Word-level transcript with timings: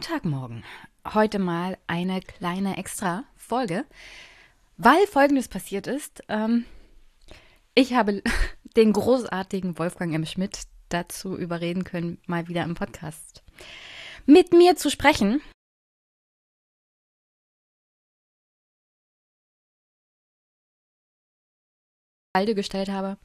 Guten 0.00 0.12
Sonntagmorgen. 0.12 0.64
Heute 1.12 1.38
mal 1.38 1.76
eine 1.86 2.22
kleine 2.22 2.78
Extra-Folge, 2.78 3.84
weil 4.78 5.06
Folgendes 5.06 5.48
passiert 5.48 5.86
ist. 5.86 6.22
Ähm, 6.28 6.64
ich 7.74 7.92
habe 7.92 8.22
den 8.76 8.94
großartigen 8.94 9.78
Wolfgang 9.78 10.14
M. 10.14 10.24
Schmidt 10.24 10.62
dazu 10.88 11.36
überreden 11.36 11.84
können, 11.84 12.18
mal 12.26 12.48
wieder 12.48 12.64
im 12.64 12.74
Podcast 12.74 13.42
mit 14.24 14.54
mir 14.54 14.74
zu 14.74 14.90
sprechen. 14.90 15.42
Halde 22.34 22.54
gestellt 22.54 22.88
habe, 22.88 23.18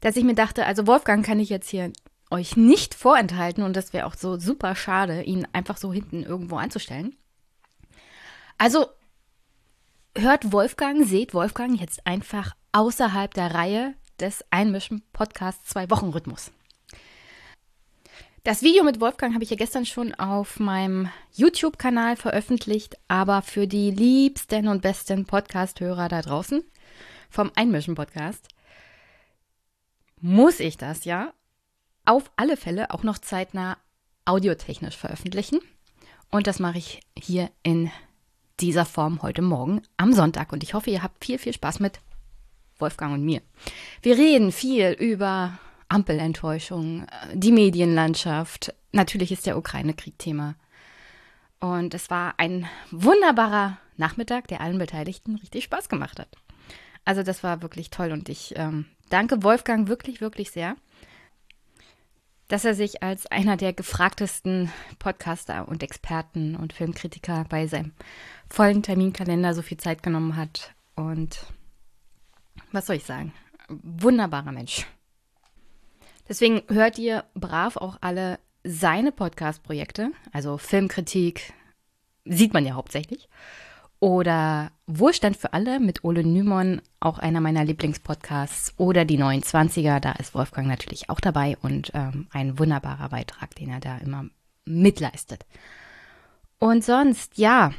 dass 0.00 0.16
ich 0.16 0.24
mir 0.24 0.34
dachte, 0.34 0.66
also 0.66 0.88
Wolfgang 0.88 1.24
kann 1.24 1.38
ich 1.38 1.48
jetzt 1.48 1.68
hier 1.68 1.92
euch 2.30 2.56
nicht 2.56 2.94
vorenthalten 2.94 3.62
und 3.62 3.76
das 3.76 3.92
wäre 3.92 4.06
auch 4.06 4.14
so 4.14 4.38
super 4.38 4.74
schade, 4.74 5.22
ihn 5.22 5.46
einfach 5.52 5.76
so 5.76 5.92
hinten 5.92 6.22
irgendwo 6.22 6.56
einzustellen. 6.56 7.14
Also 8.58 8.86
hört 10.16 10.52
Wolfgang, 10.52 11.06
seht 11.06 11.34
Wolfgang 11.34 11.80
jetzt 11.80 12.06
einfach 12.06 12.54
außerhalb 12.72 13.32
der 13.34 13.54
Reihe 13.54 13.94
des 14.18 14.44
Einmischen 14.50 15.02
Podcasts 15.12 15.68
zwei 15.68 15.90
Wochen 15.90 16.10
Rhythmus. 16.10 16.50
Das 18.44 18.62
Video 18.62 18.84
mit 18.84 19.00
Wolfgang 19.00 19.34
habe 19.34 19.42
ich 19.42 19.50
ja 19.50 19.56
gestern 19.56 19.84
schon 19.86 20.14
auf 20.14 20.60
meinem 20.60 21.10
YouTube-Kanal 21.32 22.16
veröffentlicht, 22.16 22.96
aber 23.08 23.42
für 23.42 23.66
die 23.66 23.90
liebsten 23.90 24.68
und 24.68 24.82
besten 24.82 25.26
Podcast-Hörer 25.26 26.08
da 26.08 26.22
draußen 26.22 26.62
vom 27.28 27.50
Einmischen 27.56 27.96
Podcast 27.96 28.48
muss 30.20 30.60
ich 30.60 30.76
das 30.76 31.04
ja 31.04 31.32
auf 32.06 32.30
alle 32.36 32.56
Fälle 32.56 32.90
auch 32.90 33.02
noch 33.02 33.18
zeitnah 33.18 33.76
audiotechnisch 34.24 34.96
veröffentlichen. 34.96 35.60
Und 36.30 36.46
das 36.46 36.58
mache 36.58 36.78
ich 36.78 37.00
hier 37.16 37.50
in 37.62 37.90
dieser 38.60 38.84
Form 38.84 39.22
heute 39.22 39.42
Morgen 39.42 39.82
am 39.96 40.12
Sonntag. 40.12 40.52
Und 40.52 40.62
ich 40.62 40.74
hoffe, 40.74 40.90
ihr 40.90 41.02
habt 41.02 41.24
viel, 41.24 41.38
viel 41.38 41.52
Spaß 41.52 41.80
mit 41.80 42.00
Wolfgang 42.78 43.14
und 43.14 43.24
mir. 43.24 43.42
Wir 44.02 44.16
reden 44.16 44.52
viel 44.52 44.92
über 44.92 45.58
Ampelenttäuschung, 45.88 47.06
die 47.32 47.52
Medienlandschaft. 47.52 48.74
Natürlich 48.92 49.32
ist 49.32 49.46
der 49.46 49.58
Ukraine-Krieg 49.58 50.18
Thema. 50.18 50.56
Und 51.60 51.94
es 51.94 52.10
war 52.10 52.34
ein 52.38 52.68
wunderbarer 52.90 53.78
Nachmittag, 53.96 54.48
der 54.48 54.60
allen 54.60 54.78
Beteiligten 54.78 55.36
richtig 55.36 55.64
Spaß 55.64 55.88
gemacht 55.88 56.18
hat. 56.18 56.28
Also 57.04 57.22
das 57.22 57.42
war 57.42 57.62
wirklich 57.62 57.90
toll 57.90 58.10
und 58.10 58.28
ich 58.28 58.54
ähm, 58.56 58.86
danke 59.10 59.42
Wolfgang 59.42 59.88
wirklich, 59.88 60.20
wirklich 60.20 60.50
sehr 60.50 60.76
dass 62.48 62.64
er 62.64 62.74
sich 62.74 63.02
als 63.02 63.26
einer 63.26 63.56
der 63.56 63.72
gefragtesten 63.72 64.70
Podcaster 64.98 65.68
und 65.68 65.82
Experten 65.82 66.56
und 66.56 66.72
Filmkritiker 66.72 67.44
bei 67.48 67.66
seinem 67.66 67.92
vollen 68.48 68.82
Terminkalender 68.82 69.54
so 69.54 69.62
viel 69.62 69.78
Zeit 69.78 70.02
genommen 70.02 70.36
hat. 70.36 70.74
Und 70.94 71.46
was 72.72 72.86
soll 72.86 72.96
ich 72.96 73.04
sagen? 73.04 73.32
Wunderbarer 73.68 74.52
Mensch. 74.52 74.86
Deswegen 76.28 76.62
hört 76.68 76.98
ihr 76.98 77.24
brav 77.34 77.76
auch 77.76 77.98
alle 78.00 78.38
seine 78.64 79.12
Podcast-Projekte, 79.12 80.10
also 80.32 80.58
Filmkritik, 80.58 81.52
sieht 82.24 82.52
man 82.52 82.66
ja 82.66 82.74
hauptsächlich. 82.74 83.28
Oder 83.98 84.72
Wohlstand 84.86 85.36
für 85.36 85.52
alle 85.52 85.80
mit 85.80 86.04
Ole 86.04 86.22
Nymon, 86.22 86.82
auch 87.00 87.18
einer 87.18 87.40
meiner 87.40 87.64
Lieblingspodcasts. 87.64 88.74
Oder 88.76 89.04
die 89.04 89.18
29er, 89.18 90.00
da 90.00 90.12
ist 90.12 90.34
Wolfgang 90.34 90.68
natürlich 90.68 91.08
auch 91.08 91.20
dabei 91.20 91.56
und 91.62 91.92
ähm, 91.94 92.26
ein 92.30 92.58
wunderbarer 92.58 93.08
Beitrag, 93.08 93.54
den 93.54 93.70
er 93.70 93.80
da 93.80 93.98
immer 93.98 94.26
mitleistet. 94.66 95.46
Und 96.58 96.84
sonst, 96.84 97.38
ja, 97.38 97.72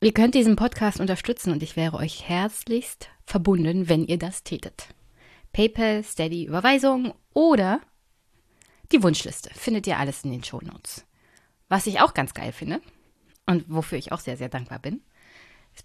ihr 0.00 0.12
könnt 0.12 0.34
diesen 0.34 0.56
Podcast 0.56 1.00
unterstützen 1.00 1.52
und 1.52 1.62
ich 1.62 1.76
wäre 1.76 1.96
euch 1.96 2.28
herzlichst 2.28 3.08
verbunden, 3.24 3.88
wenn 3.88 4.06
ihr 4.06 4.18
das 4.18 4.42
tätet. 4.42 4.88
PayPal, 5.52 6.02
Steady, 6.02 6.44
Überweisung 6.44 7.14
oder 7.32 7.80
die 8.92 9.02
Wunschliste. 9.02 9.50
Findet 9.54 9.86
ihr 9.86 9.98
alles 9.98 10.24
in 10.24 10.32
den 10.32 10.44
Shownotes. 10.44 11.04
Was 11.68 11.86
ich 11.86 12.00
auch 12.00 12.14
ganz 12.14 12.34
geil 12.34 12.52
finde 12.52 12.80
und 13.46 13.64
wofür 13.68 13.98
ich 13.98 14.12
auch 14.12 14.20
sehr, 14.20 14.36
sehr 14.36 14.48
dankbar 14.48 14.78
bin, 14.78 15.02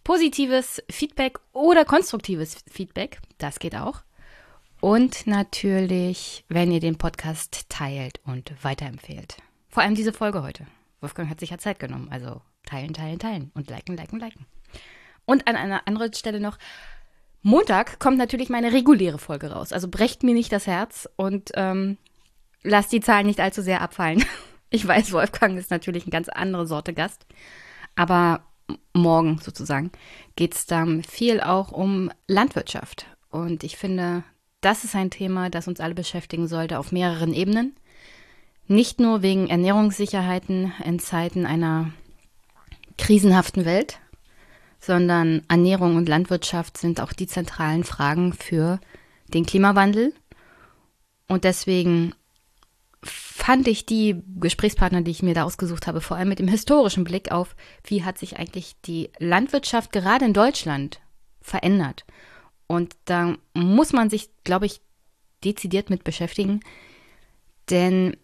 positives 0.03 0.81
Feedback 0.89 1.39
oder 1.53 1.85
konstruktives 1.85 2.57
Feedback, 2.69 3.19
das 3.37 3.59
geht 3.59 3.75
auch. 3.75 4.03
Und 4.81 5.25
natürlich, 5.25 6.45
wenn 6.47 6.71
ihr 6.71 6.79
den 6.79 6.97
Podcast 6.97 7.69
teilt 7.69 8.19
und 8.25 8.53
weiterempfehlt. 8.63 9.37
Vor 9.69 9.83
allem 9.83 9.95
diese 9.95 10.13
Folge 10.13 10.43
heute. 10.43 10.67
Wolfgang 11.01 11.29
hat 11.29 11.39
sich 11.39 11.49
ja 11.49 11.57
Zeit 11.57 11.79
genommen. 11.79 12.09
Also 12.11 12.41
teilen, 12.65 12.93
teilen, 12.93 13.19
teilen 13.19 13.51
und 13.55 13.69
liken, 13.69 13.97
liken, 13.97 14.19
liken. 14.19 14.45
Und 15.25 15.47
an 15.47 15.55
einer 15.55 15.87
anderen 15.87 16.13
Stelle 16.13 16.39
noch, 16.39 16.57
Montag 17.41 17.99
kommt 17.99 18.17
natürlich 18.17 18.49
meine 18.49 18.73
reguläre 18.73 19.17
Folge 19.17 19.51
raus. 19.51 19.71
Also 19.71 19.87
brecht 19.87 20.23
mir 20.23 20.33
nicht 20.33 20.51
das 20.51 20.67
Herz 20.67 21.09
und 21.15 21.51
ähm, 21.55 21.97
lasst 22.63 22.91
die 22.91 23.01
Zahlen 23.01 23.27
nicht 23.27 23.39
allzu 23.39 23.61
sehr 23.61 23.81
abfallen. 23.81 24.23
Ich 24.71 24.85
weiß, 24.85 25.13
Wolfgang 25.13 25.57
ist 25.57 25.69
natürlich 25.69 26.03
eine 26.03 26.11
ganz 26.11 26.27
andere 26.27 26.65
Sorte 26.65 26.91
Gast. 26.93 27.25
Aber 27.95 28.43
morgen 28.93 29.39
sozusagen, 29.41 29.91
geht 30.35 30.55
es 30.55 30.65
dann 30.65 31.03
viel 31.03 31.41
auch 31.41 31.71
um 31.71 32.11
Landwirtschaft. 32.27 33.05
Und 33.29 33.63
ich 33.63 33.77
finde, 33.77 34.23
das 34.61 34.83
ist 34.83 34.95
ein 34.95 35.11
Thema, 35.11 35.49
das 35.49 35.67
uns 35.67 35.79
alle 35.79 35.95
beschäftigen 35.95 36.47
sollte 36.47 36.79
auf 36.79 36.91
mehreren 36.91 37.33
Ebenen. 37.33 37.75
Nicht 38.67 38.99
nur 38.99 39.21
wegen 39.21 39.47
Ernährungssicherheiten 39.47 40.73
in 40.83 40.99
Zeiten 40.99 41.45
einer 41.45 41.91
krisenhaften 42.97 43.65
Welt, 43.65 43.99
sondern 44.79 45.43
Ernährung 45.47 45.95
und 45.95 46.09
Landwirtschaft 46.09 46.77
sind 46.77 47.01
auch 47.01 47.13
die 47.13 47.27
zentralen 47.27 47.83
Fragen 47.83 48.33
für 48.33 48.79
den 49.27 49.45
Klimawandel. 49.45 50.13
Und 51.27 51.43
deswegen 51.43 52.13
fand 53.35 53.67
ich 53.67 53.85
die 53.85 54.23
Gesprächspartner, 54.39 55.01
die 55.01 55.11
ich 55.11 55.21
mir 55.21 55.33
da 55.33 55.43
ausgesucht 55.43 55.87
habe, 55.87 55.99
vor 55.99 56.15
allem 56.15 56.29
mit 56.29 56.39
dem 56.39 56.47
historischen 56.47 57.03
Blick 57.03 57.33
auf, 57.33 57.57
wie 57.83 58.05
hat 58.05 58.17
sich 58.17 58.39
eigentlich 58.39 58.77
die 58.85 59.09
Landwirtschaft 59.19 59.91
gerade 59.91 60.23
in 60.23 60.31
Deutschland 60.31 61.01
verändert. 61.41 62.05
Und 62.65 62.95
da 63.03 63.35
muss 63.53 63.91
man 63.91 64.09
sich, 64.09 64.29
glaube 64.45 64.67
ich, 64.67 64.79
dezidiert 65.43 65.89
mit 65.89 66.05
beschäftigen, 66.05 66.61
denn 67.69 68.15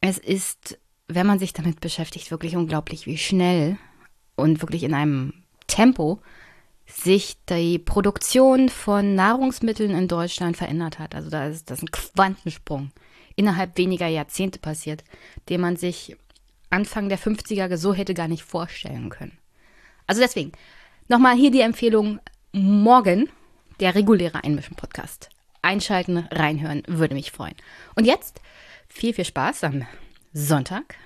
es 0.00 0.16
ist, 0.16 0.78
wenn 1.08 1.26
man 1.26 1.40
sich 1.40 1.52
damit 1.52 1.80
beschäftigt, 1.80 2.30
wirklich 2.30 2.54
unglaublich, 2.54 3.04
wie 3.04 3.18
schnell 3.18 3.78
und 4.36 4.62
wirklich 4.62 4.84
in 4.84 4.94
einem 4.94 5.34
Tempo 5.66 6.20
sich 6.86 7.36
die 7.46 7.80
Produktion 7.80 8.68
von 8.68 9.16
Nahrungsmitteln 9.16 9.90
in 9.90 10.06
Deutschland 10.06 10.56
verändert 10.56 11.00
hat. 11.00 11.16
Also 11.16 11.30
da 11.30 11.48
ist 11.48 11.68
das 11.68 11.82
ein 11.82 11.90
Quantensprung 11.90 12.92
innerhalb 13.36 13.76
weniger 13.78 14.06
Jahrzehnte 14.06 14.58
passiert, 14.58 15.04
den 15.48 15.60
man 15.60 15.76
sich 15.76 16.16
Anfang 16.70 17.08
der 17.08 17.18
50er 17.18 17.76
so 17.76 17.94
hätte 17.94 18.14
gar 18.14 18.28
nicht 18.28 18.44
vorstellen 18.44 19.10
können. 19.10 19.36
Also 20.06 20.20
deswegen, 20.20 20.52
nochmal 21.08 21.36
hier 21.36 21.50
die 21.50 21.60
Empfehlung, 21.60 22.20
morgen 22.52 23.28
der 23.80 23.94
reguläre 23.94 24.42
Einmischen-Podcast. 24.44 25.28
Einschalten, 25.60 26.18
reinhören, 26.30 26.82
würde 26.86 27.14
mich 27.14 27.30
freuen. 27.30 27.54
Und 27.94 28.04
jetzt 28.04 28.40
viel, 28.88 29.14
viel 29.14 29.24
Spaß 29.24 29.64
am 29.64 29.86
Sonntag 30.32 30.96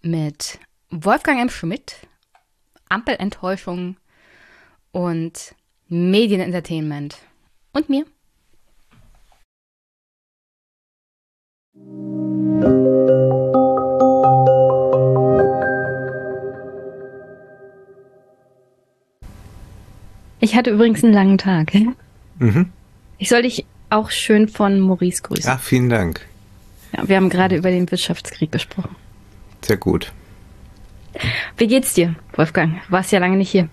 mit 0.00 0.58
Wolfgang 0.90 1.40
M. 1.40 1.50
Schmidt, 1.50 1.96
Ampelenttäuschung 2.88 3.96
und 4.92 5.54
Medienentertainment 5.88 7.18
und 7.72 7.88
mir. 7.88 8.06
Ich 20.40 20.54
hatte 20.54 20.70
übrigens 20.70 21.02
einen 21.02 21.12
langen 21.12 21.38
Tag. 21.38 21.72
Mhm. 22.38 22.72
Ich 23.18 23.28
soll 23.28 23.42
dich 23.42 23.64
auch 23.90 24.10
schön 24.10 24.48
von 24.48 24.80
Maurice 24.80 25.22
grüßen. 25.22 25.50
Ja, 25.50 25.58
vielen 25.58 25.88
Dank. 25.88 26.20
Ja, 26.96 27.08
wir 27.08 27.16
haben 27.16 27.30
gerade 27.30 27.56
über 27.56 27.70
den 27.70 27.90
Wirtschaftskrieg 27.90 28.52
gesprochen. 28.52 28.94
Sehr 29.62 29.76
gut. 29.76 30.12
Wie 31.56 31.66
geht's 31.66 31.94
dir, 31.94 32.14
Wolfgang? 32.34 32.80
Du 32.86 32.92
warst 32.92 33.10
ja 33.12 33.18
lange 33.18 33.36
nicht 33.36 33.50
hier. 33.50 33.68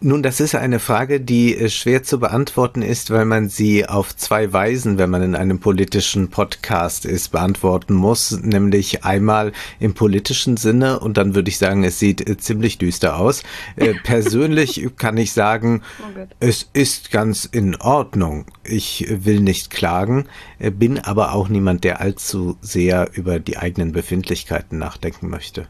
Nun, 0.00 0.22
das 0.22 0.38
ist 0.38 0.54
eine 0.54 0.78
Frage, 0.78 1.20
die 1.20 1.56
äh, 1.56 1.68
schwer 1.68 2.04
zu 2.04 2.20
beantworten 2.20 2.80
ist, 2.80 3.10
weil 3.10 3.24
man 3.24 3.48
sie 3.48 3.86
auf 3.86 4.14
zwei 4.14 4.52
Weisen, 4.52 4.98
wenn 4.98 5.10
man 5.10 5.22
in 5.22 5.34
einem 5.34 5.58
politischen 5.58 6.30
Podcast 6.30 7.04
ist, 7.04 7.30
beantworten 7.30 7.94
muss. 7.94 8.30
Nämlich 8.40 9.04
einmal 9.04 9.50
im 9.80 9.94
politischen 9.94 10.56
Sinne 10.56 11.00
und 11.00 11.16
dann 11.16 11.34
würde 11.34 11.48
ich 11.48 11.58
sagen, 11.58 11.82
es 11.82 11.98
sieht 11.98 12.28
äh, 12.28 12.36
ziemlich 12.36 12.78
düster 12.78 13.18
aus. 13.18 13.42
Äh, 13.74 13.94
persönlich 14.04 14.88
kann 14.96 15.16
ich 15.16 15.32
sagen, 15.32 15.82
oh 16.00 16.26
es 16.38 16.68
ist 16.72 17.10
ganz 17.10 17.44
in 17.44 17.74
Ordnung. 17.74 18.46
Ich 18.62 19.06
will 19.10 19.40
nicht 19.40 19.70
klagen, 19.70 20.26
bin 20.58 21.00
aber 21.00 21.32
auch 21.32 21.48
niemand, 21.48 21.82
der 21.82 22.00
allzu 22.00 22.56
sehr 22.60 23.10
über 23.14 23.40
die 23.40 23.56
eigenen 23.56 23.90
Befindlichkeiten 23.90 24.78
nachdenken 24.78 25.28
möchte. 25.28 25.66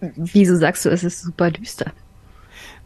Wieso 0.00 0.56
sagst 0.56 0.84
du, 0.84 0.90
es 0.90 1.02
ist 1.02 1.22
super 1.22 1.50
düster? 1.50 1.92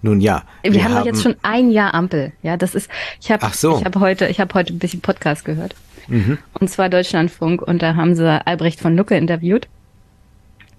Nun 0.02 0.20
ja. 0.20 0.42
Wir, 0.62 0.74
wir 0.74 0.84
haben 0.84 0.96
doch 0.96 1.06
jetzt 1.06 1.22
schon 1.22 1.36
ein 1.42 1.70
Jahr 1.70 1.94
Ampel. 1.94 2.32
Ja, 2.42 2.56
das 2.56 2.74
ist. 2.74 2.90
Ich 3.20 3.30
habe 3.30 3.46
so. 3.52 3.78
ich 3.78 3.84
habe 3.84 4.00
heute 4.00 4.26
ich 4.26 4.40
habe 4.40 4.52
heute 4.54 4.74
ein 4.74 4.78
bisschen 4.78 5.00
Podcast 5.00 5.44
gehört. 5.44 5.74
Mhm. 6.08 6.38
Und 6.58 6.68
zwar 6.68 6.88
Deutschlandfunk 6.88 7.62
und 7.62 7.82
da 7.82 7.94
haben 7.94 8.16
sie 8.16 8.46
Albrecht 8.46 8.80
von 8.80 8.96
Lucke 8.96 9.16
interviewt. 9.16 9.68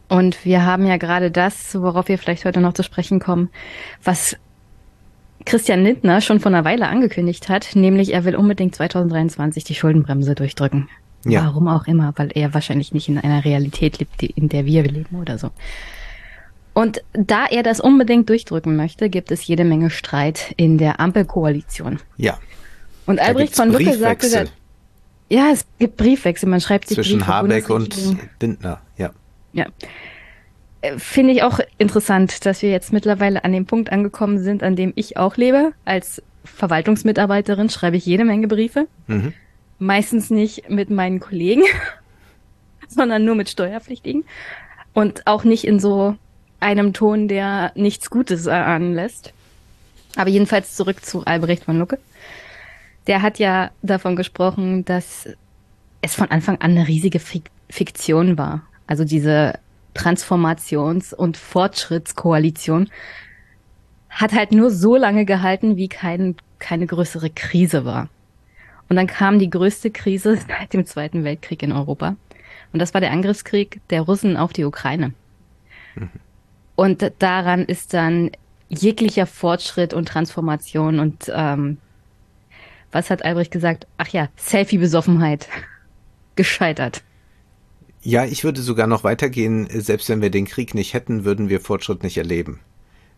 Und 0.10 0.46
wir 0.46 0.66
haben 0.66 0.86
ja 0.86 0.98
gerade 0.98 1.32
das, 1.32 1.74
worauf 1.74 2.10
wir 2.10 2.18
vielleicht 2.18 2.46
heute 2.46 2.60
noch 2.60 2.74
zu 2.74 2.84
sprechen 2.84 3.20
kommen, 3.20 3.50
was 4.04 4.38
Christian 5.46 5.84
Lindner 5.84 6.22
schon 6.22 6.40
vor 6.40 6.52
einer 6.52 6.66
Weile 6.66 6.88
angekündigt 6.88 7.50
hat, 7.50 7.76
nämlich 7.76 8.14
er 8.14 8.26
will 8.26 8.36
unbedingt 8.36 8.76
2023 8.76 9.64
die 9.64 9.76
Schuldenbremse 9.76 10.36
durchdrücken. 10.36 10.90
Ja. 11.26 11.46
Warum 11.46 11.68
auch 11.70 11.88
immer, 11.88 12.14
weil 12.18 12.32
er 12.34 12.54
wahrscheinlich 12.54 12.94
nicht 12.94 13.08
in 13.08 13.18
einer 13.18 13.46
Realität 13.46 14.00
lebt, 14.00 14.22
in 14.24 14.50
der 14.50 14.66
wir 14.66 14.84
leben 14.84 15.20
oder 15.20 15.38
so. 15.38 15.52
Und 16.74 17.04
da 17.14 17.46
er 17.46 17.62
das 17.62 17.80
unbedingt 17.80 18.30
durchdrücken 18.30 18.76
möchte, 18.76 19.10
gibt 19.10 19.32
es 19.32 19.46
jede 19.46 19.64
Menge 19.64 19.90
Streit 19.90 20.54
in 20.58 20.78
der 20.78 21.00
Ampelkoalition. 21.00 22.00
Ja. 22.18 22.40
Und 23.06 23.20
Albrecht 23.20 23.56
von 23.56 23.72
Lucke 23.72 23.94
sagte, 23.96 24.30
da, 24.30 24.44
ja, 25.30 25.52
es 25.52 25.66
gibt 25.78 25.98
Briefwechsel, 25.98 26.50
man 26.50 26.62
schreibt 26.62 26.88
sich 26.88 26.96
Zwischen 26.96 27.20
Briefe, 27.20 27.32
Habeck 27.32 27.70
und 27.70 27.96
Lindner, 28.40 28.82
ja. 28.98 29.12
Ja. 29.54 29.68
Äh, 30.82 30.98
finde 30.98 31.34
ich 31.34 31.44
auch 31.44 31.60
interessant, 31.78 32.46
dass 32.46 32.62
wir 32.62 32.72
jetzt 32.72 32.92
mittlerweile 32.92 33.44
an 33.44 33.52
dem 33.52 33.66
Punkt 33.66 33.92
angekommen 33.92 34.40
sind, 34.40 34.64
an 34.64 34.76
dem 34.76 34.94
ich 34.96 35.18
auch 35.18 35.38
lebe. 35.38 35.74
Als 35.86 36.22
Verwaltungsmitarbeiterin 36.44 37.70
schreibe 37.70 37.98
ich 37.98 38.06
jede 38.06 38.26
Menge 38.26 38.48
Briefe. 38.48 38.88
Mhm. 39.08 39.34
Meistens 39.80 40.30
nicht 40.30 40.70
mit 40.70 40.90
meinen 40.90 41.20
Kollegen, 41.20 41.64
sondern 42.88 43.26
nur 43.26 43.36
mit 43.36 43.50
Steuerpflichtigen. 43.50 44.26
Und 44.94 45.26
auch 45.26 45.44
nicht 45.44 45.66
in 45.66 45.80
so 45.80 46.16
einem 46.64 46.94
Ton, 46.94 47.28
der 47.28 47.72
nichts 47.76 48.10
Gutes 48.10 48.48
erahnen 48.48 48.94
lässt. 48.96 49.34
Aber 50.16 50.30
jedenfalls 50.30 50.76
zurück 50.76 51.04
zu 51.06 51.26
Albrecht 51.26 51.66
von 51.66 51.78
Lucke. 51.78 52.00
Der 53.08 53.22
hat 53.22 53.38
ja 53.40 53.72
davon 53.82 54.16
gesprochen, 54.16 54.86
dass 54.86 55.28
es 56.02 56.16
von 56.16 56.32
Anfang 56.32 56.56
an 56.62 56.72
eine 56.72 56.88
riesige 56.88 57.20
Fiktion 57.70 58.38
war. 58.38 58.64
Also 58.88 59.04
diese 59.04 59.60
Transformations- 59.96 61.14
und 61.14 61.38
Fortschrittskoalition 61.38 62.90
hat 64.10 64.34
halt 64.34 64.52
nur 64.52 64.70
so 64.70 64.96
lange 64.96 65.26
gehalten, 65.26 65.76
wie 65.78 65.88
kein, 65.88 66.36
keine 66.60 66.86
größere 66.86 67.30
Krise 67.30 67.86
war. 67.86 68.10
Und 68.90 68.96
dann 68.96 69.08
kam 69.08 69.40
die 69.40 69.50
größte 69.50 69.92
Krise 69.92 70.38
seit 70.48 70.74
dem 70.74 70.86
Zweiten 70.86 71.24
Weltkrieg 71.24 71.64
in 71.64 71.72
Europa. 71.72 72.16
Und 72.72 72.80
das 72.80 72.94
war 72.94 73.02
der 73.02 73.12
Angriffskrieg 73.12 73.82
der 73.90 74.02
Russen 74.02 74.38
auf 74.38 74.54
die 74.54 74.66
Ukraine. 74.66 75.14
Mhm. 75.96 76.10
Und 76.76 77.12
daran 77.20 77.66
ist 77.66 77.94
dann 77.94 78.32
jeglicher 78.70 79.26
Fortschritt 79.28 79.94
und 79.94 80.08
Transformation 80.08 81.00
und 81.00 81.32
ähm, 81.34 81.78
was 82.92 83.10
hat 83.10 83.26
Albrecht 83.26 83.52
gesagt? 83.52 83.88
Ach 83.98 84.08
ja, 84.10 84.30
Selfie-Besoffenheit 84.38 85.48
gescheitert. 86.36 87.04
Ja, 88.02 88.26
ich 88.26 88.44
würde 88.44 88.62
sogar 88.62 88.88
noch 88.88 89.04
weitergehen. 89.04 89.68
Selbst 89.70 90.10
wenn 90.10 90.22
wir 90.22 90.30
den 90.30 90.46
Krieg 90.46 90.76
nicht 90.76 90.94
hätten, 90.94 91.26
würden 91.26 91.50
wir 91.50 91.62
Fortschritt 91.62 92.04
nicht 92.04 92.18
erleben. 92.18 92.60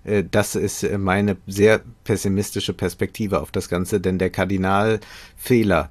Äh, 0.03 0.23
das 0.29 0.55
ist 0.55 0.83
äh, 0.83 0.97
meine 0.97 1.37
sehr 1.47 1.81
pessimistische 2.03 2.73
Perspektive 2.73 3.41
auf 3.41 3.51
das 3.51 3.67
Ganze, 3.67 3.99
denn 3.99 4.19
der 4.19 4.29
Kardinalfehler 4.29 5.89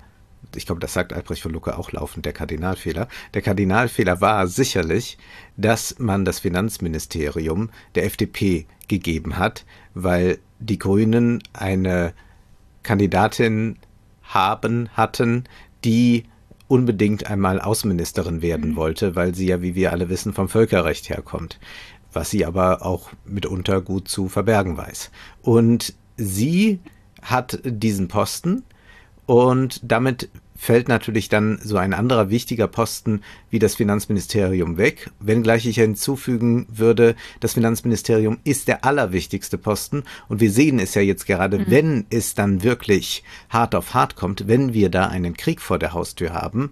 ich 0.56 0.66
glaube, 0.66 0.80
das 0.80 0.92
sagt 0.92 1.12
Albrecht 1.12 1.42
von 1.42 1.52
Lucke 1.52 1.78
auch 1.78 1.92
laufend, 1.92 2.24
der 2.24 2.32
Kardinalfehler. 2.32 3.08
Der 3.34 3.42
Kardinalfehler 3.42 4.20
war 4.20 4.46
sicherlich, 4.46 5.18
dass 5.56 5.98
man 5.98 6.24
das 6.24 6.40
Finanzministerium 6.40 7.70
der 7.94 8.04
FDP 8.04 8.66
gegeben 8.88 9.38
hat, 9.38 9.64
weil 9.94 10.38
die 10.58 10.78
Grünen 10.78 11.42
eine 11.52 12.14
Kandidatin 12.82 13.78
haben, 14.22 14.88
hatten, 14.94 15.44
die 15.84 16.24
unbedingt 16.68 17.30
einmal 17.30 17.60
Außenministerin 17.60 18.42
werden 18.42 18.70
mhm. 18.70 18.76
wollte, 18.76 19.16
weil 19.16 19.34
sie 19.34 19.46
ja, 19.46 19.62
wie 19.62 19.74
wir 19.74 19.92
alle 19.92 20.08
wissen, 20.08 20.32
vom 20.32 20.48
Völkerrecht 20.48 21.08
herkommt, 21.08 21.58
was 22.12 22.30
sie 22.30 22.44
aber 22.44 22.84
auch 22.84 23.10
mitunter 23.24 23.80
gut 23.80 24.08
zu 24.08 24.28
verbergen 24.28 24.76
weiß. 24.76 25.10
Und 25.42 25.94
sie 26.16 26.80
hat 27.22 27.60
diesen 27.64 28.08
Posten 28.08 28.64
und 29.26 29.80
damit 29.82 30.28
fällt 30.64 30.88
natürlich 30.88 31.28
dann 31.28 31.58
so 31.62 31.76
ein 31.76 31.92
anderer 31.92 32.30
wichtiger 32.30 32.68
Posten 32.68 33.20
wie 33.50 33.58
das 33.58 33.74
Finanzministerium 33.74 34.78
weg, 34.78 35.10
wenngleich 35.20 35.66
ich 35.66 35.76
hinzufügen 35.76 36.66
würde, 36.70 37.16
das 37.40 37.52
Finanzministerium 37.52 38.38
ist 38.44 38.66
der 38.68 38.82
allerwichtigste 38.82 39.58
Posten 39.58 40.04
und 40.26 40.40
wir 40.40 40.50
sehen 40.50 40.78
es 40.78 40.94
ja 40.94 41.02
jetzt 41.02 41.26
gerade, 41.26 41.58
mhm. 41.58 41.64
wenn 41.68 42.06
es 42.08 42.34
dann 42.34 42.62
wirklich 42.62 43.24
hart 43.50 43.74
auf 43.74 43.92
hart 43.92 44.16
kommt, 44.16 44.48
wenn 44.48 44.72
wir 44.72 44.88
da 44.88 45.08
einen 45.08 45.36
Krieg 45.36 45.60
vor 45.60 45.78
der 45.78 45.92
Haustür 45.92 46.32
haben, 46.32 46.70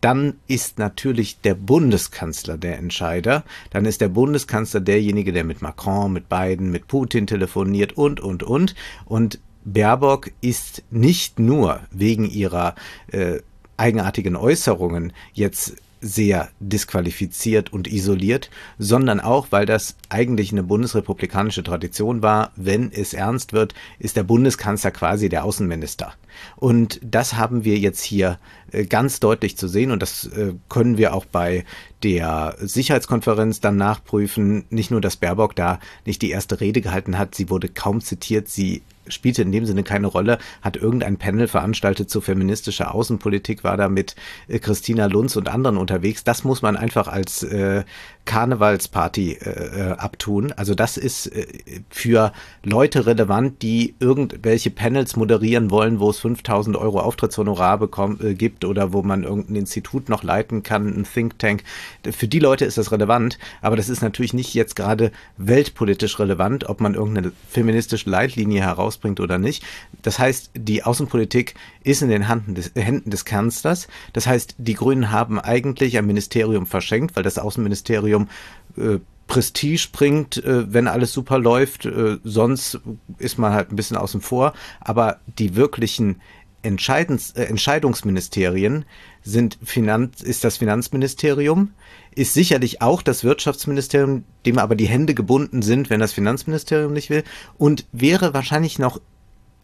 dann 0.00 0.34
ist 0.48 0.78
natürlich 0.78 1.40
der 1.40 1.54
Bundeskanzler 1.54 2.58
der 2.58 2.76
Entscheider. 2.76 3.42
Dann 3.70 3.86
ist 3.86 4.02
der 4.02 4.08
Bundeskanzler 4.08 4.80
derjenige, 4.80 5.32
der 5.32 5.44
mit 5.44 5.62
Macron, 5.62 6.12
mit 6.12 6.28
Biden, 6.28 6.70
mit 6.70 6.88
Putin 6.88 7.26
telefoniert 7.26 7.94
und, 7.94 8.20
und, 8.20 8.42
und. 8.42 8.74
Und 9.06 9.38
Baerbock 9.64 10.30
ist 10.40 10.82
nicht 10.90 11.38
nur 11.38 11.80
wegen 11.90 12.28
ihrer 12.28 12.74
äh, 13.08 13.40
eigenartigen 13.76 14.36
Äußerungen 14.36 15.12
jetzt 15.32 15.76
sehr 16.04 16.50
disqualifiziert 16.60 17.72
und 17.72 17.88
isoliert, 17.90 18.50
sondern 18.78 19.20
auch, 19.20 19.46
weil 19.50 19.64
das 19.64 19.96
eigentlich 20.10 20.52
eine 20.52 20.62
bundesrepublikanische 20.62 21.62
Tradition 21.62 22.20
war. 22.20 22.52
Wenn 22.56 22.92
es 22.92 23.14
ernst 23.14 23.54
wird, 23.54 23.74
ist 23.98 24.16
der 24.16 24.22
Bundeskanzler 24.22 24.90
quasi 24.90 25.30
der 25.30 25.44
Außenminister. 25.44 26.12
Und 26.56 27.00
das 27.02 27.34
haben 27.34 27.64
wir 27.64 27.78
jetzt 27.78 28.02
hier 28.02 28.38
äh, 28.70 28.84
ganz 28.84 29.18
deutlich 29.18 29.56
zu 29.56 29.66
sehen 29.66 29.92
und 29.92 30.02
das 30.02 30.26
äh, 30.26 30.52
können 30.68 30.98
wir 30.98 31.14
auch 31.14 31.24
bei 31.24 31.64
der 32.02 32.56
Sicherheitskonferenz 32.60 33.60
dann 33.60 33.78
nachprüfen. 33.78 34.66
Nicht 34.68 34.90
nur, 34.90 35.00
dass 35.00 35.16
Baerbock 35.16 35.56
da 35.56 35.80
nicht 36.04 36.20
die 36.20 36.30
erste 36.30 36.60
Rede 36.60 36.82
gehalten 36.82 37.16
hat, 37.16 37.34
sie 37.34 37.48
wurde 37.48 37.70
kaum 37.70 38.02
zitiert, 38.02 38.48
sie 38.48 38.82
spielte 39.08 39.42
in 39.42 39.52
dem 39.52 39.66
Sinne 39.66 39.82
keine 39.82 40.06
Rolle, 40.06 40.38
hat 40.62 40.76
irgendein 40.76 41.16
Panel 41.16 41.48
veranstaltet 41.48 42.10
zu 42.10 42.20
feministischer 42.20 42.94
Außenpolitik, 42.94 43.64
war 43.64 43.76
da 43.76 43.88
mit 43.88 44.16
äh, 44.48 44.58
Christina 44.58 45.06
Lunz 45.06 45.36
und 45.36 45.48
anderen 45.48 45.76
unterwegs. 45.76 46.24
Das 46.24 46.44
muss 46.44 46.62
man 46.62 46.76
einfach 46.76 47.08
als 47.08 47.42
äh, 47.42 47.84
Karnevalsparty 48.24 49.32
äh, 49.32 49.50
äh, 49.50 49.92
abtun. 49.92 50.52
Also 50.52 50.74
das 50.74 50.96
ist 50.96 51.26
äh, 51.26 51.46
für 51.90 52.32
Leute 52.62 53.06
relevant, 53.06 53.62
die 53.62 53.94
irgendwelche 54.00 54.70
Panels 54.70 55.16
moderieren 55.16 55.70
wollen, 55.70 56.00
wo 56.00 56.10
es 56.10 56.20
5000 56.20 56.76
Euro 56.76 57.00
Auftrittshonorar 57.00 57.78
bekommt, 57.78 58.22
äh, 58.22 58.34
gibt 58.34 58.64
oder 58.64 58.92
wo 58.92 59.02
man 59.02 59.24
irgendein 59.24 59.56
Institut 59.56 60.08
noch 60.08 60.22
leiten 60.22 60.62
kann, 60.62 60.88
ein 60.88 61.04
Think 61.04 61.38
Tank. 61.38 61.64
Für 62.10 62.28
die 62.28 62.38
Leute 62.38 62.64
ist 62.64 62.78
das 62.78 62.92
relevant, 62.92 63.38
aber 63.60 63.76
das 63.76 63.88
ist 63.88 64.02
natürlich 64.02 64.32
nicht 64.32 64.54
jetzt 64.54 64.76
gerade 64.76 65.12
weltpolitisch 65.36 66.18
relevant, 66.18 66.68
ob 66.68 66.80
man 66.80 66.94
irgendeine 66.94 67.32
feministische 67.48 68.08
Leitlinie 68.08 68.62
herausbringt 68.94 69.20
oder 69.20 69.38
nicht. 69.38 69.64
Das 70.02 70.18
heißt, 70.18 70.50
die 70.54 70.82
Außenpolitik 70.82 71.54
ist 71.82 72.02
in 72.02 72.08
den 72.08 72.28
Händen 72.28 72.54
des, 72.54 72.72
Händen 72.74 73.10
des 73.10 73.24
Kanzlers. 73.24 73.88
Das 74.12 74.26
heißt, 74.26 74.56
die 74.58 74.74
Grünen 74.74 75.10
haben 75.10 75.38
eigentlich 75.38 75.98
ein 75.98 76.06
Ministerium 76.06 76.66
verschenkt, 76.66 77.16
weil 77.16 77.22
das 77.22 77.38
Außenministerium 77.38 77.74
Ministerium 77.74 78.28
äh, 78.76 78.98
Prestige 79.26 79.88
bringt, 79.90 80.36
äh, 80.44 80.72
wenn 80.72 80.86
alles 80.86 81.12
super 81.12 81.38
läuft. 81.38 81.86
Äh, 81.86 82.18
sonst 82.24 82.80
ist 83.18 83.38
man 83.38 83.52
halt 83.52 83.72
ein 83.72 83.76
bisschen 83.76 83.96
außen 83.96 84.20
vor. 84.20 84.52
Aber 84.80 85.20
die 85.38 85.56
wirklichen 85.56 86.20
Entscheidens, 86.62 87.32
äh, 87.32 87.44
Entscheidungsministerien 87.44 88.84
sind 89.22 89.58
Finanz, 89.62 90.22
ist 90.22 90.44
das 90.44 90.58
Finanzministerium, 90.58 91.72
ist 92.16 92.34
sicherlich 92.34 92.82
auch 92.82 93.02
das 93.02 93.24
Wirtschaftsministerium, 93.24 94.24
dem 94.46 94.58
aber 94.58 94.74
die 94.74 94.86
Hände 94.86 95.14
gebunden 95.14 95.62
sind, 95.62 95.90
wenn 95.90 96.00
das 96.00 96.12
Finanzministerium 96.12 96.92
nicht 96.92 97.10
will, 97.10 97.24
und 97.58 97.86
wäre 97.92 98.34
wahrscheinlich 98.34 98.78
noch 98.78 99.00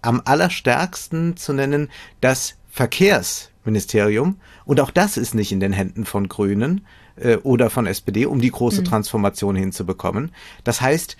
am 0.03 0.23
allerstärksten 0.25 1.37
zu 1.37 1.53
nennen 1.53 1.91
das 2.21 2.57
Verkehrsministerium. 2.71 4.37
Und 4.65 4.81
auch 4.81 4.91
das 4.91 5.17
ist 5.17 5.35
nicht 5.35 5.53
in 5.53 5.61
den 5.61 5.73
Händen 5.73 6.05
von 6.05 6.29
Grünen, 6.29 6.87
äh, 7.21 7.37
oder 7.37 7.71
von 7.71 7.87
SPD, 7.87 8.27
um 8.27 8.41
die 8.41 8.51
große 8.51 8.81
mhm. 8.81 8.87
Transformation 8.87 9.57
hinzubekommen. 9.57 10.33
Das 10.65 10.81
heißt, 10.81 11.17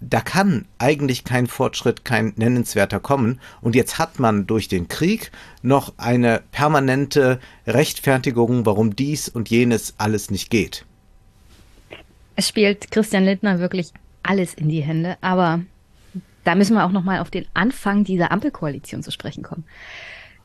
da 0.00 0.20
kann 0.20 0.66
eigentlich 0.78 1.24
kein 1.24 1.46
Fortschritt, 1.46 2.04
kein 2.04 2.32
nennenswerter 2.36 3.00
kommen. 3.00 3.40
Und 3.60 3.74
jetzt 3.74 3.98
hat 3.98 4.18
man 4.18 4.46
durch 4.46 4.68
den 4.68 4.88
Krieg 4.88 5.30
noch 5.62 5.94
eine 5.96 6.42
permanente 6.52 7.40
Rechtfertigung, 7.66 8.66
warum 8.66 8.94
dies 8.94 9.28
und 9.28 9.48
jenes 9.50 9.94
alles 9.98 10.30
nicht 10.30 10.50
geht. 10.50 10.84
Es 12.36 12.48
spielt 12.48 12.90
Christian 12.90 13.24
Lindner 13.24 13.58
wirklich 13.58 13.92
alles 14.22 14.54
in 14.54 14.68
die 14.68 14.82
Hände, 14.82 15.16
aber 15.22 15.60
da 16.44 16.54
müssen 16.54 16.74
wir 16.74 16.84
auch 16.84 16.92
noch 16.92 17.04
mal 17.04 17.20
auf 17.20 17.30
den 17.30 17.46
Anfang 17.54 18.04
dieser 18.04 18.30
Ampelkoalition 18.30 19.02
zu 19.02 19.10
sprechen 19.10 19.42
kommen. 19.42 19.64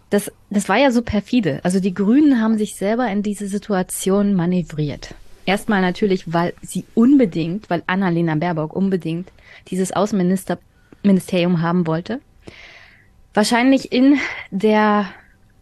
Das, 0.10 0.31
das 0.50 0.67
war 0.67 0.77
ja 0.77 0.91
so 0.91 1.01
perfide. 1.01 1.60
Also 1.63 1.79
die 1.79 1.93
Grünen 1.93 2.41
haben 2.41 2.58
sich 2.58 2.75
selber 2.75 3.10
in 3.10 3.24
diese 3.24 3.48
Situation 3.48 4.34
manövriert. 4.34 5.15
Erstmal 5.45 5.81
natürlich, 5.81 6.31
weil 6.31 6.53
sie 6.62 6.86
unbedingt, 6.95 7.69
weil 7.69 7.83
Annalena 7.88 8.36
Baerbock 8.36 8.75
unbedingt 8.75 9.31
dieses 9.67 9.91
Außenministerium 9.91 11.62
haben 11.62 11.88
wollte. 11.88 12.21
Wahrscheinlich 13.33 13.91
in 13.91 14.17
der 14.51 15.07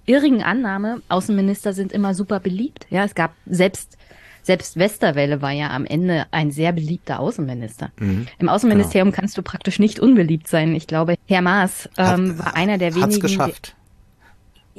irrigen 0.05 0.43
Annahme, 0.43 1.01
Außenminister 1.07 1.73
sind 1.73 1.91
immer 1.91 2.13
super 2.13 2.39
beliebt. 2.39 2.87
Ja, 2.89 3.03
es 3.03 3.15
gab 3.15 3.33
selbst 3.45 3.97
selbst 4.41 4.77
Westerwelle 4.77 5.41
war 5.41 5.51
ja 5.51 5.69
am 5.69 5.85
Ende 5.85 6.25
ein 6.31 6.49
sehr 6.49 6.71
beliebter 6.71 7.19
Außenminister. 7.19 7.91
Mhm, 7.99 8.25
Im 8.39 8.49
Außenministerium 8.49 9.09
genau. 9.09 9.19
kannst 9.19 9.37
du 9.37 9.43
praktisch 9.43 9.79
nicht 9.79 9.99
unbeliebt 9.99 10.47
sein. 10.47 10.73
Ich 10.75 10.87
glaube, 10.87 11.15
Herr 11.27 11.41
Maas 11.41 11.89
ähm, 11.97 12.29
Hat, 12.29 12.39
war 12.39 12.55
einer 12.55 12.77
der 12.77 12.95
wenigen. 12.95 13.03
Hat's 13.03 13.19
geschafft. 13.19 13.75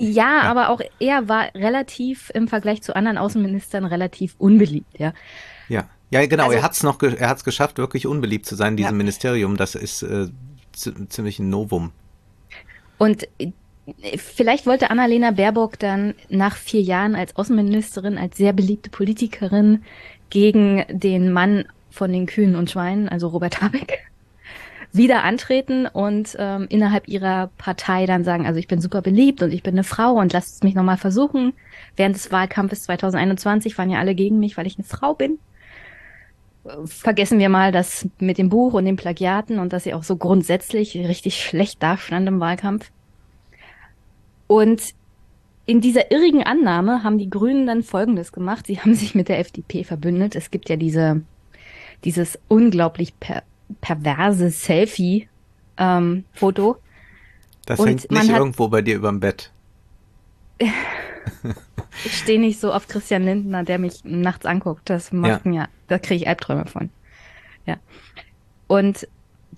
Ja, 0.00 0.42
ja, 0.42 0.42
aber 0.42 0.70
auch 0.70 0.80
er 0.98 1.28
war 1.28 1.54
relativ 1.54 2.30
im 2.34 2.48
Vergleich 2.48 2.82
zu 2.82 2.96
anderen 2.96 3.18
Außenministern 3.18 3.84
relativ 3.84 4.34
unbeliebt, 4.38 4.98
ja. 4.98 5.12
Ja, 5.68 5.88
ja, 6.10 6.26
genau. 6.26 6.44
Also, 6.44 6.56
er 6.56 6.62
hat 6.62 6.72
es 6.72 6.82
noch, 6.82 7.00
er 7.02 7.28
hat 7.28 7.36
es 7.36 7.44
geschafft, 7.44 7.78
wirklich 7.78 8.06
unbeliebt 8.06 8.46
zu 8.46 8.56
sein. 8.56 8.76
Diesem 8.76 8.92
ja. 8.92 8.96
Ministerium, 8.96 9.56
das 9.56 9.74
ist 9.74 10.02
äh, 10.02 10.28
ziemlich 10.72 11.38
ein 11.38 11.50
Novum. 11.50 11.92
Und 12.98 13.28
äh, 13.38 13.52
vielleicht 14.16 14.66
wollte 14.66 14.90
Annalena 14.90 15.30
Baerbock 15.32 15.78
dann 15.78 16.14
nach 16.28 16.56
vier 16.56 16.80
Jahren 16.80 17.14
als 17.14 17.36
Außenministerin, 17.36 18.18
als 18.18 18.36
sehr 18.36 18.52
beliebte 18.52 18.90
Politikerin 18.90 19.84
gegen 20.30 20.84
den 20.88 21.32
Mann 21.32 21.66
von 21.90 22.12
den 22.12 22.26
Kühen 22.26 22.56
und 22.56 22.70
Schweinen, 22.70 23.08
also 23.08 23.28
Robert 23.28 23.60
Habeck, 23.60 24.09
wieder 24.92 25.22
antreten 25.22 25.86
und 25.86 26.36
ähm, 26.38 26.66
innerhalb 26.68 27.06
ihrer 27.06 27.50
Partei 27.58 28.06
dann 28.06 28.24
sagen, 28.24 28.46
also 28.46 28.58
ich 28.58 28.66
bin 28.66 28.80
super 28.80 29.02
beliebt 29.02 29.42
und 29.42 29.52
ich 29.52 29.62
bin 29.62 29.74
eine 29.74 29.84
Frau 29.84 30.14
und 30.14 30.32
lasst 30.32 30.56
es 30.56 30.62
mich 30.62 30.74
nochmal 30.74 30.96
versuchen. 30.96 31.52
Während 31.96 32.16
des 32.16 32.32
Wahlkampfes 32.32 32.84
2021 32.84 33.78
waren 33.78 33.90
ja 33.90 33.98
alle 34.00 34.14
gegen 34.14 34.40
mich, 34.40 34.56
weil 34.56 34.66
ich 34.66 34.78
eine 34.78 34.84
Frau 34.84 35.14
bin. 35.14 35.38
Vergessen 36.84 37.38
wir 37.38 37.48
mal 37.48 37.72
das 37.72 38.08
mit 38.18 38.36
dem 38.36 38.48
Buch 38.48 38.74
und 38.74 38.84
den 38.84 38.96
Plagiaten 38.96 39.58
und 39.60 39.72
dass 39.72 39.84
sie 39.84 39.94
auch 39.94 40.02
so 40.02 40.16
grundsätzlich 40.16 40.96
richtig 40.96 41.42
schlecht 41.42 41.82
dastand 41.82 42.28
im 42.28 42.40
Wahlkampf. 42.40 42.90
Und 44.46 44.82
in 45.66 45.80
dieser 45.80 46.10
irrigen 46.10 46.42
Annahme 46.42 47.04
haben 47.04 47.16
die 47.16 47.30
Grünen 47.30 47.66
dann 47.66 47.84
Folgendes 47.84 48.32
gemacht. 48.32 48.66
Sie 48.66 48.80
haben 48.80 48.94
sich 48.94 49.14
mit 49.14 49.28
der 49.28 49.38
FDP 49.38 49.84
verbündet. 49.84 50.34
Es 50.34 50.50
gibt 50.50 50.68
ja 50.68 50.74
diese, 50.74 51.22
dieses 52.04 52.40
unglaublich 52.48 53.18
per 53.20 53.44
perverse 53.80 54.50
Selfie-Foto. 54.50 55.28
Ähm, 55.78 56.24
das 57.66 57.78
und 57.78 57.88
hängt 57.88 58.10
nicht 58.10 58.30
irgendwo 58.30 58.68
bei 58.68 58.82
dir 58.82 58.96
überm 58.96 59.20
Bett. 59.20 59.50
ich 62.04 62.18
stehe 62.18 62.40
nicht 62.40 62.60
so 62.60 62.72
auf 62.72 62.88
Christian 62.88 63.24
Lindner, 63.24 63.64
der 63.64 63.78
mich 63.78 64.04
nachts 64.04 64.46
anguckt. 64.46 64.88
Das 64.90 65.12
macht 65.12 65.44
ja. 65.44 65.50
mir, 65.50 65.68
da 65.88 65.98
kriege 65.98 66.22
ich 66.22 66.28
Albträume 66.28 66.66
von. 66.66 66.90
Ja. 67.66 67.76
Und 68.66 69.08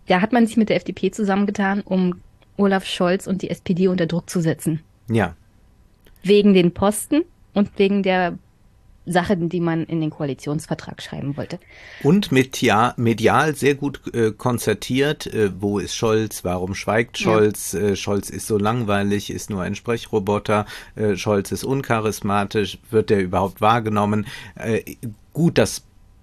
da 0.07 0.21
hat 0.21 0.33
man 0.33 0.47
sich 0.47 0.57
mit 0.57 0.69
der 0.69 0.76
FDP 0.76 1.11
zusammengetan, 1.11 1.83
um 1.83 2.21
Olaf 2.57 2.85
Scholz 2.85 3.26
und 3.26 3.42
die 3.42 3.50
SPD 3.50 3.88
unter 3.88 4.07
Druck 4.07 4.28
zu 4.28 4.40
setzen. 4.40 4.81
Ja. 5.09 5.35
Wegen 6.23 6.54
den 6.54 6.73
Posten 6.73 7.23
und 7.54 7.71
wegen 7.78 8.02
der 8.02 8.38
Sachen, 9.06 9.49
die 9.49 9.61
man 9.61 9.85
in 9.85 10.00
den 10.00 10.11
Koalitionsvertrag 10.11 11.02
schreiben 11.02 11.37
wollte. 11.37 11.59
Und 12.02 12.30
media, 12.30 12.94
medial 12.97 13.54
sehr 13.54 13.75
gut 13.75 14.00
äh, 14.14 14.30
konzertiert. 14.30 15.26
Äh, 15.26 15.50
wo 15.59 15.78
ist 15.78 15.94
Scholz? 15.97 16.44
Warum 16.44 16.75
schweigt 16.75 17.18
Scholz? 17.18 17.73
Ja. 17.73 17.80
Äh, 17.80 17.97
Scholz 17.97 18.30
ist 18.30 18.47
so 18.47 18.59
langweilig, 18.59 19.30
ist 19.30 19.50
nur 19.50 19.62
ein 19.62 19.75
Sprechroboter. 19.75 20.66
Äh, 20.94 21.16
Scholz 21.16 21.50
ist 21.52 21.64
uncharismatisch. 21.64 22.78
Wird 22.90 23.11
der 23.11 23.23
überhaupt 23.23 23.61
wahrgenommen? 23.61 24.26
Äh, 24.54 24.97
gut, 25.32 25.59
das 25.59 25.82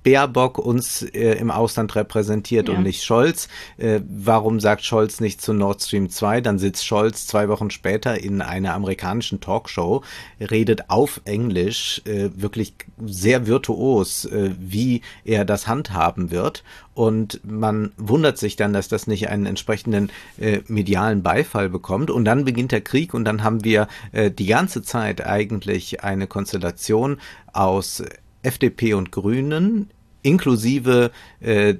Baerbock 0.09 0.57
uns 0.57 1.03
äh, 1.03 1.33
im 1.33 1.51
Ausland 1.51 1.95
repräsentiert 1.95 2.67
ja. 2.67 2.73
und 2.73 2.81
nicht 2.81 3.03
Scholz. 3.03 3.47
Äh, 3.77 3.99
warum 4.09 4.59
sagt 4.59 4.83
Scholz 4.83 5.19
nicht 5.19 5.39
zu 5.39 5.53
Nord 5.53 5.83
Stream 5.83 6.09
2? 6.09 6.41
Dann 6.41 6.57
sitzt 6.57 6.83
Scholz 6.83 7.27
zwei 7.27 7.47
Wochen 7.47 7.69
später 7.69 8.19
in 8.19 8.41
einer 8.41 8.73
amerikanischen 8.73 9.39
Talkshow, 9.39 10.01
redet 10.39 10.89
auf 10.89 11.21
Englisch, 11.25 12.01
äh, 12.05 12.29
wirklich 12.33 12.73
sehr 13.05 13.45
virtuos, 13.45 14.25
äh, 14.25 14.49
wie 14.57 15.01
er 15.25 15.45
das 15.45 15.67
handhaben 15.67 16.31
wird. 16.31 16.63
Und 16.95 17.39
man 17.43 17.91
wundert 17.97 18.39
sich 18.39 18.55
dann, 18.55 18.73
dass 18.73 18.87
das 18.87 19.05
nicht 19.05 19.29
einen 19.29 19.45
entsprechenden 19.45 20.09
äh, 20.39 20.61
medialen 20.67 21.21
Beifall 21.21 21.69
bekommt. 21.69 22.09
Und 22.09 22.25
dann 22.25 22.45
beginnt 22.45 22.71
der 22.71 22.81
Krieg 22.81 23.13
und 23.13 23.25
dann 23.25 23.43
haben 23.43 23.63
wir 23.63 23.87
äh, 24.11 24.31
die 24.31 24.47
ganze 24.47 24.81
Zeit 24.81 25.23
eigentlich 25.23 26.03
eine 26.03 26.25
Konstellation 26.25 27.19
aus 27.53 28.01
FDP 28.41 28.93
und 28.93 29.11
Grünen 29.11 29.89
inklusive 30.21 31.11
äh, 31.39 31.75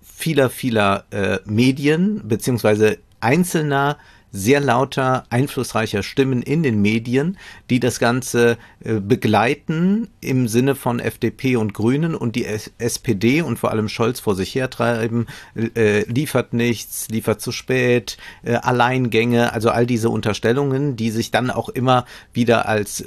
vieler, 0.00 0.50
vieler 0.50 1.04
äh, 1.10 1.38
Medien 1.44 2.26
beziehungsweise 2.28 2.98
einzelner 3.20 3.98
sehr 4.32 4.60
lauter, 4.60 5.24
einflussreicher 5.30 6.02
Stimmen 6.02 6.42
in 6.42 6.62
den 6.62 6.80
Medien, 6.80 7.36
die 7.68 7.80
das 7.80 7.98
Ganze 7.98 8.58
äh, 8.84 8.94
begleiten 9.00 10.08
im 10.20 10.48
Sinne 10.48 10.74
von 10.74 11.00
FDP 11.00 11.56
und 11.56 11.74
Grünen 11.74 12.14
und 12.14 12.36
die 12.36 12.46
SPD 12.46 13.42
und 13.42 13.58
vor 13.58 13.70
allem 13.70 13.88
Scholz 13.88 14.20
vor 14.20 14.34
sich 14.34 14.54
hertreiben, 14.54 15.26
äh, 15.74 16.04
liefert 16.04 16.52
nichts, 16.52 17.08
liefert 17.08 17.40
zu 17.40 17.52
spät, 17.52 18.18
äh, 18.42 18.54
Alleingänge, 18.54 19.52
also 19.52 19.70
all 19.70 19.86
diese 19.86 20.10
Unterstellungen, 20.10 20.96
die 20.96 21.10
sich 21.10 21.30
dann 21.30 21.50
auch 21.50 21.68
immer 21.68 22.04
wieder 22.32 22.66
als 22.66 23.04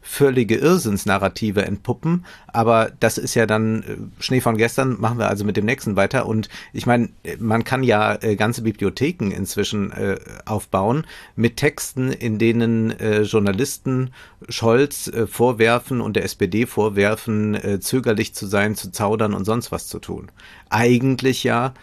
völlige 0.00 0.56
Irrsinnsnarrative 0.56 1.64
entpuppen. 1.64 2.24
Aber 2.46 2.90
das 3.00 3.18
ist 3.18 3.34
ja 3.34 3.46
dann 3.46 4.12
Schnee 4.18 4.40
von 4.40 4.56
gestern, 4.56 5.00
machen 5.00 5.18
wir 5.18 5.28
also 5.28 5.44
mit 5.44 5.56
dem 5.56 5.64
nächsten 5.64 5.96
weiter. 5.96 6.26
Und 6.26 6.48
ich 6.72 6.86
meine, 6.86 7.08
man 7.38 7.64
kann 7.64 7.82
ja 7.82 8.16
ganze 8.36 8.62
Bibliotheken 8.62 9.30
inzwischen 9.30 9.92
auf 10.44 10.61
aufbauen 10.62 11.06
mit 11.34 11.56
Texten, 11.56 12.12
in 12.12 12.38
denen 12.38 12.90
äh, 12.98 13.22
Journalisten 13.22 14.12
Scholz 14.48 15.08
äh, 15.08 15.26
vorwerfen 15.26 16.00
und 16.00 16.14
der 16.14 16.24
SPD 16.24 16.66
vorwerfen, 16.66 17.54
äh, 17.54 17.80
zögerlich 17.80 18.34
zu 18.34 18.46
sein, 18.46 18.76
zu 18.76 18.92
zaudern 18.92 19.34
und 19.34 19.44
sonst 19.44 19.72
was 19.72 19.88
zu 19.88 19.98
tun. 19.98 20.30
Eigentlich 20.70 21.42
ja 21.44 21.74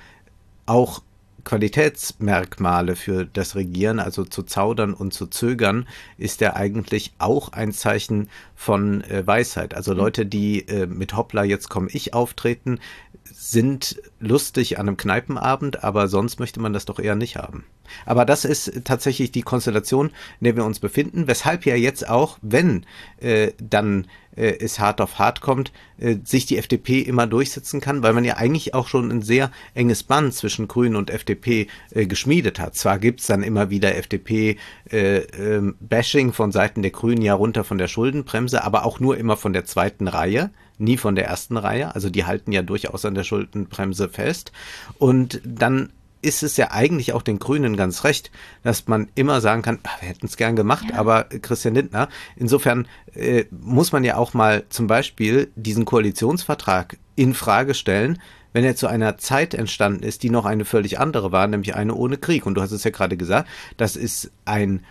auch 0.65 1.01
Qualitätsmerkmale 1.50 2.96
für 2.96 3.25
das 3.25 3.56
Regieren, 3.56 4.00
also 4.00 4.24
zu 4.24 4.44
zaudern 4.44 4.94
und 4.94 5.15
zu 5.15 5.25
zögern, 5.25 5.88
ist 6.20 6.41
ja 6.41 6.56
eigentlich 6.56 7.13
auch 7.18 7.53
ein 7.53 7.72
Zeichen 7.72 8.29
von 8.56 9.03
äh, 9.06 9.25
Weisheit. 9.25 9.74
Also 9.74 9.94
mhm. 9.94 9.98
Leute, 9.98 10.25
die 10.27 10.68
äh, 10.68 10.86
mit 10.86 11.18
Hoppla, 11.18 11.44
jetzt 11.44 11.68
komme 11.68 11.89
ich 11.91 12.13
auftreten, 12.13 12.79
sind 13.24 14.00
lustig 14.20 14.77
an 14.77 14.88
einem 14.88 14.98
Kneipenabend, 14.98 15.84
aber 15.84 16.08
sonst 16.08 16.39
möchte 16.39 16.60
man 16.60 16.72
das 16.72 16.86
doch 16.86 17.00
eher 17.00 17.15
nicht 17.15 17.38
haben. 17.38 17.65
Aber 18.06 18.25
das 18.25 18.46
ist 18.46 18.82
tatsächlich 18.84 19.32
die 19.32 19.41
Konstellation, 19.41 20.12
in 20.39 20.44
der 20.44 20.56
wir 20.56 20.65
uns 20.65 20.79
befinden, 20.79 21.27
weshalb 21.27 21.65
ja 21.65 21.75
jetzt 21.75 22.08
auch, 22.08 22.38
wenn 22.44 22.86
äh, 23.18 23.53
dann 23.60 24.06
äh, 24.39 24.58
es 24.60 24.79
hart 24.79 25.01
auf 25.01 25.19
hart 25.19 25.41
kommt, 25.41 25.72
äh, 25.98 26.15
sich 26.24 26.46
die 26.46 26.58
FDP 26.58 27.01
immer 27.01 27.27
durchsetzen 27.27 27.81
kann, 27.81 28.01
weil 28.01 28.13
man 28.13 28.24
ja 28.24 28.38
eigentlich 28.38 28.74
auch 28.74 28.88
schon 28.88 29.12
ein 29.12 29.22
sehr 29.22 29.51
enges 29.74 30.03
Band 30.03 30.34
zwischen 30.34 30.67
Grünen 30.67 30.96
und 30.96 31.10
FDP 31.10 31.67
äh, 31.91 32.05
geschmiedet 32.05 32.60
hat. 32.60 32.75
Zwar 32.75 32.98
gibt's 33.00 33.27
dann 33.27 33.43
immer 33.43 33.69
wieder 33.69 33.96
FDP-Bashing 33.96 34.58
äh, 34.91 36.29
ähm, 36.29 36.34
von 36.34 36.51
Seiten 36.51 36.81
der 36.81 36.91
Grünen 36.91 37.22
ja 37.22 37.34
runter 37.34 37.63
von 37.63 37.77
der 37.77 37.88
Schuldenbremse, 37.88 38.63
aber 38.63 38.86
auch 38.86 39.00
nur 39.00 39.17
immer 39.17 39.38
von 39.38 39.53
der 39.53 39.65
zweiten 39.65 40.08
Reihe 40.08 40.51
nie 40.79 40.98
von 40.98 41.15
der 41.15 41.25
ersten 41.27 41.58
Reihe. 41.58 41.93
Also 41.93 42.10
die 42.10 42.24
halten 42.25 42.53
ja 42.53 42.62
durchaus 42.62 43.03
an 43.05 43.13
der 43.13 43.24
Schuldenbremse 43.25 44.08
fest. 44.08 44.51
Und 44.98 45.41
dann 45.43 45.91
ist 46.21 46.43
es 46.43 46.57
ja 46.57 46.71
eigentlich 46.71 47.13
auch 47.13 47.21
den 47.21 47.39
Grünen 47.39 47.77
ganz 47.77 48.03
recht, 48.03 48.31
dass 48.63 48.88
man 48.88 49.07
immer 49.15 49.41
sagen 49.41 49.61
kann, 49.61 49.79
ach, 49.83 50.01
wir 50.01 50.09
hätten 50.09 50.25
es 50.25 50.38
gern 50.38 50.55
gemacht, 50.55 50.85
ja. 50.89 50.97
aber 50.97 51.23
Christian 51.23 51.75
Lindner, 51.75 52.09
insofern 52.35 52.88
äh, 53.13 53.45
muss 53.51 53.91
man 53.91 54.03
ja 54.03 54.17
auch 54.17 54.33
mal 54.33 54.63
zum 54.69 54.88
Beispiel 54.88 55.51
diesen 55.55 55.85
Koalitionsvertrag 55.85 56.97
in 57.15 57.33
Frage 57.33 57.73
stellen, 57.73 58.21
wenn 58.53 58.65
er 58.65 58.75
zu 58.75 58.88
einer 58.88 59.17
Zeit 59.17 59.53
entstanden 59.53 60.03
ist, 60.03 60.23
die 60.23 60.29
noch 60.29 60.45
eine 60.45 60.65
völlig 60.65 60.99
andere 60.99 61.31
war, 61.31 61.47
nämlich 61.47 61.75
eine 61.75 61.93
ohne 61.93 62.17
Krieg. 62.17 62.45
Und 62.45 62.55
du 62.55 62.61
hast 62.61 62.71
es 62.71 62.83
ja 62.83 62.91
gerade 62.91 63.17
gesagt, 63.17 63.47
das 63.77 63.95
ist 63.95 64.31
ein 64.45 64.83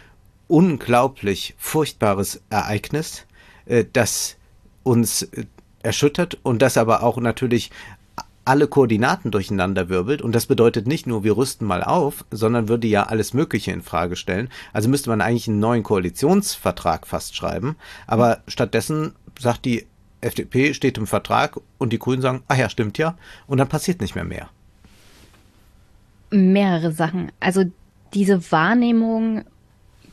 unglaublich 0.47 1.55
furchtbares 1.59 2.43
Ereignis, 2.51 3.27
äh, 3.67 3.85
das 3.93 4.37
uns 4.83 5.23
äh, 5.23 5.45
erschüttert 5.83 6.39
und 6.43 6.63
das 6.63 6.77
aber 6.77 7.03
auch 7.03 7.19
natürlich 7.19 7.71
alle 8.49 8.67
Koordinaten 8.67 9.31
durcheinander 9.31 9.91
wirbelt. 9.91 10.23
Und 10.23 10.35
das 10.35 10.47
bedeutet 10.47 10.87
nicht 10.87 11.07
nur, 11.07 11.23
wir 11.23 11.37
rüsten 11.37 11.67
mal 11.67 11.85
auf, 11.85 12.25
sondern 12.31 12.67
würde 12.67 12.87
ja 12.87 13.03
alles 13.03 13.35
Mögliche 13.35 13.73
in 13.73 13.83
Frage 13.83 14.17
stellen. 14.17 14.49
Also 14.73 14.89
müsste 14.89 15.11
man 15.11 15.21
eigentlich 15.21 15.49
einen 15.49 15.61
neuen 15.61 15.83
Koalitionsvertrag 15.83 17.07
fast 17.07 17.37
schreiben. 17.37 17.77
Aber 18.07 18.39
stattdessen 18.49 19.15
sagt 19.39 19.67
die 19.67 19.87
FDP, 20.23 20.73
steht 20.73 20.97
im 20.97 21.07
Vertrag 21.07 21.61
und 21.77 21.93
die 21.93 21.99
Grünen 21.99 22.23
sagen, 22.23 22.43
ah 22.49 22.55
ja, 22.55 22.71
stimmt 22.71 22.97
ja. 22.97 23.19
Und 23.47 23.59
dann 23.59 23.69
passiert 23.69 24.01
nicht 24.01 24.15
mehr 24.15 24.25
mehr. 24.25 24.49
Mehrere 26.31 26.93
Sachen. 26.93 27.31
Also 27.41 27.65
diese 28.15 28.51
Wahrnehmung 28.51 29.45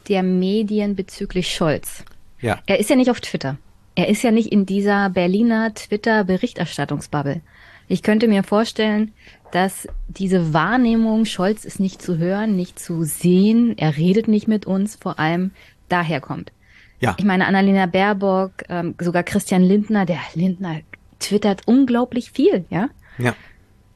der 0.10 0.24
Medien 0.24 0.98
bezüglich 0.98 1.56
Scholz. 1.56 2.04
Ja. 2.42 2.60
Er 2.66 2.82
ist 2.82 2.90
ja 2.90 2.98
nicht 2.98 3.10
auf 3.10 3.22
Twitter. 3.22 3.58
Er 3.96 4.10
ist 4.10 4.24
ja 4.24 4.32
nicht 4.32 4.52
in 4.52 4.66
dieser 4.66 5.10
Berliner 5.10 5.74
Twitter-Berichterstattungsbubble. 5.74 7.40
Ich 7.88 8.02
könnte 8.02 8.28
mir 8.28 8.44
vorstellen, 8.44 9.14
dass 9.52 9.88
diese 10.08 10.54
Wahrnehmung, 10.54 11.26
Scholz 11.26 11.66
ist 11.66 11.80
nicht 11.80 12.02
zu 12.02 12.18
hören, 12.18 12.56
nicht 12.56 12.80
zu 12.80 13.04
sehen, 13.04 13.78
er 13.78 13.96
redet 13.96 14.28
nicht 14.28 14.48
mit 14.48 14.66
uns, 14.66 14.96
vor 14.96 15.20
allem 15.20 15.52
daher 15.88 16.20
kommt. 16.20 16.52
Ja. 17.00 17.16
Ich 17.18 17.26
meine, 17.26 17.46
Annalena 17.46 17.86
Baerbock, 17.86 18.52
ähm, 18.70 18.96
sogar 19.00 19.24
Christian 19.24 19.64
Lindner, 19.64 20.06
der 20.06 20.20
Lindner 20.34 20.82
twittert 21.20 21.62
unglaublich 21.68 22.32
viel, 22.32 22.66
ja? 22.70 22.90
Ja. 23.18 23.36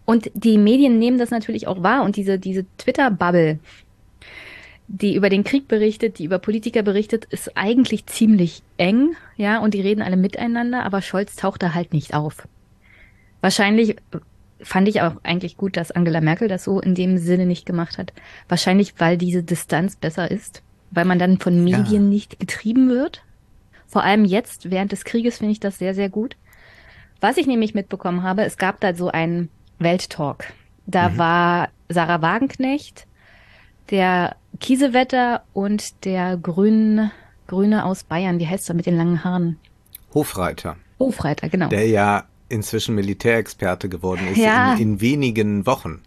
Und 0.06 0.32
die 0.34 0.58
Medien 0.58 0.98
nehmen 0.98 1.18
das 1.18 1.30
natürlich 1.30 1.68
auch 1.68 1.84
wahr 1.84 2.04
und 2.04 2.16
diese, 2.16 2.40
diese 2.40 2.66
Twitter-Bubble, 2.78 3.60
die 4.88 5.16
über 5.16 5.30
den 5.30 5.44
Krieg 5.44 5.68
berichtet, 5.68 6.18
die 6.20 6.26
über 6.26 6.40
Politiker 6.40 6.82
berichtet, 6.82 7.26
ist 7.26 7.56
eigentlich 7.56 8.06
ziemlich 8.08 8.64
eng, 8.78 9.16
ja, 9.38 9.60
und 9.60 9.74
die 9.74 9.82
reden 9.82 10.02
alle 10.02 10.18
miteinander, 10.18 10.84
aber 10.84 11.02
Scholz 11.02 11.36
taucht 11.36 11.62
da 11.62 11.74
halt 11.74 11.94
nicht 11.94 12.14
auf. 12.14 12.48
Wahrscheinlich 13.42 13.96
fand 14.62 14.88
ich 14.88 15.02
auch 15.02 15.14
eigentlich 15.24 15.58
gut, 15.58 15.78
dass 15.78 15.92
Angela 15.92 16.22
Merkel 16.22 16.48
das 16.48 16.64
so 16.64 16.80
in 16.80 16.96
dem 16.96 17.18
Sinne 17.18 17.46
nicht 17.46 17.66
gemacht 17.66 17.98
hat. 17.98 18.14
Wahrscheinlich, 18.48 18.96
weil 18.98 19.18
diese 19.18 19.44
Distanz 19.44 19.96
besser 19.96 20.30
ist, 20.30 20.62
weil 20.92 21.06
man 21.06 21.20
dann 21.20 21.40
von 21.40 21.64
Medien 21.64 22.04
ja. 22.04 22.10
nicht 22.10 22.40
getrieben 22.40 22.90
wird. 22.90 23.24
Vor 23.88 24.04
allem 24.04 24.26
jetzt, 24.26 24.70
während 24.70 24.92
des 24.92 25.06
Krieges, 25.06 25.38
finde 25.38 25.54
ich 25.54 25.60
das 25.60 25.80
sehr, 25.80 25.96
sehr 25.96 26.10
gut. 26.10 26.36
Was 27.22 27.38
ich 27.38 27.48
nämlich 27.48 27.74
mitbekommen 27.74 28.24
habe, 28.24 28.44
es 28.44 28.58
gab 28.58 28.80
da 28.80 28.94
so 28.94 29.10
einen 29.10 29.50
Welttalk. 29.80 30.54
Da 30.86 31.10
mhm. 31.10 31.18
war 31.18 31.70
Sarah 31.90 32.22
Wagenknecht, 32.22 33.08
der 33.90 34.36
Kiesewetter 34.60 35.44
und 35.54 36.06
der 36.06 36.38
Grün, 36.38 37.12
Grüne 37.48 37.86
aus 37.86 38.04
Bayern. 38.04 38.40
Wie 38.40 38.48
heißt 38.48 38.70
er 38.70 38.76
mit 38.76 38.86
den 38.86 38.98
langen 38.98 39.24
Haaren? 39.24 39.58
Hofreiter. 40.14 40.76
Hofreiter, 41.00 41.50
genau. 41.50 41.70
Der 41.70 41.88
ja 41.88 42.26
inzwischen 42.50 42.96
Militärexperte 42.96 43.90
geworden 43.90 44.28
ist 44.32 44.38
ja. 44.38 44.74
in, 44.74 44.80
in 44.80 45.02
wenigen 45.02 45.66
Wochen. 45.66 46.02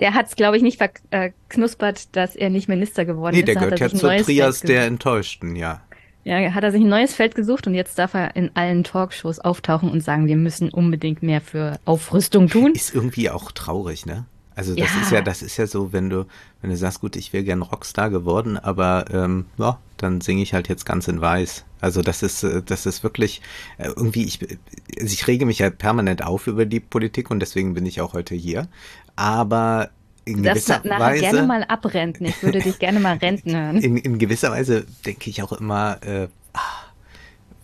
Der 0.00 0.14
hat 0.14 0.26
es, 0.28 0.36
glaube 0.36 0.56
ich, 0.56 0.62
nicht 0.62 0.78
verknuspert, 0.78 2.16
dass 2.16 2.34
er 2.34 2.48
nicht 2.48 2.68
Minister 2.68 3.04
geworden 3.04 3.34
nee, 3.34 3.40
ist. 3.40 3.46
Nee, 3.46 3.54
der 3.54 3.62
gehört 3.62 3.80
ja 3.80 3.88
zur 3.90 4.16
Trias 4.16 4.60
der 4.60 4.86
Enttäuschten, 4.86 5.56
ja. 5.56 5.82
Ja, 6.24 6.36
hat 6.54 6.64
er 6.64 6.72
sich 6.72 6.82
ein 6.82 6.88
neues 6.88 7.14
Feld 7.14 7.34
gesucht 7.34 7.66
und 7.66 7.74
jetzt 7.74 7.98
darf 7.98 8.14
er 8.14 8.36
in 8.36 8.50
allen 8.54 8.84
Talkshows 8.84 9.38
auftauchen 9.38 9.90
und 9.90 10.02
sagen, 10.02 10.26
wir 10.26 10.36
müssen 10.36 10.68
unbedingt 10.70 11.22
mehr 11.22 11.40
für 11.40 11.78
Aufrüstung 11.86 12.48
tun. 12.48 12.72
Ist 12.72 12.94
irgendwie 12.94 13.30
auch 13.30 13.52
traurig, 13.52 14.04
ne? 14.04 14.26
Also 14.54 14.74
das 14.74 14.94
ja. 14.94 15.00
ist 15.00 15.12
ja, 15.12 15.22
das 15.22 15.42
ist 15.42 15.56
ja 15.56 15.66
so, 15.66 15.92
wenn 15.94 16.10
du, 16.10 16.26
wenn 16.60 16.70
du 16.70 16.76
sagst, 16.76 17.00
gut, 17.00 17.16
ich 17.16 17.32
wäre 17.32 17.44
gern 17.44 17.62
Rockstar 17.62 18.10
geworden, 18.10 18.58
aber 18.58 19.06
ähm, 19.10 19.46
ja, 19.56 19.78
dann 19.96 20.20
singe 20.20 20.42
ich 20.42 20.52
halt 20.52 20.68
jetzt 20.68 20.84
ganz 20.84 21.08
in 21.08 21.20
Weiß. 21.20 21.64
Also 21.80 22.02
das 22.02 22.22
ist, 22.22 22.42
äh, 22.42 22.62
das 22.62 22.86
ist 22.86 23.02
wirklich 23.02 23.40
äh, 23.78 23.88
irgendwie, 23.88 24.24
ich, 24.24 24.40
also 24.42 25.12
ich 25.12 25.26
rege 25.26 25.46
mich 25.46 25.60
ja 25.60 25.70
permanent 25.70 26.24
auf 26.24 26.46
über 26.46 26.66
die 26.66 26.80
Politik 26.80 27.30
und 27.30 27.40
deswegen 27.40 27.74
bin 27.74 27.86
ich 27.86 28.00
auch 28.00 28.12
heute 28.12 28.34
hier. 28.34 28.68
Aber 29.16 29.90
in 30.24 30.42
das 30.42 30.66
gewisser 30.66 30.82
nachher 30.84 31.00
Weise 31.00 31.20
gerne 31.20 31.42
mal 31.42 31.64
abrenten. 31.64 32.26
Ich 32.26 32.42
würde 32.42 32.60
dich 32.60 32.78
gerne 32.78 33.00
mal 33.00 33.16
renten 33.22 33.56
hören. 33.56 33.78
In, 33.78 33.96
in 33.96 34.18
gewisser 34.18 34.50
Weise 34.50 34.86
denke 35.04 35.30
ich 35.30 35.42
auch 35.42 35.52
immer, 35.52 36.02
äh, 36.02 36.28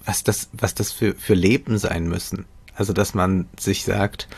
was 0.05 0.25
das, 0.25 0.49
was 0.53 0.75
das 0.75 0.93
für, 0.93 1.15
für 1.15 1.35
Leben 1.35 1.79
sein 1.79 2.09
müssen. 2.09 2.47
Also 2.75 2.93
dass 2.93 3.15
man 3.15 3.49
sich 3.59 3.85
sagt, 3.85 4.29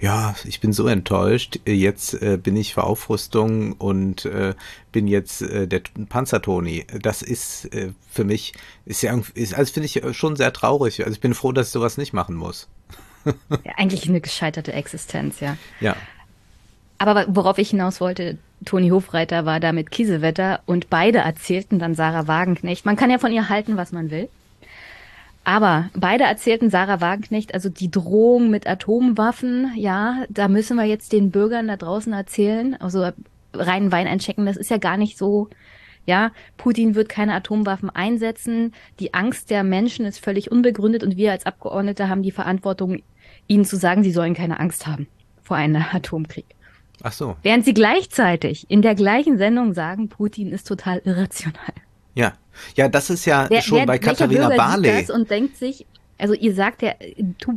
ja, 0.00 0.34
ich 0.44 0.60
bin 0.60 0.72
so 0.72 0.86
enttäuscht, 0.86 1.60
jetzt 1.66 2.14
äh, 2.22 2.38
bin 2.42 2.56
ich 2.56 2.72
für 2.74 2.84
Aufrüstung 2.84 3.72
und 3.72 4.24
äh, 4.24 4.54
bin 4.92 5.06
jetzt 5.06 5.42
äh, 5.42 5.68
der 5.68 5.82
Panzertoni. 6.08 6.86
Das 7.02 7.20
ist 7.20 7.66
äh, 7.74 7.92
für 8.10 8.24
mich, 8.24 8.54
ist 8.86 9.02
ja, 9.02 9.18
ist, 9.34 9.54
also 9.54 9.72
finde 9.72 9.86
ich 9.86 10.16
schon 10.16 10.36
sehr 10.36 10.54
traurig. 10.54 11.00
Also 11.00 11.12
ich 11.12 11.20
bin 11.20 11.34
froh, 11.34 11.52
dass 11.52 11.68
ich 11.68 11.72
sowas 11.72 11.98
nicht 11.98 12.14
machen 12.14 12.34
muss. 12.34 12.68
ja, 13.26 13.72
eigentlich 13.76 14.08
eine 14.08 14.22
gescheiterte 14.22 14.72
Existenz, 14.72 15.40
ja. 15.40 15.58
Ja. 15.80 15.94
Aber 16.96 17.26
worauf 17.28 17.58
ich 17.58 17.70
hinaus 17.70 18.00
wollte, 18.00 18.38
Toni 18.64 18.88
Hofreiter 18.88 19.44
war 19.44 19.60
da 19.60 19.72
mit 19.72 19.90
Kiesewetter 19.90 20.60
und 20.64 20.88
beide 20.88 21.18
erzählten 21.18 21.78
dann 21.78 21.94
Sarah 21.94 22.26
Wagenknecht. 22.26 22.86
Man 22.86 22.96
kann 22.96 23.10
ja 23.10 23.18
von 23.18 23.32
ihr 23.32 23.50
halten, 23.50 23.76
was 23.76 23.92
man 23.92 24.10
will. 24.10 24.30
Aber 25.50 25.90
beide 25.96 26.22
erzählten 26.22 26.70
Sarah 26.70 27.00
Wagenknecht, 27.00 27.54
also 27.54 27.68
die 27.68 27.90
Drohung 27.90 28.50
mit 28.50 28.68
Atomwaffen, 28.68 29.72
ja, 29.74 30.24
da 30.28 30.46
müssen 30.46 30.76
wir 30.76 30.84
jetzt 30.84 31.12
den 31.12 31.32
Bürgern 31.32 31.66
da 31.66 31.76
draußen 31.76 32.12
erzählen, 32.12 32.76
also 32.80 33.10
reinen 33.52 33.90
Wein 33.90 34.06
einchecken, 34.06 34.46
das 34.46 34.56
ist 34.56 34.70
ja 34.70 34.76
gar 34.76 34.96
nicht 34.96 35.18
so, 35.18 35.48
ja, 36.06 36.30
Putin 36.56 36.94
wird 36.94 37.08
keine 37.08 37.34
Atomwaffen 37.34 37.90
einsetzen, 37.90 38.74
die 39.00 39.12
Angst 39.12 39.50
der 39.50 39.64
Menschen 39.64 40.06
ist 40.06 40.20
völlig 40.20 40.52
unbegründet 40.52 41.02
und 41.02 41.16
wir 41.16 41.32
als 41.32 41.46
Abgeordnete 41.46 42.08
haben 42.08 42.22
die 42.22 42.30
Verantwortung, 42.30 43.02
ihnen 43.48 43.64
zu 43.64 43.74
sagen, 43.74 44.04
sie 44.04 44.12
sollen 44.12 44.34
keine 44.34 44.60
Angst 44.60 44.86
haben 44.86 45.08
vor 45.42 45.56
einem 45.56 45.84
Atomkrieg. 45.90 46.46
Ach 47.02 47.10
so. 47.10 47.34
Während 47.42 47.64
sie 47.64 47.74
gleichzeitig 47.74 48.70
in 48.70 48.82
der 48.82 48.94
gleichen 48.94 49.36
Sendung 49.36 49.74
sagen, 49.74 50.10
Putin 50.10 50.52
ist 50.52 50.68
total 50.68 50.98
irrational. 51.04 51.72
Ja, 52.14 52.34
ja, 52.76 52.88
das 52.88 53.10
ist 53.10 53.24
ja 53.24 53.46
wer, 53.48 53.62
schon 53.62 53.78
wer, 53.78 53.86
bei 53.86 53.98
Katharina 53.98 54.48
Barley. 54.48 54.90
das 54.90 55.10
und 55.10 55.30
denkt 55.30 55.56
sich, 55.56 55.86
also 56.20 56.34
ihr 56.34 56.54
sagt 56.54 56.82
ja, 56.82 56.92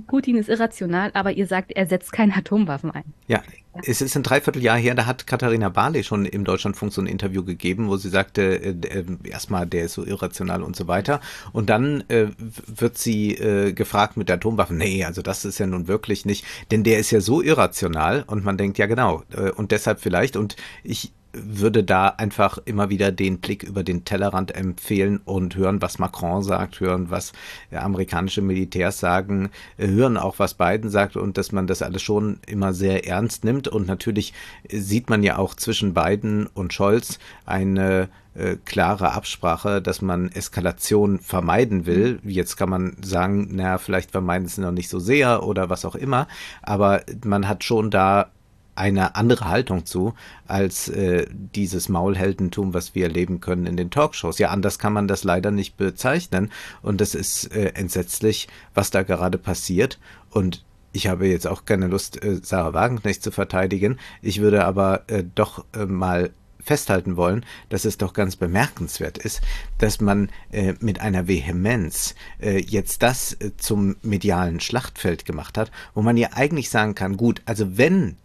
Putin 0.07 0.37
ist 0.37 0.49
irrational, 0.49 1.11
aber 1.13 1.33
ihr 1.33 1.47
sagt, 1.47 1.71
er 1.71 1.85
setzt 1.85 2.11
keine 2.11 2.35
Atomwaffen 2.35 2.91
ein. 2.91 3.03
Ja, 3.27 3.41
es 3.85 4.01
ist 4.01 4.15
ein 4.15 4.23
Dreivierteljahr 4.23 4.77
her, 4.77 4.95
da 4.95 5.05
hat 5.05 5.27
Katharina 5.27 5.69
Barley 5.69 6.03
schon 6.03 6.25
im 6.25 6.45
Deutschlandfunk 6.45 6.93
so 6.93 7.01
ein 7.01 7.07
Interview 7.07 7.43
gegeben, 7.43 7.89
wo 7.89 7.97
sie 7.97 8.09
sagte, 8.09 8.41
äh, 8.41 8.69
äh, 8.69 9.05
erstmal, 9.25 9.65
der 9.65 9.85
ist 9.85 9.93
so 9.93 10.05
irrational 10.05 10.63
und 10.63 10.75
so 10.75 10.87
weiter. 10.87 11.19
Und 11.51 11.69
dann 11.69 12.03
äh, 12.07 12.27
wird 12.67 12.97
sie 12.97 13.35
äh, 13.35 13.73
gefragt 13.73 14.15
mit 14.15 14.31
Atomwaffen. 14.31 14.77
Nee, 14.77 15.03
also 15.03 15.21
das 15.21 15.43
ist 15.43 15.59
ja 15.59 15.67
nun 15.67 15.87
wirklich 15.87 16.25
nicht, 16.25 16.45
denn 16.71 16.83
der 16.83 16.99
ist 16.99 17.11
ja 17.11 17.19
so 17.19 17.41
irrational 17.41 18.23
und 18.27 18.45
man 18.45 18.57
denkt, 18.57 18.77
ja 18.77 18.85
genau, 18.85 19.23
äh, 19.35 19.51
und 19.51 19.71
deshalb 19.71 19.99
vielleicht. 19.99 20.37
Und 20.37 20.55
ich 20.83 21.11
würde 21.33 21.83
da 21.83 22.07
einfach 22.09 22.59
immer 22.65 22.89
wieder 22.89 23.11
den 23.11 23.39
Blick 23.39 23.63
über 23.63 23.83
den 23.83 24.05
Tellerrand 24.05 24.55
empfehlen 24.55 25.19
und 25.25 25.55
hören, 25.55 25.81
was 25.81 25.99
Macron 25.99 26.43
sagt, 26.43 26.79
hören, 26.79 27.09
was 27.09 27.33
amerikanische 27.71 28.41
Militärs 28.41 28.99
sagen, 28.99 29.49
äh, 29.77 29.87
hören 29.87 30.17
auch, 30.17 30.39
was 30.39 30.53
Biden 30.53 30.89
sagt 30.89 31.17
und 31.17 31.37
dass 31.37 31.51
man 31.51 31.67
das 31.67 31.81
alles 31.81 32.01
schon 32.01 32.39
immer 32.45 32.73
sehr 32.73 33.07
ernst 33.07 33.43
nimmt. 33.43 33.67
Und 33.67 33.87
natürlich 33.87 34.33
sieht 34.69 35.09
man 35.09 35.23
ja 35.23 35.37
auch 35.37 35.55
zwischen 35.55 35.93
Biden 35.93 36.47
und 36.47 36.73
Scholz 36.73 37.19
eine 37.45 38.09
äh, 38.35 38.57
klare 38.65 39.11
Absprache, 39.13 39.81
dass 39.81 40.01
man 40.01 40.31
Eskalation 40.31 41.19
vermeiden 41.19 41.85
will. 41.85 42.19
Jetzt 42.23 42.57
kann 42.57 42.69
man 42.69 42.95
sagen, 43.03 43.55
naja, 43.55 43.77
vielleicht 43.77 44.11
vermeiden 44.11 44.47
sie 44.47 44.61
noch 44.61 44.71
nicht 44.71 44.89
so 44.89 44.99
sehr 44.99 45.43
oder 45.43 45.69
was 45.69 45.85
auch 45.85 45.95
immer, 45.95 46.27
aber 46.61 47.01
man 47.23 47.47
hat 47.47 47.63
schon 47.63 47.91
da 47.91 48.31
eine 48.75 49.15
andere 49.15 49.47
Haltung 49.47 49.85
zu 49.85 50.13
als 50.47 50.89
äh, 50.89 51.27
dieses 51.31 51.89
Maulheldentum, 51.89 52.73
was 52.73 52.95
wir 52.95 53.03
erleben 53.03 53.39
können 53.39 53.65
in 53.65 53.77
den 53.77 53.91
Talkshows. 53.91 54.39
Ja, 54.39 54.49
anders 54.49 54.79
kann 54.79 54.93
man 54.93 55.07
das 55.07 55.23
leider 55.23 55.51
nicht 55.51 55.77
bezeichnen 55.77 56.51
und 56.81 57.01
das 57.01 57.15
ist 57.15 57.55
äh, 57.55 57.73
entsetzlich, 57.75 58.47
was 58.73 58.91
da 58.91 59.03
gerade 59.03 59.37
passiert 59.37 59.99
und 60.29 60.63
ich 60.95 61.07
habe 61.07 61.27
jetzt 61.27 61.47
auch 61.47 61.65
keine 61.65 61.87
Lust, 61.87 62.23
äh, 62.23 62.39
Sarah 62.43 62.73
Wagenknecht 62.73 63.23
zu 63.23 63.31
verteidigen. 63.31 63.97
Ich 64.21 64.41
würde 64.41 64.63
aber 64.63 65.03
äh, 65.07 65.23
doch 65.23 65.65
äh, 65.73 65.85
mal 65.85 66.31
festhalten 66.63 67.17
wollen, 67.17 67.45
dass 67.69 67.83
es 67.85 67.97
doch 67.97 68.13
ganz 68.13 68.35
bemerkenswert 68.35 69.17
ist, 69.17 69.41
dass 69.77 69.99
man 69.99 70.29
äh, 70.51 70.73
mit 70.79 71.01
einer 71.01 71.27
Vehemenz 71.27 72.15
äh, 72.39 72.59
jetzt 72.61 73.03
das 73.03 73.33
äh, 73.33 73.51
zum 73.57 73.97
medialen 74.01 74.59
Schlachtfeld 74.59 75.25
gemacht 75.25 75.57
hat, 75.57 75.71
wo 75.93 76.01
man 76.01 76.15
ja 76.15 76.29
eigentlich 76.33 76.69
sagen 76.69 76.95
kann, 76.95 77.17
gut, 77.17 77.41
also 77.45 77.77
wenn 77.77 78.15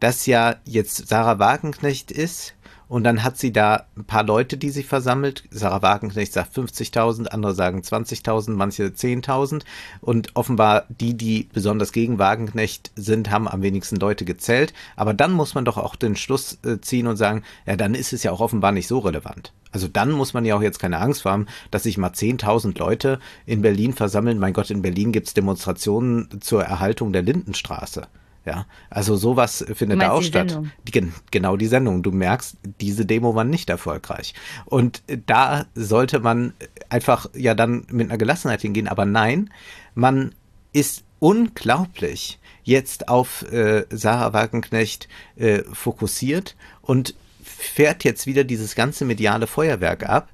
das 0.00 0.26
ja 0.26 0.56
jetzt 0.64 1.08
Sarah 1.08 1.38
Wagenknecht 1.38 2.10
ist. 2.10 2.54
Und 2.88 3.02
dann 3.02 3.24
hat 3.24 3.36
sie 3.36 3.52
da 3.52 3.86
ein 3.96 4.04
paar 4.04 4.22
Leute, 4.22 4.56
die 4.56 4.70
sich 4.70 4.86
versammelt. 4.86 5.42
Sarah 5.50 5.82
Wagenknecht 5.82 6.32
sagt 6.32 6.56
50.000, 6.56 7.26
andere 7.26 7.52
sagen 7.52 7.80
20.000, 7.80 8.50
manche 8.52 8.84
10.000. 8.84 9.62
Und 10.00 10.36
offenbar 10.36 10.84
die, 10.88 11.14
die 11.14 11.48
besonders 11.52 11.90
gegen 11.90 12.20
Wagenknecht 12.20 12.92
sind, 12.94 13.30
haben 13.30 13.48
am 13.48 13.62
wenigsten 13.62 13.96
Leute 13.96 14.24
gezählt. 14.24 14.72
Aber 14.94 15.14
dann 15.14 15.32
muss 15.32 15.54
man 15.54 15.64
doch 15.64 15.78
auch 15.78 15.96
den 15.96 16.14
Schluss 16.14 16.58
äh, 16.64 16.80
ziehen 16.80 17.08
und 17.08 17.16
sagen, 17.16 17.42
ja, 17.66 17.74
dann 17.74 17.96
ist 17.96 18.12
es 18.12 18.22
ja 18.22 18.30
auch 18.30 18.40
offenbar 18.40 18.70
nicht 18.70 18.86
so 18.86 19.00
relevant. 19.00 19.52
Also 19.72 19.88
dann 19.88 20.12
muss 20.12 20.32
man 20.32 20.44
ja 20.44 20.56
auch 20.56 20.62
jetzt 20.62 20.78
keine 20.78 21.00
Angst 21.00 21.24
haben, 21.24 21.46
dass 21.72 21.82
sich 21.82 21.98
mal 21.98 22.10
10.000 22.10 22.78
Leute 22.78 23.18
in 23.46 23.62
Berlin 23.62 23.94
versammeln. 23.94 24.38
Mein 24.38 24.52
Gott, 24.52 24.70
in 24.70 24.82
Berlin 24.82 25.10
gibt's 25.10 25.34
Demonstrationen 25.34 26.40
zur 26.40 26.62
Erhaltung 26.62 27.12
der 27.12 27.22
Lindenstraße. 27.22 28.06
Ja, 28.46 28.66
also 28.90 29.16
sowas 29.16 29.64
findet 29.74 30.00
da 30.00 30.12
auch 30.12 30.22
statt. 30.22 30.60
Die, 30.86 31.12
genau 31.32 31.56
die 31.56 31.66
Sendung. 31.66 32.04
Du 32.04 32.12
merkst, 32.12 32.56
diese 32.80 33.04
Demo 33.04 33.34
war 33.34 33.42
nicht 33.42 33.68
erfolgreich. 33.68 34.34
Und 34.66 35.02
da 35.26 35.66
sollte 35.74 36.20
man 36.20 36.54
einfach 36.88 37.28
ja 37.34 37.54
dann 37.54 37.86
mit 37.90 38.08
einer 38.08 38.18
Gelassenheit 38.18 38.62
hingehen. 38.62 38.86
Aber 38.86 39.04
nein, 39.04 39.50
man 39.96 40.32
ist 40.72 41.02
unglaublich 41.18 42.38
jetzt 42.62 43.08
auf 43.08 43.42
äh, 43.50 43.84
Sarah 43.90 44.32
Wagenknecht 44.32 45.08
äh, 45.34 45.62
fokussiert 45.72 46.54
und 46.82 47.14
fährt 47.42 48.04
jetzt 48.04 48.26
wieder 48.26 48.44
dieses 48.44 48.76
ganze 48.76 49.04
mediale 49.04 49.48
Feuerwerk 49.48 50.08
ab. 50.08 50.28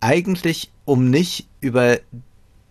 Eigentlich, 0.00 0.70
um 0.86 1.10
nicht 1.10 1.48
über 1.60 1.98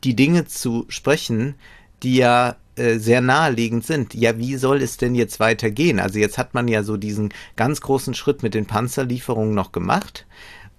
die 0.04 0.16
Dinge 0.16 0.46
zu 0.46 0.86
sprechen, 0.90 1.54
die 2.02 2.16
ja 2.16 2.56
äh, 2.76 2.98
sehr 2.98 3.22
naheliegend 3.22 3.86
sind. 3.86 4.14
Ja, 4.14 4.38
wie 4.38 4.56
soll 4.56 4.82
es 4.82 4.98
denn 4.98 5.16
jetzt 5.16 5.40
weitergehen? 5.40 6.00
Also 6.00 6.20
jetzt 6.20 6.38
hat 6.38 6.54
man 6.54 6.68
ja 6.68 6.84
so 6.84 6.98
diesen 6.98 7.34
ganz 7.56 7.82
großen 7.82 8.14
Schritt 8.14 8.44
mit 8.44 8.54
den 8.54 8.66
Panzerlieferungen 8.66 9.54
noch 9.54 9.72
gemacht 9.72 10.26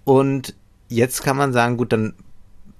und 0.04 0.54
jetzt 0.88 1.22
kann 1.22 1.36
man 1.36 1.52
sagen, 1.52 1.76
gut, 1.76 1.92
dann 1.92 2.14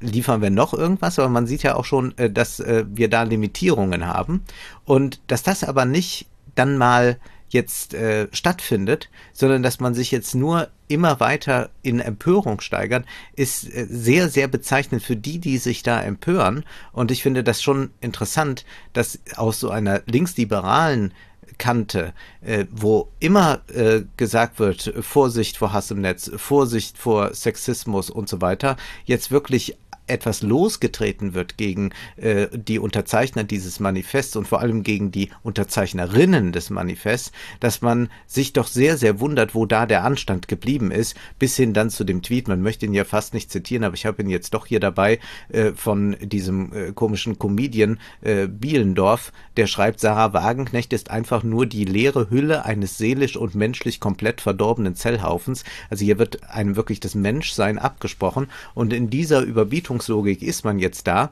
liefern 0.01 0.43
wir 0.43 0.51
noch 0.51 0.75
irgendwas, 0.75 1.19
aber 1.19 1.29
man 1.29 1.47
sieht 1.47 1.63
ja 1.63 1.77
auch 1.77 1.85
schon, 1.85 2.17
äh, 2.19 2.31
dass 2.31 2.61
äh, 2.61 2.85
wir 2.89 3.09
da 3.09 3.23
Limitierungen 3.23 4.07
haben 4.07 4.43
und 4.85 5.21
dass 5.29 5.43
das 5.43 5.65
aber 5.65 5.85
nicht 5.85 6.27
dann 6.55 6.77
mal 6.77 7.19
jetzt 7.53 7.95
äh, 7.95 8.29
stattfindet, 8.33 9.11
sondern 9.33 9.63
dass 9.63 9.81
man 9.81 9.95
sich 9.95 10.11
jetzt 10.11 10.35
nur 10.35 10.69
immer 10.89 11.21
weiter 11.21 11.71
in 11.83 12.01
Empörung 12.01 12.61
steigert, 12.61 13.05
ist 13.35 13.65
äh, 13.65 13.87
sehr, 13.89 14.29
sehr 14.29 14.49
bezeichnend 14.49 15.03
für 15.03 15.17
die, 15.17 15.39
die 15.39 15.59
sich 15.59 15.83
da 15.83 16.01
empören. 16.01 16.65
Und 16.93 17.11
ich 17.11 17.23
finde 17.23 17.45
das 17.45 17.63
schon 17.63 17.91
interessant, 18.01 18.65
dass 18.93 19.19
aus 19.37 19.61
so 19.61 19.71
einer 19.71 20.03
linksliberalen 20.07 21.13
Kante, 21.59 22.13
äh, 22.41 22.67
wo 22.71 23.09
immer 23.21 23.61
äh, 23.73 24.03
gesagt 24.17 24.59
wird, 24.59 24.93
Vorsicht 25.01 25.57
vor 25.57 25.73
Hass 25.73 25.91
im 25.91 26.01
Netz, 26.01 26.31
Vorsicht 26.37 26.99
vor 26.99 27.35
Sexismus 27.35 28.11
und 28.11 28.29
so 28.29 28.41
weiter, 28.41 28.77
jetzt 29.05 29.31
wirklich 29.31 29.77
etwas 30.07 30.43
losgetreten 30.43 31.35
wird 31.35 31.57
gegen 31.57 31.91
äh, 32.17 32.49
die 32.53 32.79
Unterzeichner 32.79 33.45
dieses 33.45 33.81
Manifests 33.81 34.37
und 34.37 34.49
vor 34.49 34.61
allem 34.61 34.83
gegen 34.83 35.11
die 35.11 35.31
Unterzeichnerinnen 35.43 36.53
des 36.53 36.71
Manifests, 36.71 37.33
dass 37.61 37.83
man 37.83 38.09
sich 38.27 38.53
doch 38.53 38.67
sehr, 38.67 38.97
sehr 38.97 39.21
wundert, 39.21 39.55
wo 39.55 39.67
da 39.67 39.87
der 39.87 40.05
Anstand 40.05 40.49
geblieben 40.49 40.91
ist, 40.91 41.17
bis 41.39 41.57
hin 41.57 41.73
dann 41.73 41.91
zu 41.91 42.05
dem 42.05 42.23
Tweet. 42.23 42.49
Man 42.49 42.63
möchte 42.63 42.87
ihn 42.87 42.95
ja 42.95 43.05
fast 43.05 43.35
nicht 43.35 43.51
zitieren, 43.51 43.85
aber 43.85 43.95
ich 43.95 44.07
habe 44.07 44.23
ihn 44.23 44.29
jetzt 44.29 44.55
doch 44.55 44.67
hier 44.67 44.81
dabei 44.81 45.19
äh, 45.49 45.73
von 45.73 46.17
diesem 46.21 46.73
äh, 46.73 46.93
komischen 46.93 47.39
Comedian 47.39 47.99
äh, 48.23 48.49
Bielendorf, 48.49 49.33
der 49.57 49.67
schreibt, 49.67 50.01
Sarah 50.01 50.33
Wagenknecht 50.33 50.93
ist 50.93 51.11
einfach 51.11 51.43
nur 51.43 51.67
die 51.67 51.85
leere 51.85 52.31
Hülle 52.31 52.65
eines 52.65 52.99
seelisch 52.99 53.37
und 53.37 53.55
menschlich 53.55 54.01
komplett 54.01 54.41
verdorbenen 54.41 54.95
Zellhaufens. 54.95 55.65
Also 55.91 56.05
hier 56.05 56.19
wird 56.19 56.51
einem 56.51 56.77
wirklich 56.77 57.01
das 57.01 57.15
Menschsein 57.15 57.79
abgesprochen 57.79 58.49
und 58.75 58.93
in 58.93 59.11
dieser 59.11 59.43
Überbietung 59.43 59.92
Verhaltenslogik 59.93 60.43
ist 60.43 60.65
man 60.65 60.79
jetzt 60.79 61.07
da, 61.07 61.31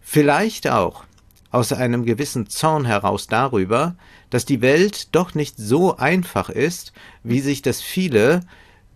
vielleicht 0.00 0.68
auch 0.68 1.04
aus 1.50 1.72
einem 1.72 2.04
gewissen 2.04 2.48
Zorn 2.48 2.84
heraus 2.84 3.26
darüber, 3.26 3.96
dass 4.30 4.44
die 4.44 4.60
Welt 4.60 5.14
doch 5.14 5.34
nicht 5.34 5.56
so 5.56 5.96
einfach 5.96 6.50
ist, 6.50 6.92
wie 7.22 7.40
sich 7.40 7.62
das 7.62 7.80
viele, 7.80 8.40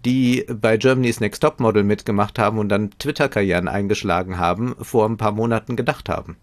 die 0.04 0.44
bei 0.48 0.76
Germany's 0.76 1.20
Next 1.20 1.42
Top 1.42 1.60
Model 1.60 1.84
mitgemacht 1.84 2.38
haben 2.38 2.58
und 2.58 2.68
dann 2.68 2.90
Twitter-Karrieren 2.98 3.68
eingeschlagen 3.68 4.38
haben, 4.38 4.74
vor 4.80 5.08
ein 5.08 5.16
paar 5.16 5.32
Monaten 5.32 5.76
gedacht 5.76 6.08
haben. 6.08 6.36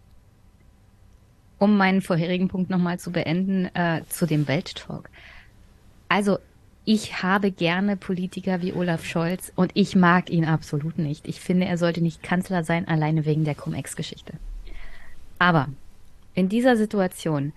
Um 1.60 1.77
meinen 1.77 2.01
vorherigen 2.01 2.47
Punkt 2.47 2.69
nochmal 2.69 2.99
zu 2.99 3.12
beenden, 3.12 3.65
äh, 3.75 4.01
zu 4.08 4.25
dem 4.25 4.47
Welttalk. 4.47 5.10
Also 6.08 6.39
ich 6.91 7.21
habe 7.21 7.52
gerne 7.52 7.97
Politiker 7.97 8.63
wie 8.63 8.73
Olaf 8.73 9.06
Scholz 9.06 9.54
und 9.56 9.69
ich 9.75 9.95
mag 9.95 10.32
ihn 10.32 10.43
absolut 10.43 10.97
nicht. 10.97 11.28
Ich 11.28 11.39
finde, 11.39 11.67
er 11.67 11.78
sollte 11.78 12.02
nicht 12.02 12.23
Kanzler 12.23 12.63
sein, 12.63 12.88
alleine 12.88 13.28
wegen 13.28 13.43
der 13.43 13.54
Cum-Ex-Geschichte. 13.54 14.34
Aber 15.38 15.67
in 16.34 16.49
dieser 16.49 16.75
Situation 16.78 17.54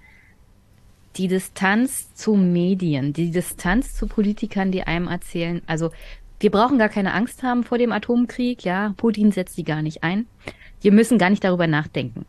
die 1.16 1.28
Distanz 1.28 2.14
zu 2.14 2.34
Medien, 2.34 3.14
die 3.14 3.30
Distanz 3.30 3.94
zu 3.94 4.06
Politikern, 4.06 4.70
die 4.70 4.82
einem 4.82 5.08
erzählen, 5.08 5.62
also 5.66 5.92
wir 6.40 6.50
brauchen 6.50 6.78
gar 6.78 6.90
keine 6.90 7.14
Angst 7.14 7.42
haben 7.42 7.64
vor 7.64 7.78
dem 7.78 7.92
Atomkrieg, 7.92 8.66
ja, 8.66 8.92
Putin 8.98 9.32
setzt 9.32 9.56
die 9.56 9.64
gar 9.64 9.80
nicht 9.80 10.02
ein. 10.04 10.26
Wir 10.82 10.92
müssen 10.92 11.16
gar 11.16 11.30
nicht 11.30 11.42
darüber 11.42 11.66
nachdenken. 11.66 12.26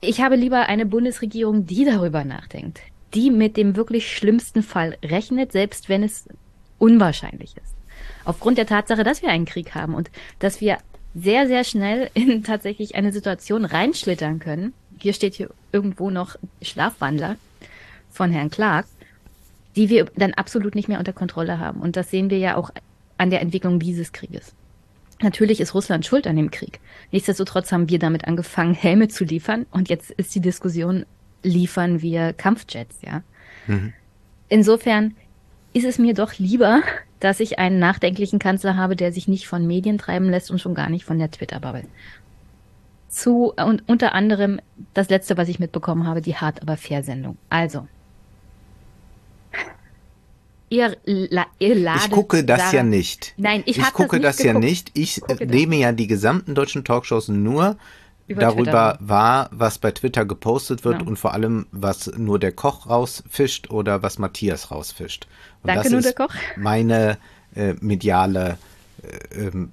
Ich 0.00 0.20
habe 0.20 0.36
lieber 0.36 0.68
eine 0.68 0.86
Bundesregierung, 0.86 1.66
die 1.66 1.84
darüber 1.84 2.22
nachdenkt, 2.22 2.80
die 3.14 3.30
mit 3.30 3.56
dem 3.56 3.76
wirklich 3.76 4.14
schlimmsten 4.14 4.62
Fall 4.62 4.96
rechnet, 5.02 5.52
selbst 5.52 5.88
wenn 5.88 6.02
es 6.02 6.28
unwahrscheinlich 6.78 7.56
ist. 7.56 7.74
Aufgrund 8.24 8.58
der 8.58 8.66
Tatsache, 8.66 9.04
dass 9.04 9.22
wir 9.22 9.30
einen 9.30 9.44
Krieg 9.44 9.74
haben 9.74 9.94
und 9.94 10.10
dass 10.38 10.60
wir 10.60 10.78
sehr, 11.14 11.46
sehr 11.46 11.64
schnell 11.64 12.10
in 12.14 12.42
tatsächlich 12.42 12.94
eine 12.94 13.12
Situation 13.12 13.64
reinschlittern 13.64 14.38
können. 14.38 14.72
Hier 14.98 15.12
steht 15.12 15.34
hier 15.34 15.50
irgendwo 15.72 16.10
noch 16.10 16.36
Schlafwandler 16.62 17.36
von 18.10 18.30
Herrn 18.30 18.50
Clark, 18.50 18.86
die 19.76 19.88
wir 19.88 20.06
dann 20.16 20.34
absolut 20.34 20.74
nicht 20.74 20.88
mehr 20.88 20.98
unter 20.98 21.12
Kontrolle 21.12 21.58
haben. 21.58 21.80
Und 21.80 21.96
das 21.96 22.10
sehen 22.10 22.30
wir 22.30 22.38
ja 22.38 22.56
auch 22.56 22.70
an 23.18 23.30
der 23.30 23.40
Entwicklung 23.40 23.78
dieses 23.78 24.12
Krieges. 24.12 24.54
Natürlich 25.22 25.60
ist 25.60 25.74
Russland 25.74 26.04
schuld 26.04 26.26
an 26.26 26.36
dem 26.36 26.50
Krieg. 26.50 26.80
Nichtsdestotrotz 27.12 27.72
haben 27.72 27.88
wir 27.88 27.98
damit 27.98 28.26
angefangen, 28.26 28.74
Helme 28.74 29.08
zu 29.08 29.24
liefern. 29.24 29.66
Und 29.70 29.88
jetzt 29.88 30.10
ist 30.10 30.34
die 30.34 30.40
Diskussion, 30.40 31.06
liefern 31.44 32.02
wir 32.02 32.32
Kampfjets, 32.32 32.96
ja. 33.02 33.22
Mhm. 33.66 33.92
Insofern 34.48 35.14
ist 35.72 35.84
es 35.84 35.98
mir 35.98 36.14
doch 36.14 36.38
lieber, 36.38 36.82
dass 37.20 37.40
ich 37.40 37.58
einen 37.58 37.78
nachdenklichen 37.78 38.38
Kanzler 38.38 38.76
habe, 38.76 38.96
der 38.96 39.12
sich 39.12 39.28
nicht 39.28 39.46
von 39.46 39.66
Medien 39.66 39.98
treiben 39.98 40.28
lässt 40.28 40.50
und 40.50 40.60
schon 40.60 40.74
gar 40.74 40.90
nicht 40.90 41.04
von 41.04 41.18
der 41.18 41.30
Twitter-Bubble. 41.30 41.84
Zu, 43.08 43.54
und 43.56 43.88
unter 43.88 44.12
anderem 44.14 44.60
das 44.92 45.08
letzte, 45.08 45.36
was 45.36 45.48
ich 45.48 45.60
mitbekommen 45.60 46.06
habe, 46.06 46.20
die 46.20 46.34
Hart 46.34 46.60
aber 46.60 46.76
fair 46.76 47.04
Sendung. 47.04 47.38
Also. 47.48 47.86
Ihr, 50.68 50.96
la, 51.04 51.46
ihr 51.60 51.76
ladet 51.76 52.06
ich 52.06 52.10
gucke 52.10 52.42
das 52.44 52.58
Sarah, 52.58 52.74
ja 52.74 52.82
nicht. 52.82 53.32
Nein, 53.36 53.62
ich, 53.66 53.78
ich 53.78 53.92
gucke 53.92 54.18
das, 54.18 54.38
das 54.38 54.46
ja 54.46 54.54
nicht. 54.54 54.90
Ich, 54.94 55.22
ich 55.28 55.40
nehme 55.48 55.76
ja 55.76 55.92
die 55.92 56.08
gesamten 56.08 56.56
deutschen 56.56 56.84
Talkshows 56.84 57.28
nur 57.28 57.76
über 58.26 58.40
darüber 58.40 58.62
Twitter. 58.62 58.98
war, 59.00 59.48
was 59.52 59.78
bei 59.78 59.90
Twitter 59.90 60.24
gepostet 60.24 60.84
wird 60.84 60.98
genau. 60.98 61.10
und 61.10 61.18
vor 61.18 61.32
allem, 61.32 61.66
was 61.72 62.06
nur 62.16 62.38
der 62.38 62.52
Koch 62.52 62.88
rausfischt 62.88 63.70
oder 63.70 64.02
was 64.02 64.18
Matthias 64.18 64.70
rausfischt. 64.70 65.26
Und 65.62 65.68
Danke, 65.68 65.84
das 65.84 65.92
nur 65.92 66.00
der 66.00 66.14
Koch. 66.14 66.34
Meine 66.56 67.18
äh, 67.54 67.74
mediale 67.80 68.58
äh, 69.02 69.46
ähm, 69.46 69.70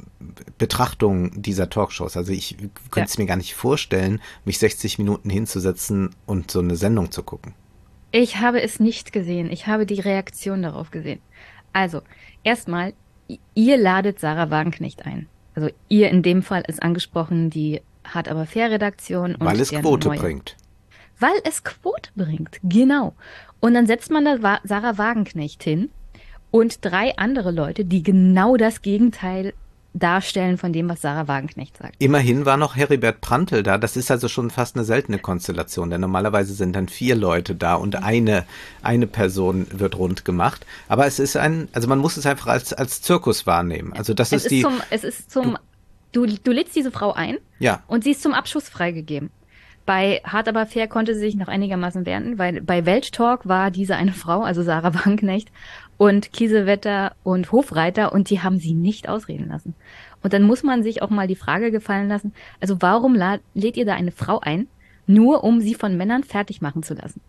Betrachtung 0.58 1.42
dieser 1.42 1.70
Talkshows. 1.70 2.18
Also 2.18 2.32
ich 2.34 2.58
könnte 2.90 3.10
es 3.10 3.18
mir 3.18 3.26
gar 3.26 3.38
nicht 3.38 3.54
vorstellen, 3.54 4.22
mich 4.46 4.60
60 4.60 4.98
Minuten 5.00 5.30
hinzusetzen 5.30 6.10
und 6.26 6.52
so 6.52 6.60
eine 6.60 6.76
Sendung 6.76 7.12
zu 7.12 7.24
gucken. 7.24 7.54
Ich 8.12 8.38
habe 8.38 8.62
es 8.62 8.80
nicht 8.80 9.14
gesehen. 9.14 9.50
Ich 9.50 9.68
habe 9.68 9.86
die 9.86 10.02
Reaktion 10.02 10.62
darauf 10.62 10.92
gesehen. 10.92 11.22
Also, 11.72 12.02
erstmal, 12.44 12.94
ihr 13.56 13.78
ladet 13.78 14.20
Sarah 14.20 14.50
Wagenknecht 14.50 15.06
ein. 15.06 15.28
Also 15.56 15.70
ihr 15.88 16.10
in 16.10 16.24
dem 16.24 16.44
Fall 16.44 16.64
ist 16.68 16.82
angesprochen 16.82 17.50
die 17.50 17.82
hat 18.14 18.28
aber 18.28 18.46
Fair-Redaktion. 18.46 19.36
Weil 19.40 19.60
es 19.60 19.72
Quote 19.72 20.10
neue. 20.10 20.20
bringt. 20.20 20.56
Weil 21.20 21.40
es 21.44 21.64
Quote 21.64 22.10
bringt, 22.16 22.60
genau. 22.64 23.14
Und 23.60 23.74
dann 23.74 23.88
setzt 23.88 24.12
man 24.12 24.26
da 24.26 24.60
Sarah 24.64 24.98
Wagenknecht 24.98 25.64
hin 25.64 25.90
und 26.50 26.84
drei 26.84 27.16
andere 27.18 27.52
Leute, 27.52 27.86
die 27.86 28.04
genau 28.04 28.58
das 28.58 28.82
Gegenteil 28.82 29.54
darstellen 29.94 30.58
von 30.58 30.72
dem, 30.72 30.88
was 30.88 31.02
Sarah 31.02 31.28
Wagenknecht 31.28 31.78
sagt. 31.78 31.96
Immerhin 32.00 32.46
war 32.46 32.58
noch 32.58 32.76
Heribert 32.76 33.20
Prantl 33.22 33.62
da. 33.62 33.78
Das 33.78 33.98
ist 33.98 34.10
also 34.10 34.28
schon 34.28 34.50
fast 34.50 34.76
eine 34.76 34.86
seltene 34.86 35.20
Konstellation, 35.20 35.90
denn 35.90 36.02
normalerweise 36.02 36.54
sind 36.54 36.76
dann 36.76 36.88
vier 36.88 37.16
Leute 37.16 37.56
da 37.56 37.76
und 37.76 38.02
eine, 38.02 38.46
eine 38.82 39.08
Person 39.08 39.68
wird 39.72 39.98
rund 39.98 40.24
gemacht. 40.24 40.66
Aber 40.88 41.06
es 41.08 41.20
ist 41.20 41.36
ein, 41.36 41.68
also 41.74 41.88
man 41.88 42.00
muss 42.00 42.18
es 42.18 42.26
einfach 42.26 42.48
als, 42.48 42.74
als 42.74 43.02
Zirkus 43.02 43.46
wahrnehmen. 43.46 43.94
Also 43.94 44.14
das 44.14 44.32
es 44.32 44.38
ist, 44.38 44.44
ist 44.46 44.52
die. 44.52 44.62
Zum, 44.62 44.82
es 44.90 45.04
ist 45.04 45.30
zum 45.30 45.58
Du, 46.12 46.26
du 46.26 46.52
lädst 46.52 46.76
diese 46.76 46.92
Frau 46.92 47.14
ein 47.14 47.38
ja. 47.60 47.84
und 47.88 48.04
sie 48.04 48.12
ist 48.12 48.22
zum 48.22 48.34
Abschuss 48.34 48.70
freigegeben. 48.70 49.30
Bei 49.86 50.22
Hart 50.24 50.48
aber 50.48 50.66
fair 50.68 50.88
konnte 50.88 51.16
sie 51.16 51.22
sich 51.22 51.36
noch 51.36 51.48
einigermaßen 51.48 52.06
wehren, 52.06 52.38
weil 52.38 52.62
bei 52.62 52.86
Welttalk 52.86 53.48
war 53.48 53.72
diese 53.72 53.96
eine 53.96 54.14
Frau, 54.14 54.42
also 54.42 54.62
Sarah 54.62 54.94
Wagenknecht, 55.06 55.52
und 55.98 56.34
Kiesewetter 56.34 57.14
und 57.24 57.52
Hofreiter 57.52 58.12
und 58.12 58.30
die 58.30 58.42
haben 58.42 58.58
sie 58.58 58.74
nicht 58.74 59.08
ausreden 59.08 59.50
lassen. 59.50 59.76
Und 60.24 60.34
dann 60.34 60.44
muss 60.44 60.64
man 60.64 60.82
sich 60.82 61.02
auch 61.02 61.10
mal 61.10 61.28
die 61.28 61.36
Frage 61.36 61.72
gefallen 61.72 62.10
lassen, 62.10 62.34
also 62.60 62.82
warum 62.82 63.16
lädt 63.54 63.78
ihr 63.78 63.86
da 63.86 63.94
eine 63.94 64.12
Frau 64.12 64.40
ein, 64.40 64.68
nur 65.08 65.44
um 65.44 65.62
sie 65.62 65.76
von 65.76 65.98
Männern 65.98 66.24
fertig 66.24 66.62
machen 66.62 66.84
zu 66.84 66.94
lassen? 66.94 67.22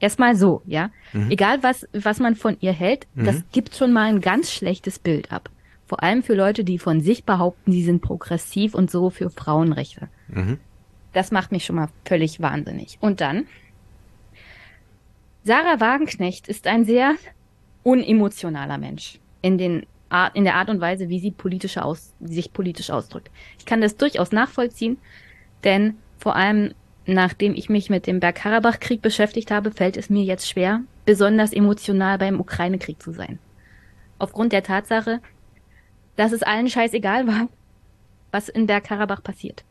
Erstmal 0.00 0.36
so, 0.36 0.62
ja. 0.66 0.90
Mhm. 1.12 1.30
Egal 1.30 1.62
was, 1.62 1.86
was 1.92 2.20
man 2.20 2.36
von 2.36 2.56
ihr 2.60 2.72
hält, 2.72 3.06
mhm. 3.14 3.24
das 3.24 3.42
gibt 3.52 3.74
schon 3.74 3.92
mal 3.92 4.06
ein 4.06 4.20
ganz 4.20 4.52
schlechtes 4.52 4.98
Bild 4.98 5.32
ab. 5.32 5.50
Vor 5.88 6.02
allem 6.02 6.22
für 6.22 6.34
Leute, 6.34 6.64
die 6.64 6.78
von 6.78 7.00
sich 7.00 7.24
behaupten, 7.24 7.72
sie 7.72 7.82
sind 7.82 8.02
progressiv 8.02 8.74
und 8.74 8.90
so 8.90 9.10
für 9.10 9.30
Frauenrechte. 9.30 10.08
Mhm. 10.28 10.58
Das 11.14 11.32
macht 11.32 11.50
mich 11.50 11.64
schon 11.64 11.76
mal 11.76 11.88
völlig 12.04 12.40
wahnsinnig. 12.40 12.98
Und 13.00 13.20
dann 13.20 13.46
Sarah 15.44 15.80
Wagenknecht 15.80 16.46
ist 16.46 16.66
ein 16.66 16.84
sehr 16.84 17.14
unemotionaler 17.82 18.76
Mensch 18.76 19.18
in, 19.40 19.56
den 19.56 19.86
Art, 20.10 20.36
in 20.36 20.44
der 20.44 20.56
Art 20.56 20.68
und 20.68 20.80
Weise, 20.82 21.08
wie 21.08 21.20
sie 21.20 21.30
politische 21.30 21.82
aus, 21.82 22.12
sich 22.20 22.52
politisch 22.52 22.90
ausdrückt. 22.90 23.30
Ich 23.58 23.64
kann 23.64 23.80
das 23.80 23.96
durchaus 23.96 24.30
nachvollziehen, 24.30 24.98
denn 25.64 25.96
vor 26.18 26.36
allem 26.36 26.74
nachdem 27.06 27.54
ich 27.54 27.70
mich 27.70 27.88
mit 27.88 28.06
dem 28.06 28.20
Bergkarabach-Krieg 28.20 29.00
beschäftigt 29.00 29.50
habe, 29.50 29.70
fällt 29.70 29.96
es 29.96 30.10
mir 30.10 30.24
jetzt 30.24 30.46
schwer, 30.46 30.82
besonders 31.06 31.54
emotional 31.54 32.18
beim 32.18 32.38
Ukraine-Krieg 32.38 33.02
zu 33.02 33.12
sein. 33.12 33.38
Aufgrund 34.18 34.52
der 34.52 34.62
Tatsache, 34.62 35.20
dass 36.18 36.32
es 36.32 36.42
allen 36.42 36.68
scheißegal 36.68 37.26
war, 37.28 37.48
was 38.32 38.48
in 38.48 38.66
Bergkarabach 38.66 39.22
passiert. 39.22 39.62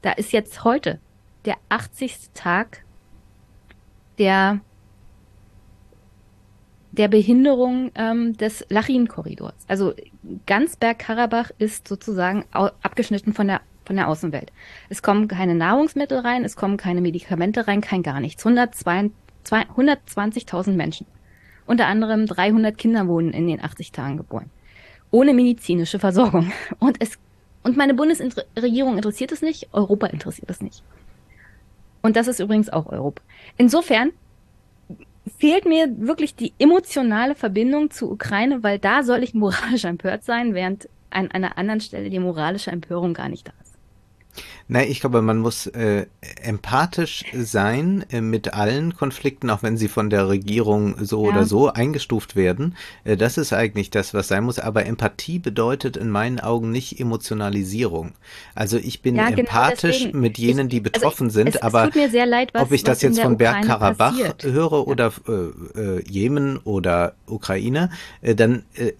Da 0.00 0.12
ist 0.12 0.32
jetzt 0.32 0.64
heute 0.64 0.98
der 1.44 1.56
80. 1.68 2.30
Tag 2.32 2.82
der 4.18 4.60
der 6.92 7.06
Behinderung 7.06 7.92
ähm, 7.94 8.36
des 8.36 8.66
Lachin-Korridors. 8.68 9.54
Also 9.68 9.94
ganz 10.46 10.74
Bergkarabach 10.74 11.52
ist 11.58 11.86
sozusagen 11.86 12.44
abgeschnitten 12.50 13.32
von 13.32 13.46
der 13.46 13.60
von 13.84 13.94
der 13.94 14.08
Außenwelt. 14.08 14.50
Es 14.88 15.00
kommen 15.02 15.28
keine 15.28 15.54
Nahrungsmittel 15.54 16.18
rein, 16.18 16.44
es 16.44 16.56
kommen 16.56 16.76
keine 16.78 17.02
Medikamente 17.02 17.68
rein, 17.68 17.82
kein 17.82 18.02
gar 18.02 18.18
nichts. 18.20 18.44
120.000 18.44 20.72
Menschen. 20.72 21.06
Unter 21.66 21.86
anderem 21.86 22.26
300 22.26 22.76
Kinder 22.78 23.06
wurden 23.06 23.32
in 23.32 23.46
den 23.46 23.62
80 23.62 23.92
Tagen 23.92 24.16
geboren. 24.16 24.50
Ohne 25.10 25.34
medizinische 25.34 25.98
Versorgung. 25.98 26.52
Und 26.78 26.96
es, 27.00 27.18
und 27.62 27.76
meine 27.76 27.94
Bundesregierung 27.94 28.96
interessiert 28.96 29.32
es 29.32 29.42
nicht, 29.42 29.68
Europa 29.72 30.06
interessiert 30.06 30.50
es 30.50 30.60
nicht. 30.60 30.82
Und 32.02 32.16
das 32.16 32.28
ist 32.28 32.40
übrigens 32.40 32.70
auch 32.70 32.86
Europa. 32.86 33.22
Insofern 33.56 34.12
fehlt 35.38 35.66
mir 35.66 35.88
wirklich 35.98 36.34
die 36.34 36.52
emotionale 36.58 37.34
Verbindung 37.34 37.90
zur 37.90 38.10
Ukraine, 38.10 38.62
weil 38.62 38.78
da 38.78 39.02
soll 39.02 39.22
ich 39.22 39.34
moralisch 39.34 39.84
empört 39.86 40.24
sein, 40.24 40.54
während 40.54 40.88
an 41.10 41.30
einer 41.30 41.58
anderen 41.58 41.80
Stelle 41.80 42.08
die 42.08 42.18
moralische 42.18 42.70
Empörung 42.70 43.14
gar 43.14 43.28
nicht 43.28 43.48
da 43.48 43.52
ist. 43.62 43.76
Nein, 44.72 44.88
ich 44.88 45.00
glaube, 45.00 45.20
man 45.20 45.38
muss 45.38 45.66
äh, 45.66 46.06
empathisch 46.42 47.24
sein 47.34 48.04
äh, 48.12 48.20
mit 48.20 48.54
allen 48.54 48.94
Konflikten, 48.94 49.50
auch 49.50 49.64
wenn 49.64 49.76
sie 49.76 49.88
von 49.88 50.10
der 50.10 50.28
Regierung 50.28 50.94
so 51.04 51.24
ja. 51.24 51.32
oder 51.32 51.44
so 51.44 51.72
eingestuft 51.72 52.36
werden. 52.36 52.76
Äh, 53.02 53.16
das 53.16 53.36
ist 53.36 53.52
eigentlich 53.52 53.90
das, 53.90 54.14
was 54.14 54.28
sein 54.28 54.44
muss. 54.44 54.60
Aber 54.60 54.86
Empathie 54.86 55.40
bedeutet 55.40 55.96
in 55.96 56.08
meinen 56.08 56.38
Augen 56.38 56.70
nicht 56.70 57.00
Emotionalisierung. 57.00 58.12
Also 58.54 58.76
ich 58.76 59.02
bin 59.02 59.16
ja, 59.16 59.30
genau 59.30 59.40
empathisch 59.40 59.98
deswegen. 59.98 60.20
mit 60.20 60.38
jenen, 60.38 60.68
die 60.68 60.78
betroffen 60.78 61.26
also 61.26 61.40
ich, 61.40 61.46
sind, 61.46 61.56
es, 61.56 61.62
aber 61.62 61.90
es 61.92 62.12
leid, 62.12 62.54
was, 62.54 62.62
ob 62.62 62.70
ich 62.70 62.84
das 62.84 63.02
jetzt 63.02 63.18
von 63.18 63.38
Bergkarabach 63.38 64.14
höre 64.42 64.86
oder 64.86 65.12
äh, 65.26 65.80
äh, 65.80 66.02
Jemen 66.08 66.58
oder 66.58 67.14
Ukraine, 67.26 67.90
äh, 68.22 68.36
dann 68.36 68.62
äh, 68.74 68.92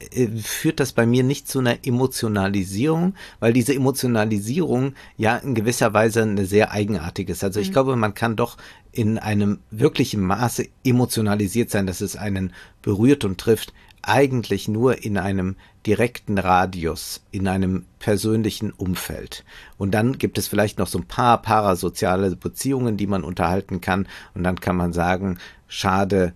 führt 0.43 0.81
das 0.81 0.93
bei 0.93 1.07
mir 1.07 1.23
nicht 1.23 1.47
zu 1.47 1.61
einer 1.61 1.77
Emotionalisierung, 1.85 3.15
weil 3.39 3.53
diese 3.53 3.73
Emotionalisierung 3.73 4.95
ja 5.17 5.37
in 5.37 5.60
gewisser 5.61 5.92
Weise 5.92 6.23
eine 6.23 6.46
sehr 6.46 6.73
eigenartige 6.73 7.33
ist. 7.33 7.44
Also 7.44 7.61
ich 7.61 7.68
mhm. 7.68 7.73
glaube, 7.73 7.96
man 7.96 8.14
kann 8.14 8.37
doch 8.37 8.57
in 8.92 9.18
einem 9.18 9.61
wirklichen 9.70 10.20
Maße 10.20 10.66
emotionalisiert 10.85 11.70
sein, 11.70 11.87
dass 11.87 12.01
es 12.01 12.16
einen 12.16 12.53
berührt 12.83 13.25
und 13.25 13.38
trifft, 13.38 13.73
eigentlich 14.03 14.66
nur 14.66 15.05
in 15.05 15.18
einem 15.18 15.57
direkten 15.87 16.38
Radius, 16.38 17.23
in 17.31 17.49
einem 17.49 17.85
persönlichen 17.99 18.70
Umfeld. 18.70 19.44
Und 19.77 19.92
dann 19.92 20.18
gibt 20.18 20.38
es 20.38 20.49
vielleicht 20.49 20.79
noch 20.79 20.87
so 20.87 20.99
ein 20.99 21.07
paar 21.07 21.42
parasoziale 21.42 22.35
Beziehungen, 22.37 22.96
die 22.96 23.07
man 23.07 23.25
unterhalten 23.25 23.81
kann. 23.81 24.07
Und 24.35 24.44
dann 24.44 24.61
kann 24.61 24.77
man 24.77 24.92
sagen, 24.92 25.38
schade, 25.68 26.33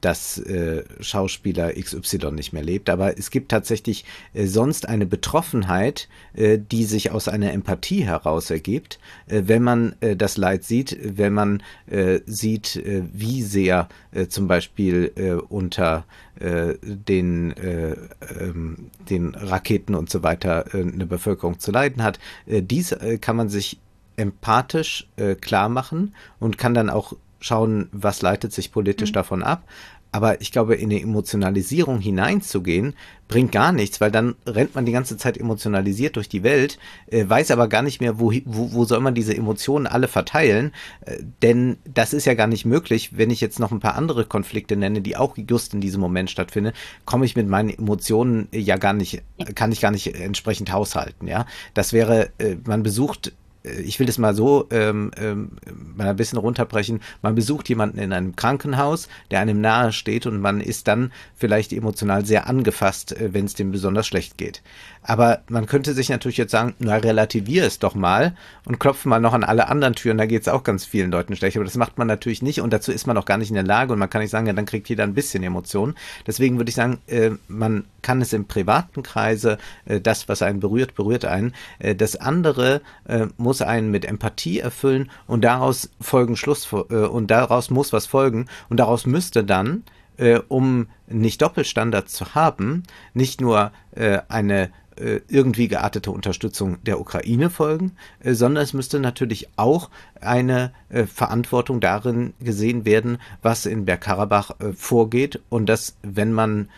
dass 0.00 0.38
äh, 0.38 0.84
Schauspieler 1.00 1.72
XY 1.72 2.32
nicht 2.32 2.52
mehr 2.52 2.62
lebt. 2.62 2.88
Aber 2.88 3.18
es 3.18 3.30
gibt 3.30 3.50
tatsächlich 3.50 4.04
äh, 4.32 4.46
sonst 4.46 4.88
eine 4.88 5.06
Betroffenheit, 5.06 6.08
äh, 6.34 6.58
die 6.58 6.84
sich 6.84 7.10
aus 7.10 7.28
einer 7.28 7.52
Empathie 7.52 8.04
heraus 8.04 8.50
ergibt, 8.50 8.98
äh, 9.26 9.42
wenn 9.46 9.62
man 9.62 9.96
äh, 10.00 10.16
das 10.16 10.36
Leid 10.36 10.64
sieht, 10.64 10.98
wenn 11.02 11.32
man 11.32 11.62
äh, 11.86 12.20
sieht, 12.26 12.76
äh, 12.76 13.02
wie 13.12 13.42
sehr 13.42 13.88
äh, 14.12 14.28
zum 14.28 14.48
Beispiel 14.48 15.12
äh, 15.16 15.32
unter 15.32 16.04
äh, 16.40 16.74
den, 16.82 17.56
äh, 17.56 17.96
ähm, 18.40 18.90
den 19.08 19.34
Raketen 19.34 19.94
und 19.94 20.10
so 20.10 20.22
weiter 20.22 20.74
äh, 20.74 20.82
eine 20.82 21.06
Bevölkerung 21.06 21.58
zu 21.58 21.70
leiden 21.70 22.02
hat. 22.02 22.18
Äh, 22.46 22.62
dies 22.62 22.92
äh, 22.92 23.18
kann 23.18 23.36
man 23.36 23.48
sich 23.48 23.78
empathisch 24.16 25.06
äh, 25.16 25.34
klar 25.34 25.68
machen 25.68 26.14
und 26.38 26.58
kann 26.58 26.74
dann 26.74 26.90
auch 26.90 27.14
schauen, 27.44 27.88
was 27.92 28.22
leitet 28.22 28.52
sich 28.52 28.72
politisch 28.72 29.10
mhm. 29.10 29.14
davon 29.14 29.42
ab. 29.42 29.64
Aber 30.14 30.40
ich 30.40 30.52
glaube, 30.52 30.76
in 30.76 30.92
eine 30.92 31.00
Emotionalisierung 31.00 31.98
hineinzugehen, 31.98 32.94
bringt 33.26 33.50
gar 33.50 33.72
nichts, 33.72 34.00
weil 34.00 34.12
dann 34.12 34.36
rennt 34.46 34.76
man 34.76 34.86
die 34.86 34.92
ganze 34.92 35.16
Zeit 35.16 35.36
emotionalisiert 35.36 36.14
durch 36.14 36.28
die 36.28 36.44
Welt, 36.44 36.78
äh, 37.08 37.28
weiß 37.28 37.50
aber 37.50 37.66
gar 37.66 37.82
nicht 37.82 38.00
mehr, 38.00 38.20
wo, 38.20 38.32
wo, 38.44 38.72
wo 38.72 38.84
soll 38.84 39.00
man 39.00 39.16
diese 39.16 39.36
Emotionen 39.36 39.88
alle 39.88 40.06
verteilen. 40.06 40.70
Äh, 41.00 41.16
denn 41.42 41.78
das 41.82 42.14
ist 42.14 42.26
ja 42.26 42.34
gar 42.34 42.46
nicht 42.46 42.64
möglich. 42.64 43.18
Wenn 43.18 43.30
ich 43.30 43.40
jetzt 43.40 43.58
noch 43.58 43.72
ein 43.72 43.80
paar 43.80 43.96
andere 43.96 44.24
Konflikte 44.24 44.76
nenne, 44.76 45.00
die 45.00 45.16
auch 45.16 45.36
just 45.36 45.74
in 45.74 45.80
diesem 45.80 46.00
Moment 46.00 46.30
stattfinden, 46.30 46.74
komme 47.04 47.24
ich 47.24 47.34
mit 47.34 47.48
meinen 47.48 47.70
Emotionen 47.70 48.46
ja 48.52 48.76
gar 48.76 48.92
nicht, 48.92 49.20
kann 49.56 49.72
ich 49.72 49.80
gar 49.80 49.90
nicht 49.90 50.14
entsprechend 50.14 50.72
haushalten. 50.72 51.26
Ja, 51.26 51.44
das 51.74 51.92
wäre, 51.92 52.30
äh, 52.38 52.54
man 52.64 52.84
besucht 52.84 53.32
ich 53.64 53.98
will 53.98 54.06
das 54.06 54.18
mal 54.18 54.34
so 54.34 54.66
ähm, 54.70 55.10
ähm, 55.16 55.52
mal 55.96 56.08
ein 56.08 56.16
bisschen 56.16 56.38
runterbrechen. 56.38 57.00
Man 57.22 57.34
besucht 57.34 57.68
jemanden 57.68 57.98
in 57.98 58.12
einem 58.12 58.36
Krankenhaus, 58.36 59.08
der 59.30 59.40
einem 59.40 59.60
nahe 59.60 59.92
steht 59.92 60.26
und 60.26 60.40
man 60.40 60.60
ist 60.60 60.86
dann 60.86 61.12
vielleicht 61.34 61.72
emotional 61.72 62.26
sehr 62.26 62.46
angefasst, 62.46 63.12
äh, 63.16 63.32
wenn 63.32 63.46
es 63.46 63.54
dem 63.54 63.70
besonders 63.72 64.06
schlecht 64.06 64.36
geht. 64.36 64.62
Aber 65.06 65.40
man 65.48 65.66
könnte 65.66 65.92
sich 65.92 66.08
natürlich 66.08 66.38
jetzt 66.38 66.50
sagen, 66.50 66.74
na, 66.78 66.96
relativier 66.96 67.64
es 67.64 67.78
doch 67.78 67.94
mal 67.94 68.34
und 68.64 68.80
klopf 68.80 69.04
mal 69.04 69.20
noch 69.20 69.34
an 69.34 69.44
alle 69.44 69.68
anderen 69.68 69.94
Türen, 69.94 70.16
da 70.16 70.26
geht 70.26 70.42
es 70.42 70.48
auch 70.48 70.64
ganz 70.64 70.84
vielen 70.86 71.10
Leuten 71.10 71.36
schlecht. 71.36 71.56
Aber 71.56 71.64
das 71.64 71.76
macht 71.76 71.98
man 71.98 72.06
natürlich 72.06 72.40
nicht 72.40 72.62
und 72.62 72.72
dazu 72.72 72.90
ist 72.90 73.06
man 73.06 73.16
auch 73.18 73.26
gar 73.26 73.36
nicht 73.36 73.50
in 73.50 73.54
der 73.54 73.64
Lage 73.64 73.92
und 73.92 73.98
man 73.98 74.08
kann 74.08 74.22
nicht 74.22 74.30
sagen, 74.30 74.46
ja, 74.46 74.54
dann 74.54 74.64
kriegt 74.64 74.88
jeder 74.88 75.04
ein 75.04 75.14
bisschen 75.14 75.42
Emotionen. 75.42 75.94
Deswegen 76.26 76.56
würde 76.56 76.70
ich 76.70 76.74
sagen, 76.74 76.98
äh, 77.06 77.32
man 77.48 77.84
kann 78.00 78.22
es 78.22 78.32
im 78.32 78.46
privaten 78.46 79.02
Kreise, 79.02 79.58
äh, 79.84 80.00
das, 80.00 80.28
was 80.28 80.40
einen 80.40 80.60
berührt, 80.60 80.94
berührt 80.94 81.26
einen. 81.26 81.54
Äh, 81.78 81.94
das 81.94 82.16
andere 82.16 82.80
äh, 83.06 83.26
muss 83.36 83.60
einen 83.60 83.90
mit 83.90 84.06
Empathie 84.06 84.60
erfüllen 84.60 85.10
und 85.26 85.44
daraus 85.44 85.90
folgen 86.00 86.36
Schluss 86.36 86.72
äh, 86.72 86.94
und 86.94 87.30
daraus 87.30 87.70
muss 87.70 87.92
was 87.92 88.06
folgen 88.06 88.46
und 88.70 88.78
daraus 88.78 89.04
müsste 89.04 89.44
dann 89.44 89.84
äh, 90.16 90.40
um 90.48 90.86
nicht 91.06 91.42
Doppelstandards 91.42 92.14
zu 92.14 92.34
haben, 92.34 92.84
nicht 93.12 93.40
nur 93.40 93.72
eine 94.28 94.70
irgendwie 95.28 95.68
geartete 95.68 96.10
Unterstützung 96.10 96.82
der 96.84 97.00
Ukraine 97.00 97.50
folgen, 97.50 97.92
äh, 98.20 98.34
sondern 98.34 98.62
es 98.62 98.72
müsste 98.72 99.00
natürlich 99.00 99.48
auch 99.56 99.90
eine 100.20 100.72
äh, 100.88 101.06
Verantwortung 101.06 101.80
darin 101.80 102.34
gesehen 102.40 102.84
werden, 102.84 103.18
was 103.42 103.66
in 103.66 103.84
Bergkarabach 103.84 104.52
vorgeht 104.76 105.40
und 105.48 105.66
dass, 105.66 105.96
wenn 106.02 106.32
man 106.32 106.68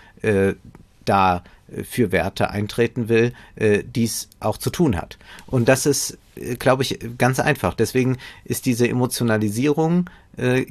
da 1.05 1.45
für 1.85 2.11
Werte 2.11 2.51
eintreten 2.51 3.09
will, 3.09 3.33
dies 3.57 4.29
auch 4.41 4.57
zu 4.57 4.71
tun 4.71 4.97
hat. 4.97 5.19
Und 5.47 5.69
das 5.69 5.85
ist, 5.85 6.19
glaube 6.59 6.83
ich, 6.83 6.99
ganz 7.19 7.39
einfach. 7.39 7.75
Deswegen 7.75 8.17
ist 8.45 8.67
diese 8.67 8.89
Emotionalisierung 8.89 10.09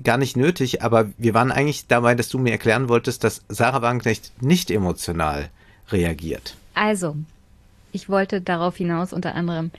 gar 0.04 0.18
nicht 0.18 0.36
nötig, 0.36 0.82
aber 0.82 1.10
wir 1.18 1.34
waren 1.34 1.52
eigentlich 1.52 1.88
dabei, 1.88 2.16
dass 2.16 2.30
du 2.30 2.40
mir 2.40 2.52
erklären 2.52 2.90
wolltest, 2.90 3.24
dass 3.24 3.44
Sarah 3.50 3.82
Wagenknecht 3.82 4.32
nicht 4.42 4.72
emotional 4.72 5.50
reagiert. 5.90 6.56
Also, 6.74 7.16
ich 7.96 8.10
wollte 8.10 8.42
darauf 8.42 8.76
hinaus 8.76 9.14
unter 9.14 9.34
anderem, 9.36 9.72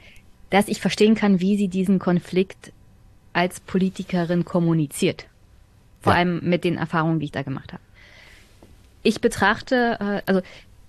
dass 0.51 0.69
ich 0.69 0.81
verstehen 0.81 1.15
kann, 1.15 1.41
wie 1.41 1.57
sie 1.57 1.69
diesen 1.69 1.99
Konflikt 1.99 2.73
als 3.35 3.61
Politikerin 3.61 4.45
kommuniziert. 4.45 5.27
Vor 6.01 6.15
ja. 6.15 6.21
allem 6.21 6.41
mit 6.43 6.65
den 6.65 6.79
Erfahrungen, 6.79 7.21
die 7.21 7.27
ich 7.27 7.33
da 7.33 7.43
gemacht 7.43 7.75
habe. 7.75 7.83
Ich 9.03 9.21
betrachte, 9.21 9.99
äh, 10.01 10.23
also 10.25 10.41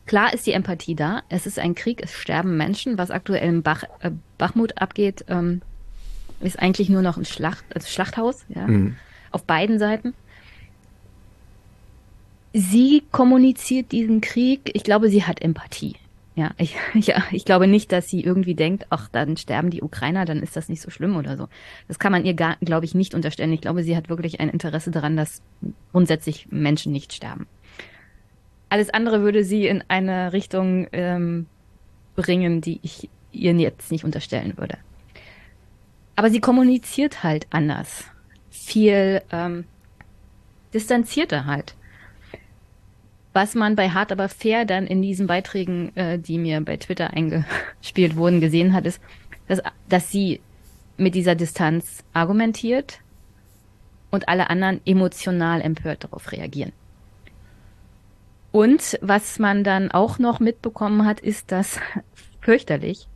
klar 0.06 0.34
ist 0.34 0.48
die 0.48 0.54
Empathie 0.54 0.96
da. 0.96 1.22
Es 1.28 1.46
ist 1.46 1.60
ein 1.60 1.76
Krieg, 1.76 2.02
es 2.02 2.14
sterben 2.14 2.56
Menschen. 2.56 2.98
Was 2.98 3.12
aktuell 3.12 3.50
im 3.50 3.62
Bach, 3.62 3.84
äh, 4.00 4.12
Bachmut 4.38 4.82
abgeht, 4.82 5.26
ähm, 5.28 5.62
ist 6.40 6.60
eigentlich 6.60 6.88
nur 6.88 7.02
noch 7.02 7.18
ein 7.18 7.26
Schlacht, 7.26 7.66
also 7.76 7.88
Schlachthaus, 7.88 8.46
ja, 8.48 8.66
mhm. 8.68 8.96
auf 9.32 9.44
beiden 9.44 9.80
Seiten. 9.80 10.14
Sie 12.54 13.04
kommuniziert 13.12 13.92
diesen 13.92 14.22
Krieg. 14.22 14.72
Ich 14.74 14.84
glaube, 14.84 15.10
sie 15.10 15.26
hat 15.26 15.42
Empathie. 15.42 15.96
Ja, 16.38 16.52
ich, 16.60 16.76
ja, 16.94 17.24
ich 17.32 17.46
glaube 17.46 17.68
nicht, 17.68 17.92
dass 17.92 18.10
sie 18.10 18.24
irgendwie 18.24 18.54
denkt, 18.54 18.86
ach, 18.92 19.10
dann 19.10 19.36
sterben 19.38 19.72
die 19.72 19.82
Ukrainer, 19.82 20.24
dann 20.24 20.44
ist 20.44 20.56
das 20.56 20.70
nicht 20.70 20.82
so 20.82 20.92
schlimm 20.92 21.18
oder 21.18 21.36
so. 21.36 21.50
Das 21.88 21.98
kann 21.98 22.12
man 22.12 22.24
ihr, 22.26 22.36
gar, 22.36 22.58
glaube 22.62 22.86
ich, 22.86 22.94
nicht 22.94 23.16
unterstellen. 23.16 23.52
Ich 23.52 23.62
glaube, 23.62 23.84
sie 23.84 23.98
hat 23.98 24.08
wirklich 24.08 24.40
ein 24.40 24.50
Interesse 24.50 24.92
daran, 24.92 25.18
dass 25.18 25.42
grundsätzlich 25.92 26.48
Menschen 26.52 26.92
nicht 26.92 27.12
sterben. 27.12 27.48
Alles 28.70 28.92
andere 28.92 29.22
würde 29.22 29.44
sie 29.44 29.66
in 29.66 29.84
eine 29.88 30.32
Richtung 30.32 30.88
ähm, 30.92 31.48
bringen, 32.16 32.62
die 32.62 32.80
ich 32.84 33.10
ihr 33.32 33.54
jetzt 33.54 33.92
nicht 33.92 34.04
unterstellen 34.04 34.58
würde. 34.58 34.78
Aber 36.16 36.30
sie 36.30 36.40
kommuniziert 36.40 37.24
halt 37.24 37.48
anders. 37.50 38.06
Viel, 38.52 39.24
ähm, 39.32 39.66
distanzierter 40.72 41.46
halt. 41.46 41.76
Was 43.38 43.54
man 43.54 43.76
bei 43.76 43.92
Hart 43.92 44.12
aber 44.12 44.30
fair 44.30 44.66
dann 44.66 44.88
in 44.88 45.04
diesen 45.04 45.28
Beiträgen, 45.28 45.96
äh, 45.96 46.18
die 46.18 46.40
mir 46.40 46.60
bei 46.60 46.78
Twitter 46.78 47.12
eingespielt 47.12 48.16
wurden, 48.16 48.42
gesehen 48.42 48.74
hat, 48.74 48.88
ist, 48.88 49.00
dass, 49.48 49.62
dass 49.88 50.10
sie 50.10 50.42
mit 50.98 51.14
dieser 51.14 51.36
Distanz 51.36 52.04
argumentiert 52.14 53.00
und 54.10 54.28
alle 54.28 54.50
anderen 54.50 54.82
emotional 54.88 55.62
empört 55.62 56.06
darauf 56.06 56.32
reagieren. 56.32 56.72
Und 58.52 58.98
was 59.04 59.38
man 59.38 59.64
dann 59.64 59.92
auch 59.92 60.18
noch 60.18 60.40
mitbekommen 60.40 61.06
hat, 61.06 61.20
ist, 61.20 61.52
dass 61.52 61.80
fürchterlich 62.42 63.08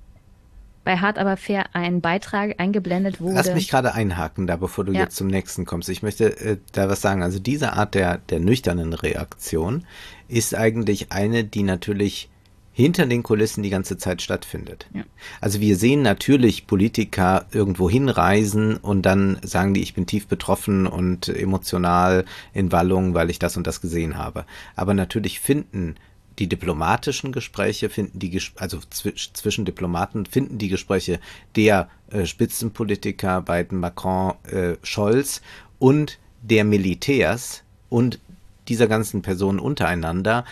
bei 0.83 0.97
Hart 0.97 1.17
aber 1.17 1.37
fair 1.37 1.65
ein 1.73 2.01
Beitrag 2.01 2.59
eingeblendet 2.59 3.21
wurde. 3.21 3.35
Lass 3.35 3.53
mich 3.53 3.69
gerade 3.69 3.93
einhaken, 3.93 4.47
da 4.47 4.55
bevor 4.55 4.83
du 4.83 4.93
ja. 4.93 5.01
jetzt 5.01 5.15
zum 5.15 5.27
nächsten 5.27 5.65
kommst. 5.65 5.89
Ich 5.89 6.01
möchte 6.01 6.37
äh, 6.39 6.57
da 6.71 6.89
was 6.89 7.01
sagen. 7.01 7.23
Also 7.23 7.39
diese 7.39 7.73
Art 7.73 7.93
der, 7.93 8.17
der 8.17 8.39
nüchternen 8.39 8.93
Reaktion 8.93 9.85
ist 10.27 10.55
eigentlich 10.55 11.11
eine, 11.11 11.43
die 11.43 11.63
natürlich 11.63 12.29
hinter 12.73 13.05
den 13.05 13.21
Kulissen 13.21 13.63
die 13.63 13.69
ganze 13.69 13.97
Zeit 13.97 14.21
stattfindet. 14.21 14.87
Ja. 14.93 15.03
Also 15.41 15.59
wir 15.59 15.75
sehen 15.75 16.01
natürlich 16.01 16.67
Politiker 16.67 17.45
irgendwo 17.51 17.89
hinreisen 17.89 18.77
und 18.77 19.05
dann 19.05 19.37
sagen 19.43 19.73
die, 19.73 19.81
ich 19.81 19.93
bin 19.93 20.05
tief 20.05 20.27
betroffen 20.27 20.87
und 20.87 21.27
emotional 21.27 22.25
in 22.53 22.71
Wallung, 22.71 23.13
weil 23.13 23.29
ich 23.29 23.39
das 23.39 23.57
und 23.57 23.67
das 23.67 23.81
gesehen 23.81 24.17
habe. 24.17 24.45
Aber 24.75 24.93
natürlich 24.93 25.41
finden 25.41 25.95
die 26.39 26.47
diplomatischen 26.47 27.31
Gespräche 27.31 27.89
finden 27.89 28.19
die, 28.19 28.41
also 28.55 28.79
zwischen 28.89 29.65
Diplomaten 29.65 30.25
finden 30.25 30.57
die 30.57 30.69
Gespräche 30.69 31.19
der 31.55 31.89
äh, 32.09 32.25
Spitzenpolitiker, 32.25 33.41
beiden 33.41 33.79
Macron, 33.79 34.33
äh, 34.45 34.75
Scholz 34.83 35.41
und 35.79 36.19
der 36.41 36.63
Militärs 36.63 37.63
und 37.89 38.19
dieser 38.67 38.87
ganzen 38.87 39.21
Personen 39.21 39.59
untereinander 39.59 40.45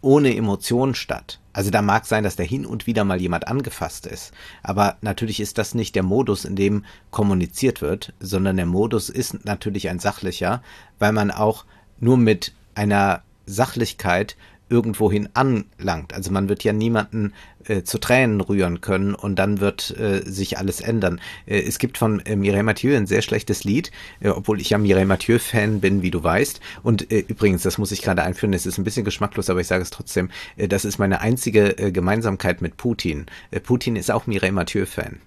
ohne 0.00 0.36
Emotion 0.36 0.94
statt. 0.94 1.40
Also 1.52 1.70
da 1.70 1.82
mag 1.82 2.06
sein, 2.06 2.22
dass 2.22 2.36
da 2.36 2.42
hin 2.42 2.66
und 2.66 2.86
wieder 2.86 3.04
mal 3.04 3.20
jemand 3.20 3.48
angefasst 3.48 4.06
ist. 4.06 4.32
Aber 4.62 4.98
natürlich 5.00 5.40
ist 5.40 5.58
das 5.58 5.74
nicht 5.74 5.94
der 5.94 6.02
Modus, 6.02 6.44
in 6.44 6.54
dem 6.54 6.84
kommuniziert 7.10 7.80
wird, 7.80 8.12
sondern 8.20 8.56
der 8.56 8.66
Modus 8.66 9.08
ist 9.08 9.44
natürlich 9.44 9.88
ein 9.88 9.98
sachlicher, 9.98 10.62
weil 10.98 11.12
man 11.12 11.30
auch 11.30 11.64
nur 11.98 12.18
mit 12.18 12.52
einer 12.74 13.22
Sachlichkeit 13.46 14.36
irgendwohin 14.68 15.28
anlangt. 15.34 16.12
Also 16.12 16.30
man 16.32 16.48
wird 16.48 16.64
ja 16.64 16.72
niemanden 16.72 17.32
äh, 17.64 17.82
zu 17.82 17.98
Tränen 17.98 18.40
rühren 18.40 18.80
können 18.80 19.14
und 19.14 19.36
dann 19.36 19.60
wird 19.60 19.96
äh, 19.98 20.22
sich 20.24 20.58
alles 20.58 20.80
ändern. 20.80 21.20
Äh, 21.46 21.60
es 21.60 21.78
gibt 21.78 21.98
von 21.98 22.20
äh, 22.20 22.36
Mireille 22.36 22.62
Mathieu 22.62 22.96
ein 22.96 23.06
sehr 23.06 23.22
schlechtes 23.22 23.64
Lied, 23.64 23.90
äh, 24.20 24.28
obwohl 24.28 24.60
ich 24.60 24.70
ja 24.70 24.78
Mireille 24.78 25.06
Mathieu-Fan 25.06 25.80
bin, 25.80 26.02
wie 26.02 26.10
du 26.10 26.22
weißt. 26.22 26.60
Und 26.82 27.10
äh, 27.12 27.24
übrigens, 27.28 27.62
das 27.62 27.78
muss 27.78 27.92
ich 27.92 28.02
gerade 28.02 28.22
einführen, 28.22 28.52
es 28.54 28.66
ist 28.66 28.78
ein 28.78 28.84
bisschen 28.84 29.04
geschmacklos, 29.04 29.50
aber 29.50 29.60
ich 29.60 29.66
sage 29.66 29.82
es 29.82 29.90
trotzdem, 29.90 30.30
das 30.56 30.84
ist 30.84 30.98
meine 30.98 31.20
einzige 31.20 31.92
Gemeinsamkeit 31.92 32.62
mit 32.62 32.76
Putin. 32.76 33.26
Putin 33.62 33.96
ist 33.96 34.10
auch 34.10 34.26
Mireille 34.26 34.52
Mathieu-Fan. 34.52 35.20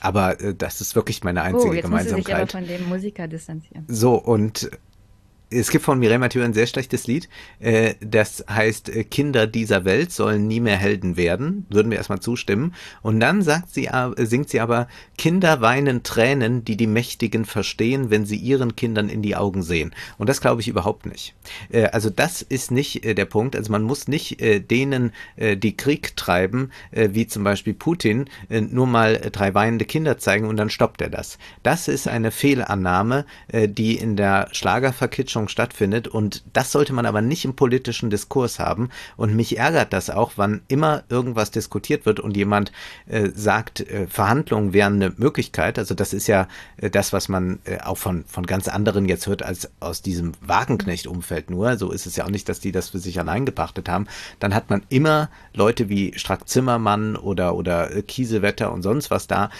Aber 0.00 0.34
das 0.34 0.80
ist 0.80 0.94
wirklich 0.94 1.24
meine 1.24 1.42
einzige 1.42 1.70
oh, 1.70 1.72
jetzt 1.72 1.84
Gemeinsamkeit. 1.84 2.40
Muss 2.44 2.54
aber 2.54 2.66
von 2.66 2.66
dem 2.66 2.88
Musiker 2.88 3.26
distanzieren. 3.26 3.84
So, 3.88 4.14
und 4.14 4.70
es 5.50 5.70
gibt 5.70 5.84
von 5.84 5.98
Mireille 5.98 6.18
Mathieu 6.18 6.42
ein 6.42 6.54
sehr 6.54 6.66
schlechtes 6.66 7.06
Lied, 7.06 7.28
äh, 7.60 7.94
das 8.00 8.44
heißt, 8.48 8.88
äh, 8.88 9.04
Kinder 9.04 9.46
dieser 9.46 9.84
Welt 9.84 10.10
sollen 10.10 10.46
nie 10.46 10.60
mehr 10.60 10.76
Helden 10.76 11.16
werden. 11.16 11.66
Würden 11.68 11.90
wir 11.90 11.98
erstmal 11.98 12.20
zustimmen. 12.20 12.74
Und 13.02 13.20
dann 13.20 13.42
sagt 13.42 13.72
sie, 13.72 13.86
äh, 13.86 14.10
singt 14.16 14.48
sie 14.48 14.60
aber, 14.60 14.88
Kinder 15.16 15.60
weinen 15.60 16.02
Tränen, 16.02 16.64
die 16.64 16.76
die 16.76 16.86
Mächtigen 16.86 17.44
verstehen, 17.44 18.10
wenn 18.10 18.26
sie 18.26 18.36
ihren 18.36 18.74
Kindern 18.74 19.08
in 19.08 19.22
die 19.22 19.36
Augen 19.36 19.62
sehen. 19.62 19.94
Und 20.18 20.28
das 20.28 20.40
glaube 20.40 20.60
ich 20.60 20.68
überhaupt 20.68 21.06
nicht. 21.06 21.34
Also 21.92 22.10
das 22.10 22.42
ist 22.42 22.70
nicht 22.70 23.04
der 23.04 23.24
Punkt. 23.24 23.54
Also 23.54 23.70
man 23.70 23.82
muss 23.82 24.08
nicht 24.08 24.38
denen, 24.40 25.12
die 25.38 25.76
Krieg 25.76 26.16
treiben, 26.16 26.70
wie 26.90 27.26
zum 27.26 27.44
Beispiel 27.44 27.74
Putin, 27.74 28.28
nur 28.48 28.86
mal 28.86 29.20
drei 29.32 29.54
weinende 29.54 29.84
Kinder 29.84 30.18
zeigen 30.18 30.46
und 30.46 30.56
dann 30.56 30.70
stoppt 30.70 31.00
er 31.00 31.10
das. 31.10 31.38
Das 31.62 31.86
ist 31.86 32.08
eine 32.08 32.30
Fehlannahme, 32.30 33.24
die 33.52 33.96
in 33.96 34.16
der 34.16 34.48
Schlagerverkitschung 34.52 35.33
Forschung 35.34 35.48
stattfindet. 35.48 36.06
Und 36.06 36.44
das 36.52 36.70
sollte 36.70 36.92
man 36.92 37.06
aber 37.06 37.20
nicht 37.20 37.44
im 37.44 37.56
politischen 37.56 38.08
Diskurs 38.08 38.60
haben. 38.60 38.90
Und 39.16 39.34
mich 39.34 39.58
ärgert 39.58 39.92
das 39.92 40.08
auch, 40.08 40.32
wann 40.36 40.62
immer 40.68 41.02
irgendwas 41.08 41.50
diskutiert 41.50 42.06
wird 42.06 42.20
und 42.20 42.36
jemand 42.36 42.70
äh, 43.06 43.30
sagt, 43.34 43.80
äh, 43.80 44.06
Verhandlungen 44.06 44.72
wären 44.72 44.94
eine 44.94 45.12
Möglichkeit, 45.16 45.78
also 45.78 45.94
das 45.94 46.12
ist 46.12 46.28
ja 46.28 46.46
äh, 46.76 46.88
das, 46.88 47.12
was 47.12 47.28
man 47.28 47.58
äh, 47.64 47.80
auch 47.80 47.98
von, 47.98 48.24
von 48.26 48.46
ganz 48.46 48.68
anderen 48.68 49.06
jetzt 49.06 49.26
hört 49.26 49.42
als 49.42 49.70
aus 49.80 50.02
diesem 50.02 50.32
Wagenknecht-Umfeld 50.40 51.50
nur, 51.50 51.76
so 51.78 51.90
ist 51.90 52.06
es 52.06 52.14
ja 52.16 52.24
auch 52.24 52.30
nicht, 52.30 52.48
dass 52.48 52.60
die 52.60 52.70
das 52.70 52.90
für 52.90 52.98
sich 52.98 53.18
allein 53.18 53.44
gepachtet 53.44 53.88
haben, 53.88 54.06
dann 54.38 54.54
hat 54.54 54.70
man 54.70 54.82
immer 54.88 55.30
Leute 55.52 55.88
wie 55.88 56.16
Strack 56.16 56.48
Zimmermann 56.48 57.16
oder, 57.16 57.56
oder 57.56 57.94
äh, 57.94 58.02
Kiesewetter 58.02 58.72
und 58.72 58.82
sonst 58.82 59.10
was 59.10 59.26
da, 59.26 59.50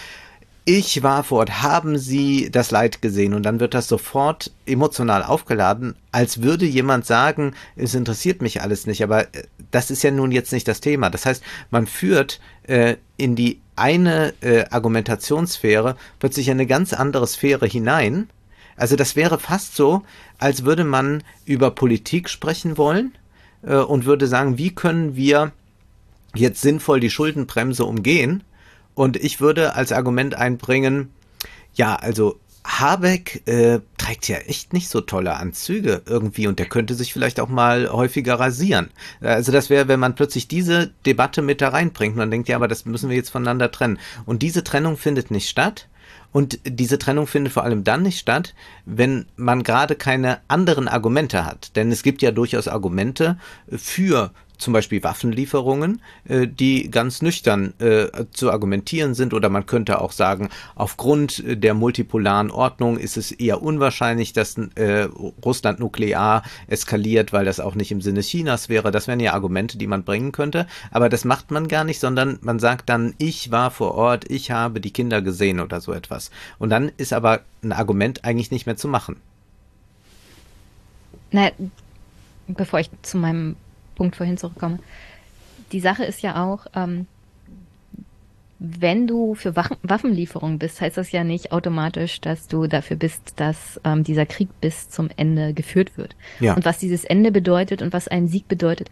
ich 0.67 1.03
war 1.03 1.23
vor 1.23 1.39
Ort, 1.39 1.61
haben 1.61 1.99
Sie 1.99 2.49
das 2.51 2.71
Leid 2.71 3.03
gesehen? 3.03 3.35
Und 3.35 3.43
dann 3.43 3.59
wird 3.59 3.75
das 3.75 3.87
sofort 3.87 4.51
emotional 4.65 5.21
aufgeladen, 5.21 5.95
als 6.11 6.41
würde 6.41 6.65
jemand 6.65 7.05
sagen, 7.05 7.53
es 7.75 7.93
interessiert 7.93 8.41
mich 8.41 8.63
alles 8.63 8.87
nicht. 8.87 9.03
Aber 9.03 9.21
äh, 9.35 9.43
das 9.69 9.91
ist 9.91 10.03
ja 10.03 10.09
nun 10.09 10.31
jetzt 10.31 10.51
nicht 10.51 10.67
das 10.67 10.81
Thema. 10.81 11.11
Das 11.11 11.27
heißt, 11.27 11.43
man 11.69 11.85
führt 11.85 12.39
äh, 12.63 12.95
in 13.15 13.35
die 13.35 13.61
eine 13.75 14.33
äh, 14.41 14.65
Argumentationssphäre 14.71 15.97
plötzlich 16.17 16.49
eine 16.49 16.65
ganz 16.65 16.93
andere 16.93 17.27
Sphäre 17.27 17.67
hinein. 17.67 18.29
Also 18.75 18.95
das 18.95 19.15
wäre 19.15 19.37
fast 19.37 19.75
so, 19.75 20.01
als 20.39 20.65
würde 20.65 20.83
man 20.83 21.23
über 21.45 21.71
Politik 21.71 22.27
sprechen 22.27 22.77
wollen 22.77 23.13
äh, 23.61 23.75
und 23.75 24.05
würde 24.05 24.25
sagen, 24.25 24.57
wie 24.57 24.73
können 24.73 25.15
wir 25.15 25.51
jetzt 26.33 26.61
sinnvoll 26.61 26.99
die 26.99 27.11
Schuldenbremse 27.11 27.85
umgehen? 27.85 28.43
Und 28.95 29.17
ich 29.17 29.39
würde 29.39 29.75
als 29.75 29.91
Argument 29.91 30.35
einbringen, 30.35 31.11
ja, 31.73 31.95
also 31.95 32.39
Habeck 32.65 33.47
äh, 33.47 33.79
trägt 33.97 34.27
ja 34.27 34.37
echt 34.37 34.73
nicht 34.73 34.89
so 34.89 35.01
tolle 35.01 35.35
Anzüge 35.35 36.01
irgendwie 36.05 36.47
und 36.47 36.57
der 36.57 36.65
könnte 36.65 36.95
sich 36.95 37.13
vielleicht 37.13 37.39
auch 37.39 37.47
mal 37.47 37.89
häufiger 37.89 38.39
rasieren. 38.39 38.89
Also 39.21 39.51
das 39.51 39.69
wäre, 39.69 39.87
wenn 39.87 39.99
man 39.99 40.15
plötzlich 40.15 40.47
diese 40.47 40.91
Debatte 41.05 41.41
mit 41.41 41.61
da 41.61 41.69
reinbringt 41.69 42.15
man 42.15 42.31
denkt, 42.31 42.49
ja, 42.49 42.55
aber 42.55 42.67
das 42.67 42.85
müssen 42.85 43.09
wir 43.09 43.15
jetzt 43.15 43.29
voneinander 43.29 43.71
trennen. 43.71 43.99
Und 44.25 44.41
diese 44.41 44.63
Trennung 44.63 44.97
findet 44.97 45.29
nicht 45.29 45.47
statt. 45.47 45.87
Und 46.31 46.59
diese 46.65 46.99
Trennung 46.99 47.27
findet 47.27 47.53
vor 47.53 47.63
allem 47.63 47.85
dann 47.85 48.03
nicht 48.03 48.19
statt, 48.19 48.55
wenn 48.85 49.25
man 49.37 49.63
gerade 49.63 49.95
keine 49.95 50.39
anderen 50.49 50.89
Argumente 50.89 51.45
hat. 51.45 51.75
Denn 51.77 51.91
es 51.93 52.03
gibt 52.03 52.21
ja 52.21 52.31
durchaus 52.31 52.67
Argumente 52.67 53.37
für 53.69 54.31
zum 54.57 54.73
Beispiel 54.73 55.03
Waffenlieferungen, 55.03 56.01
äh, 56.27 56.47
die 56.47 56.89
ganz 56.89 57.21
nüchtern 57.21 57.73
äh, 57.79 58.07
zu 58.31 58.51
argumentieren 58.51 59.13
sind. 59.13 59.33
Oder 59.33 59.49
man 59.49 59.65
könnte 59.65 60.01
auch 60.01 60.11
sagen, 60.11 60.49
aufgrund 60.75 61.43
der 61.45 61.73
multipolaren 61.73 62.51
Ordnung 62.51 62.97
ist 62.97 63.17
es 63.17 63.31
eher 63.31 63.61
unwahrscheinlich, 63.61 64.33
dass 64.33 64.57
äh, 64.75 65.07
Russland 65.43 65.79
nuklear 65.79 66.43
eskaliert, 66.67 67.33
weil 67.33 67.45
das 67.45 67.59
auch 67.59 67.75
nicht 67.75 67.91
im 67.91 68.01
Sinne 68.01 68.21
Chinas 68.21 68.69
wäre. 68.69 68.91
Das 68.91 69.07
wären 69.07 69.19
ja 69.19 69.33
Argumente, 69.33 69.77
die 69.77 69.87
man 69.87 70.03
bringen 70.03 70.31
könnte. 70.31 70.67
Aber 70.91 71.09
das 71.09 71.25
macht 71.25 71.51
man 71.51 71.67
gar 71.67 71.83
nicht, 71.83 71.99
sondern 71.99 72.39
man 72.41 72.59
sagt 72.59 72.89
dann, 72.89 73.13
ich 73.17 73.51
war 73.51 73.71
vor 73.71 73.95
Ort, 73.95 74.29
ich 74.29 74.51
habe 74.51 74.81
die 74.81 74.91
Kinder 74.91 75.21
gesehen 75.21 75.59
oder 75.59 75.81
so 75.81 75.93
etwas. 75.93 76.31
Und 76.59 76.69
dann 76.69 76.91
ist 76.97 77.13
aber 77.13 77.41
ein 77.63 77.71
Argument 77.71 78.23
eigentlich 78.23 78.51
nicht 78.51 78.65
mehr 78.65 78.77
zu 78.77 78.87
machen. 78.87 79.17
Na, 81.31 81.51
bevor 82.47 82.79
ich 82.79 82.89
zu 83.01 83.17
meinem 83.17 83.55
Punkt 83.95 84.15
vorhin 84.15 84.37
zurückkomme. 84.37 84.79
Die 85.71 85.79
Sache 85.79 86.05
ist 86.05 86.21
ja 86.21 86.43
auch, 86.43 86.67
ähm, 86.75 87.07
wenn 88.59 89.05
du 89.05 89.35
für 89.35 89.55
Waffenlieferungen 89.55 90.59
bist, 90.59 90.79
heißt 90.79 90.97
das 90.97 91.11
ja 91.11 91.23
nicht 91.23 91.51
automatisch, 91.51 92.21
dass 92.21 92.47
du 92.47 92.67
dafür 92.67 92.95
bist, 92.95 93.33
dass 93.35 93.79
ähm, 93.83 94.03
dieser 94.03 94.25
Krieg 94.25 94.49
bis 94.61 94.89
zum 94.89 95.09
Ende 95.17 95.53
geführt 95.53 95.97
wird. 95.97 96.15
Ja. 96.39 96.55
Und 96.55 96.63
was 96.63 96.77
dieses 96.77 97.03
Ende 97.03 97.31
bedeutet 97.31 97.81
und 97.81 97.91
was 97.91 98.07
ein 98.07 98.27
Sieg 98.27 98.47
bedeutet, 98.47 98.89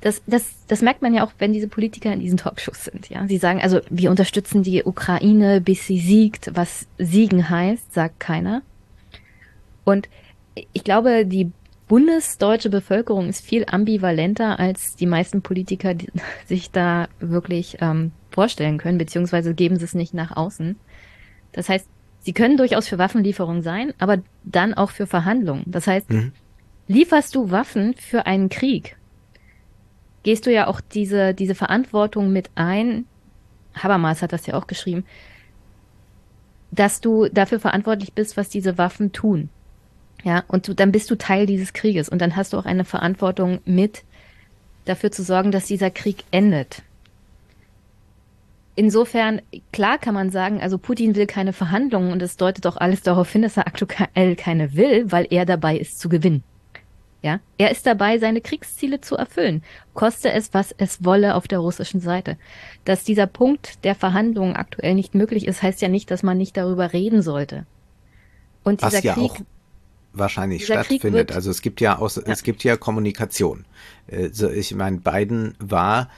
das, 0.00 0.22
das, 0.26 0.66
das 0.66 0.82
merkt 0.82 1.02
man 1.02 1.14
ja 1.14 1.24
auch, 1.24 1.32
wenn 1.38 1.52
diese 1.52 1.68
Politiker 1.68 2.12
in 2.12 2.18
diesen 2.18 2.38
Talkshows 2.38 2.84
sind. 2.84 3.08
Ja, 3.08 3.26
sie 3.28 3.38
sagen 3.38 3.60
also, 3.62 3.80
wir 3.88 4.10
unterstützen 4.10 4.62
die 4.62 4.82
Ukraine, 4.82 5.60
bis 5.60 5.86
sie 5.86 6.00
siegt. 6.00 6.50
Was 6.56 6.86
siegen 6.98 7.48
heißt, 7.48 7.94
sagt 7.94 8.18
keiner. 8.18 8.62
Und 9.84 10.08
ich 10.72 10.82
glaube, 10.82 11.24
die 11.24 11.52
bundesdeutsche 11.92 12.70
Bevölkerung 12.70 13.28
ist 13.28 13.44
viel 13.44 13.66
ambivalenter, 13.66 14.58
als 14.58 14.96
die 14.96 15.04
meisten 15.04 15.42
Politiker 15.42 15.92
die 15.92 16.10
sich 16.46 16.70
da 16.70 17.06
wirklich 17.20 17.76
ähm, 17.82 18.12
vorstellen 18.30 18.78
können, 18.78 18.96
beziehungsweise 18.96 19.52
geben 19.52 19.76
sie 19.76 19.84
es 19.84 19.92
nicht 19.92 20.14
nach 20.14 20.34
außen. 20.34 20.76
Das 21.52 21.68
heißt, 21.68 21.86
sie 22.20 22.32
können 22.32 22.56
durchaus 22.56 22.88
für 22.88 22.96
Waffenlieferungen 22.96 23.60
sein, 23.60 23.92
aber 23.98 24.22
dann 24.42 24.72
auch 24.72 24.88
für 24.88 25.06
Verhandlungen. 25.06 25.64
Das 25.66 25.86
heißt, 25.86 26.08
mhm. 26.08 26.32
lieferst 26.88 27.34
du 27.34 27.50
Waffen 27.50 27.92
für 27.92 28.24
einen 28.24 28.48
Krieg, 28.48 28.96
gehst 30.22 30.46
du 30.46 30.50
ja 30.50 30.68
auch 30.68 30.80
diese, 30.80 31.34
diese 31.34 31.54
Verantwortung 31.54 32.32
mit 32.32 32.48
ein, 32.54 33.04
Habermas 33.74 34.22
hat 34.22 34.32
das 34.32 34.46
ja 34.46 34.54
auch 34.54 34.66
geschrieben, 34.66 35.04
dass 36.70 37.02
du 37.02 37.28
dafür 37.28 37.60
verantwortlich 37.60 38.14
bist, 38.14 38.38
was 38.38 38.48
diese 38.48 38.78
Waffen 38.78 39.12
tun. 39.12 39.50
Ja, 40.24 40.44
und 40.48 40.68
du, 40.68 40.74
dann 40.74 40.92
bist 40.92 41.10
du 41.10 41.16
Teil 41.16 41.46
dieses 41.46 41.72
Krieges 41.72 42.08
und 42.08 42.20
dann 42.20 42.36
hast 42.36 42.52
du 42.52 42.58
auch 42.58 42.64
eine 42.64 42.84
Verantwortung 42.84 43.60
mit 43.64 44.04
dafür 44.84 45.10
zu 45.10 45.22
sorgen, 45.22 45.50
dass 45.50 45.66
dieser 45.66 45.90
Krieg 45.90 46.24
endet. 46.30 46.82
Insofern, 48.74 49.42
klar 49.72 49.98
kann 49.98 50.14
man 50.14 50.30
sagen, 50.30 50.60
also 50.62 50.78
Putin 50.78 51.14
will 51.14 51.26
keine 51.26 51.52
Verhandlungen 51.52 52.10
und 52.10 52.22
es 52.22 52.36
deutet 52.36 52.64
doch 52.64 52.78
alles 52.78 53.02
darauf 53.02 53.30
hin, 53.30 53.42
dass 53.42 53.56
er 53.56 53.66
aktuell 53.66 54.34
keine 54.36 54.74
will, 54.74 55.12
weil 55.12 55.26
er 55.28 55.44
dabei 55.44 55.76
ist 55.76 56.00
zu 56.00 56.08
gewinnen. 56.08 56.42
Ja, 57.20 57.38
er 57.56 57.70
ist 57.70 57.86
dabei, 57.86 58.18
seine 58.18 58.40
Kriegsziele 58.40 59.00
zu 59.00 59.14
erfüllen, 59.14 59.62
koste 59.94 60.32
es, 60.32 60.54
was 60.54 60.74
es 60.76 61.04
wolle 61.04 61.36
auf 61.36 61.46
der 61.46 61.60
russischen 61.60 62.00
Seite. 62.00 62.36
Dass 62.84 63.04
dieser 63.04 63.28
Punkt 63.28 63.84
der 63.84 63.94
Verhandlungen 63.94 64.56
aktuell 64.56 64.94
nicht 64.94 65.14
möglich 65.14 65.46
ist, 65.46 65.62
heißt 65.62 65.82
ja 65.82 65.88
nicht, 65.88 66.10
dass 66.10 66.24
man 66.24 66.36
nicht 66.36 66.56
darüber 66.56 66.92
reden 66.92 67.22
sollte. 67.22 67.64
Und 68.64 68.80
dieser 68.80 68.98
was 68.98 69.02
ja 69.04 69.14
Krieg, 69.14 69.30
auch 69.30 69.36
wahrscheinlich 70.12 70.64
stattfindet. 70.64 71.32
Also 71.32 71.50
es 71.50 71.62
gibt 71.62 71.80
ja, 71.80 71.98
aus, 71.98 72.16
ja. 72.16 72.22
es 72.26 72.42
gibt 72.42 72.64
ja 72.64 72.76
Kommunikation. 72.76 73.64
Also 74.10 74.50
ich 74.50 74.74
meine, 74.74 74.98
Biden 74.98 75.54
war 75.58 76.08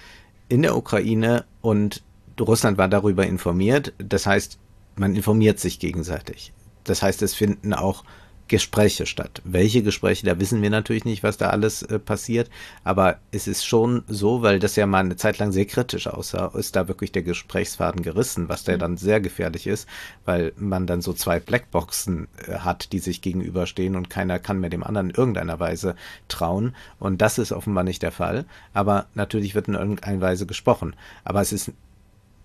in 0.49 0.63
der 0.63 0.77
Ukraine 0.77 1.45
und 1.61 2.03
Russland 2.41 2.79
war 2.79 2.89
darüber 2.89 3.27
informiert. 3.27 3.93
Das 3.99 4.27
heißt, 4.27 4.59
man 4.97 5.15
informiert 5.15 5.59
sich 5.59 5.79
gegenseitig. 5.79 6.53
Das 6.85 7.03
heißt, 7.03 7.23
es 7.23 7.35
finden 7.35 7.73
auch 7.73 8.05
Gespräche 8.49 9.07
statt. 9.07 9.41
Welche 9.45 9.83
Gespräche, 9.83 10.27
da 10.27 10.39
wissen 10.39 10.61
wir 10.61 10.69
natürlich 10.69 11.05
nicht, 11.05 11.23
was 11.23 11.39
da 11.39 11.51
alles 11.51 11.83
äh, 11.83 11.99
passiert, 11.99 12.51
aber 12.85 13.19
es 13.31 13.47
ist 13.49 13.65
schon 13.65 14.03
so, 14.07 14.43
weil 14.43 14.59
das 14.59 14.77
ja 14.77 14.87
mal 14.87 15.01
eine 15.01 15.17
Zeit 15.17 15.39
lang 15.39 15.51
sehr 15.51 15.65
kritisch 15.65 16.07
aussah, 16.07 16.53
ist 16.55 16.77
da 16.77 16.87
wirklich 16.87 17.11
der 17.11 17.23
Gesprächsfaden 17.23 18.03
gerissen, 18.03 18.49
was 18.49 18.65
der 18.65 18.77
mhm. 18.77 18.81
dann 18.81 18.97
sehr 18.99 19.21
gefährlich 19.21 19.67
ist, 19.67 19.89
weil 20.27 20.53
man 20.57 20.87
dann 20.87 21.01
so 21.01 21.15
zwei 21.15 21.41
Blackboxen 21.41 22.29
äh, 22.47 22.59
hat, 22.59 22.93
die 22.93 22.99
sich 22.99 23.23
gegenüberstehen 23.23 23.97
und 23.97 24.11
keiner 24.11 24.39
kann 24.39 24.61
mehr 24.61 24.71
dem 24.71 24.85
anderen 24.85 25.11
in 25.11 25.17
irgendeiner 25.17 25.59
Weise 25.59 25.97
trauen 26.29 26.75
und 26.99 27.23
das 27.23 27.39
ist 27.39 27.53
offenbar 27.53 27.85
nicht 27.85 28.03
der 28.03 28.13
Fall, 28.13 28.45
aber 28.75 29.07
natürlich 29.15 29.55
wird 29.55 29.69
in 29.69 29.75
irgendeiner 29.75 30.21
Weise 30.21 30.45
gesprochen, 30.45 30.95
aber 31.25 31.41
es 31.41 31.53
ist 31.53 31.73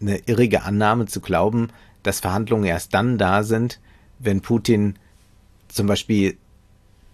eine 0.01 0.19
irrige 0.27 0.63
Annahme 0.63 1.07
zu 1.07 1.19
glauben, 1.19 1.69
dass 2.03 2.21
Verhandlungen 2.21 2.63
erst 2.65 2.93
dann 2.93 3.17
da 3.17 3.43
sind, 3.43 3.79
wenn 4.19 4.41
Putin 4.41 4.95
zum 5.70 5.88
Beispiel 5.88 6.38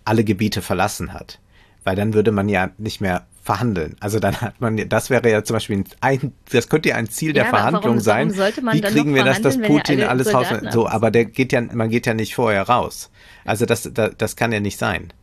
alle 0.04 0.24
Gebiete 0.24 0.62
verlassen 0.62 1.14
hat. 1.14 1.40
Weil 1.84 1.96
dann 1.96 2.14
würde 2.14 2.32
man 2.32 2.50
ja 2.50 2.72
nicht 2.78 3.00
mehr 3.00 3.28
verhandeln. 3.44 3.96
Also 4.00 4.20
dann 4.20 4.42
hat 4.42 4.60
man, 4.60 4.90
das 4.90 5.12
wäre 5.12 5.30
ja 5.30 5.44
zum 5.44 5.56
Beispiel 5.56 5.84
ein, 6.02 6.34
das 6.52 6.68
könnte 6.68 6.90
ja 6.90 6.96
ein 6.96 7.08
Ziel 7.08 7.32
der 7.32 7.44
ja, 7.44 7.50
Verhandlung 7.50 7.84
warum, 7.84 8.00
sein. 8.00 8.36
Warum 8.36 8.74
Wie 8.74 8.82
kriegen 8.82 9.14
wir 9.14 9.24
das, 9.24 9.42
dass 9.42 9.62
Putin 9.62 10.02
alles 10.02 10.34
raus, 10.34 10.48
so, 10.72 10.88
aber 10.88 11.12
der 11.12 11.26
geht 11.26 11.52
ja, 11.52 11.62
man 11.62 11.90
geht 11.90 12.08
ja 12.08 12.16
nicht 12.16 12.34
vorher 12.34 12.64
raus. 12.64 13.12
Also 13.46 13.68
das, 13.68 13.88
das, 13.94 14.12
das 14.18 14.36
kann 14.36 14.52
ja 14.52 14.60
nicht 14.60 14.80
sein. 14.80 15.14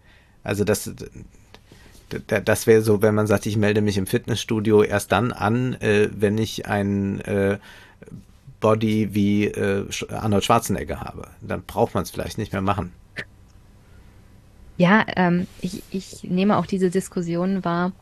Also 0.44 0.62
das, 0.62 0.92
das 2.26 2.66
wäre 2.68 2.82
so, 2.82 3.02
wenn 3.02 3.14
man 3.14 3.26
sagt, 3.26 3.46
ich 3.46 3.56
melde 3.56 3.80
mich 3.80 3.98
im 3.98 4.06
Fitnessstudio 4.06 4.84
erst 4.84 5.10
dann 5.10 5.32
an, 5.32 5.74
äh, 5.80 6.08
wenn 6.12 6.38
ich 6.38 6.66
ein 6.66 7.20
äh, 7.22 7.58
Body 8.60 9.08
wie 9.12 9.46
äh, 9.46 9.84
Arnold 10.10 10.44
Schwarzenegger 10.44 11.00
habe. 11.00 11.26
Dann 11.40 11.64
braucht 11.64 11.94
man 11.94 12.04
es 12.04 12.10
vielleicht 12.10 12.38
nicht 12.38 12.52
mehr 12.52 12.62
machen. 12.62 12.92
Ja, 14.82 15.06
ähm, 15.14 15.46
ich, 15.60 15.80
ich 15.92 16.24
nehme 16.24 16.56
auch 16.56 16.66
diese 16.66 16.90
Diskussion 16.90 17.64
wahr, 17.64 17.92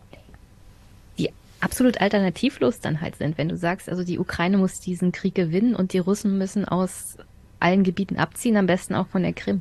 die 1.18 1.28
absolut 1.60 2.00
alternativlos 2.00 2.80
dann 2.80 3.02
halt 3.02 3.16
sind. 3.16 3.36
Wenn 3.36 3.50
du 3.50 3.58
sagst, 3.58 3.90
also 3.90 4.02
die 4.02 4.18
Ukraine 4.18 4.56
muss 4.56 4.80
diesen 4.80 5.12
Krieg 5.12 5.34
gewinnen 5.34 5.74
und 5.74 5.92
die 5.92 5.98
Russen 5.98 6.38
müssen 6.38 6.64
aus 6.64 7.18
allen 7.58 7.84
Gebieten 7.84 8.16
abziehen, 8.16 8.56
am 8.56 8.64
besten 8.64 8.94
auch 8.94 9.08
von 9.08 9.20
der 9.20 9.34
Krim. 9.34 9.60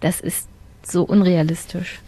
Das 0.00 0.20
ist 0.20 0.48
so 0.82 1.04
unrealistisch, 1.04 2.00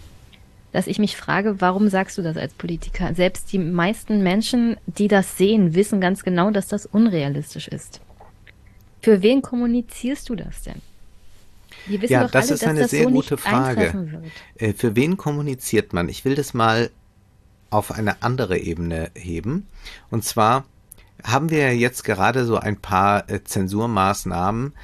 dass 0.73 0.89
ich 0.89 0.99
mich 0.99 1.17
frage, 1.17 1.61
warum 1.61 1.89
sagst 1.89 2.19
du 2.19 2.23
das 2.23 2.37
als 2.37 2.53
Politiker? 2.55 3.15
Selbst 3.15 3.53
die 3.53 3.61
meisten 3.61 4.25
Menschen, 4.25 4.77
die 4.87 5.07
das 5.07 5.39
sehen, 5.39 5.77
wissen 5.77 6.01
ganz 6.01 6.25
genau, 6.25 6.51
dass 6.51 6.67
das 6.67 6.85
unrealistisch 6.85 7.69
ist. 7.69 8.01
Für 9.03 9.23
wen 9.23 9.41
kommunizierst 9.41 10.29
du 10.29 10.35
das 10.35 10.63
denn? 10.63 10.83
Ja, 11.87 12.29
das 12.29 12.47
alle, 12.47 12.55
ist 12.55 12.65
eine 12.65 12.89
sehr 12.89 13.05
so 13.05 13.11
gute 13.11 13.37
Frage. 13.37 14.23
Äh, 14.57 14.73
für 14.73 14.97
wen 14.97 15.17
kommuniziert 15.17 15.93
man? 15.93 16.09
Ich 16.09 16.25
will 16.25 16.35
das 16.35 16.55
mal 16.55 16.91
auf 17.71 17.93
eine 17.93 18.23
andere 18.23 18.59
Ebene 18.59 19.11
heben. 19.15 19.67
Und 20.11 20.25
zwar 20.25 20.65
haben 21.23 21.51
wir 21.51 21.77
jetzt 21.77 22.05
gerade 22.05 22.45
so 22.45 22.57
ein 22.57 22.77
paar 22.77 23.31
äh, 23.31 23.43
Zensurmaßnahmen 23.45 24.75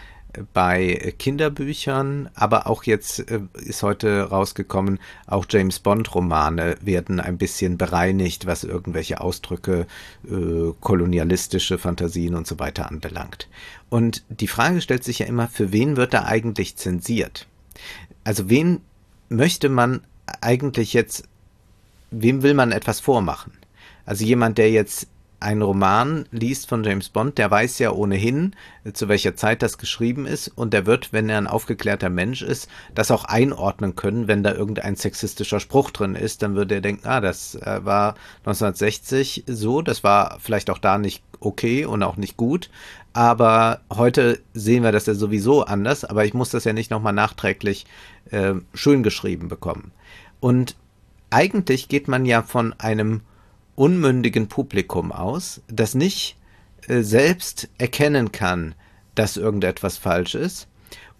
bei 0.52 1.14
Kinderbüchern, 1.18 2.28
aber 2.34 2.66
auch 2.66 2.84
jetzt 2.84 3.30
äh, 3.30 3.40
ist 3.54 3.82
heute 3.82 4.22
rausgekommen, 4.22 4.98
auch 5.26 5.46
James 5.48 5.78
Bond 5.78 6.14
Romane 6.14 6.76
werden 6.80 7.20
ein 7.20 7.38
bisschen 7.38 7.78
bereinigt, 7.78 8.46
was 8.46 8.64
irgendwelche 8.64 9.20
Ausdrücke, 9.20 9.86
äh, 10.28 10.72
kolonialistische 10.80 11.78
Fantasien 11.78 12.34
und 12.34 12.46
so 12.46 12.58
weiter 12.58 12.88
anbelangt. 12.88 13.48
Und 13.88 14.24
die 14.28 14.48
Frage 14.48 14.80
stellt 14.80 15.04
sich 15.04 15.20
ja 15.20 15.26
immer, 15.26 15.48
für 15.48 15.72
wen 15.72 15.96
wird 15.96 16.14
da 16.14 16.24
eigentlich 16.24 16.76
zensiert? 16.76 17.46
Also 18.24 18.48
wen 18.48 18.80
möchte 19.28 19.68
man 19.68 20.00
eigentlich 20.40 20.92
jetzt, 20.92 21.24
wem 22.10 22.42
will 22.42 22.54
man 22.54 22.72
etwas 22.72 23.00
vormachen? 23.00 23.52
Also 24.04 24.24
jemand, 24.24 24.58
der 24.58 24.70
jetzt 24.70 25.08
einen 25.40 25.62
Roman 25.62 26.26
liest 26.30 26.68
von 26.68 26.82
James 26.82 27.08
Bond, 27.08 27.38
der 27.38 27.50
weiß 27.50 27.78
ja 27.78 27.92
ohnehin, 27.92 28.54
zu 28.92 29.08
welcher 29.08 29.36
Zeit 29.36 29.62
das 29.62 29.78
geschrieben 29.78 30.26
ist. 30.26 30.48
Und 30.48 30.72
der 30.72 30.86
wird, 30.86 31.12
wenn 31.12 31.28
er 31.28 31.38
ein 31.38 31.46
aufgeklärter 31.46 32.08
Mensch 32.08 32.42
ist, 32.42 32.68
das 32.94 33.10
auch 33.10 33.24
einordnen 33.24 33.96
können, 33.96 34.28
wenn 34.28 34.42
da 34.42 34.52
irgendein 34.52 34.96
sexistischer 34.96 35.60
Spruch 35.60 35.90
drin 35.90 36.14
ist, 36.14 36.42
dann 36.42 36.54
würde 36.54 36.76
er 36.76 36.80
denken, 36.80 37.06
ah, 37.06 37.20
das 37.20 37.54
äh, 37.56 37.84
war 37.84 38.14
1960 38.44 39.44
so, 39.46 39.82
das 39.82 40.02
war 40.02 40.38
vielleicht 40.40 40.70
auch 40.70 40.78
da 40.78 40.98
nicht 40.98 41.22
okay 41.40 41.84
und 41.84 42.02
auch 42.02 42.16
nicht 42.16 42.36
gut, 42.36 42.70
aber 43.12 43.80
heute 43.90 44.40
sehen 44.52 44.82
wir 44.82 44.92
das 44.92 45.06
ja 45.06 45.14
sowieso 45.14 45.64
anders, 45.64 46.04
aber 46.04 46.24
ich 46.24 46.34
muss 46.34 46.50
das 46.50 46.64
ja 46.64 46.72
nicht 46.72 46.90
nochmal 46.90 47.12
nachträglich 47.12 47.86
äh, 48.30 48.54
schön 48.74 49.02
geschrieben 49.02 49.48
bekommen. 49.48 49.92
Und 50.40 50.76
eigentlich 51.30 51.88
geht 51.88 52.08
man 52.08 52.26
ja 52.26 52.42
von 52.42 52.74
einem 52.78 53.22
unmündigen 53.76 54.48
Publikum 54.48 55.12
aus, 55.12 55.60
das 55.68 55.94
nicht 55.94 56.36
äh, 56.88 57.02
selbst 57.02 57.68
erkennen 57.78 58.32
kann, 58.32 58.74
dass 59.14 59.36
irgendetwas 59.36 59.96
falsch 59.98 60.34
ist. 60.34 60.66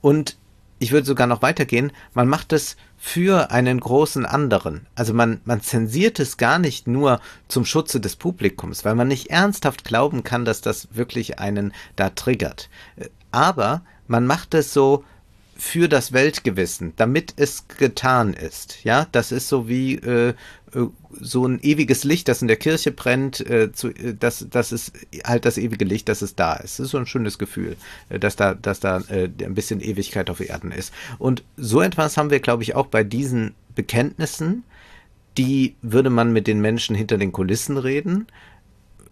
Und 0.01 0.37
ich 0.79 0.93
würde 0.93 1.07
sogar 1.07 1.27
noch 1.27 1.43
weitergehen, 1.43 1.93
man 2.13 2.29
macht 2.29 2.53
es 2.53 2.77
für 2.99 3.51
einen 3.51 3.81
großen 3.81 4.27
anderen. 4.27 4.87
Also 4.95 5.15
man, 5.15 5.41
man 5.45 5.63
zensiert 5.63 6.19
es 6.19 6.37
gar 6.37 6.59
nicht 6.59 6.87
nur 6.87 7.21
zum 7.49 7.65
Schutze 7.65 8.01
des 8.01 8.17
Publikums, 8.17 8.85
weil 8.85 8.95
man 8.95 9.09
nicht 9.09 9.31
ernsthaft 9.31 9.85
glauben 9.85 10.23
kann, 10.23 10.45
dass 10.45 10.61
das 10.61 10.89
wirklich 10.93 11.39
einen 11.39 11.73
da 11.95 12.11
triggert. 12.11 12.69
Aber 13.31 13.83
man 14.07 14.27
macht 14.27 14.55
es 14.55 14.73
so 14.73 15.05
für 15.57 15.89
das 15.89 16.13
Weltgewissen, 16.13 16.93
damit 16.97 17.35
es 17.37 17.67
getan 17.69 18.35
ist. 18.35 18.85
Ja, 18.85 19.07
das 19.13 19.33
ist 19.33 19.49
so 19.49 19.69
wie 19.69 19.95
äh, 19.95 20.29
äh, 20.29 20.35
so 21.21 21.47
ein 21.47 21.61
ewiges 21.61 22.05
Licht, 22.05 22.29
das 22.29 22.43
in 22.43 22.49
der 22.49 22.57
Kirche 22.57 22.93
brennt, 22.93 23.41
äh, 23.49 23.73
zu, 23.73 23.89
äh, 23.89 24.14
das, 24.19 24.47
das 24.51 24.73
ist 24.73 24.93
halt 25.25 25.45
das 25.45 25.59
ewige 25.59 25.85
Licht, 25.85 26.09
dass 26.09 26.23
es 26.23 26.35
da 26.35 26.55
ist. 26.55 26.79
Das 26.79 26.87
ist 26.87 26.91
so 26.91 26.99
ein 26.99 27.07
schönes 27.07 27.39
Gefühl, 27.39 27.77
äh, 28.09 28.19
dass 28.19 28.37
da, 28.37 28.55
dass 28.55 28.81
da 28.81 28.99
äh, 29.09 29.31
ein 29.43 29.55
bisschen 29.55 29.81
Ewigkeit 29.81 30.29
auf 30.29 30.41
Erden 30.41 30.73
ist. 30.73 30.93
Und 31.19 31.45
so 31.57 31.81
etwas 31.81 32.17
haben 32.17 32.31
wir, 32.31 32.41
glaube 32.41 32.62
ich, 32.62 32.75
auch 32.75 32.87
bei 32.87 33.05
diesen 33.05 33.55
Bekenntnissen. 33.75 34.64
Die 35.39 35.77
würde 35.83 36.11
man 36.11 36.33
mit 36.33 36.47
den 36.47 36.61
Menschen 36.61 36.97
hinter 36.97 37.19
den 37.19 37.33
Kulissen 37.33 37.77
reden. 37.77 38.27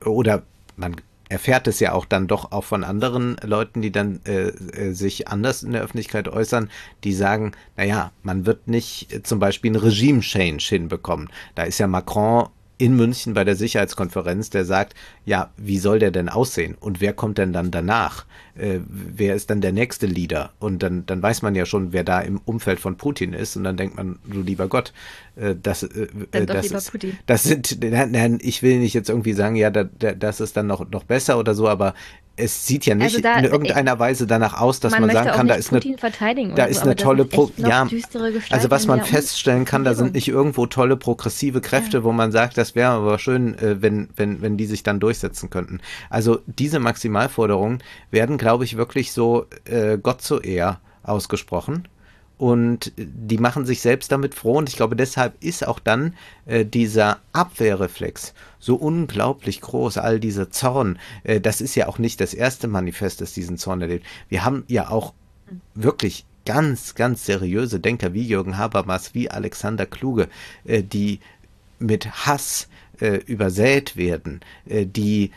Oder 0.05 0.43
man 0.77 0.97
erfährt 1.35 1.67
es 1.67 1.81
ja 1.81 1.93
auch 1.95 2.05
dann 2.05 2.29
doch 2.29 2.53
auch 2.53 2.63
von 2.63 2.85
anderen 2.85 3.37
Leuten, 3.43 3.83
die 3.83 3.91
dann 3.91 4.21
äh, 4.25 4.51
äh, 4.51 4.93
sich 4.93 5.27
anders 5.27 5.65
in 5.65 5.73
der 5.73 5.83
Öffentlichkeit 5.83 6.29
äußern, 6.29 6.71
die 7.03 7.13
sagen, 7.13 7.51
naja, 7.77 8.13
man 8.23 8.47
wird 8.47 8.69
nicht 8.69 9.27
zum 9.27 9.41
Beispiel 9.41 9.73
einen 9.73 9.83
Regime-Change 9.83 10.65
hinbekommen. 10.65 11.29
Da 11.57 11.65
ist 11.65 11.79
ja 11.79 11.89
Macron 11.89 12.51
in 12.79 12.95
München 12.95 13.35
bei 13.35 13.43
der 13.43 13.57
Sicherheitskonferenz, 13.57 14.51
der 14.51 14.65
sagt, 14.65 14.95
ja, 15.25 15.51
wie 15.57 15.79
soll 15.79 15.99
der 15.99 16.13
denn 16.13 16.29
aussehen 16.29 16.77
und 16.79 17.01
wer 17.01 17.13
kommt 17.13 17.39
denn 17.39 17.53
dann 17.53 17.73
danach? 17.73 18.27
Äh, 18.57 18.81
wer 18.87 19.35
ist 19.35 19.51
dann 19.51 19.61
der 19.61 19.73
nächste 19.73 20.07
Leader? 20.07 20.53
Und 20.59 20.83
dann, 20.83 21.07
dann 21.07 21.23
weiß 21.23 21.43
man 21.43 21.55
ja 21.55 21.67
schon, 21.67 21.93
wer 21.93 22.05
da 22.05 22.21
im 22.21 22.41
Umfeld 22.45 22.81
von 22.81 22.97
Putin 22.97 23.33
ist 23.33 23.57
und 23.57 23.65
dann 23.65 23.77
denkt 23.77 23.97
man, 23.97 24.19
du 24.25 24.43
lieber 24.43 24.69
Gott, 24.69 24.93
äh, 25.37 25.55
das, 25.61 25.83
äh, 25.83 26.09
äh 26.33 26.47
das, 26.47 26.67
ist, 26.67 27.07
das 27.27 27.43
sind, 27.43 27.79
ich 28.43 28.63
will 28.63 28.79
nicht 28.79 28.95
jetzt 28.95 29.09
irgendwie 29.09 29.33
sagen, 29.33 29.57
ja, 29.57 29.71
da, 29.71 29.85
da, 29.85 30.13
das 30.13 30.41
ist 30.41 30.57
dann 30.57 30.67
noch, 30.67 30.89
noch 30.91 31.05
besser 31.05 31.39
oder 31.39 31.55
so, 31.55 31.69
aber 31.69 31.95
es 32.37 32.67
sieht 32.67 32.85
ja 32.85 32.95
nicht 32.95 33.05
also 33.05 33.21
da, 33.21 33.39
in 33.39 33.45
irgendeiner 33.45 33.99
Weise 33.99 34.27
danach 34.27 34.61
aus, 34.61 34.81
dass 34.81 34.93
man, 34.93 35.03
man 35.03 35.11
sagen 35.13 35.31
kann, 35.31 35.47
da 35.47 35.55
ist 35.55 35.73
eine, 35.73 35.81
da 36.55 36.65
ist 36.65 36.83
eine 36.83 36.97
tolle, 36.97 37.25
Pro 37.27 37.51
ja, 37.57 37.87
also 38.51 38.71
was 38.71 38.87
man 38.87 39.03
feststellen 39.03 39.65
kann, 39.65 39.85
da 39.85 39.95
sind 39.95 40.15
nicht 40.15 40.27
irgendwo 40.27 40.67
tolle 40.67 40.97
progressive 40.97 41.61
Kräfte, 41.61 41.99
ja. 41.99 42.05
wo 42.05 42.13
man 42.13 42.33
sagt, 42.33 42.59
das 42.59 42.75
wäre 42.75 42.91
aber 42.91 43.19
schön, 43.19 43.57
äh, 43.59 43.81
wenn, 43.81 44.09
wenn, 44.17 44.43
wenn 44.43 44.57
die 44.57 44.67
sich 44.67 44.83
dann 44.83 44.99
durchsetzen 44.99 45.49
könnten. 45.49 45.81
Also 46.11 46.41
diese 46.47 46.81
Maximalforderungen 46.81 47.83
werden, 48.11 48.37
glaube 48.45 48.65
ich, 48.65 48.77
wirklich 48.77 49.11
so 49.13 49.47
äh, 49.65 49.97
Gott 49.97 50.21
zur 50.21 50.45
Ehr 50.45 50.79
ausgesprochen 51.03 51.89
und 52.37 52.93
die 52.99 53.39
machen 53.39 53.65
sich 53.65 53.81
selbst 53.81 54.13
damit 54.13 54.35
froh 54.35 54.59
und 54.59 54.69
ich 54.69 54.77
glaube, 54.77 54.97
deshalb 54.97 55.43
ist 55.43 55.67
auch 55.67 55.79
dann 55.79 56.13
äh, 56.45 56.67
dieser 56.67 57.21
Abwehrreflex 57.33 58.35
so 58.59 58.77
unglaublich 58.77 59.63
groß, 59.63 59.97
all 59.97 60.21
dieser 60.21 60.51
Zorn. 60.51 60.99
Äh, 61.23 61.41
das 61.41 61.63
ist 61.63 61.75
ja 61.75 61.89
auch 61.89 61.99
nicht 61.99 62.21
das 62.21 62.35
erste 62.35 62.69
Manifest, 62.69 63.23
das 63.23 63.33
diesen 63.33 63.57
Zorn 63.57 63.81
erlebt. 63.81 64.05
Wir 64.29 64.45
haben 64.45 64.65
ja 64.69 64.91
auch 64.91 65.15
wirklich 65.75 66.27
ganz, 66.45 66.95
ganz 66.95 67.25
seriöse 67.25 67.81
Denker 67.81 68.13
wie 68.13 68.27
Jürgen 68.27 68.59
Habermas, 68.59 69.15
wie 69.15 69.31
Alexander 69.31 69.87
Kluge, 69.87 70.29
äh, 70.67 70.83
die 70.83 71.21
mit 71.79 72.27
Hass 72.27 72.69
äh, 73.01 73.17
übersät 73.25 73.97
werden, 73.97 74.41
äh, 74.67 74.85
die 74.85 75.31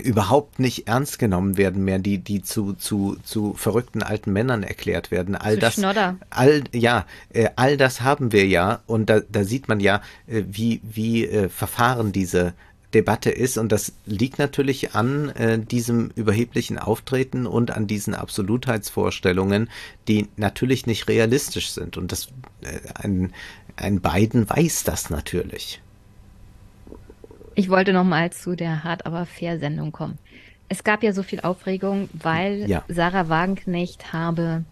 überhaupt 0.00 0.58
nicht 0.58 0.88
ernst 0.88 1.18
genommen 1.18 1.56
werden 1.56 1.84
mehr, 1.84 1.98
die, 1.98 2.18
die 2.18 2.42
zu, 2.42 2.74
zu, 2.74 3.16
zu 3.22 3.54
verrückten 3.54 4.02
alten 4.02 4.32
Männern 4.32 4.62
erklärt 4.62 5.10
werden. 5.10 5.34
All 5.34 5.54
zu 5.54 5.60
das, 5.60 5.74
Schnodder. 5.74 6.16
all, 6.30 6.64
ja, 6.72 7.06
äh, 7.32 7.48
all 7.56 7.76
das 7.76 8.00
haben 8.00 8.32
wir 8.32 8.46
ja 8.46 8.80
und 8.86 9.10
da, 9.10 9.20
da 9.20 9.44
sieht 9.44 9.68
man 9.68 9.80
ja, 9.80 10.02
äh, 10.26 10.42
wie, 10.48 10.80
wie 10.82 11.26
äh, 11.26 11.48
verfahren 11.48 12.12
diese 12.12 12.54
Debatte 12.94 13.30
ist 13.30 13.58
und 13.58 13.72
das 13.72 13.92
liegt 14.06 14.38
natürlich 14.38 14.94
an 14.94 15.30
äh, 15.30 15.58
diesem 15.58 16.10
überheblichen 16.14 16.78
Auftreten 16.78 17.46
und 17.46 17.70
an 17.70 17.86
diesen 17.86 18.14
Absolutheitsvorstellungen, 18.14 19.68
die 20.08 20.28
natürlich 20.36 20.86
nicht 20.86 21.08
realistisch 21.08 21.70
sind 21.70 21.96
und 21.96 22.12
das 22.12 22.28
äh, 22.62 22.78
ein, 22.94 23.32
ein 23.76 24.00
Biden 24.00 24.48
weiß 24.48 24.84
das 24.84 25.10
natürlich. 25.10 25.82
Ich 27.58 27.70
wollte 27.70 27.94
noch 27.94 28.04
mal 28.04 28.30
zu 28.32 28.54
der 28.54 28.84
Hart 28.84 29.06
aber 29.06 29.24
fair 29.24 29.58
Sendung 29.58 29.90
kommen. 29.90 30.18
Es 30.68 30.84
gab 30.84 31.02
ja 31.02 31.12
so 31.12 31.22
viel 31.22 31.40
Aufregung, 31.40 32.10
weil 32.12 32.68
ja. 32.68 32.84
Sarah 32.86 33.30
Wagenknecht 33.30 34.12
habe 34.12 34.64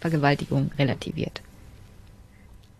Vergewaltigung 0.00 0.70
relativiert. 0.78 1.42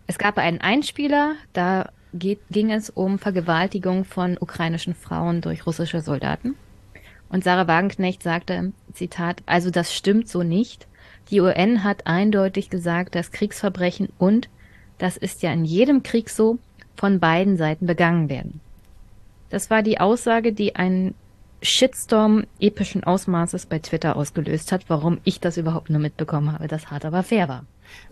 Es 0.07 0.17
gab 0.17 0.39
einen 0.39 0.59
Einspieler, 0.59 1.35
da 1.53 1.91
geht, 2.15 2.39
ging 2.49 2.71
es 2.71 2.89
um 2.89 3.19
Vergewaltigung 3.19 4.05
von 4.05 4.37
ukrainischen 4.39 4.95
Frauen 4.95 5.41
durch 5.41 5.67
russische 5.67 6.01
Soldaten. 6.01 6.55
Und 7.29 7.43
Sarah 7.43 7.67
Wagenknecht 7.67 8.23
sagte, 8.23 8.73
Zitat, 8.93 9.43
also 9.45 9.69
das 9.69 9.93
stimmt 9.93 10.29
so 10.29 10.41
nicht. 10.41 10.87
Die 11.29 11.41
UN 11.41 11.83
hat 11.83 12.07
eindeutig 12.07 12.71
gesagt, 12.71 13.13
dass 13.13 13.31
Kriegsverbrechen 13.31 14.09
und, 14.17 14.49
das 14.97 15.15
ist 15.15 15.43
ja 15.43 15.53
in 15.53 15.63
jedem 15.63 16.01
Krieg 16.01 16.31
so, 16.31 16.57
von 16.95 17.19
beiden 17.19 17.55
Seiten 17.55 17.85
begangen 17.85 18.29
werden. 18.29 18.59
Das 19.53 19.69
war 19.69 19.83
die 19.83 19.99
Aussage, 19.99 20.51
die 20.51 20.77
einen 20.77 21.13
Shitstorm 21.61 22.45
epischen 22.59 23.03
Ausmaßes 23.03 23.67
bei 23.67 23.77
Twitter 23.77 24.15
ausgelöst 24.15 24.71
hat, 24.71 24.85
warum 24.87 25.19
ich 25.25 25.39
das 25.39 25.57
überhaupt 25.57 25.91
nur 25.91 25.99
mitbekommen 25.99 26.51
habe, 26.51 26.67
dass 26.67 26.89
hart 26.89 27.05
aber 27.05 27.21
fair 27.21 27.47
war. 27.47 27.63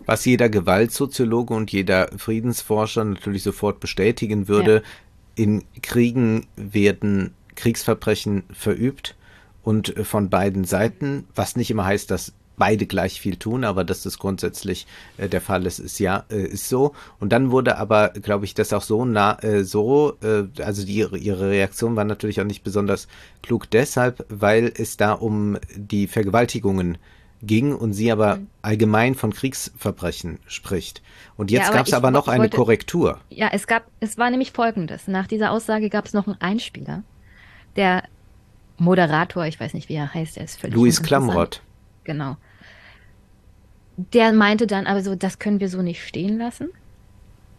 Was 0.06 0.24
jeder 0.24 0.48
Gewaltsoziologe 0.48 1.52
und 1.52 1.72
jeder 1.72 2.06
Friedensforscher 2.16 3.02
natürlich 3.02 3.42
sofort 3.42 3.80
bestätigen 3.80 4.46
würde, 4.46 4.84
ja. 4.84 5.42
in 5.44 5.64
Kriegen 5.82 6.46
werden 6.54 7.34
Kriegsverbrechen 7.56 8.44
verübt 8.52 9.16
und 9.64 9.94
von 10.04 10.30
beiden 10.30 10.62
Seiten, 10.62 11.24
was 11.34 11.56
nicht 11.56 11.72
immer 11.72 11.86
heißt, 11.86 12.08
dass 12.08 12.34
beide 12.62 12.86
gleich 12.86 13.20
viel 13.20 13.34
tun, 13.34 13.64
aber 13.64 13.82
dass 13.82 14.04
das 14.04 14.20
grundsätzlich 14.20 14.86
äh, 15.16 15.28
der 15.28 15.40
Fall 15.40 15.66
ist, 15.66 15.80
ist 15.80 15.98
ja 15.98 16.26
äh, 16.30 16.44
ist 16.44 16.68
so. 16.68 16.92
Und 17.18 17.32
dann 17.32 17.50
wurde 17.50 17.76
aber, 17.76 18.10
glaube 18.10 18.44
ich, 18.44 18.54
das 18.54 18.72
auch 18.72 18.82
so 18.82 19.04
nah 19.04 19.36
äh, 19.42 19.64
so, 19.64 20.16
äh, 20.22 20.44
also 20.62 20.86
die, 20.86 20.98
ihre 21.00 21.50
Reaktion 21.50 21.96
war 21.96 22.04
natürlich 22.04 22.40
auch 22.40 22.44
nicht 22.44 22.62
besonders 22.62 23.08
klug 23.42 23.68
deshalb, 23.68 24.24
weil 24.28 24.72
es 24.76 24.96
da 24.96 25.12
um 25.12 25.58
die 25.74 26.06
Vergewaltigungen 26.06 26.98
ging 27.42 27.74
und 27.74 27.94
sie 27.94 28.12
aber 28.12 28.36
mhm. 28.36 28.46
allgemein 28.62 29.16
von 29.16 29.32
Kriegsverbrechen 29.32 30.38
spricht. 30.46 31.02
Und 31.36 31.50
jetzt 31.50 31.66
ja, 31.66 31.74
gab 31.74 31.88
es 31.88 31.94
aber 31.94 32.12
noch 32.12 32.28
eine 32.28 32.44
wollte, 32.44 32.56
Korrektur. 32.56 33.18
Ja, 33.28 33.48
es 33.50 33.66
gab, 33.66 33.88
es 33.98 34.18
war 34.18 34.30
nämlich 34.30 34.52
folgendes. 34.52 35.08
Nach 35.08 35.26
dieser 35.26 35.50
Aussage 35.50 35.90
gab 35.90 36.04
es 36.04 36.12
noch 36.12 36.28
einen 36.28 36.40
Einspieler, 36.40 37.02
der 37.74 38.04
Moderator, 38.78 39.46
ich 39.46 39.58
weiß 39.58 39.74
nicht, 39.74 39.88
wie 39.88 39.94
er 39.94 40.14
heißt, 40.14 40.36
er 40.36 40.44
ist 40.44 40.60
völlig. 40.60 40.76
Luis 40.76 41.02
Klamrott. 41.02 41.60
Genau. 42.04 42.36
Der 43.96 44.32
meinte 44.32 44.66
dann 44.66 44.86
aber 44.86 45.02
so, 45.02 45.14
das 45.14 45.38
können 45.38 45.60
wir 45.60 45.68
so 45.68 45.82
nicht 45.82 46.06
stehen 46.06 46.38
lassen, 46.38 46.68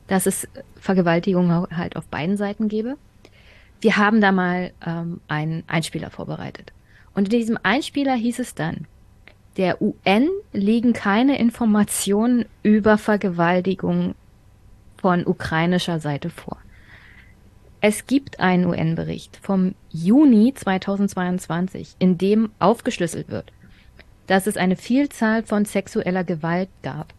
dass 0.07 0.25
es 0.25 0.47
Vergewaltigung 0.79 1.67
halt 1.71 1.95
auf 1.95 2.05
beiden 2.07 2.37
Seiten 2.37 2.67
gäbe. 2.67 2.97
Wir 3.81 3.97
haben 3.97 4.21
da 4.21 4.31
mal 4.31 4.71
ähm, 4.85 5.21
einen 5.27 5.63
Einspieler 5.67 6.09
vorbereitet. 6.09 6.71
Und 7.13 7.25
in 7.25 7.39
diesem 7.39 7.59
Einspieler 7.61 8.15
hieß 8.15 8.39
es 8.39 8.55
dann, 8.55 8.87
der 9.57 9.81
UN 9.81 10.29
liegen 10.51 10.93
keine 10.93 11.37
Informationen 11.37 12.45
über 12.63 12.97
Vergewaltigung 12.97 14.15
von 14.97 15.27
ukrainischer 15.27 15.99
Seite 15.99 16.29
vor. 16.29 16.57
Es 17.81 18.07
gibt 18.07 18.39
einen 18.39 18.65
UN-Bericht 18.65 19.37
vom 19.41 19.75
Juni 19.89 20.53
2022, 20.55 21.97
in 21.99 22.17
dem 22.17 22.49
aufgeschlüsselt 22.57 23.29
wird, 23.29 23.51
dass 24.27 24.47
es 24.47 24.57
eine 24.57 24.75
Vielzahl 24.75 25.43
von 25.43 25.65
sexueller 25.65 26.23
Gewalt 26.23 26.69
gab. 26.81 27.13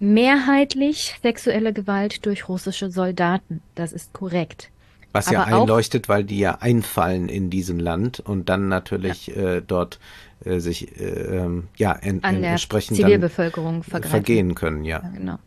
Mehrheitlich 0.00 1.18
sexuelle 1.22 1.72
Gewalt 1.72 2.24
durch 2.24 2.48
russische 2.48 2.90
Soldaten, 2.90 3.62
das 3.74 3.92
ist 3.92 4.12
korrekt. 4.12 4.70
Was 5.12 5.30
ja 5.30 5.44
einleuchtet, 5.44 6.08
weil 6.08 6.22
die 6.22 6.38
ja 6.38 6.58
einfallen 6.60 7.28
in 7.28 7.50
diesem 7.50 7.80
Land 7.80 8.20
und 8.20 8.48
dann 8.48 8.68
natürlich 8.68 9.28
ja. 9.28 9.54
äh, 9.56 9.62
dort 9.66 9.98
äh, 10.44 10.60
sich 10.60 11.00
äh, 11.00 11.04
ähm, 11.04 11.68
ja 11.76 11.92
en, 11.92 12.22
An 12.22 12.42
der 12.42 12.52
entsprechend 12.52 12.98
Zivilbevölkerung 12.98 13.82
vergehen 13.82 14.54
können, 14.54 14.84
ja. 14.84 15.00
ja. 15.02 15.08
Genau. 15.08 15.38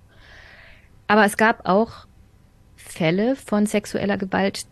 Aber 1.08 1.26
es 1.26 1.38
gab 1.38 1.68
auch 1.68 2.08
Fälle 2.76 3.36
von 3.36 3.68
sexueller 3.68 4.18
Gewalt 4.18 4.66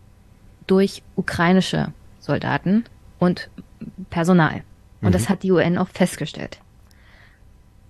durch 0.67 1.03
ukrainische 1.15 1.93
Soldaten 2.19 2.83
und 3.19 3.49
Personal. 4.09 4.63
Und 5.01 5.09
mhm. 5.09 5.13
das 5.13 5.29
hat 5.29 5.43
die 5.43 5.51
UN 5.51 5.77
auch 5.77 5.89
festgestellt. 5.89 6.59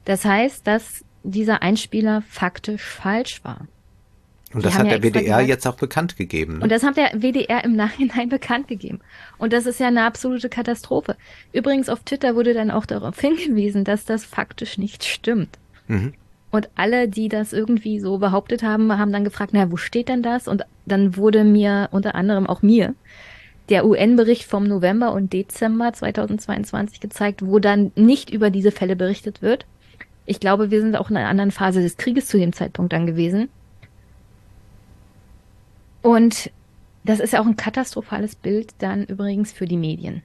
Das 0.05 0.25
heißt, 0.25 0.65
dass 0.65 1.03
dieser 1.23 1.61
Einspieler 1.61 2.23
faktisch 2.27 2.83
falsch 2.83 3.43
war. 3.43 3.67
Und 4.53 4.65
das 4.65 4.79
hat 4.79 4.87
ja 4.87 4.97
der 4.97 5.03
WDR 5.03 5.21
gesagt, 5.21 5.47
jetzt 5.47 5.67
auch 5.67 5.75
bekannt 5.75 6.17
gegeben. 6.17 6.57
Ne? 6.57 6.63
Und 6.63 6.71
das 6.71 6.81
hat 6.81 6.97
der 6.97 7.11
WDR 7.21 7.63
im 7.63 7.75
Nachhinein 7.75 8.29
bekannt 8.29 8.67
gegeben. 8.67 8.99
Und 9.37 9.53
das 9.53 9.65
ist 9.65 9.79
ja 9.79 9.87
eine 9.87 10.03
absolute 10.03 10.49
Katastrophe. 10.49 11.15
Übrigens 11.53 11.89
auf 11.89 11.99
Twitter 12.03 12.35
wurde 12.35 12.53
dann 12.53 12.71
auch 12.71 12.85
darauf 12.85 13.19
hingewiesen, 13.19 13.83
dass 13.83 14.05
das 14.05 14.25
faktisch 14.25 14.77
nicht 14.77 15.03
stimmt. 15.03 15.59
Mhm. 15.87 16.13
Und 16.51 16.69
alle, 16.73 17.07
die 17.07 17.29
das 17.29 17.53
irgendwie 17.53 17.99
so 17.99 18.17
behauptet 18.17 18.63
haben, 18.63 18.97
haben 18.97 19.11
dann 19.11 19.23
gefragt, 19.23 19.51
na, 19.53 19.71
wo 19.71 19.77
steht 19.77 20.09
denn 20.09 20.23
das? 20.23 20.47
Und 20.47 20.63
dann 20.87 21.15
wurde 21.15 21.43
mir 21.43 21.89
unter 21.91 22.15
anderem 22.15 22.47
auch 22.47 22.63
mir 22.63 22.95
der 23.69 23.85
UN-Bericht 23.85 24.43
vom 24.43 24.67
November 24.67 25.13
und 25.13 25.31
Dezember 25.31 25.93
2022 25.93 26.99
gezeigt, 26.99 27.45
wo 27.45 27.59
dann 27.59 27.91
nicht 27.95 28.29
über 28.29 28.49
diese 28.49 28.71
Fälle 28.71 28.95
berichtet 28.95 29.41
wird. 29.41 29.65
Ich 30.25 30.39
glaube, 30.39 30.71
wir 30.71 30.81
sind 30.81 30.95
auch 30.95 31.09
in 31.09 31.17
einer 31.17 31.29
anderen 31.29 31.51
Phase 31.51 31.81
des 31.81 31.97
Krieges 31.97 32.27
zu 32.27 32.37
dem 32.37 32.53
Zeitpunkt 32.53 32.93
dann 32.93 33.05
gewesen. 33.05 33.49
Und 36.01 36.51
das 37.03 37.19
ist 37.19 37.33
ja 37.33 37.41
auch 37.41 37.45
ein 37.45 37.57
katastrophales 37.57 38.35
Bild 38.35 38.73
dann 38.79 39.05
übrigens 39.05 39.51
für 39.51 39.65
die 39.65 39.77
Medien. 39.77 40.23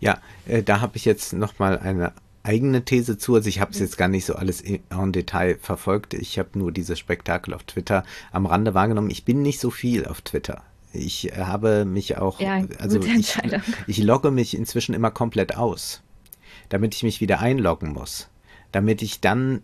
Ja, 0.00 0.18
äh, 0.46 0.62
da 0.62 0.80
habe 0.80 0.96
ich 0.96 1.04
jetzt 1.04 1.32
nochmal 1.32 1.78
eine 1.78 2.12
eigene 2.42 2.84
These 2.84 3.18
zu. 3.18 3.34
Also 3.34 3.48
ich 3.48 3.60
habe 3.60 3.72
es 3.72 3.78
jetzt 3.78 3.98
gar 3.98 4.08
nicht 4.08 4.24
so 4.24 4.34
alles 4.34 4.62
en 4.62 5.12
Detail 5.12 5.58
verfolgt. 5.60 6.14
Ich 6.14 6.38
habe 6.38 6.58
nur 6.58 6.72
dieses 6.72 6.98
Spektakel 6.98 7.52
auf 7.52 7.64
Twitter 7.64 8.04
am 8.32 8.46
Rande 8.46 8.74
wahrgenommen. 8.74 9.10
Ich 9.10 9.24
bin 9.24 9.42
nicht 9.42 9.60
so 9.60 9.70
viel 9.70 10.06
auf 10.06 10.22
Twitter. 10.22 10.62
Ich 10.98 11.32
habe 11.36 11.84
mich 11.84 12.18
auch, 12.18 12.40
ja, 12.40 12.62
also 12.78 13.00
ich, 13.00 13.38
ich 13.86 13.98
logge 13.98 14.30
mich 14.30 14.56
inzwischen 14.56 14.94
immer 14.94 15.10
komplett 15.10 15.56
aus, 15.56 16.02
damit 16.68 16.94
ich 16.94 17.02
mich 17.02 17.20
wieder 17.20 17.40
einloggen 17.40 17.92
muss, 17.92 18.28
damit 18.72 19.02
ich 19.02 19.20
dann 19.20 19.62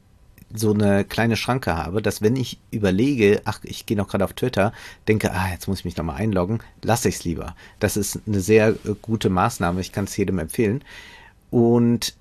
so 0.53 0.73
eine 0.73 1.05
kleine 1.05 1.37
Schranke 1.37 1.77
habe, 1.77 2.01
dass 2.01 2.23
wenn 2.23 2.37
ich 2.37 2.59
überlege, 2.71 3.43
ach, 3.45 3.61
ich 3.65 3.87
gehe 3.87 3.97
noch 3.97 4.09
gerade 4.09 4.25
auf 4.25 4.35
Twitter, 4.35 4.73
denke, 5.09 5.33
ah, 5.33 5.51
jetzt 5.51 5.67
muss 5.67 5.81
ich 5.81 5.85
mich 5.85 5.97
nochmal 5.97 6.17
einloggen, 6.17 6.61
lasse 6.83 7.09
ich 7.09 7.17
es 7.17 7.25
lieber. 7.25 7.57
Das 7.81 7.97
ist 7.97 8.21
eine 8.27 8.41
sehr 8.41 8.69
äh, 8.69 8.95
gute 9.03 9.31
Maßnahme, 9.31 9.81
ich 9.81 9.93
kann 9.93 10.05
es 10.05 10.17
jedem 10.17 10.39
empfehlen. 10.39 10.85
Und 11.51 12.15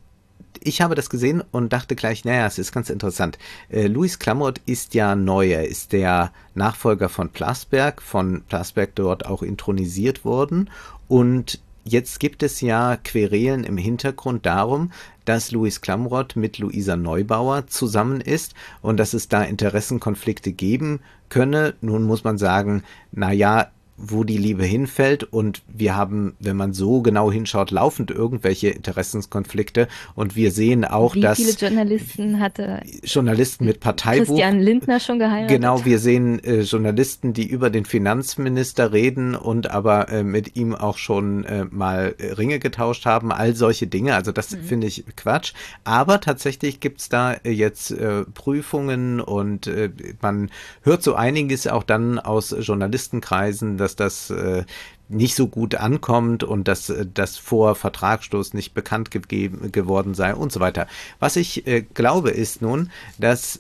ich 0.62 0.82
habe 0.82 0.96
das 0.96 1.10
gesehen 1.10 1.44
und 1.52 1.74
dachte 1.74 1.96
gleich, 1.96 2.26
naja, 2.26 2.46
es 2.46 2.58
ist 2.58 2.72
ganz 2.72 2.90
interessant. 2.90 3.38
Äh, 3.70 3.88
Luis 3.88 4.20
Klamroth 4.20 4.62
ist 4.66 4.94
ja 4.94 5.16
neu, 5.16 5.52
er 5.52 5.68
ist 5.68 5.94
der 5.94 6.32
Nachfolger 6.56 7.10
von 7.10 7.30
Plasberg, 7.30 8.02
von 8.02 8.44
Plasberg 8.48 8.96
dort 8.96 9.26
auch 9.26 9.44
intronisiert 9.44 10.26
worden 10.26 10.70
und 11.08 11.60
Jetzt 11.86 12.22
gibt 12.22 12.44
es 12.44 12.62
ja 12.62 12.96
Querelen 12.96 13.66
im 13.66 13.76
Hintergrund 13.76 14.46
darum, 14.46 14.92
dass 15.26 15.52
Luis 15.52 15.82
Klamroth 15.82 16.38
mit 16.38 16.58
Luisa 16.58 16.96
Neubauer 16.96 17.68
zusammen 17.68 18.22
ist 18.22 18.54
und 18.82 18.98
dass 18.98 19.14
es 19.14 19.28
da 19.28 19.44
Interessenkonflikte 19.44 20.54
geben 20.54 21.02
könne. 21.28 21.74
Nun 21.82 22.04
muss 22.04 22.24
man 22.24 22.38
sagen, 22.38 22.84
na 23.12 23.34
ja, 23.34 23.68
wo 24.06 24.24
die 24.24 24.38
Liebe 24.38 24.64
hinfällt. 24.64 25.24
Und 25.24 25.62
wir 25.68 25.96
haben, 25.96 26.36
wenn 26.40 26.58
man 26.58 26.74
so 26.74 27.02
genau 27.02 27.32
hinschaut, 27.32 27.72
laufend 27.72 28.12
irgendwelche 28.12 28.70
Interessenskonflikte. 28.70 29.88
Und 30.16 30.36
wir 30.36 30.52
sehen 30.52 30.86
auch, 30.86 31.16
Wie 31.16 31.22
dass 31.22 31.38
viele 31.38 31.54
Journalisten 31.54 32.40
hatte 32.40 32.82
Journalisten 33.04 33.66
mit 33.66 33.80
Parteibuch. 33.80 34.26
Christian 34.26 34.60
Lindner 34.60 35.00
schon 35.00 35.20
geheiratet? 35.20 35.50
Genau, 35.50 35.86
wir 35.86 36.00
sehen 36.00 36.44
äh, 36.44 36.62
Journalisten, 36.62 37.34
die 37.34 37.46
über 37.46 37.70
den 37.70 37.86
Finanzminister 37.86 38.92
reden 38.92 39.36
und 39.36 39.72
aber 39.72 40.10
äh, 40.10 40.24
mit 40.24 40.56
ihm 40.56 40.76
auch 40.76 40.98
schon 40.98 41.46
äh, 41.46 41.66
mal 41.70 42.16
äh, 42.18 42.34
Ringe 42.34 42.60
getauscht 42.60 43.06
haben. 43.06 43.32
All 43.32 43.56
solche 43.56 43.88
Dinge. 43.88 44.16
Also 44.16 44.32
das 44.32 44.52
mhm. 44.52 44.64
finde 44.64 44.88
ich 44.88 45.06
Quatsch. 45.16 45.54
Aber 45.84 46.20
tatsächlich 46.20 46.80
gibt's 46.80 47.10
da 47.10 47.34
äh, 47.34 47.52
jetzt 47.52 47.92
äh, 47.92 48.24
Prüfungen 48.34 49.20
und 49.22 49.70
man 50.22 50.50
hört 50.82 51.04
so 51.04 51.16
einiges 51.16 51.68
auch 51.68 51.84
dann 51.84 52.20
aus 52.20 52.56
Journalistenkreisen, 52.60 53.78
dass 53.78 53.93
das 53.96 54.30
äh, 54.30 54.64
nicht 55.10 55.36
so 55.36 55.48
gut 55.48 55.76
ankommt 55.76 56.44
und 56.44 56.68
dass 56.68 56.90
äh, 56.90 57.06
das 57.12 57.38
vor 57.38 57.76
Vertragsstoß 57.76 58.54
nicht 58.54 58.74
bekannt 58.74 59.12
gegeben, 59.12 59.72
geworden 59.72 60.14
sei 60.14 60.34
und 60.36 60.52
so 60.52 60.60
weiter. 60.60 60.88
Was 61.20 61.36
ich 61.36 61.68
äh, 61.68 61.82
glaube 61.82 62.32
ist 62.32 62.62
nun, 62.62 62.90
dass 63.18 63.60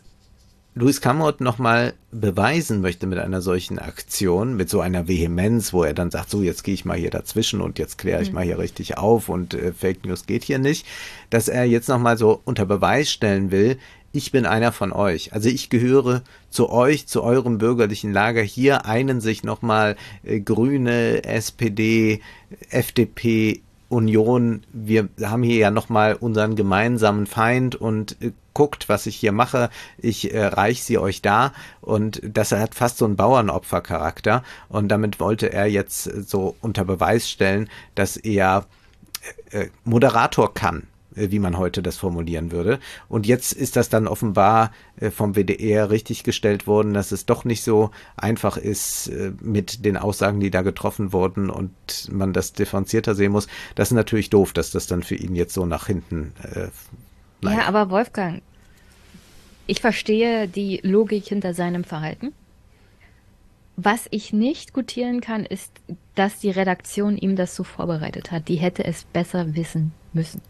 Louis 0.76 1.02
Kamot 1.02 1.40
nochmal 1.40 1.94
beweisen 2.12 2.82
möchte 2.82 3.06
mit 3.06 3.20
einer 3.20 3.44
solchen 3.44 3.78
Aktion, 3.78 4.56
mit 4.56 4.72
so 4.72 4.82
einer 4.82 5.08
Vehemenz, 5.08 5.72
wo 5.72 5.84
er 5.84 5.94
dann 5.94 6.10
sagt, 6.10 6.32
so 6.32 6.42
jetzt 6.42 6.64
gehe 6.64 6.74
ich 6.74 6.84
mal 6.84 6.98
hier 6.98 7.12
dazwischen 7.12 7.62
und 7.62 7.78
jetzt 7.78 8.00
kläre 8.00 8.24
ich 8.24 8.30
mhm. 8.30 8.36
mal 8.36 8.44
hier 8.44 8.58
richtig 8.58 8.98
auf 8.98 9.30
und 9.30 9.54
äh, 9.54 9.72
Fake 9.72 10.04
News 10.04 10.26
geht 10.26 10.44
hier 10.44 10.58
nicht, 10.58 10.88
dass 11.30 11.48
er 11.48 11.66
jetzt 11.66 11.90
nochmal 11.90 12.18
so 12.18 12.42
unter 12.44 12.66
Beweis 12.66 13.12
stellen 13.12 13.52
will, 13.52 13.78
ich 14.14 14.32
bin 14.32 14.46
einer 14.46 14.72
von 14.72 14.94
euch. 14.94 15.34
Also 15.34 15.50
ich 15.50 15.70
gehöre 15.70 16.22
zu 16.50 16.70
euch, 16.70 17.08
zu 17.08 17.24
eurem 17.24 17.58
bürgerlichen 17.58 18.14
Lager. 18.14 18.44
Hier 18.44 18.86
einen 18.86 19.20
sich 19.20 19.44
nochmal 19.44 19.98
äh, 20.24 20.40
Grüne, 20.40 21.24
SPD, 21.24 22.22
FDP, 22.70 23.62
Union. 23.90 24.62
Wir 24.72 25.10
haben 25.22 25.42
hier 25.42 25.58
ja 25.58 25.72
nochmal 25.72 26.14
unseren 26.14 26.56
gemeinsamen 26.56 27.26
Feind 27.26 27.76
und 27.76 28.16
äh, 28.22 28.32
guckt, 28.54 28.88
was 28.88 29.08
ich 29.08 29.16
hier 29.16 29.32
mache. 29.32 29.72
Ich 29.98 30.32
äh, 30.32 30.46
reich 30.46 30.84
sie 30.84 31.00
euch 31.00 31.24
da. 31.24 31.52
Und 31.82 32.22
das 32.24 32.52
hat 32.52 32.76
fast 32.76 33.00
so 33.00 33.06
einen 33.06 33.16
Bauernopfercharakter. 33.16 34.44
Und 34.70 34.90
damit 34.90 35.20
wollte 35.20 35.52
er 35.52 35.66
jetzt 35.66 36.04
so 36.04 36.56
unter 36.62 36.86
Beweis 36.86 37.28
stellen, 37.28 37.68
dass 37.96 38.16
er 38.16 38.68
äh, 39.50 39.70
Moderator 39.84 40.54
kann 40.54 40.84
äh, 40.84 40.93
wie 41.16 41.40
man 41.40 41.58
heute 41.58 41.82
das 41.82 41.98
formulieren 41.98 42.52
würde. 42.52 42.80
Und 43.10 43.28
jetzt 43.28 43.54
ist 43.54 43.76
das 43.76 43.90
dann 43.90 44.08
offenbar 44.08 44.72
äh, 44.98 45.12
vom 45.12 45.36
WDR 45.36 45.90
richtig 45.90 46.24
gestellt 46.24 46.68
worden, 46.68 46.94
dass 46.94 47.12
es 47.12 47.26
doch 47.26 47.46
nicht 47.46 47.64
so 47.64 47.92
einfach 48.16 48.58
ist 48.58 49.08
äh, 49.08 49.32
mit 49.42 49.86
den 49.86 49.98
Aussagen, 49.98 50.40
die 50.40 50.52
da 50.52 50.62
getroffen 50.62 51.14
wurden 51.14 51.50
und 51.50 51.72
man 52.12 52.34
das 52.34 52.54
differenzierter 52.54 53.16
sehen 53.16 53.32
muss. 53.32 53.48
Das 53.76 53.90
ist 53.90 53.96
natürlich 53.96 54.30
doof, 54.30 54.54
dass 54.54 54.72
das 54.72 54.88
dann 54.88 55.04
für 55.04 55.16
ihn 55.16 55.36
jetzt 55.36 55.54
so 55.54 55.66
nach 55.66 55.88
hinten. 55.88 56.34
Äh, 56.44 56.70
ja, 57.44 57.66
aber 57.68 57.90
Wolfgang, 57.90 58.42
ich 59.68 59.82
verstehe 59.82 60.48
die 60.48 60.80
Logik 60.84 61.26
hinter 61.26 61.54
seinem 61.54 61.84
Verhalten. 61.84 62.34
Was 63.76 64.08
ich 64.12 64.34
nicht 64.34 64.74
gutieren 64.74 65.20
kann, 65.20 65.46
ist, 65.46 65.72
dass 66.16 66.40
die 66.40 66.52
Redaktion 66.52 67.18
ihm 67.18 67.36
das 67.36 67.56
so 67.56 67.64
vorbereitet 67.64 68.32
hat. 68.32 68.48
Die 68.48 68.58
hätte 68.58 68.86
es 68.86 69.04
besser 69.06 69.56
wissen 69.56 69.94
müssen. 70.14 70.42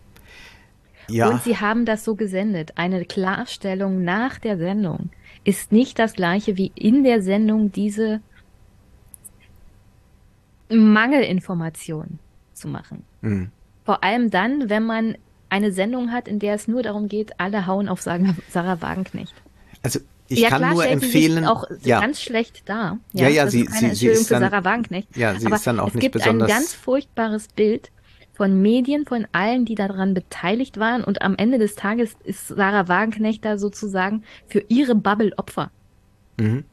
Ja. 1.09 1.29
Und 1.29 1.43
sie 1.43 1.57
haben 1.57 1.85
das 1.85 2.03
so 2.03 2.15
gesendet. 2.15 2.73
Eine 2.75 3.05
Klarstellung 3.05 4.03
nach 4.03 4.39
der 4.39 4.57
Sendung 4.57 5.09
ist 5.43 5.71
nicht 5.71 5.99
das 5.99 6.13
gleiche 6.13 6.57
wie 6.57 6.71
in 6.75 7.03
der 7.03 7.21
Sendung 7.21 7.71
diese 7.71 8.21
Mangelinformation 10.69 12.19
zu 12.53 12.67
machen. 12.67 13.03
Mhm. 13.21 13.51
Vor 13.85 14.03
allem 14.03 14.29
dann, 14.31 14.69
wenn 14.69 14.83
man 14.85 15.17
eine 15.49 15.71
Sendung 15.71 16.11
hat, 16.11 16.27
in 16.27 16.39
der 16.39 16.55
es 16.55 16.67
nur 16.67 16.81
darum 16.81 17.07
geht, 17.07 17.39
alle 17.39 17.67
hauen 17.67 17.89
auf 17.89 18.01
Sarah 18.01 18.81
Wagenknecht. 18.81 19.33
Also 19.83 19.99
ich 20.29 20.39
ja, 20.39 20.49
kann 20.49 20.59
klar, 20.59 20.73
nur 20.73 20.87
empfehlen. 20.87 21.43
Sie 21.43 21.49
auch 21.49 21.65
ja. 21.83 21.99
ganz 21.99 22.21
schlecht 22.21 22.63
da. 22.65 22.97
Ja, 23.11 23.27
ja, 23.27 23.29
ja 23.29 23.47
sie, 23.47 23.67
sie, 23.69 23.93
sie 23.93 24.07
ist 24.07 24.31
dann, 24.31 24.41
für 24.41 24.49
Sarah 24.49 24.63
Wagenknecht. 24.63 25.15
Ja, 25.15 25.35
sie 25.35 25.45
Aber 25.45 25.57
ist 25.57 25.67
dann 25.67 25.79
auch 25.79 25.89
es 25.89 25.95
nicht 25.95 26.01
gibt 26.01 26.13
besonders. 26.13 26.49
ein 26.49 26.55
ganz 26.55 26.73
furchtbares 26.73 27.49
Bild 27.49 27.91
von 28.33 28.61
Medien, 28.61 29.05
von 29.05 29.27
allen, 29.31 29.65
die 29.65 29.75
daran 29.75 30.13
beteiligt 30.13 30.79
waren. 30.79 31.03
Und 31.03 31.21
am 31.21 31.35
Ende 31.35 31.59
des 31.59 31.75
Tages 31.75 32.15
ist 32.23 32.47
Sarah 32.47 32.87
Wagenknecht 32.87 33.45
da 33.45 33.57
sozusagen 33.57 34.23
für 34.47 34.63
ihre 34.67 34.95
Bubble 34.95 35.33
Opfer. 35.37 35.71
Mhm. 36.37 36.65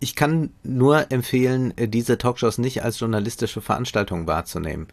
Ich 0.00 0.14
kann 0.14 0.50
nur 0.62 1.10
empfehlen, 1.10 1.76
äh, 1.76 1.88
diese 1.88 2.18
Talkshows 2.18 2.58
nicht 2.58 2.84
als 2.84 3.00
journalistische 3.00 3.60
Veranstaltung 3.60 4.26
wahrzunehmen. 4.26 4.86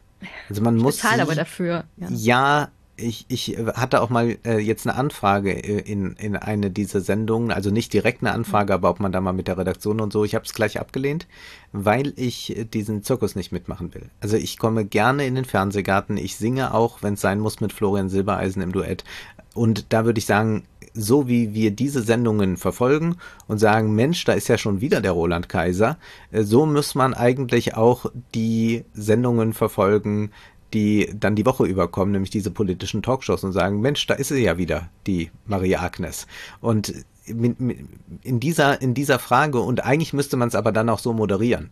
Also 0.50 0.62
man 0.62 0.78
ich 0.78 0.84
muss. 0.84 0.96
Bezahle 0.98 1.22
aber 1.22 1.36
dafür. 1.36 1.84
Ja. 1.98 2.08
ja, 2.10 2.70
ich, 2.98 3.26
ich 3.28 3.58
hatte 3.76 4.02
auch 4.02 4.10
mal 4.10 4.38
äh, 4.46 4.58
jetzt 4.60 4.88
eine 4.88 4.98
Anfrage 4.98 5.52
äh, 5.52 5.80
in, 5.80 6.14
in 6.14 6.36
eine 6.36 6.72
dieser 6.72 7.02
Sendungen, 7.02 7.52
also 7.52 7.70
nicht 7.70 7.92
direkt 7.94 8.22
eine 8.22 8.32
Anfrage, 8.32 8.74
aber 8.74 8.90
ob 8.90 9.00
man 9.00 9.12
da 9.12 9.22
mal 9.22 9.34
mit 9.34 9.48
der 9.48 9.58
Redaktion 9.58 10.00
und 10.00 10.14
so. 10.14 10.24
Ich 10.24 10.36
habe 10.36 10.46
es 10.46 10.54
gleich 10.54 10.80
abgelehnt, 10.80 11.28
weil 11.72 12.14
ich 12.16 12.58
äh, 12.58 12.64
diesen 12.66 13.04
Zirkus 13.04 13.36
nicht 13.36 13.52
mitmachen 13.52 13.94
will. 13.94 14.10
Also 14.22 14.38
ich 14.38 14.58
komme 14.58 14.86
gerne 14.86 15.26
in 15.26 15.36
den 15.36 15.46
Fernsehgarten, 15.46 16.18
ich 16.18 16.38
singe 16.38 16.74
auch, 16.74 17.04
wenn 17.04 17.16
es 17.16 17.22
sein 17.22 17.40
muss, 17.40 17.60
mit 17.60 17.74
Florian 17.74 18.10
Silbereisen 18.10 18.62
im 18.62 18.72
Duett. 18.72 19.04
Und 19.54 19.94
da 19.94 20.06
würde 20.06 20.20
ich 20.20 20.26
sagen, 20.26 20.64
so 20.96 21.28
wie 21.28 21.54
wir 21.54 21.72
diese 21.72 22.02
Sendungen 22.02 22.56
verfolgen 22.58 23.18
und 23.48 23.60
sagen, 23.60 23.94
Mensch, 23.94 24.24
da 24.24 24.34
ist 24.34 24.48
ja 24.48 24.58
schon 24.58 24.80
wieder 24.80 25.02
der 25.02 25.12
Roland 25.12 25.50
Kaiser, 25.50 25.98
äh, 26.32 26.44
so 26.44 26.66
muss 26.66 26.96
man 26.96 27.14
eigentlich 27.14 27.76
auch 27.76 28.06
die 28.34 28.86
Sendungen 28.94 29.54
verfolgen, 29.54 30.32
die 30.74 31.14
dann 31.18 31.36
die 31.36 31.46
Woche 31.46 31.66
überkommen, 31.66 32.12
nämlich 32.12 32.32
diese 32.32 32.52
politischen 32.52 33.04
Talkshows 33.04 33.44
und 33.44 33.54
sagen, 33.54 33.82
Mensch, 33.82 34.06
da 34.08 34.14
ist 34.14 34.30
sie 34.30 34.44
ja 34.44 34.58
wieder, 34.58 34.90
die 35.08 35.32
Maria 35.46 35.82
Agnes. 35.82 36.28
Und 36.62 36.94
in 37.26 38.40
dieser, 38.40 38.82
in 38.82 38.94
dieser 38.94 39.20
Frage, 39.20 39.60
und 39.60 39.84
eigentlich 39.84 40.14
müsste 40.14 40.38
man 40.38 40.48
es 40.48 40.56
aber 40.56 40.72
dann 40.72 40.90
auch 40.90 41.00
so 41.00 41.14
moderieren. 41.14 41.72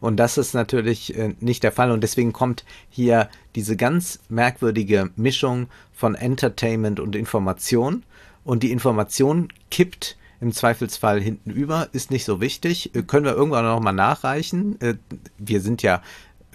Und 0.00 0.16
das 0.16 0.38
ist 0.38 0.54
natürlich 0.54 1.16
äh, 1.16 1.34
nicht 1.40 1.62
der 1.62 1.72
Fall. 1.72 1.90
Und 1.90 2.02
deswegen 2.02 2.32
kommt 2.32 2.64
hier 2.88 3.28
diese 3.54 3.76
ganz 3.76 4.20
merkwürdige 4.28 5.10
Mischung 5.16 5.68
von 5.92 6.14
Entertainment 6.14 7.00
und 7.00 7.16
Information. 7.16 8.04
Und 8.44 8.62
die 8.62 8.72
Information 8.72 9.48
kippt 9.70 10.16
im 10.40 10.52
Zweifelsfall 10.52 11.20
hinten 11.20 11.50
über, 11.50 11.88
ist 11.92 12.10
nicht 12.10 12.24
so 12.24 12.40
wichtig. 12.40 12.94
Äh, 12.94 13.02
können 13.02 13.24
wir 13.24 13.34
irgendwann 13.34 13.64
noch 13.64 13.80
mal 13.80 13.92
nachreichen. 13.92 14.80
Äh, 14.80 14.94
wir 15.38 15.60
sind 15.60 15.82
ja 15.82 16.02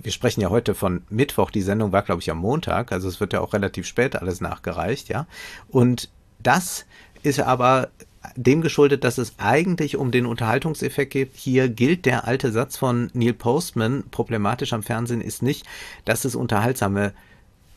wir 0.02 0.12
sprechen 0.12 0.42
ja 0.42 0.50
heute 0.50 0.76
von 0.76 1.04
Mittwoch, 1.10 1.52
die 1.52 1.62
Sendung 1.62 1.92
war, 1.92 2.04
glaube 2.04 2.22
ich, 2.22 2.30
am 2.32 2.38
Montag, 2.38 2.92
also 2.92 3.08
es 3.08 3.20
wird 3.20 3.34
ja 3.34 3.42
auch 3.42 3.54
relativ 3.54 3.86
spät 3.86 4.16
alles 4.16 4.42
nachgereicht, 4.42 5.10
ja. 5.10 5.28
Und 5.70 6.10
das 6.42 6.86
ist 7.24 7.40
aber 7.40 7.90
dem 8.36 8.62
geschuldet, 8.62 9.04
dass 9.04 9.18
es 9.18 9.34
eigentlich 9.38 9.96
um 9.96 10.12
den 10.12 10.26
Unterhaltungseffekt 10.26 11.14
geht. 11.14 11.32
Hier 11.36 11.70
gilt 11.70 12.06
der 12.06 12.28
alte 12.28 12.52
Satz 12.52 12.78
von 12.78 13.10
Neil 13.14 13.34
Postman, 13.34 14.04
problematisch 14.12 14.74
am 14.74 14.84
Fernsehen 14.84 15.22
ist 15.22 15.42
nicht, 15.42 15.66
dass 16.06 16.26
es 16.26 16.36
unterhaltsame 16.36 17.14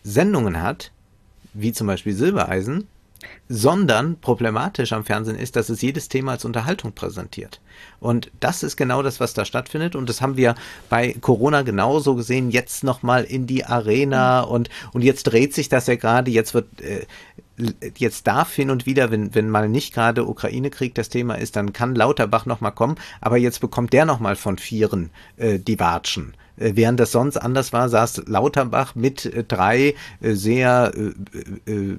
Sendungen 0.02 0.60
hat, 0.62 0.92
wie 1.52 1.72
zum 1.72 1.86
Beispiel 1.86 2.14
Silbereisen, 2.14 2.88
sondern 3.48 4.20
problematisch 4.20 4.92
am 4.92 5.04
Fernsehen 5.04 5.38
ist, 5.38 5.56
dass 5.56 5.68
es 5.68 5.82
jedes 5.82 6.08
Thema 6.08 6.32
als 6.32 6.44
Unterhaltung 6.44 6.92
präsentiert. 6.92 7.60
Und 7.98 8.30
das 8.40 8.62
ist 8.62 8.76
genau 8.76 9.02
das, 9.02 9.20
was 9.20 9.34
da 9.34 9.44
stattfindet. 9.44 9.94
Und 9.96 10.08
das 10.08 10.20
haben 10.20 10.36
wir 10.36 10.54
bei 10.88 11.14
Corona 11.20 11.62
genauso 11.62 12.14
gesehen. 12.14 12.50
Jetzt 12.50 12.84
nochmal 12.84 13.24
in 13.24 13.46
die 13.46 13.64
Arena 13.64 14.40
und, 14.40 14.70
und 14.92 15.02
jetzt 15.02 15.24
dreht 15.24 15.54
sich 15.54 15.68
das 15.68 15.86
ja 15.86 15.96
gerade. 15.96 16.30
Jetzt 16.30 16.54
wird, 16.54 16.80
äh, 16.80 17.06
jetzt 17.96 18.26
darf 18.26 18.54
hin 18.54 18.70
und 18.70 18.86
wieder, 18.86 19.10
wenn, 19.10 19.34
wenn 19.34 19.50
mal 19.50 19.68
nicht 19.68 19.92
gerade 19.94 20.26
Ukraine-Krieg 20.26 20.94
das 20.94 21.08
Thema 21.08 21.34
ist, 21.34 21.56
dann 21.56 21.72
kann 21.72 21.94
Lauterbach 21.94 22.46
nochmal 22.46 22.72
kommen. 22.72 22.96
Aber 23.20 23.36
jetzt 23.36 23.60
bekommt 23.60 23.92
der 23.92 24.04
nochmal 24.04 24.36
von 24.36 24.58
Vieren 24.58 25.10
äh, 25.36 25.58
die 25.58 25.78
Watschen. 25.78 26.34
Äh, 26.60 26.72
während 26.76 27.00
das 27.00 27.10
sonst 27.10 27.36
anders 27.36 27.72
war, 27.72 27.88
saß 27.88 28.24
Lauterbach 28.26 28.94
mit 28.94 29.24
äh, 29.24 29.42
drei 29.42 29.94
äh, 30.20 30.34
sehr 30.34 30.92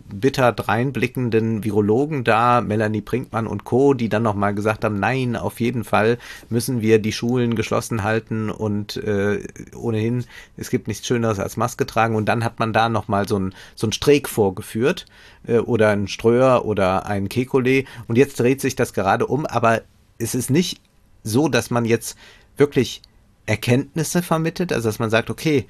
bitter 0.09 0.51
dreinblickenden 0.51 1.63
Virologen 1.63 2.23
da, 2.23 2.61
Melanie 2.61 3.01
Brinkmann 3.01 3.47
und 3.47 3.63
Co., 3.63 3.93
die 3.93 4.09
dann 4.09 4.23
nochmal 4.23 4.53
gesagt 4.53 4.83
haben, 4.85 4.99
nein, 4.99 5.35
auf 5.35 5.59
jeden 5.59 5.83
Fall 5.83 6.17
müssen 6.49 6.81
wir 6.81 6.99
die 6.99 7.11
Schulen 7.11 7.55
geschlossen 7.55 8.03
halten 8.03 8.49
und 8.49 8.97
äh, 8.97 9.43
ohnehin, 9.75 10.25
es 10.57 10.69
gibt 10.69 10.87
nichts 10.87 11.07
Schöneres 11.07 11.39
als 11.39 11.57
Maske 11.57 11.85
tragen. 11.85 12.15
Und 12.15 12.25
dann 12.25 12.43
hat 12.43 12.59
man 12.59 12.73
da 12.73 12.89
nochmal 12.89 13.27
so 13.27 13.37
ein, 13.37 13.53
so 13.75 13.87
ein 13.87 13.91
Streeck 13.91 14.29
vorgeführt 14.29 15.05
äh, 15.47 15.57
oder 15.57 15.89
ein 15.89 16.07
Ströer 16.07 16.65
oder 16.65 17.05
ein 17.05 17.27
Kekulé. 17.27 17.85
Und 18.07 18.17
jetzt 18.17 18.39
dreht 18.39 18.61
sich 18.61 18.75
das 18.75 18.93
gerade 18.93 19.27
um, 19.27 19.45
aber 19.45 19.81
es 20.17 20.35
ist 20.35 20.49
nicht 20.49 20.81
so, 21.23 21.47
dass 21.47 21.69
man 21.69 21.85
jetzt 21.85 22.17
wirklich 22.57 23.01
Erkenntnisse 23.45 24.21
vermittelt, 24.21 24.71
also 24.73 24.89
dass 24.89 24.99
man 24.99 25.09
sagt, 25.09 25.29
okay, 25.29 25.67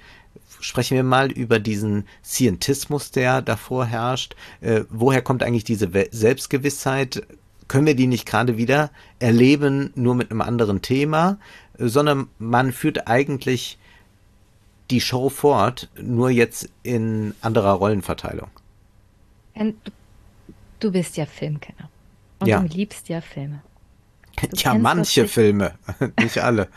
sprechen 0.59 0.95
wir 0.95 1.03
mal 1.03 1.31
über 1.31 1.59
diesen 1.59 2.05
Scientismus, 2.23 3.11
der 3.11 3.41
davor 3.41 3.85
herrscht. 3.85 4.35
Äh, 4.61 4.81
woher 4.89 5.21
kommt 5.21 5.43
eigentlich 5.43 5.63
diese 5.63 5.93
We 5.93 6.07
Selbstgewissheit? 6.11 7.23
können 7.71 7.85
wir 7.85 7.95
die 7.95 8.07
nicht 8.07 8.25
gerade 8.25 8.57
wieder 8.57 8.91
erleben, 9.19 9.93
nur 9.95 10.13
mit 10.13 10.29
einem 10.29 10.41
anderen 10.41 10.81
Thema, 10.81 11.37
sondern 11.77 12.27
man 12.37 12.73
führt 12.73 13.07
eigentlich 13.07 13.77
die 14.89 14.99
Show 14.99 15.29
fort, 15.29 15.89
nur 15.95 16.29
jetzt 16.29 16.69
in 16.83 17.33
anderer 17.39 17.71
Rollenverteilung. 17.71 18.49
Du 20.81 20.91
bist 20.91 21.15
ja 21.15 21.25
Filmkenner. 21.25 21.89
Und 22.39 22.47
ja. 22.49 22.59
du 22.59 22.67
liebst 22.67 23.07
ja 23.07 23.21
Filme. 23.21 23.61
Du 24.41 24.47
ja, 24.57 24.73
manche 24.73 25.29
Filme, 25.29 25.75
nicht 26.19 26.39
alle. 26.39 26.67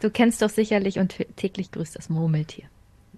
Du 0.00 0.10
kennst 0.10 0.42
doch 0.42 0.50
sicherlich 0.50 0.98
und 0.98 1.16
täglich 1.36 1.70
grüßt 1.70 1.96
das 1.96 2.08
Murmeltier. 2.08 2.64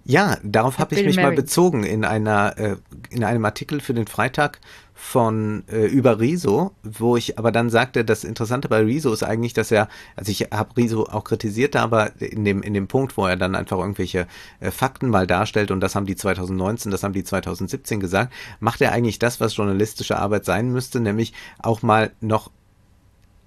Ja, 0.09 0.37
darauf 0.41 0.79
habe 0.79 0.95
ich 0.95 1.03
mich 1.03 1.17
Mary. 1.17 1.27
mal 1.27 1.35
bezogen 1.35 1.83
in 1.83 2.05
einer 2.05 2.57
äh, 2.57 2.77
in 3.09 3.25
einem 3.25 3.43
Artikel 3.43 3.81
für 3.81 3.93
den 3.93 4.07
Freitag 4.07 4.61
von 4.93 5.65
äh, 5.67 5.85
über 5.85 6.21
Riso, 6.21 6.71
wo 6.81 7.17
ich 7.17 7.37
aber 7.37 7.51
dann 7.51 7.69
sagte, 7.69 8.05
das 8.05 8.23
Interessante 8.23 8.69
bei 8.69 8.79
Riso 8.79 9.11
ist 9.11 9.23
eigentlich, 9.23 9.51
dass 9.53 9.69
er, 9.69 9.89
also 10.15 10.31
ich 10.31 10.47
habe 10.51 10.77
Riso 10.77 11.03
auch 11.03 11.25
kritisiert, 11.25 11.75
aber 11.75 12.19
in 12.21 12.45
dem 12.45 12.61
in 12.61 12.73
dem 12.73 12.87
Punkt, 12.87 13.17
wo 13.17 13.25
er 13.25 13.35
dann 13.35 13.53
einfach 13.53 13.79
irgendwelche 13.79 14.27
äh, 14.61 14.71
Fakten 14.71 15.09
mal 15.09 15.27
darstellt 15.27 15.71
und 15.71 15.81
das 15.81 15.93
haben 15.93 16.05
die 16.05 16.15
2019, 16.15 16.89
das 16.89 17.03
haben 17.03 17.13
die 17.13 17.25
2017 17.25 17.99
gesagt, 17.99 18.31
macht 18.61 18.79
er 18.79 18.93
eigentlich 18.93 19.19
das, 19.19 19.41
was 19.41 19.57
journalistische 19.57 20.17
Arbeit 20.17 20.45
sein 20.45 20.71
müsste, 20.71 21.01
nämlich 21.01 21.33
auch 21.59 21.81
mal 21.81 22.11
noch 22.21 22.49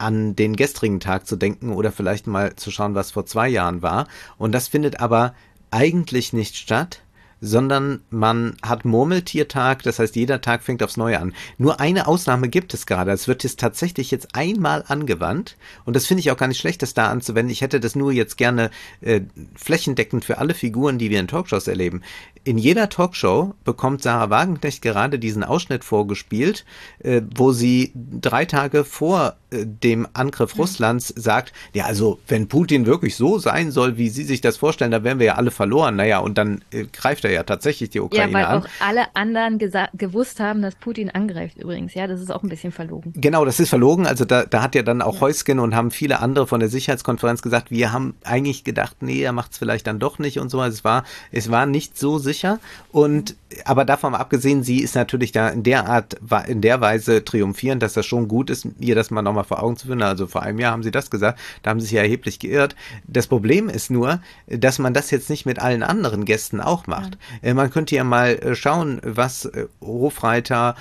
an 0.00 0.36
den 0.36 0.56
gestrigen 0.56 1.00
Tag 1.00 1.26
zu 1.26 1.36
denken 1.36 1.72
oder 1.72 1.92
vielleicht 1.92 2.26
mal 2.26 2.56
zu 2.56 2.70
schauen, 2.70 2.94
was 2.94 3.10
vor 3.10 3.26
zwei 3.26 3.48
Jahren 3.48 3.82
war. 3.82 4.06
Und 4.38 4.52
das 4.52 4.68
findet 4.68 5.00
aber 5.00 5.34
eigentlich 5.70 6.32
nicht 6.32 6.56
statt, 6.56 7.02
sondern 7.40 8.02
man 8.10 8.56
hat 8.62 8.84
Murmeltiertag, 8.84 9.82
das 9.82 9.98
heißt, 9.98 10.14
jeder 10.16 10.40
Tag 10.40 10.62
fängt 10.62 10.82
aufs 10.82 10.96
Neue 10.96 11.18
an. 11.18 11.34
Nur 11.58 11.80
eine 11.80 12.06
Ausnahme 12.06 12.48
gibt 12.48 12.74
es 12.74 12.86
gerade. 12.86 13.12
Es 13.12 13.28
wird 13.28 13.44
jetzt 13.44 13.58
tatsächlich 13.58 14.10
jetzt 14.10 14.34
einmal 14.34 14.84
angewandt 14.86 15.56
und 15.84 15.96
das 15.96 16.06
finde 16.06 16.20
ich 16.20 16.30
auch 16.30 16.36
gar 16.36 16.48
nicht 16.48 16.60
schlecht, 16.60 16.82
das 16.82 16.94
da 16.94 17.08
anzuwenden. 17.08 17.50
Ich 17.50 17.62
hätte 17.62 17.80
das 17.80 17.96
nur 17.96 18.12
jetzt 18.12 18.36
gerne 18.36 18.70
äh, 19.00 19.22
flächendeckend 19.54 20.24
für 20.24 20.38
alle 20.38 20.54
Figuren, 20.54 20.98
die 20.98 21.10
wir 21.10 21.20
in 21.20 21.28
Talkshows 21.28 21.66
erleben. 21.66 22.02
In 22.44 22.58
jeder 22.58 22.88
Talkshow 22.88 23.54
bekommt 23.64 24.02
Sarah 24.02 24.30
Wagenknecht 24.30 24.82
gerade 24.82 25.18
diesen 25.18 25.44
Ausschnitt 25.44 25.84
vorgespielt, 25.84 26.64
äh, 27.00 27.22
wo 27.34 27.52
sie 27.52 27.92
drei 27.94 28.44
Tage 28.44 28.84
vor 28.84 29.36
dem 29.52 30.06
Angriff. 30.12 30.56
Russlands 30.58 31.08
sagt, 31.16 31.52
ja, 31.72 31.86
also 31.86 32.18
wenn 32.28 32.48
Putin 32.48 32.86
wirklich 32.86 33.16
so 33.16 33.38
sein 33.38 33.70
soll, 33.70 33.96
wie 33.96 34.08
Sie 34.08 34.24
sich 34.24 34.40
das 34.40 34.56
vorstellen, 34.56 34.90
dann 34.90 35.04
wären 35.04 35.18
wir 35.18 35.26
ja 35.26 35.34
alle 35.34 35.50
verloren. 35.50 35.96
Naja, 35.96 36.18
und 36.18 36.38
dann 36.38 36.62
äh, 36.70 36.84
greift 36.84 37.24
er 37.24 37.32
ja 37.32 37.42
tatsächlich 37.42 37.90
die 37.90 38.00
Ukraine 38.00 38.26
an. 38.26 38.30
Ja, 38.32 38.38
weil 38.38 38.44
an. 38.44 38.62
auch 38.62 38.68
alle 38.80 39.14
anderen 39.14 39.58
gewusst 39.94 40.40
haben, 40.40 40.62
dass 40.62 40.74
Putin 40.76 41.10
angreift 41.10 41.58
übrigens. 41.58 41.94
Ja, 41.94 42.06
das 42.06 42.20
ist 42.20 42.30
auch 42.30 42.42
ein 42.42 42.48
bisschen 42.48 42.72
verlogen. 42.72 43.12
Genau, 43.16 43.44
das 43.44 43.60
ist 43.60 43.68
verlogen. 43.68 44.06
Also 44.06 44.24
da, 44.24 44.44
da 44.44 44.62
hat 44.62 44.74
ja 44.74 44.82
dann 44.82 45.02
auch 45.02 45.16
ja. 45.16 45.20
Heusgen 45.22 45.58
und 45.58 45.74
haben 45.74 45.90
viele 45.90 46.20
andere 46.20 46.46
von 46.46 46.60
der 46.60 46.68
Sicherheitskonferenz 46.68 47.42
gesagt, 47.42 47.70
wir 47.70 47.92
haben 47.92 48.14
eigentlich 48.24 48.64
gedacht, 48.64 48.98
nee, 49.00 49.20
er 49.20 49.32
macht 49.32 49.52
es 49.52 49.58
vielleicht 49.58 49.86
dann 49.86 49.98
doch 49.98 50.18
nicht 50.18 50.38
und 50.38 50.50
so. 50.50 50.60
Also 50.60 50.74
es 50.74 50.84
war, 50.84 51.04
es 51.32 51.50
war 51.50 51.66
nicht 51.66 51.98
so 51.98 52.18
sicher. 52.18 52.60
Und 52.92 53.36
aber 53.64 53.84
davon 53.84 54.14
abgesehen, 54.14 54.62
sie 54.62 54.80
ist 54.80 54.94
natürlich 54.94 55.32
da 55.32 55.48
in 55.48 55.62
der 55.62 55.86
Art, 55.86 56.16
in 56.46 56.60
der 56.60 56.80
Weise 56.80 57.24
triumphierend, 57.24 57.82
dass 57.82 57.94
das 57.94 58.06
schon 58.06 58.28
gut 58.28 58.48
ist, 58.48 58.66
ihr 58.78 58.94
das 58.94 59.10
mal 59.10 59.22
nochmal 59.22 59.39
vor 59.44 59.62
Augen 59.62 59.76
zu 59.76 59.86
finden. 59.86 60.02
Also 60.02 60.26
vor 60.26 60.42
einem 60.42 60.58
Jahr 60.58 60.72
haben 60.72 60.82
sie 60.82 60.90
das 60.90 61.10
gesagt, 61.10 61.38
da 61.62 61.70
haben 61.70 61.80
sie 61.80 61.86
sich 61.86 61.96
ja 61.96 62.02
erheblich 62.02 62.38
geirrt. 62.38 62.76
Das 63.06 63.26
Problem 63.26 63.68
ist 63.68 63.90
nur, 63.90 64.20
dass 64.46 64.78
man 64.78 64.94
das 64.94 65.10
jetzt 65.10 65.30
nicht 65.30 65.46
mit 65.46 65.58
allen 65.58 65.82
anderen 65.82 66.24
Gästen 66.24 66.60
auch 66.60 66.86
macht. 66.86 67.18
Ja. 67.42 67.50
Äh, 67.50 67.54
man 67.54 67.70
könnte 67.70 67.94
ja 67.94 68.04
mal 68.04 68.30
äh, 68.30 68.54
schauen, 68.54 69.00
was 69.02 69.44
äh, 69.46 69.66
Hofreiter, 69.80 70.74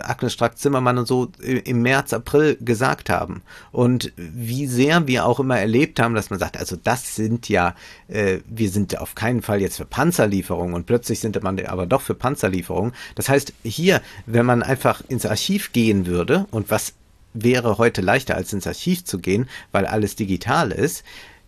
Agnes 0.00 0.32
Strack-Zimmermann 0.32 0.98
und 0.98 1.06
so 1.06 1.28
im 1.42 1.82
März, 1.82 2.12
April 2.12 2.56
gesagt 2.60 3.10
haben. 3.10 3.42
Und 3.70 4.12
wie 4.16 4.66
sehr 4.66 5.06
wir 5.06 5.26
auch 5.26 5.40
immer 5.40 5.58
erlebt 5.58 6.00
haben, 6.00 6.14
dass 6.14 6.30
man 6.30 6.38
sagt, 6.38 6.56
also 6.56 6.76
das 6.76 7.16
sind 7.16 7.48
ja, 7.48 7.74
wir 8.08 8.70
sind 8.70 8.98
auf 8.98 9.14
keinen 9.14 9.42
Fall 9.42 9.60
jetzt 9.60 9.76
für 9.76 9.84
Panzerlieferungen 9.84 10.74
und 10.74 10.86
plötzlich 10.86 11.20
sind 11.20 11.42
man 11.42 11.58
aber 11.64 11.86
doch 11.86 12.02
für 12.02 12.14
Panzerlieferungen. 12.14 12.92
Das 13.14 13.28
heißt, 13.28 13.52
hier, 13.62 14.02
wenn 14.26 14.46
man 14.46 14.62
einfach 14.62 15.02
ins 15.08 15.26
Archiv 15.26 15.72
gehen 15.72 16.06
würde 16.06 16.46
und 16.50 16.70
was 16.70 16.94
wäre 17.34 17.78
heute 17.78 18.00
leichter 18.00 18.36
als 18.36 18.52
ins 18.52 18.66
Archiv 18.66 19.04
zu 19.04 19.18
gehen, 19.18 19.48
weil 19.70 19.86
alles 19.86 20.16
digital 20.16 20.72
ist, 20.72 21.04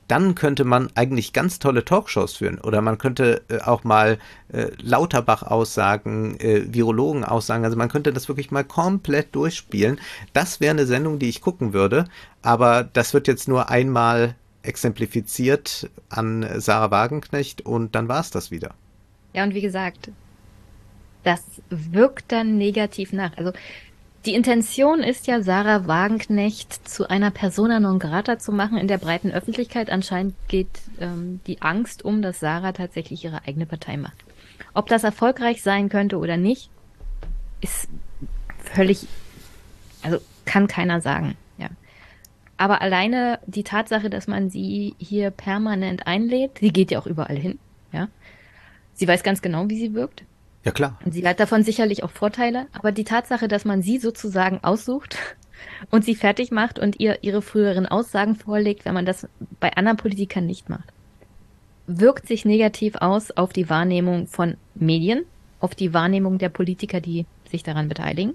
dann 0.08 0.34
könnte 0.34 0.64
man 0.64 0.90
eigentlich 0.94 1.32
ganz 1.32 1.58
tolle 1.58 1.84
Talkshows 1.84 2.34
führen. 2.36 2.60
Oder 2.60 2.82
man 2.82 2.98
könnte 2.98 3.42
äh, 3.48 3.60
auch 3.60 3.84
mal 3.84 4.18
äh, 4.52 4.68
Lauterbach-Aussagen, 4.82 6.38
äh, 6.40 6.72
Virologen-Aussagen, 6.72 7.64
also 7.64 7.76
man 7.76 7.88
könnte 7.88 8.12
das 8.12 8.28
wirklich 8.28 8.50
mal 8.50 8.64
komplett 8.64 9.34
durchspielen. 9.34 9.98
Das 10.32 10.60
wäre 10.60 10.72
eine 10.72 10.86
Sendung, 10.86 11.18
die 11.18 11.28
ich 11.28 11.40
gucken 11.40 11.72
würde, 11.72 12.06
aber 12.42 12.84
das 12.84 13.14
wird 13.14 13.28
jetzt 13.28 13.48
nur 13.48 13.70
einmal 13.70 14.34
exemplifiziert 14.62 15.90
an 16.08 16.46
Sarah 16.56 16.90
Wagenknecht 16.90 17.62
und 17.62 17.94
dann 17.94 18.08
war 18.08 18.20
es 18.20 18.30
das 18.30 18.50
wieder. 18.50 18.74
Ja, 19.34 19.44
und 19.44 19.54
wie 19.54 19.60
gesagt, 19.60 20.10
das 21.22 21.42
wirkt 21.70 22.32
dann 22.32 22.56
negativ 22.56 23.12
nach. 23.12 23.36
Also 23.36 23.52
die 24.26 24.34
Intention 24.34 25.00
ist 25.00 25.26
ja, 25.26 25.42
Sarah 25.42 25.86
Wagenknecht 25.86 26.88
zu 26.88 27.08
einer 27.08 27.30
Persona 27.30 27.80
non 27.80 27.98
grata 27.98 28.38
zu 28.38 28.52
machen 28.52 28.78
in 28.78 28.88
der 28.88 28.98
breiten 28.98 29.30
Öffentlichkeit. 29.30 29.90
Anscheinend 29.90 30.34
geht 30.48 30.80
ähm, 31.00 31.40
die 31.46 31.62
Angst 31.62 32.04
um, 32.04 32.22
dass 32.22 32.40
Sarah 32.40 32.72
tatsächlich 32.72 33.24
ihre 33.24 33.42
eigene 33.46 33.66
Partei 33.66 33.96
macht. 33.96 34.16
Ob 34.72 34.88
das 34.88 35.04
erfolgreich 35.04 35.62
sein 35.62 35.88
könnte 35.88 36.18
oder 36.18 36.36
nicht, 36.36 36.70
ist 37.60 37.88
völlig, 38.58 39.06
also 40.02 40.18
kann 40.44 40.68
keiner 40.68 41.00
sagen. 41.00 41.36
Ja. 41.58 41.68
Aber 42.56 42.82
alleine 42.82 43.38
die 43.46 43.64
Tatsache, 43.64 44.10
dass 44.10 44.26
man 44.26 44.50
sie 44.50 44.94
hier 44.98 45.30
permanent 45.30 46.06
einlädt, 46.06 46.58
sie 46.60 46.72
geht 46.72 46.90
ja 46.90 46.98
auch 46.98 47.06
überall 47.06 47.36
hin, 47.36 47.58
ja, 47.92 48.08
Sie 48.94 49.08
weiß 49.08 49.22
ganz 49.22 49.42
genau, 49.42 49.68
wie 49.68 49.78
sie 49.78 49.92
wirkt. 49.92 50.22
Ja, 50.64 50.72
klar. 50.72 50.98
Und 51.04 51.12
sie 51.12 51.26
hat 51.26 51.40
davon 51.40 51.62
sicherlich 51.62 52.02
auch 52.02 52.10
Vorteile. 52.10 52.66
Aber 52.72 52.90
die 52.90 53.04
Tatsache, 53.04 53.48
dass 53.48 53.64
man 53.64 53.82
sie 53.82 53.98
sozusagen 53.98 54.60
aussucht 54.62 55.16
und 55.90 56.04
sie 56.04 56.14
fertig 56.14 56.50
macht 56.50 56.78
und 56.78 57.00
ihr 57.00 57.18
ihre 57.22 57.42
früheren 57.42 57.86
Aussagen 57.86 58.36
vorlegt, 58.36 58.84
wenn 58.84 58.94
man 58.94 59.06
das 59.06 59.28
bei 59.60 59.72
anderen 59.74 59.98
Politikern 59.98 60.46
nicht 60.46 60.68
macht, 60.68 60.88
wirkt 61.86 62.26
sich 62.26 62.44
negativ 62.44 62.96
aus 62.96 63.30
auf 63.30 63.52
die 63.52 63.68
Wahrnehmung 63.68 64.26
von 64.26 64.56
Medien, 64.74 65.24
auf 65.60 65.74
die 65.74 65.92
Wahrnehmung 65.92 66.38
der 66.38 66.48
Politiker, 66.48 67.00
die 67.00 67.26
sich 67.50 67.62
daran 67.62 67.88
beteiligen 67.88 68.34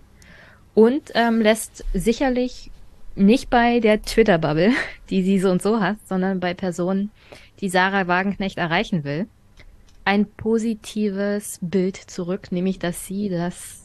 und 0.76 1.12
ähm, 1.16 1.42
lässt 1.42 1.84
sicherlich 1.94 2.72
nicht 3.16 3.50
bei 3.50 3.80
der 3.80 4.02
Twitter-Bubble, 4.02 4.72
die 5.10 5.24
sie 5.24 5.40
so 5.40 5.50
und 5.50 5.62
so 5.62 5.82
hat, 5.82 5.98
sondern 6.08 6.40
bei 6.40 6.54
Personen, 6.54 7.12
die 7.60 7.70
Sarah 7.70 8.08
Wagenknecht 8.08 8.58
erreichen 8.58 9.04
will, 9.04 9.28
ein 10.10 10.26
positives 10.26 11.60
Bild 11.62 11.96
zurück, 11.96 12.52
nämlich 12.52 12.80
dass 12.80 13.06
sie 13.06 13.30
das 13.30 13.84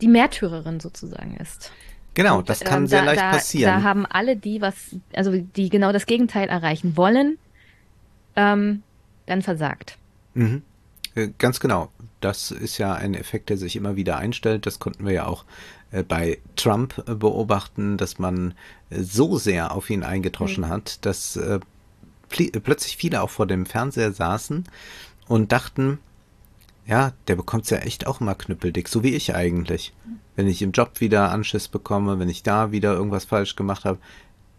die 0.00 0.08
Märtyrerin 0.08 0.80
sozusagen 0.80 1.36
ist. 1.36 1.70
Genau, 2.14 2.38
Und, 2.38 2.48
das 2.48 2.60
kann 2.60 2.84
ähm, 2.84 2.86
sehr 2.86 3.00
da, 3.00 3.04
leicht 3.04 3.20
da, 3.20 3.30
passieren. 3.32 3.70
Da 3.70 3.82
haben 3.82 4.06
alle, 4.06 4.38
die 4.38 4.62
was, 4.62 4.96
also 5.12 5.36
die 5.36 5.68
genau 5.68 5.92
das 5.92 6.06
Gegenteil 6.06 6.48
erreichen 6.48 6.96
wollen, 6.96 7.36
ähm, 8.34 8.82
dann 9.26 9.42
versagt. 9.42 9.98
Mhm. 10.32 10.62
Äh, 11.14 11.28
ganz 11.36 11.60
genau. 11.60 11.90
Das 12.20 12.50
ist 12.50 12.78
ja 12.78 12.94
ein 12.94 13.12
Effekt, 13.12 13.50
der 13.50 13.58
sich 13.58 13.76
immer 13.76 13.96
wieder 13.96 14.16
einstellt. 14.16 14.64
Das 14.64 14.78
konnten 14.78 15.04
wir 15.04 15.12
ja 15.12 15.26
auch 15.26 15.44
äh, 15.90 16.02
bei 16.02 16.38
Trump 16.56 17.04
äh, 17.06 17.14
beobachten, 17.14 17.98
dass 17.98 18.18
man 18.18 18.54
so 18.88 19.36
sehr 19.36 19.74
auf 19.74 19.90
ihn 19.90 20.02
eingetroschen 20.02 20.64
mhm. 20.64 20.70
hat, 20.70 21.04
dass 21.04 21.38
plötzlich 22.30 22.96
viele 22.96 23.22
auch 23.22 23.30
vor 23.30 23.46
dem 23.46 23.66
Fernseher 23.66 24.12
saßen 24.12 24.64
und 25.28 25.52
dachten, 25.52 25.98
ja, 26.86 27.12
der 27.28 27.36
bekommt 27.36 27.64
es 27.64 27.70
ja 27.70 27.78
echt 27.78 28.06
auch 28.06 28.20
immer 28.20 28.34
knüppeldick, 28.34 28.88
so 28.88 29.02
wie 29.02 29.14
ich 29.14 29.34
eigentlich. 29.34 29.92
Wenn 30.36 30.48
ich 30.48 30.62
im 30.62 30.72
Job 30.72 31.00
wieder 31.00 31.30
Anschiss 31.30 31.68
bekomme, 31.68 32.18
wenn 32.18 32.28
ich 32.28 32.42
da 32.42 32.72
wieder 32.72 32.94
irgendwas 32.94 33.26
falsch 33.26 33.56
gemacht 33.56 33.84
habe, 33.84 33.98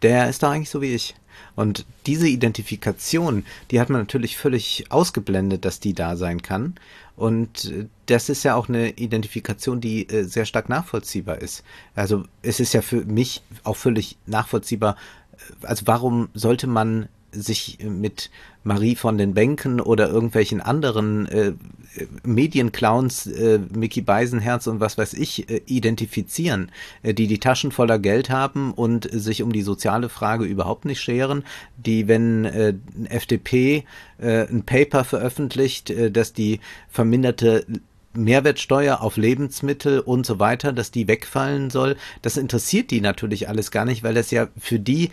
der 0.02 0.30
ist 0.30 0.44
doch 0.44 0.50
eigentlich 0.50 0.70
so 0.70 0.82
wie 0.82 0.94
ich. 0.94 1.16
Und 1.56 1.86
diese 2.06 2.28
Identifikation, 2.28 3.46
die 3.70 3.80
hat 3.80 3.90
man 3.90 4.02
natürlich 4.02 4.38
völlig 4.38 4.86
ausgeblendet, 4.90 5.66
dass 5.66 5.80
die 5.80 5.94
da 5.94 6.16
sein 6.16 6.42
kann. 6.42 6.76
Und 7.16 7.66
äh, 7.66 7.88
das 8.06 8.30
ist 8.30 8.44
ja 8.44 8.56
auch 8.56 8.70
eine 8.70 8.92
Identifikation, 8.92 9.82
die 9.82 10.08
äh, 10.10 10.24
sehr 10.24 10.46
stark 10.46 10.70
nachvollziehbar 10.70 11.40
ist. 11.40 11.64
Also 11.96 12.24
es 12.42 12.60
ist 12.60 12.74
ja 12.74 12.82
für 12.82 13.06
mich 13.06 13.44
auch 13.64 13.76
völlig 13.76 14.18
nachvollziehbar. 14.26 14.96
Äh, 15.34 15.68
also 15.68 15.88
warum 15.88 16.30
sollte 16.34 16.68
man 16.68 17.10
sich 17.32 17.80
mit 17.84 18.30
Marie 18.64 18.96
von 18.96 19.18
den 19.18 19.34
Bänken 19.34 19.80
oder 19.80 20.10
irgendwelchen 20.10 20.62
anderen 20.62 21.28
äh, 21.28 21.54
Medienclowns, 22.24 23.28
äh, 23.28 23.60
Mickey 23.74 24.02
Beisenherz 24.02 24.68
und 24.68 24.80
was 24.80 24.98
weiß 24.98 25.14
ich, 25.14 25.50
äh, 25.50 25.62
identifizieren, 25.66 26.72
äh, 27.02 27.14
die 27.14 27.28
die 27.28 27.40
Taschen 27.40 27.72
voller 27.72 28.00
Geld 28.00 28.30
haben 28.30 28.74
und 28.74 29.10
sich 29.12 29.42
um 29.42 29.52
die 29.52 29.64
soziale 29.64 30.10
Frage 30.10 30.46
überhaupt 30.46 30.86
nicht 30.86 31.02
scheren, 31.02 31.44
die, 31.78 32.08
wenn 32.08 32.46
äh, 32.46 32.74
FDP 33.10 33.84
äh, 34.20 34.48
ein 34.48 34.64
Paper 34.64 35.04
veröffentlicht, 35.04 35.90
äh, 35.90 36.12
dass 36.12 36.34
die 36.34 36.60
verminderte 36.90 37.66
Mehrwertsteuer 38.14 39.02
auf 39.02 39.18
Lebensmittel 39.18 40.00
und 40.00 40.26
so 40.26 40.40
weiter, 40.40 40.74
dass 40.74 40.92
die 40.92 41.08
wegfallen 41.08 41.70
soll. 41.70 41.96
Das 42.22 42.38
interessiert 42.38 42.92
die 42.92 43.02
natürlich 43.02 43.48
alles 43.48 43.72
gar 43.72 43.86
nicht, 43.86 44.04
weil 44.04 44.14
das 44.14 44.32
ja 44.32 44.50
für 44.58 44.80
die 44.80 45.12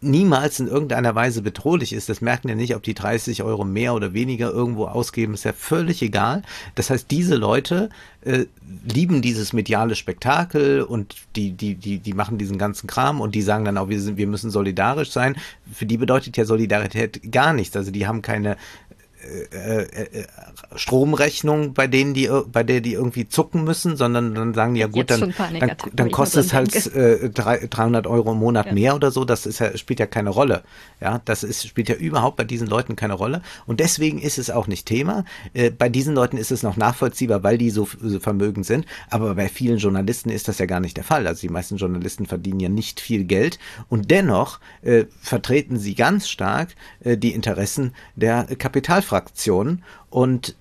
niemals 0.00 0.60
in 0.60 0.68
irgendeiner 0.68 1.14
Weise 1.14 1.42
bedrohlich 1.42 1.92
ist. 1.92 2.08
Das 2.08 2.20
merken 2.20 2.48
ja 2.48 2.54
nicht, 2.54 2.76
ob 2.76 2.82
die 2.82 2.94
30 2.94 3.42
Euro 3.42 3.64
mehr 3.64 3.94
oder 3.94 4.12
weniger 4.12 4.50
irgendwo 4.50 4.86
ausgeben, 4.86 5.34
ist 5.34 5.44
ja 5.44 5.52
völlig 5.52 6.02
egal. 6.02 6.42
Das 6.76 6.90
heißt, 6.90 7.10
diese 7.10 7.34
Leute 7.34 7.90
äh, 8.22 8.46
lieben 8.84 9.22
dieses 9.22 9.52
mediale 9.52 9.96
Spektakel 9.96 10.82
und 10.82 11.16
die, 11.34 11.52
die, 11.52 11.74
die, 11.74 11.98
die 11.98 12.12
machen 12.12 12.38
diesen 12.38 12.58
ganzen 12.58 12.86
Kram 12.86 13.20
und 13.20 13.34
die 13.34 13.42
sagen 13.42 13.64
dann 13.64 13.78
auch, 13.78 13.88
wir, 13.88 14.00
sind, 14.00 14.16
wir 14.16 14.26
müssen 14.26 14.50
solidarisch 14.50 15.10
sein. 15.10 15.36
Für 15.72 15.86
die 15.86 15.96
bedeutet 15.96 16.36
ja 16.36 16.44
Solidarität 16.44 17.32
gar 17.32 17.52
nichts. 17.52 17.76
Also 17.76 17.90
die 17.90 18.06
haben 18.06 18.22
keine 18.22 18.56
äh, 19.20 19.82
äh, 19.82 20.26
Stromrechnung, 20.76 21.74
bei 21.74 21.86
denen 21.86 22.14
die, 22.14 22.30
bei 22.52 22.62
der 22.62 22.80
die 22.80 22.92
irgendwie 22.92 23.28
zucken 23.28 23.64
müssen, 23.64 23.96
sondern 23.96 24.34
dann 24.34 24.54
sagen 24.54 24.74
die 24.74 24.80
ja 24.80 24.86
gut, 24.86 25.10
dann, 25.10 25.34
dann, 25.58 25.72
dann 25.92 26.10
kostet 26.10 26.46
es 26.46 26.52
halt 26.52 26.74
äh, 26.94 27.28
300 27.30 28.06
Euro 28.06 28.32
im 28.32 28.38
Monat 28.38 28.66
ja. 28.66 28.72
mehr 28.72 28.94
oder 28.94 29.10
so. 29.10 29.24
Das 29.24 29.44
ist 29.46 29.58
ja, 29.58 29.76
spielt 29.76 29.98
ja 29.98 30.06
keine 30.06 30.30
Rolle. 30.30 30.62
Ja, 31.00 31.20
das 31.24 31.42
ist, 31.42 31.66
spielt 31.66 31.88
ja 31.88 31.96
überhaupt 31.96 32.36
bei 32.36 32.44
diesen 32.44 32.68
Leuten 32.68 32.94
keine 32.94 33.14
Rolle. 33.14 33.42
Und 33.66 33.80
deswegen 33.80 34.20
ist 34.20 34.38
es 34.38 34.50
auch 34.50 34.68
nicht 34.68 34.86
Thema. 34.86 35.24
Äh, 35.52 35.70
bei 35.70 35.88
diesen 35.88 36.14
Leuten 36.14 36.36
ist 36.36 36.52
es 36.52 36.62
noch 36.62 36.76
nachvollziehbar, 36.76 37.42
weil 37.42 37.58
die 37.58 37.70
so, 37.70 37.88
so 38.00 38.20
vermögend 38.20 38.66
sind. 38.66 38.86
Aber 39.10 39.34
bei 39.34 39.48
vielen 39.48 39.78
Journalisten 39.78 40.30
ist 40.30 40.46
das 40.46 40.58
ja 40.58 40.66
gar 40.66 40.80
nicht 40.80 40.96
der 40.96 41.04
Fall. 41.04 41.26
Also 41.26 41.40
die 41.40 41.48
meisten 41.48 41.76
Journalisten 41.76 42.26
verdienen 42.26 42.60
ja 42.60 42.68
nicht 42.68 43.00
viel 43.00 43.24
Geld 43.24 43.58
und 43.88 44.10
dennoch 44.10 44.60
äh, 44.82 45.06
vertreten 45.20 45.76
sie 45.76 45.94
ganz 45.94 46.28
stark 46.28 46.76
äh, 47.00 47.16
die 47.16 47.32
Interessen 47.32 47.94
der 48.14 48.44
Kapitalfragen. 48.44 49.07
Fraktionen 49.08 49.82
und 50.10 50.54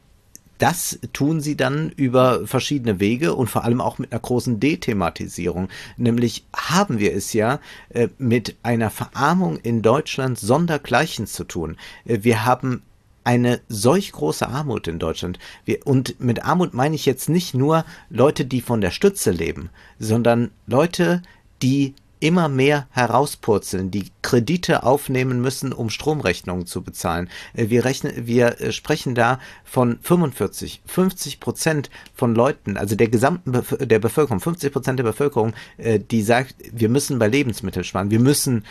das 0.58 1.00
tun 1.14 1.40
sie 1.40 1.56
dann 1.56 1.92
über 1.92 2.48
verschiedene 2.48 3.00
Wege 3.00 3.36
und 3.36 3.48
vor 3.48 3.64
allem 3.64 3.82
auch 3.82 4.00
mit 4.00 4.12
einer 4.12 4.20
großen 4.20 4.60
Dethematisierung. 4.60 5.70
Nämlich 5.98 6.46
haben 6.56 7.00
wir 7.00 7.16
es 7.16 7.34
ja 7.34 7.60
äh, 7.90 8.08
mit 8.18 8.56
einer 8.64 8.90
Verarmung 8.90 9.58
in 9.58 9.82
Deutschland 9.82 10.40
sondergleichen 10.40 11.28
zu 11.28 11.44
tun. 11.44 11.78
Äh, 12.06 12.20
wir 12.22 12.46
haben 12.46 12.82
eine 13.24 13.60
solch 13.68 14.14
große 14.14 14.48
Armut 14.48 14.88
in 14.88 15.00
Deutschland. 15.00 15.38
Wir, 15.66 15.86
und 15.86 16.20
mit 16.20 16.46
Armut 16.46 16.74
meine 16.74 16.96
ich 16.96 17.06
jetzt 17.06 17.30
nicht 17.30 17.54
nur 17.54 17.84
Leute, 18.10 18.46
die 18.46 18.62
von 18.62 18.82
der 18.82 18.92
Stütze 18.92 19.32
leben, 19.32 19.70
sondern 20.00 20.52
Leute, 20.66 21.22
die 21.62 21.94
immer 22.20 22.50
mehr 22.50 22.88
herauspurzeln, 22.92 23.92
die 23.92 24.12
Kredite 24.22 24.84
aufnehmen 24.84 25.42
müssen, 25.42 25.72
um 25.72 25.90
Stromrechnungen 25.90 26.66
zu 26.66 26.82
bezahlen. 26.82 27.30
Äh, 27.54 27.70
wir, 27.70 27.86
rechnen, 27.86 28.28
wir 28.28 28.60
äh, 28.60 28.72
sprechen 28.72 29.16
da 29.16 29.40
von 29.64 30.00
45, 30.02 30.82
50 30.86 31.40
Prozent 31.40 31.90
von 32.14 32.36
Leuten, 32.36 32.78
also 32.78 32.96
der 32.96 33.08
gesamten 33.08 33.52
Bef 33.52 33.78
der 33.80 34.00
Bevölkerung, 34.00 34.40
50 34.40 34.74
Prozent 34.74 35.00
der 35.00 35.04
Bevölkerung, 35.04 35.54
äh, 35.78 36.00
die 36.00 36.22
sagt, 36.22 36.56
wir 36.72 36.90
müssen 36.90 37.20
bei 37.20 37.28
Lebensmitteln 37.28 37.84
sparen, 37.84 38.12
wir 38.12 38.20
müssen 38.20 38.64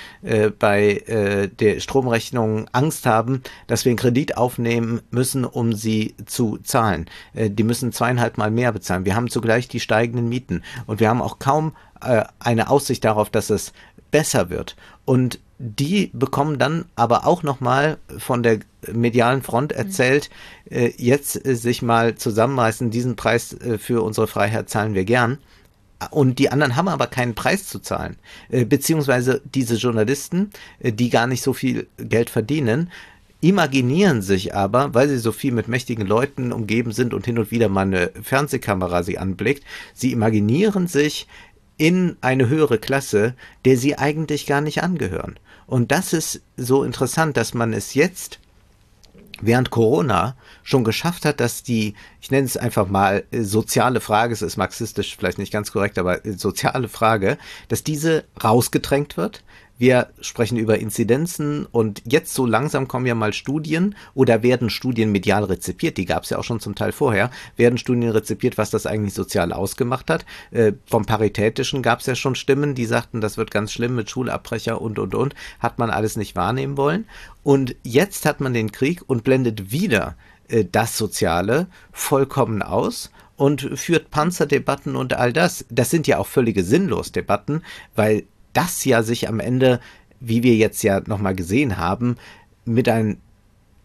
bei 0.59 1.49
der 1.59 1.81
Stromrechnung 1.81 2.69
Angst 2.73 3.07
haben, 3.07 3.43
dass 3.67 3.85
wir 3.85 3.91
einen 3.91 3.99
Kredit 3.99 4.37
aufnehmen 4.37 5.01
müssen, 5.11 5.45
um 5.45 5.73
sie 5.73 6.15
zu 6.27 6.59
zahlen. 6.59 7.07
die 7.35 7.63
müssen 7.63 7.93
zweieinhalb 7.93 8.39
Mal 8.39 8.51
mehr 8.51 8.73
bezahlen. 8.73 9.05
Wir 9.05 9.15
haben 9.15 9.29
zugleich 9.29 9.69
die 9.69 9.81
steigenden 9.81 10.29
Mieten 10.29 10.63
und 10.87 11.01
wir 11.01 11.09
haben 11.09 11.23
auch 11.23 11.39
kaum 11.39 11.73
äh, 12.01 12.25
eine 12.39 12.71
Aussicht 12.71 13.05
darauf, 13.05 13.31
dass 13.31 13.51
es 13.51 13.73
besser 14.11 14.51
wird. 14.51 14.77
Und 15.05 15.41
die 15.59 16.11
bekommen 16.13 16.59
dann 16.59 16.85
aber 16.97 17.27
auch 17.27 17.43
nochmal 17.43 17.99
von 18.19 18.43
der 18.43 18.61
medialen 18.93 19.43
Front 19.43 19.73
mhm. 19.73 19.79
erzählt, 19.79 20.31
äh, 20.71 20.93
jetzt 20.97 21.47
äh, 21.47 21.55
sich 21.55 21.83
mal 21.83 22.15
zusammenreißen, 22.15 22.91
diesen 22.91 23.17
Preis 23.17 23.53
äh, 23.55 23.79
für 23.79 24.03
unsere 24.03 24.27
Freiheit 24.27 24.69
zahlen 24.69 24.95
wir 24.95 25.05
gern. 25.05 25.39
Und 26.11 26.39
die 26.39 26.51
anderen 26.51 26.77
haben 26.77 26.89
aber 26.89 27.07
keinen 27.07 27.35
Preis 27.35 27.67
zu 27.69 27.79
zahlen. 27.79 28.17
Äh, 28.51 28.67
beziehungsweise 28.67 29.41
diese 29.45 29.77
Journalisten, 29.77 30.51
äh, 30.79 30.93
die 30.93 31.09
gar 31.09 31.27
nicht 31.27 31.43
so 31.43 31.55
viel 31.55 31.87
Geld 31.97 32.29
verdienen, 32.29 32.91
imaginieren 33.41 34.23
sich 34.23 34.55
aber, 34.55 34.93
weil 34.95 35.09
sie 35.09 35.19
so 35.19 35.33
viel 35.33 35.53
mit 35.53 35.69
mächtigen 35.69 36.07
Leuten 36.07 36.53
umgeben 36.53 36.93
sind 36.93 37.15
und 37.15 37.25
hin 37.25 37.39
und 37.39 37.51
wieder 37.51 37.69
mal 37.69 37.83
eine 37.83 38.11
Fernsehkamera 38.23 39.03
sie 39.03 39.19
anblickt, 39.19 39.63
sie 39.95 40.13
imaginieren 40.13 40.87
sich 40.87 41.27
in 41.77 42.17
eine 42.21 42.49
höhere 42.49 42.79
Klasse, 42.79 43.35
der 43.65 43.77
sie 43.77 43.99
eigentlich 43.99 44.47
gar 44.47 44.61
nicht 44.61 44.83
angehören. 44.83 45.39
Und 45.67 45.93
das 45.93 46.13
ist 46.13 46.43
so 46.57 46.85
interessant, 46.85 47.37
dass 47.37 47.55
man 47.55 47.73
es 47.73 47.95
jetzt 47.95 48.39
während 49.41 49.71
Corona 49.71 50.37
schon 50.63 50.85
geschafft 50.85 51.25
hat, 51.25 51.41
dass 51.41 51.63
die, 51.63 51.95
ich 52.21 52.31
nenne 52.31 52.47
es 52.47 52.57
einfach 52.57 52.89
mal 52.89 53.25
äh, 53.31 53.43
soziale 53.43 54.01
Frage, 54.01 54.33
es 54.33 54.43
ist 54.43 54.57
marxistisch 54.57 55.17
vielleicht 55.17 55.39
nicht 55.39 55.53
ganz 55.53 55.73
korrekt, 55.73 55.99
aber 55.99 56.25
äh, 56.25 56.33
soziale 56.33 56.89
Frage, 56.89 57.37
dass 57.69 57.85
diese 57.85 58.25
rausgedrängt 58.43 59.17
wird, 59.17 59.43
wir 59.79 60.09
sprechen 60.21 60.57
über 60.57 60.79
Inzidenzen 60.79 61.67
und 61.67 62.03
jetzt 62.05 62.35
so 62.35 62.47
langsam 62.47 62.89
kommen 62.89 63.07
ja 63.07 63.15
mal 63.15 63.33
Studien 63.33 63.95
oder 64.15 64.43
werden 64.43 64.71
Studien 64.71 65.13
medial 65.13 65.45
rezipiert, 65.45 65.97
die 65.97 66.07
gab 66.07 66.23
es 66.23 66.31
ja 66.31 66.39
auch 66.39 66.45
schon 66.45 66.61
zum 66.61 66.75
Teil 66.75 66.93
vorher, 66.93 67.31
werden 67.57 67.79
Studien 67.79 68.11
rezipiert, 68.11 68.59
was 68.59 68.71
das 68.71 68.87
eigentlich 68.87 69.15
sozial 69.15 69.53
ausgemacht 69.53 70.11
hat. 70.11 70.25
Äh, 70.51 70.73
vom 70.87 71.05
Paritätischen 71.05 71.83
gab 71.83 72.01
es 72.01 72.07
ja 72.07 72.15
schon 72.15 72.35
Stimmen, 72.35 72.75
die 72.75 72.87
sagten, 72.87 73.21
das 73.21 73.37
wird 73.37 73.51
ganz 73.51 73.73
schlimm 73.73 73.95
mit 73.95 74.11
Schulabbrecher 74.11 74.81
und 74.81 74.99
und 74.99 75.15
und, 75.15 75.35
hat 75.61 75.79
man 75.79 75.91
alles 75.91 76.17
nicht 76.17 76.37
wahrnehmen 76.37 76.77
wollen. 76.77 77.07
Und 77.43 77.77
jetzt 77.83 78.27
hat 78.27 78.41
man 78.41 78.55
den 78.55 78.73
Krieg 78.73 79.03
und 79.07 79.25
blendet 79.25 79.71
wieder 79.71 80.17
äh, 80.49 80.65
das 80.71 80.97
Soziale 80.97 81.67
vollkommen 81.93 82.63
aus 82.63 83.11
und 83.37 83.61
führt 83.79 84.11
Panzerdebatten 84.11 84.97
und 84.97 85.15
all 85.15 85.33
das. 85.33 85.67
Das 85.71 85.91
sind 85.91 86.07
ja 86.07 86.19
auch 86.19 86.27
völlige 86.27 86.65
Sinnlos-Debatten, 86.65 87.63
weil 87.95 88.25
das 88.57 88.85
ja 88.85 89.03
sich 89.03 89.29
am 89.29 89.41
Ende, 89.41 89.81
wie 90.21 90.43
wir 90.43 90.55
jetzt 90.55 90.83
ja 90.83 91.01
nochmal 91.07 91.35
gesehen 91.35 91.77
haben, 91.77 92.17
mit 92.65 92.89
ein 92.89 93.19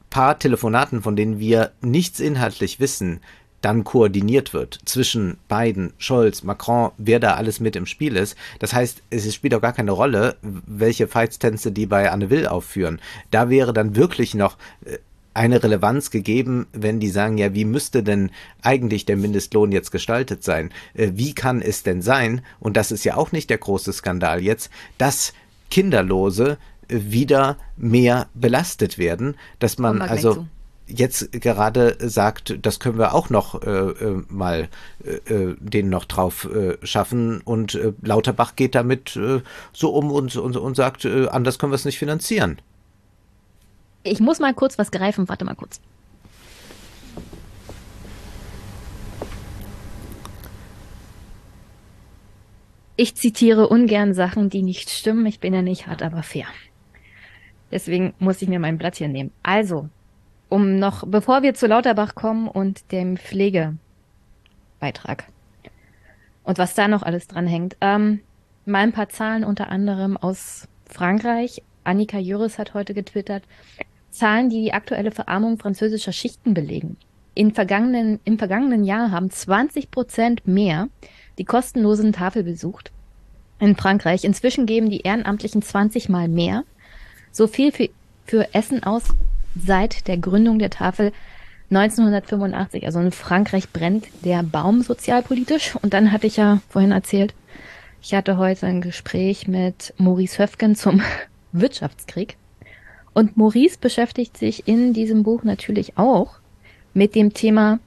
paar 0.10 0.40
Telefonaten, 0.40 1.02
von 1.02 1.16
denen 1.16 1.40
wir 1.40 1.72
nichts 1.82 2.20
inhaltlich 2.20 2.80
wissen, 2.80 3.22
dann 3.62 3.84
koordiniert 3.84 4.54
wird 4.54 4.80
zwischen 4.86 5.38
Biden, 5.48 5.94
Scholz, 5.98 6.44
Macron, 6.44 6.92
wer 6.98 7.20
da 7.20 7.36
alles 7.36 7.60
mit 7.60 7.76
im 7.76 7.86
Spiel 7.86 8.16
ist. 8.18 8.36
Das 8.60 8.74
heißt, 8.74 9.04
es 9.12 9.34
spielt 9.34 9.54
auch 9.54 9.62
gar 9.62 9.74
keine 9.74 9.92
Rolle, 9.92 10.36
welche 10.42 11.08
Feitstänze 11.08 11.72
die 11.72 11.86
bei 11.86 12.12
Anne 12.12 12.30
Will 12.30 12.48
aufführen. 12.48 13.00
Da 13.30 13.50
wäre 13.50 13.72
dann 13.72 13.96
wirklich 13.96 14.34
noch 14.34 14.58
äh, 14.86 14.98
eine 15.34 15.64
Relevanz 15.64 16.12
gegeben, 16.12 16.68
wenn 16.74 17.00
die 17.00 17.10
sagen, 17.10 17.38
ja, 17.38 17.54
wie 17.54 17.66
müsste 17.66 18.04
denn 18.04 18.32
eigentlich 18.62 19.06
der 19.06 19.18
Mindestlohn 19.18 19.72
jetzt 19.72 19.92
gestaltet 19.92 20.44
sein? 20.44 20.72
Äh, 20.94 21.12
wie 21.14 21.34
kann 21.34 21.62
es 21.62 21.84
denn 21.84 22.02
sein, 22.02 22.42
und 22.60 22.78
das 22.78 22.92
ist 22.92 23.04
ja 23.04 23.16
auch 23.16 23.32
nicht 23.32 23.50
der 23.50 23.58
große 23.58 23.94
Skandal 23.94 24.42
jetzt, 24.42 24.70
dass 24.98 25.34
Kinderlose 25.70 26.58
äh, 26.88 27.00
wieder 27.00 27.58
mehr 27.78 28.28
belastet 28.34 28.98
werden, 28.98 29.36
dass 29.60 29.78
man 29.78 30.02
also 30.02 30.46
jetzt 30.88 31.32
gerade 31.32 31.96
sagt, 32.00 32.58
das 32.62 32.80
können 32.80 32.98
wir 32.98 33.14
auch 33.14 33.30
noch 33.30 33.62
äh, 33.62 33.70
äh 33.70 34.24
mal 34.28 34.68
äh, 35.06 35.56
denen 35.60 35.90
noch 35.90 36.04
drauf 36.04 36.50
äh, 36.54 36.78
schaffen 36.86 37.40
und 37.42 37.80
Lauterbach 38.02 38.58
geht 38.58 38.76
damit 38.76 39.18
so 39.72 39.90
um 39.92 40.12
und, 40.12 40.36
und, 40.36 40.58
und 40.58 40.76
sagt, 40.76 41.06
anders 41.06 41.60
können 41.60 41.72
wir 41.72 41.76
es 41.76 41.86
nicht 41.86 42.00
finanzieren. 42.00 42.58
Ich 44.04 44.20
muss 44.20 44.40
mal 44.40 44.54
kurz 44.54 44.78
was 44.78 44.92
greifen. 44.92 45.30
Warte 45.30 45.46
mal 45.46 45.56
kurz. 45.56 45.82
Ich 52.96 53.16
zitiere 53.16 53.68
ungern 53.68 54.14
Sachen, 54.14 54.50
die 54.50 54.62
nicht 54.62 54.90
stimmen. 54.92 55.26
Ich 55.26 55.40
bin 55.40 55.54
ja 55.54 55.62
nicht 55.62 55.88
hart, 55.88 56.04
aber 56.04 56.22
fair. 56.22 56.46
Deswegen 57.72 58.14
muss 58.20 58.42
ich 58.42 58.50
mir 58.50 58.60
mein 58.60 58.78
Blatt 58.78 58.98
hier 58.98 59.08
nehmen. 59.08 59.32
Also, 59.42 59.90
um 60.50 60.78
noch, 60.78 61.08
bevor 61.08 61.42
wir 61.42 61.54
zu 61.54 61.68
Lauterbach 61.68 62.14
kommen 62.16 62.48
und 62.48 62.92
dem 62.92 63.18
Pflegebeitrag 63.18 63.80
und 66.44 66.58
was 66.58 66.76
da 66.76 66.88
noch 66.88 67.04
alles 67.04 67.28
dran 67.28 67.48
hängt, 67.48 67.78
ähm, 67.82 68.20
mal 68.66 68.80
ein 68.80 68.92
paar 68.92 69.10
Zahlen 69.10 69.44
unter 69.44 69.70
anderem 69.70 70.18
aus 70.18 70.68
Frankreich. 70.86 71.64
Annika 71.84 72.20
Juris 72.20 72.60
hat 72.60 72.74
heute 72.74 72.94
getwittert, 72.94 73.44
Zahlen, 74.12 74.50
die 74.50 74.62
die 74.62 74.74
aktuelle 74.74 75.12
Verarmung 75.12 75.58
französischer 75.58 76.12
Schichten 76.12 76.54
belegen. 76.54 76.98
In 77.34 77.54
vergangenen, 77.54 78.20
Im 78.26 78.38
vergangenen 78.38 78.84
Jahr 78.84 79.12
haben 79.12 79.30
20 79.30 79.90
Prozent 79.90 80.48
mehr 80.48 80.90
die 81.38 81.46
kostenlosen 81.46 82.12
Tafel 82.12 82.44
besucht 82.44 82.92
in 83.60 83.76
Frankreich. 83.76 84.24
Inzwischen 84.24 84.66
geben 84.66 84.90
die 84.90 85.02
Ehrenamtlichen 85.02 85.62
20 85.62 86.10
Mal 86.10 86.28
mehr. 86.28 86.64
So 87.32 87.48
viel 87.48 87.72
für, 87.72 87.90
für 88.26 88.54
Essen 88.54 88.84
aus 88.84 89.04
seit 89.56 90.08
der 90.08 90.18
Gründung 90.18 90.60
der 90.60 90.70
Tafel 90.70 91.14
1985. 91.70 92.86
Also 92.86 93.00
in 93.00 93.12
Frankreich 93.12 93.70
brennt 93.72 94.08
der 94.26 94.44
Baum 94.44 94.82
sozialpolitisch. 94.82 95.76
Und 95.82 95.94
dann 95.94 96.12
hatte 96.12 96.28
ich 96.28 96.38
ja 96.38 96.60
vorhin 96.70 96.92
erzählt, 96.92 97.34
ich 98.02 98.14
hatte 98.14 98.38
heute 98.38 98.66
ein 98.66 98.82
Gespräch 98.82 99.48
mit 99.48 99.94
Maurice 99.98 100.40
Höfgen 100.40 100.76
zum 100.76 101.02
Wirtschaftskrieg. 101.52 102.36
Und 103.14 103.38
Maurice 103.38 103.78
beschäftigt 103.80 104.38
sich 104.38 104.68
in 104.68 104.94
diesem 104.94 105.24
Buch 105.24 105.44
natürlich 105.44 105.98
auch 105.98 106.40
mit 106.94 107.16
dem 107.16 107.34
Thema 107.34 107.80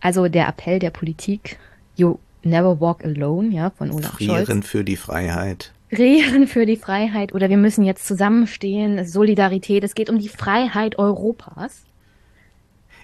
Also 0.00 0.28
der 0.28 0.48
Appell 0.48 0.78
der 0.78 0.90
Politik, 0.90 1.58
you 1.96 2.18
never 2.44 2.80
walk 2.80 3.04
alone, 3.04 3.48
ja, 3.50 3.70
von 3.70 3.90
Olaf 3.90 4.12
Frieren 4.12 4.46
Scholz. 4.46 4.66
für 4.66 4.84
die 4.84 4.96
Freiheit. 4.96 5.72
Frieren 5.90 6.46
für 6.46 6.66
die 6.66 6.76
Freiheit 6.76 7.34
oder 7.34 7.48
wir 7.48 7.56
müssen 7.56 7.84
jetzt 7.84 8.06
zusammenstehen, 8.06 9.06
Solidarität, 9.06 9.82
es 9.84 9.94
geht 9.94 10.10
um 10.10 10.18
die 10.18 10.28
Freiheit 10.28 10.98
Europas. 10.98 11.84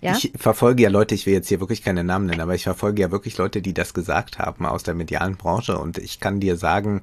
Ja? 0.03 0.17
Ich 0.17 0.33
verfolge 0.37 0.83
ja 0.83 0.91
Leute, 0.91 1.15
ich 1.15 1.25
will 1.25 1.33
jetzt 1.33 1.49
hier 1.49 1.61
wirklich 1.61 1.83
keine 1.83 2.05
Namen 2.05 2.27
nennen, 2.27 2.43
aber 2.43 2.55
ich 2.55 2.65
verfolge 2.65 3.01
ja 3.01 3.11
wirklich 3.11 3.39
Leute, 3.39 3.63
die 3.63 3.73
das 3.73 3.95
gesagt 3.95 4.39
haben 4.39 4.67
aus 4.67 4.83
der 4.83 4.95
medialen 4.95 5.37
Branche 5.37 5.79
und 5.79 5.97
ich 5.99 6.21
kann 6.21 6.41
dir 6.41 6.57
sagen, 6.57 7.01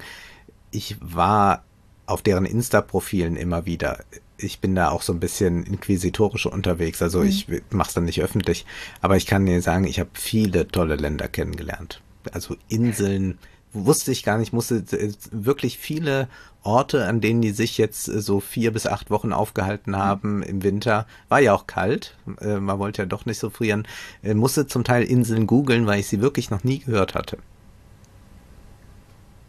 ich 0.70 0.96
war 1.00 1.64
auf 2.06 2.22
deren 2.22 2.44
Insta-Profilen 2.44 3.36
immer 3.36 3.66
wieder. 3.66 3.98
Ich 4.42 4.60
bin 4.60 4.74
da 4.74 4.90
auch 4.90 5.02
so 5.02 5.12
ein 5.12 5.20
bisschen 5.20 5.64
inquisitorisch 5.64 6.46
unterwegs, 6.46 7.00
also 7.02 7.20
Mhm. 7.20 7.26
ich 7.28 7.46
mache 7.70 7.88
es 7.88 7.94
dann 7.94 8.04
nicht 8.04 8.22
öffentlich, 8.22 8.66
aber 9.00 9.16
ich 9.16 9.26
kann 9.26 9.46
dir 9.46 9.60
sagen, 9.62 9.84
ich 9.84 10.00
habe 10.00 10.10
viele 10.14 10.68
tolle 10.68 10.96
Länder 10.96 11.28
kennengelernt. 11.28 12.00
Also 12.32 12.56
Inseln, 12.68 13.38
wusste 13.72 14.12
ich 14.12 14.22
gar 14.22 14.38
nicht, 14.38 14.52
musste 14.52 14.84
äh, 14.92 15.12
wirklich 15.30 15.78
viele 15.78 16.28
Orte, 16.62 17.06
an 17.06 17.20
denen 17.20 17.40
die 17.40 17.52
sich 17.52 17.78
jetzt 17.78 18.06
äh, 18.08 18.20
so 18.20 18.40
vier 18.40 18.70
bis 18.72 18.86
acht 18.86 19.10
Wochen 19.10 19.32
aufgehalten 19.32 19.96
haben 19.96 20.42
im 20.42 20.62
Winter, 20.62 21.06
war 21.28 21.40
ja 21.40 21.54
auch 21.54 21.66
kalt, 21.66 22.14
äh, 22.40 22.56
man 22.58 22.78
wollte 22.78 23.02
ja 23.02 23.06
doch 23.06 23.24
nicht 23.26 23.38
so 23.38 23.48
frieren, 23.50 23.86
musste 24.22 24.66
zum 24.66 24.84
Teil 24.84 25.04
Inseln 25.04 25.46
googeln, 25.46 25.86
weil 25.86 26.00
ich 26.00 26.06
sie 26.08 26.20
wirklich 26.20 26.50
noch 26.50 26.64
nie 26.64 26.80
gehört 26.80 27.14
hatte. 27.14 27.38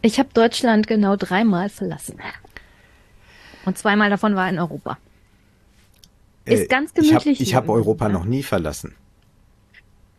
Ich 0.02 0.18
habe 0.18 0.28
Deutschland 0.34 0.86
genau 0.86 1.16
dreimal 1.16 1.68
verlassen. 1.68 2.18
Und 3.64 3.78
zweimal 3.78 4.10
davon 4.10 4.34
war 4.36 4.48
in 4.48 4.58
Europa. 4.58 4.98
Ist 6.44 6.64
Äh, 6.64 6.66
ganz 6.66 6.92
Ich 6.92 6.98
habe 6.98 7.08
gemütlich 7.08 7.40
ich 7.40 7.48
hier 7.48 7.56
hab 7.56 7.68
Europa 7.68 8.08
noch 8.08 8.24
nie 8.24 8.42
verlassen. 8.42 8.94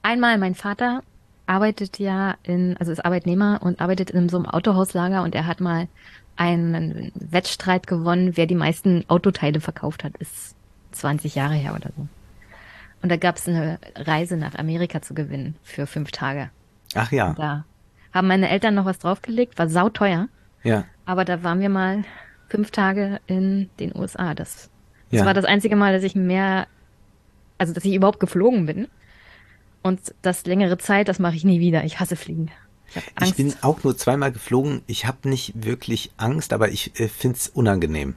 Einmal 0.02 0.38
mein 0.38 0.56
Vater 0.56 1.04
arbeitet 1.48 2.00
ja 2.00 2.36
in, 2.44 2.76
also 2.78 2.92
ist 2.92 3.06
Arbeitnehmer 3.06 3.60
und 3.62 3.82
arbeitet 3.82 4.10
in 4.10 4.30
so 4.30 4.38
einem 4.38 4.48
Autohauslager 4.48 5.24
und 5.24 5.36
er 5.36 5.46
hat 5.46 5.62
mal 5.62 5.88
einen 6.36 7.12
Wettstreit 7.16 7.88
gewonnen, 7.88 8.36
wer 8.36 8.48
die 8.48 8.56
meisten 8.56 9.06
Autoteile 9.08 9.62
verkauft 9.62 10.04
hat. 10.04 10.18
Ist 10.18 10.56
20 10.92 11.36
Jahre 11.36 11.54
her 11.54 11.76
oder 11.76 11.92
so. 11.96 12.08
Und 13.02 13.10
da 13.10 13.18
gab 13.18 13.38
es 13.38 13.48
eine 13.48 13.80
Reise 13.96 14.38
nach 14.38 14.56
Amerika 14.56 15.02
zu 15.02 15.14
gewinnen 15.14 15.56
für 15.62 15.86
fünf 15.86 16.12
Tage. 16.12 16.50
Ach 16.96 17.12
ja, 17.12 17.34
Da 17.38 17.66
haben 18.14 18.28
meine 18.28 18.50
Eltern 18.50 18.76
noch 18.76 18.86
was 18.86 19.00
draufgelegt, 19.00 19.60
war 19.60 19.70
sauteuer, 19.70 20.28
ja, 20.64 20.86
aber 21.06 21.26
da 21.26 21.44
waren 21.44 21.60
wir 21.60 21.70
mal 21.70 22.04
fünf 22.50 22.72
Tage 22.72 23.20
in 23.28 23.70
den 23.80 23.96
USA. 23.96 24.34
Das, 24.34 24.70
das 25.12 25.20
Ja. 25.20 25.26
war 25.26 25.34
das 25.34 25.46
einzige 25.46 25.76
Mal, 25.76 25.94
dass 25.94 26.04
ich 26.04 26.16
mehr, 26.16 26.68
also 27.58 27.74
dass 27.74 27.86
ich 27.86 27.94
überhaupt 27.96 28.20
geflogen 28.20 28.66
bin. 28.66 28.88
Und 29.84 30.16
das 30.22 30.46
längere 30.46 30.78
Zeit, 30.78 31.08
das 31.08 31.20
mache 31.20 31.36
ich 31.36 31.44
nie 31.44 31.60
wieder. 31.60 31.84
Ich 31.84 32.00
hasse 32.00 32.16
Fliegen. 32.16 32.50
Ich 33.22 33.30
Ich 33.30 33.36
bin 33.36 33.54
auch 33.62 33.84
nur 33.84 33.98
zweimal 33.98 34.32
geflogen. 34.32 34.82
Ich 34.88 35.06
habe 35.06 35.30
nicht 35.30 35.54
wirklich 35.66 36.12
Angst, 36.18 36.54
aber 36.54 36.70
ich 36.70 37.00
äh, 37.00 37.08
finde 37.08 37.38
es 37.38 37.48
unangenehm. 37.50 38.16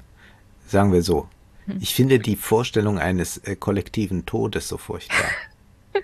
Sagen 0.66 0.92
wir 0.92 1.02
so. 1.02 1.28
Hm. 1.66 1.78
Ich 1.80 1.94
finde 1.94 2.18
die 2.18 2.36
Vorstellung 2.36 2.98
eines 2.98 3.38
äh, 3.38 3.56
kollektiven 3.56 4.24
Todes 4.26 4.68
so 4.68 4.76
furchtbar. 4.78 5.16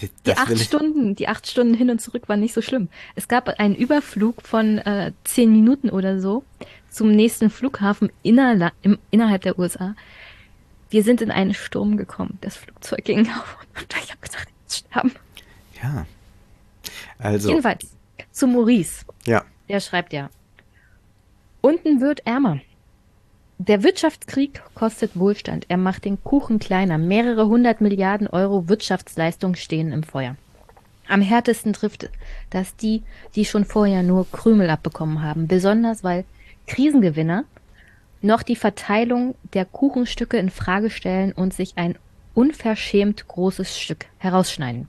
Die- 0.00 0.10
die 0.26 0.36
acht 0.36 0.58
Stunden, 0.58 1.14
die 1.14 1.28
acht 1.28 1.46
Stunden 1.46 1.74
hin 1.74 1.88
und 1.88 2.00
zurück 2.00 2.28
waren 2.28 2.40
nicht 2.40 2.52
so 2.52 2.60
schlimm. 2.62 2.88
Es 3.14 3.28
gab 3.28 3.48
einen 3.60 3.76
Überflug 3.76 4.42
von 4.42 4.78
äh, 4.78 5.12
zehn 5.22 5.52
Minuten 5.52 5.88
oder 5.88 6.20
so 6.20 6.42
zum 6.94 7.10
nächsten 7.10 7.50
Flughafen 7.50 8.10
innerla 8.22 8.72
im, 8.82 8.98
innerhalb 9.10 9.42
der 9.42 9.58
USA. 9.58 9.94
Wir 10.90 11.02
sind 11.02 11.20
in 11.20 11.30
einen 11.30 11.54
Sturm 11.54 11.96
gekommen. 11.96 12.38
Das 12.40 12.56
Flugzeug 12.56 13.04
ging 13.04 13.28
auf 13.28 13.58
und 13.76 13.94
ich 14.02 14.10
habe 14.10 14.20
gedacht, 14.20 14.48
ich 14.68 14.76
sterben. 14.76 15.12
Ja. 15.82 16.06
Also, 17.18 17.48
Jedenfalls 17.48 17.86
zu 18.30 18.46
Maurice. 18.46 19.04
ja. 19.24 19.44
Der 19.68 19.80
schreibt 19.80 20.12
ja. 20.12 20.28
Unten 21.62 22.02
wird 22.02 22.26
ärmer. 22.26 22.60
Der 23.56 23.82
Wirtschaftskrieg 23.82 24.62
kostet 24.74 25.18
Wohlstand. 25.18 25.64
Er 25.68 25.78
macht 25.78 26.04
den 26.04 26.22
Kuchen 26.22 26.58
kleiner. 26.58 26.98
Mehrere 26.98 27.46
hundert 27.46 27.80
Milliarden 27.80 28.26
Euro 28.26 28.68
Wirtschaftsleistung 28.68 29.54
stehen 29.54 29.90
im 29.90 30.02
Feuer. 30.02 30.36
Am 31.08 31.22
härtesten 31.22 31.72
trifft 31.72 32.10
das 32.50 32.76
die, 32.76 33.02
die 33.34 33.46
schon 33.46 33.64
vorher 33.64 34.02
nur 34.02 34.30
Krümel 34.30 34.68
abbekommen 34.68 35.22
haben. 35.22 35.48
Besonders 35.48 36.04
weil 36.04 36.24
Krisengewinner 36.66 37.44
noch 38.22 38.42
die 38.42 38.56
Verteilung 38.56 39.34
der 39.52 39.64
Kuchenstücke 39.64 40.38
in 40.38 40.50
Frage 40.50 40.90
stellen 40.90 41.32
und 41.32 41.52
sich 41.52 41.74
ein 41.76 41.96
unverschämt 42.34 43.28
großes 43.28 43.78
Stück 43.78 44.06
herausschneiden. 44.18 44.88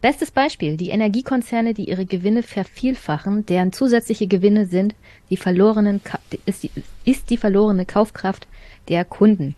Bestes 0.00 0.32
Beispiel, 0.32 0.76
die 0.76 0.90
Energiekonzerne, 0.90 1.74
die 1.74 1.88
ihre 1.88 2.04
Gewinne 2.04 2.42
vervielfachen, 2.42 3.46
deren 3.46 3.72
zusätzliche 3.72 4.26
Gewinne 4.26 4.66
sind 4.66 4.96
die 5.30 5.36
verlorenen, 5.36 6.02
Ka- 6.02 6.18
ist 6.44 6.64
die, 6.64 6.72
ist 7.04 7.30
die 7.30 7.36
verlorene 7.36 7.86
Kaufkraft 7.86 8.48
der 8.88 9.04
Kunden. 9.04 9.54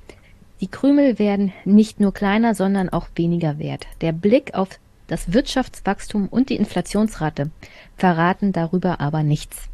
Die 0.61 0.68
Krümel 0.68 1.18
werden 1.18 1.55
nicht 1.64 1.99
nur 1.99 2.12
kleiner, 2.12 2.55
sondern 2.55 2.91
auch 2.91 3.09
weniger 3.16 3.59
wert. 3.59 3.87
Der 4.03 4.12
Blick 4.12 4.55
auf 4.55 4.68
das 5.07 5.33
Wirtschaftswachstum 5.33 6.29
und 6.29 6.51
die 6.51 6.57
Inflationsrate 6.57 7.51
verraten 7.97 8.53
darüber 8.53 9.01
aber 9.01 9.22
nichts. 9.22 9.70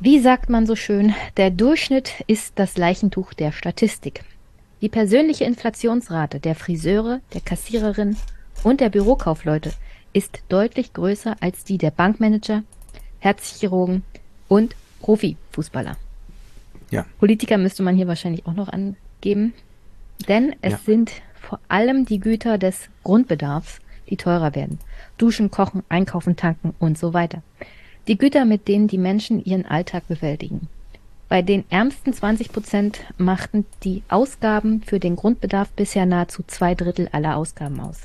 Wie 0.00 0.18
sagt 0.18 0.50
man 0.50 0.66
so 0.66 0.76
schön, 0.76 1.14
der 1.36 1.50
Durchschnitt 1.50 2.24
ist 2.26 2.58
das 2.58 2.76
Leichentuch 2.76 3.32
der 3.32 3.52
Statistik. 3.52 4.24
Die 4.80 4.88
persönliche 4.88 5.44
Inflationsrate 5.44 6.40
der 6.40 6.54
Friseure, 6.54 7.20
der 7.32 7.40
Kassiererin 7.40 8.16
und 8.64 8.80
der 8.80 8.90
Bürokaufleute 8.90 9.72
ist 10.12 10.42
deutlich 10.48 10.92
größer 10.92 11.36
als 11.40 11.64
die 11.64 11.78
der 11.78 11.90
Bankmanager, 11.90 12.62
Herzchirurgen 13.20 14.02
und 14.48 14.74
Profifußballer. 15.00 15.96
Ja. 16.90 17.06
Politiker 17.18 17.56
müsste 17.56 17.82
man 17.82 17.96
hier 17.96 18.06
wahrscheinlich 18.08 18.46
auch 18.46 18.52
noch 18.52 18.68
angeben, 18.68 19.54
denn 20.28 20.54
es 20.60 20.72
Ja. 20.72 20.78
sind 20.84 21.12
vor 21.40 21.60
allem 21.68 22.04
die 22.04 22.20
Güter 22.20 22.58
des 22.58 22.88
Grundbedarfs, 23.04 23.80
die 24.10 24.16
teurer 24.16 24.54
werden. 24.54 24.78
Duschen, 25.18 25.50
kochen, 25.50 25.82
einkaufen, 25.88 26.36
tanken 26.36 26.74
und 26.78 26.98
so 26.98 27.14
weiter. 27.14 27.42
Die 28.06 28.18
Güter, 28.18 28.44
mit 28.44 28.68
denen 28.68 28.88
die 28.88 28.98
Menschen 28.98 29.44
ihren 29.44 29.66
Alltag 29.66 30.06
bewältigen. 30.08 30.68
Bei 31.28 31.40
den 31.42 31.64
ärmsten 31.70 32.12
20 32.12 32.52
Prozent 32.52 33.00
machten 33.16 33.64
die 33.82 34.02
Ausgaben 34.08 34.82
für 34.82 35.00
den 35.00 35.16
Grundbedarf 35.16 35.70
bisher 35.70 36.04
nahezu 36.06 36.42
zwei 36.46 36.74
Drittel 36.74 37.08
aller 37.12 37.36
Ausgaben 37.36 37.80
aus. 37.80 38.02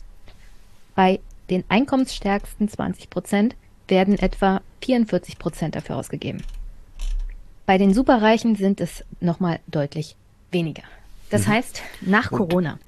Bei 0.96 1.20
den 1.50 1.64
einkommensstärksten 1.68 2.70
20 2.70 3.10
Prozent 3.10 3.56
werden 3.88 4.18
etwa 4.18 4.62
44 4.84 5.38
Prozent 5.38 5.76
dafür 5.76 5.98
ausgegeben. 5.98 6.44
Bei 7.66 7.78
den 7.78 7.94
Superreichen 7.94 8.56
sind 8.56 8.82
es 8.82 9.04
nochmal 9.20 9.60
deutlich 9.68 10.16
weniger. 10.52 10.84
Das 11.30 11.48
heißt, 11.48 11.82
nach 12.02 12.32
Und- 12.32 12.38
Corona, 12.50 12.80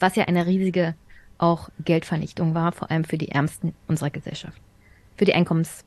was 0.00 0.16
ja 0.16 0.24
eine 0.24 0.46
riesige 0.46 0.94
auch 1.38 1.70
Geldvernichtung 1.84 2.54
war, 2.54 2.72
vor 2.72 2.90
allem 2.90 3.04
für 3.04 3.16
die 3.18 3.30
Ärmsten 3.30 3.74
unserer 3.88 4.10
Gesellschaft, 4.10 4.56
für 5.16 5.24
die 5.24 5.34
Einkommens 5.34 5.84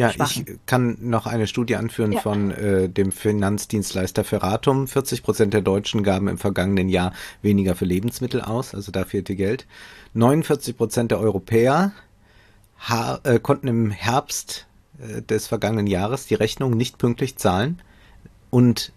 Ja, 0.00 0.10
Schwachen. 0.12 0.44
ich 0.48 0.58
kann 0.66 0.96
noch 1.00 1.26
eine 1.26 1.46
Studie 1.46 1.76
anführen 1.76 2.12
Ja. 2.12 2.20
von 2.20 2.50
äh, 2.52 2.88
dem 2.88 3.12
Finanzdienstleister 3.12 4.24
Ferratum. 4.24 4.88
40 4.88 5.22
Prozent 5.22 5.52
der 5.52 5.60
Deutschen 5.60 6.02
gaben 6.02 6.26
im 6.28 6.38
vergangenen 6.38 6.88
Jahr 6.88 7.12
weniger 7.42 7.74
für 7.74 7.84
Lebensmittel 7.84 8.40
aus, 8.40 8.74
also 8.74 8.90
da 8.92 9.04
fehlte 9.04 9.36
Geld. 9.36 9.66
49 10.14 10.76
Prozent 10.76 11.10
der 11.10 11.20
Europäer 11.20 11.92
äh, 13.24 13.38
konnten 13.40 13.68
im 13.68 13.90
Herbst 13.90 14.66
äh, 15.00 15.20
des 15.20 15.46
vergangenen 15.46 15.86
Jahres 15.86 16.26
die 16.26 16.34
Rechnung 16.34 16.76
nicht 16.76 16.96
pünktlich 16.96 17.36
zahlen 17.36 17.82
und 18.48 18.92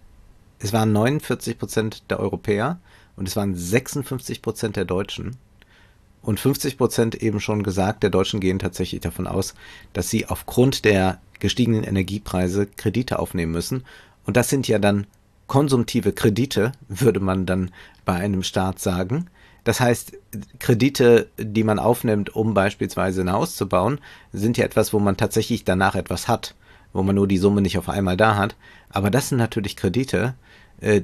es 0.58 0.72
waren 0.72 0.90
49 0.92 1.58
Prozent 1.58 2.02
der 2.08 2.18
Europäer 2.18 2.78
und 3.16 3.28
es 3.28 3.36
waren 3.36 3.54
56 3.54 4.40
Prozent 4.40 4.76
der 4.76 4.86
Deutschen. 4.86 5.36
Und 6.24 6.40
50 6.40 6.78
Prozent 6.78 7.14
eben 7.16 7.38
schon 7.38 7.62
gesagt, 7.62 8.02
der 8.02 8.08
Deutschen 8.08 8.40
gehen 8.40 8.58
tatsächlich 8.58 9.02
davon 9.02 9.26
aus, 9.26 9.54
dass 9.92 10.08
sie 10.08 10.26
aufgrund 10.26 10.86
der 10.86 11.20
gestiegenen 11.38 11.84
Energiepreise 11.84 12.66
Kredite 12.66 13.18
aufnehmen 13.18 13.52
müssen. 13.52 13.84
Und 14.24 14.38
das 14.38 14.48
sind 14.48 14.66
ja 14.66 14.78
dann 14.78 15.06
konsumtive 15.46 16.12
Kredite, 16.12 16.72
würde 16.88 17.20
man 17.20 17.44
dann 17.44 17.70
bei 18.06 18.14
einem 18.14 18.42
Staat 18.42 18.80
sagen. 18.80 19.26
Das 19.64 19.80
heißt, 19.80 20.12
Kredite, 20.58 21.28
die 21.38 21.62
man 21.62 21.78
aufnimmt, 21.78 22.34
um 22.34 22.54
beispielsweise 22.54 23.20
ein 23.20 23.32
Haus 23.32 23.54
zu 23.54 23.68
bauen, 23.68 24.00
sind 24.32 24.56
ja 24.56 24.64
etwas, 24.64 24.94
wo 24.94 24.98
man 24.98 25.18
tatsächlich 25.18 25.64
danach 25.64 25.94
etwas 25.94 26.26
hat, 26.26 26.54
wo 26.94 27.02
man 27.02 27.16
nur 27.16 27.28
die 27.28 27.38
Summe 27.38 27.60
nicht 27.60 27.76
auf 27.76 27.90
einmal 27.90 28.16
da 28.16 28.36
hat. 28.36 28.56
Aber 28.88 29.10
das 29.10 29.28
sind 29.28 29.38
natürlich 29.38 29.76
Kredite, 29.76 30.34
äh, 30.80 31.02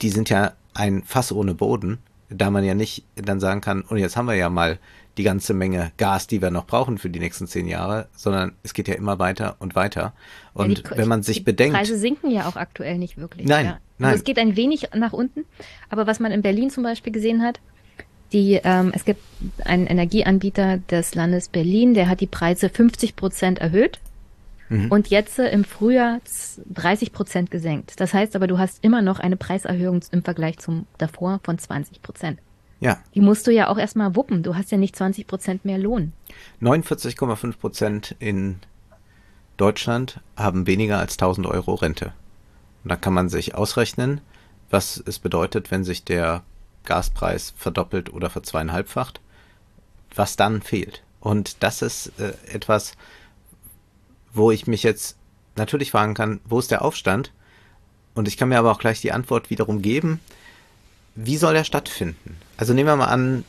die 0.00 0.10
sind 0.10 0.30
ja 0.30 0.52
ein 0.74 1.04
Fass 1.04 1.30
ohne 1.30 1.54
Boden, 1.54 1.98
da 2.34 2.50
man 2.50 2.64
ja 2.64 2.74
nicht 2.74 3.04
dann 3.16 3.40
sagen 3.40 3.60
kann, 3.60 3.82
und 3.82 3.98
jetzt 3.98 4.16
haben 4.16 4.26
wir 4.26 4.34
ja 4.34 4.48
mal 4.50 4.78
die 5.18 5.22
ganze 5.24 5.52
Menge 5.52 5.92
Gas, 5.98 6.26
die 6.26 6.40
wir 6.40 6.50
noch 6.50 6.66
brauchen 6.66 6.96
für 6.98 7.10
die 7.10 7.18
nächsten 7.20 7.46
zehn 7.46 7.68
Jahre, 7.68 8.08
sondern 8.16 8.52
es 8.62 8.72
geht 8.72 8.88
ja 8.88 8.94
immer 8.94 9.18
weiter 9.18 9.56
und 9.58 9.74
weiter. 9.74 10.14
Und 10.54 10.78
Ja, 10.78 10.90
die- 10.90 10.96
wenn 10.98 11.08
man 11.08 11.22
sich 11.22 11.38
die 11.38 11.42
bedenkt, 11.44 11.76
Preise 11.76 11.98
sinken 11.98 12.30
ja 12.30 12.46
auch 12.48 12.56
aktuell 12.56 12.96
nicht 12.98 13.18
wirklich. 13.18 13.46
Nein, 13.46 13.66
ja. 13.66 13.78
nein. 13.98 14.10
Also 14.12 14.20
es 14.20 14.24
geht 14.24 14.38
ein 14.38 14.56
wenig 14.56 14.88
nach 14.94 15.12
unten, 15.12 15.44
aber 15.90 16.06
was 16.06 16.18
man 16.18 16.32
in 16.32 16.40
Berlin 16.42 16.70
zum 16.70 16.82
Beispiel 16.82 17.12
gesehen 17.12 17.42
hat, 17.42 17.60
Die, 18.32 18.58
ähm, 18.64 18.92
es 18.94 19.04
gibt 19.04 19.20
einen 19.66 19.86
Energieanbieter 19.86 20.78
des 20.90 21.14
Landes 21.14 21.50
Berlin, 21.50 21.92
der 21.92 22.08
hat 22.08 22.20
die 22.22 22.26
Preise 22.26 22.70
50 22.70 23.14
Prozent 23.14 23.58
erhöht 23.58 24.00
mhm. 24.72 24.90
und 24.90 25.08
jetzt 25.08 25.38
äh, 25.38 25.50
im 25.50 25.64
Frühjahr 25.64 26.20
30 26.72 27.12
Prozent 27.12 27.50
gesenkt. 27.50 28.00
Das 28.00 28.14
heißt 28.14 28.34
aber, 28.36 28.46
du 28.46 28.58
hast 28.58 28.82
immer 28.82 29.02
noch 29.02 29.20
eine 29.20 29.36
Preiserhöhung 29.36 30.00
im 30.10 30.22
Vergleich 30.22 30.58
zum 30.58 30.86
davor 30.98 31.40
von 31.44 31.58
20 31.58 32.02
Prozent. 32.02 32.40
Ja. 32.80 32.98
Die 33.14 33.20
musst 33.20 33.46
du 33.46 33.52
ja 33.52 33.68
auch 33.68 33.78
erstmal 33.78 34.16
wuppen. 34.16 34.42
Du 34.42 34.56
hast 34.56 34.72
ja 34.72 34.78
nicht 34.78 34.96
20 34.96 35.26
Prozent 35.28 35.64
mehr 35.64 35.78
Lohn. 35.78 36.12
49,5 36.60 37.56
Prozent 37.58 38.16
in 38.18 38.58
Deutschland 39.56 40.20
haben 40.36 40.66
weniger 40.66 40.98
als 40.98 41.12
1000 41.12 41.46
Euro 41.46 41.74
Rente. 41.74 42.12
Und 42.82 42.90
da 42.90 42.96
kann 42.96 43.14
man 43.14 43.28
sich 43.28 43.54
ausrechnen, 43.54 44.20
was 44.70 45.00
es 45.06 45.20
bedeutet, 45.20 45.70
wenn 45.70 45.84
sich 45.84 46.04
der 46.04 46.42
Gaspreis 46.84 47.54
verdoppelt 47.56 48.12
oder 48.12 48.30
verzweieinhalbfacht, 48.30 49.20
was 50.14 50.34
dann 50.34 50.62
fehlt. 50.62 51.04
Und 51.20 51.62
das 51.62 51.82
ist 51.82 52.12
äh, 52.18 52.32
etwas, 52.52 52.94
wo 54.32 54.50
ich 54.50 54.66
mich 54.66 54.82
jetzt 54.82 55.16
natürlich 55.56 55.90
fragen 55.90 56.14
kann, 56.14 56.40
wo 56.44 56.58
ist 56.58 56.70
der 56.70 56.82
Aufstand? 56.82 57.32
Und 58.14 58.28
ich 58.28 58.36
kann 58.36 58.48
mir 58.48 58.58
aber 58.58 58.72
auch 58.72 58.78
gleich 58.78 59.00
die 59.00 59.12
Antwort 59.12 59.50
wiederum 59.50 59.82
geben, 59.82 60.20
wie 61.14 61.36
soll 61.36 61.54
der 61.54 61.64
stattfinden? 61.64 62.36
Also 62.56 62.72
nehmen 62.72 62.88
wir 62.88 62.96
mal 62.96 63.06
an, 63.06 63.44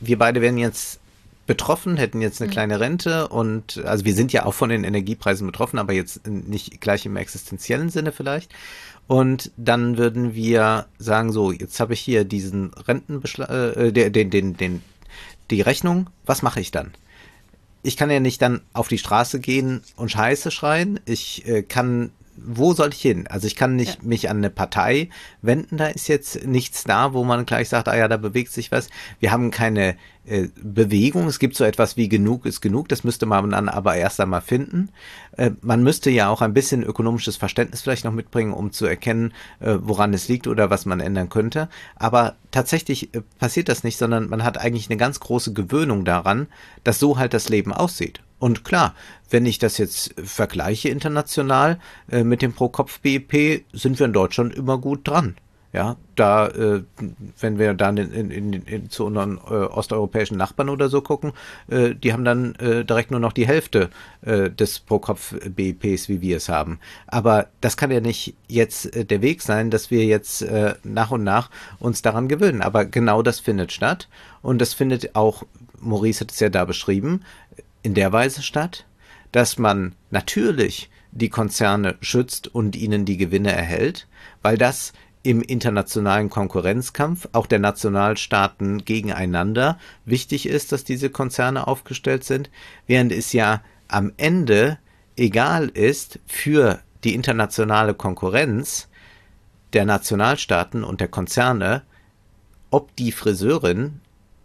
wir 0.00 0.18
beide 0.18 0.40
wären 0.40 0.58
jetzt 0.58 1.00
betroffen, 1.46 1.96
hätten 1.96 2.20
jetzt 2.20 2.40
eine 2.40 2.48
mhm. 2.48 2.52
kleine 2.52 2.80
Rente 2.80 3.28
und 3.28 3.82
also 3.84 4.04
wir 4.04 4.14
sind 4.14 4.32
ja 4.32 4.44
auch 4.44 4.52
von 4.52 4.68
den 4.68 4.84
Energiepreisen 4.84 5.46
betroffen, 5.46 5.78
aber 5.78 5.94
jetzt 5.94 6.26
nicht 6.26 6.80
gleich 6.80 7.06
im 7.06 7.16
existenziellen 7.16 7.90
Sinne 7.90 8.12
vielleicht. 8.12 8.52
Und 9.06 9.50
dann 9.56 9.96
würden 9.96 10.34
wir 10.34 10.86
sagen, 10.98 11.32
so, 11.32 11.50
jetzt 11.50 11.80
habe 11.80 11.94
ich 11.94 12.00
hier 12.00 12.24
diesen 12.24 12.74
Rentenbeschlag, 12.74 13.48
äh, 13.48 13.92
den, 13.92 14.30
den, 14.30 14.56
den, 14.56 14.82
die 15.50 15.62
Rechnung, 15.62 16.10
was 16.26 16.42
mache 16.42 16.60
ich 16.60 16.70
dann? 16.70 16.92
Ich 17.82 17.96
kann 17.96 18.10
ja 18.10 18.20
nicht 18.20 18.42
dann 18.42 18.60
auf 18.72 18.88
die 18.88 18.98
Straße 18.98 19.40
gehen 19.40 19.82
und 19.96 20.10
Scheiße 20.10 20.50
schreien. 20.50 21.00
Ich 21.04 21.46
äh, 21.46 21.62
kann 21.62 22.10
wo 22.44 22.72
soll 22.72 22.90
ich 22.90 23.00
hin? 23.00 23.26
Also 23.28 23.46
ich 23.46 23.56
kann 23.56 23.76
nicht 23.76 24.02
ja. 24.02 24.08
mich 24.08 24.28
an 24.30 24.38
eine 24.38 24.50
Partei 24.50 25.10
wenden, 25.42 25.76
da 25.76 25.86
ist 25.86 26.08
jetzt 26.08 26.46
nichts 26.46 26.84
da, 26.84 27.12
wo 27.12 27.24
man 27.24 27.46
gleich 27.46 27.68
sagt, 27.68 27.88
ah 27.88 27.96
ja, 27.96 28.08
da 28.08 28.16
bewegt 28.16 28.52
sich 28.52 28.72
was. 28.72 28.88
Wir 29.20 29.32
haben 29.32 29.50
keine 29.50 29.96
äh, 30.28 30.48
Bewegung. 30.62 31.26
Es 31.26 31.38
gibt 31.38 31.56
so 31.56 31.64
etwas 31.64 31.96
wie 31.96 32.08
genug 32.08 32.44
ist 32.44 32.60
genug, 32.60 32.88
das 32.88 33.04
müsste 33.04 33.26
man 33.26 33.50
dann 33.50 33.68
aber 33.68 33.96
erst 33.96 34.20
einmal 34.20 34.42
finden. 34.42 34.90
Äh, 35.36 35.52
man 35.62 35.82
müsste 35.82 36.10
ja 36.10 36.28
auch 36.28 36.42
ein 36.42 36.54
bisschen 36.54 36.82
ökonomisches 36.82 37.36
Verständnis 37.36 37.80
vielleicht 37.80 38.04
noch 38.04 38.12
mitbringen, 38.12 38.52
um 38.52 38.72
zu 38.72 38.86
erkennen, 38.86 39.32
äh, 39.60 39.76
woran 39.80 40.12
es 40.12 40.28
liegt 40.28 40.46
oder 40.46 40.70
was 40.70 40.86
man 40.86 41.00
ändern 41.00 41.28
könnte. 41.28 41.68
Aber 41.96 42.36
tatsächlich 42.50 43.14
äh, 43.14 43.22
passiert 43.38 43.68
das 43.68 43.84
nicht, 43.84 43.96
sondern 43.96 44.28
man 44.28 44.44
hat 44.44 44.58
eigentlich 44.58 44.90
eine 44.90 44.98
ganz 44.98 45.20
große 45.20 45.52
Gewöhnung 45.52 46.04
daran, 46.04 46.46
dass 46.84 46.98
so 46.98 47.18
halt 47.18 47.32
das 47.32 47.48
Leben 47.48 47.72
aussieht. 47.72 48.20
Und 48.38 48.64
klar, 48.64 48.94
wenn 49.30 49.46
ich 49.46 49.58
das 49.58 49.78
jetzt 49.78 50.14
vergleiche 50.22 50.88
international 50.88 51.78
äh, 52.10 52.24
mit 52.24 52.42
dem 52.42 52.52
Pro-Kopf-BIP, 52.52 53.64
sind 53.72 53.98
wir 53.98 54.06
in 54.06 54.12
Deutschland 54.12 54.54
immer 54.54 54.78
gut 54.78 55.06
dran. 55.06 55.36
Ja, 55.70 55.96
da, 56.16 56.48
äh, 56.48 56.82
wenn 57.40 57.58
wir 57.58 57.74
dann 57.74 57.98
in, 57.98 58.30
in, 58.30 58.52
in, 58.54 58.88
zu 58.88 59.04
unseren 59.04 59.36
äh, 59.36 59.52
osteuropäischen 59.52 60.38
Nachbarn 60.38 60.70
oder 60.70 60.88
so 60.88 61.02
gucken, 61.02 61.34
äh, 61.68 61.94
die 61.94 62.14
haben 62.14 62.24
dann 62.24 62.54
äh, 62.54 62.86
direkt 62.86 63.10
nur 63.10 63.20
noch 63.20 63.34
die 63.34 63.46
Hälfte 63.46 63.90
äh, 64.22 64.48
des 64.48 64.80
Pro-Kopf-BIPs, 64.80 66.08
wie 66.08 66.22
wir 66.22 66.38
es 66.38 66.48
haben. 66.48 66.80
Aber 67.06 67.48
das 67.60 67.76
kann 67.76 67.90
ja 67.90 68.00
nicht 68.00 68.34
jetzt 68.48 68.96
äh, 68.96 69.04
der 69.04 69.20
Weg 69.20 69.42
sein, 69.42 69.70
dass 69.70 69.90
wir 69.90 70.06
jetzt 70.06 70.44
nach 70.84 71.10
und 71.10 71.24
nach 71.24 71.50
uns 71.80 72.00
daran 72.00 72.28
gewöhnen. 72.28 72.62
Aber 72.62 72.86
genau 72.86 73.20
das 73.22 73.38
findet 73.38 73.70
statt. 73.70 74.08
Und 74.40 74.60
das 74.60 74.72
findet 74.72 75.14
auch, 75.16 75.42
Maurice 75.80 76.20
hat 76.20 76.32
es 76.32 76.40
ja 76.40 76.48
da 76.48 76.64
beschrieben, 76.64 77.20
in 77.82 77.94
der 77.94 78.12
Weise 78.12 78.42
statt, 78.42 78.86
dass 79.32 79.58
man 79.58 79.94
natürlich 80.10 80.90
die 81.12 81.28
Konzerne 81.28 81.96
schützt 82.00 82.48
und 82.48 82.76
ihnen 82.76 83.04
die 83.04 83.16
Gewinne 83.16 83.52
erhält, 83.52 84.06
weil 84.42 84.58
das 84.58 84.92
im 85.22 85.42
internationalen 85.42 86.30
Konkurrenzkampf 86.30 87.28
auch 87.32 87.46
der 87.46 87.58
Nationalstaaten 87.58 88.84
gegeneinander 88.84 89.78
wichtig 90.04 90.46
ist, 90.46 90.72
dass 90.72 90.84
diese 90.84 91.10
Konzerne 91.10 91.66
aufgestellt 91.66 92.24
sind, 92.24 92.50
während 92.86 93.12
es 93.12 93.32
ja 93.32 93.62
am 93.88 94.12
Ende 94.16 94.78
egal 95.16 95.68
ist 95.68 96.20
für 96.26 96.80
die 97.04 97.14
internationale 97.14 97.94
Konkurrenz 97.94 98.88
der 99.72 99.84
Nationalstaaten 99.84 100.84
und 100.84 101.00
der 101.00 101.08
Konzerne, 101.08 101.82
ob 102.70 102.94
die 102.96 103.12
Friseurin 103.12 104.00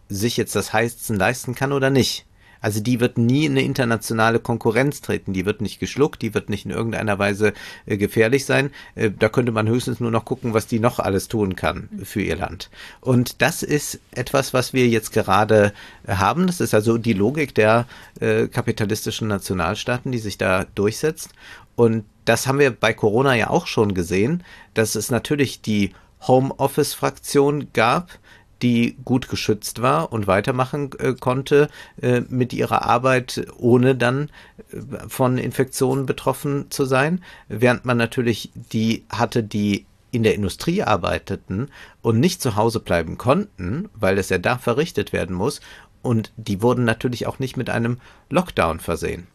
sich 0.08 0.36
jetzt 0.36 0.54
das 0.54 0.72
Heizen 0.72 1.16
leisten 1.16 1.54
kann 1.54 1.72
oder 1.72 1.90
nicht. 1.90 2.26
Also 2.64 2.80
die 2.80 2.98
wird 2.98 3.18
nie 3.18 3.44
in 3.44 3.52
eine 3.52 3.60
internationale 3.60 4.40
Konkurrenz 4.40 5.02
treten. 5.02 5.34
Die 5.34 5.44
wird 5.44 5.60
nicht 5.60 5.80
geschluckt, 5.80 6.22
die 6.22 6.32
wird 6.32 6.48
nicht 6.48 6.64
in 6.64 6.70
irgendeiner 6.70 7.18
Weise 7.18 7.52
äh, 7.84 7.98
gefährlich 7.98 8.46
sein. 8.46 8.70
Äh, 8.94 9.10
da 9.10 9.28
könnte 9.28 9.52
man 9.52 9.68
höchstens 9.68 10.00
nur 10.00 10.10
noch 10.10 10.24
gucken, 10.24 10.54
was 10.54 10.66
die 10.66 10.78
noch 10.80 10.98
alles 10.98 11.28
tun 11.28 11.56
kann 11.56 11.90
für 12.02 12.22
ihr 12.22 12.36
Land. 12.36 12.70
Und 13.02 13.42
das 13.42 13.62
ist 13.62 14.00
etwas, 14.12 14.54
was 14.54 14.72
wir 14.72 14.88
jetzt 14.88 15.12
gerade 15.12 15.74
äh, 16.06 16.14
haben. 16.14 16.46
Das 16.46 16.62
ist 16.62 16.72
also 16.72 16.96
die 16.96 17.12
Logik 17.12 17.54
der 17.54 17.84
äh, 18.18 18.48
kapitalistischen 18.48 19.28
Nationalstaaten, 19.28 20.10
die 20.10 20.18
sich 20.18 20.38
da 20.38 20.64
durchsetzt. 20.74 21.34
Und 21.76 22.06
das 22.24 22.46
haben 22.46 22.60
wir 22.60 22.70
bei 22.70 22.94
Corona 22.94 23.34
ja 23.34 23.50
auch 23.50 23.66
schon 23.66 23.92
gesehen, 23.92 24.42
dass 24.72 24.94
es 24.94 25.10
natürlich 25.10 25.60
die 25.60 25.92
Homeoffice-Fraktion 26.26 27.68
gab, 27.74 28.18
die 28.64 28.96
gut 29.04 29.28
geschützt 29.28 29.82
war 29.82 30.10
und 30.10 30.26
weitermachen 30.26 30.90
äh, 30.98 31.12
konnte 31.12 31.68
äh, 32.00 32.22
mit 32.30 32.54
ihrer 32.54 32.82
Arbeit, 32.82 33.46
ohne 33.58 33.94
dann 33.94 34.30
äh, 34.72 34.78
von 35.06 35.36
Infektionen 35.36 36.06
betroffen 36.06 36.70
zu 36.70 36.86
sein, 36.86 37.22
während 37.48 37.84
man 37.84 37.98
natürlich 37.98 38.50
die 38.54 39.04
hatte, 39.10 39.42
die 39.42 39.84
in 40.12 40.22
der 40.22 40.34
Industrie 40.34 40.82
arbeiteten 40.82 41.68
und 42.00 42.20
nicht 42.20 42.40
zu 42.40 42.56
Hause 42.56 42.80
bleiben 42.80 43.18
konnten, 43.18 43.90
weil 43.94 44.16
es 44.16 44.30
ja 44.30 44.38
da 44.38 44.56
verrichtet 44.56 45.12
werden 45.12 45.36
muss, 45.36 45.60
und 46.00 46.32
die 46.36 46.62
wurden 46.62 46.84
natürlich 46.84 47.26
auch 47.26 47.38
nicht 47.38 47.56
mit 47.56 47.68
einem 47.70 47.98
Lockdown 48.30 48.80
versehen. 48.80 49.26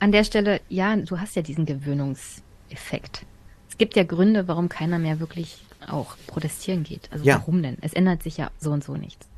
An 0.00 0.12
der 0.12 0.24
Stelle, 0.24 0.60
ja, 0.68 0.96
du 0.96 1.18
hast 1.18 1.34
ja 1.36 1.42
diesen 1.42 1.66
Gewöhnungseffekt. 1.66 3.24
Es 3.68 3.78
gibt 3.78 3.96
ja 3.96 4.04
Gründe, 4.04 4.46
warum 4.46 4.68
keiner 4.68 4.98
mehr 4.98 5.18
wirklich 5.18 5.58
auch 5.86 6.16
protestieren 6.26 6.82
geht. 6.82 7.08
Also 7.12 7.24
ja. 7.24 7.36
warum 7.36 7.62
denn? 7.62 7.76
Es 7.80 7.92
ändert 7.92 8.22
sich 8.22 8.36
ja 8.36 8.50
so 8.58 8.70
und 8.70 8.84
so 8.84 8.96
nichts. 8.96 9.28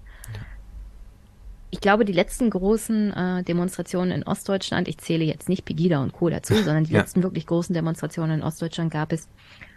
Ich 1.73 1.81
glaube, 1.81 2.05
die 2.05 2.13
letzten 2.13 2.51
großen 2.51 3.13
äh, 3.13 3.43
Demonstrationen 3.45 4.11
in 4.11 4.23
Ostdeutschland, 4.25 4.89
ich 4.89 4.99
zähle 4.99 5.25
jetzt 5.25 5.49
nicht 5.49 5.65
Pegida 5.65 6.03
und 6.03 6.13
Co. 6.13 6.29
dazu, 6.29 6.55
sondern 6.55 6.85
die 6.85 6.93
ja. 6.93 7.01
letzten 7.01 7.23
wirklich 7.23 7.47
großen 7.47 7.75
Demonstrationen 7.75 8.41
in 8.41 8.43
Ostdeutschland 8.43 8.93
gab 8.93 9.13
es, 9.13 9.29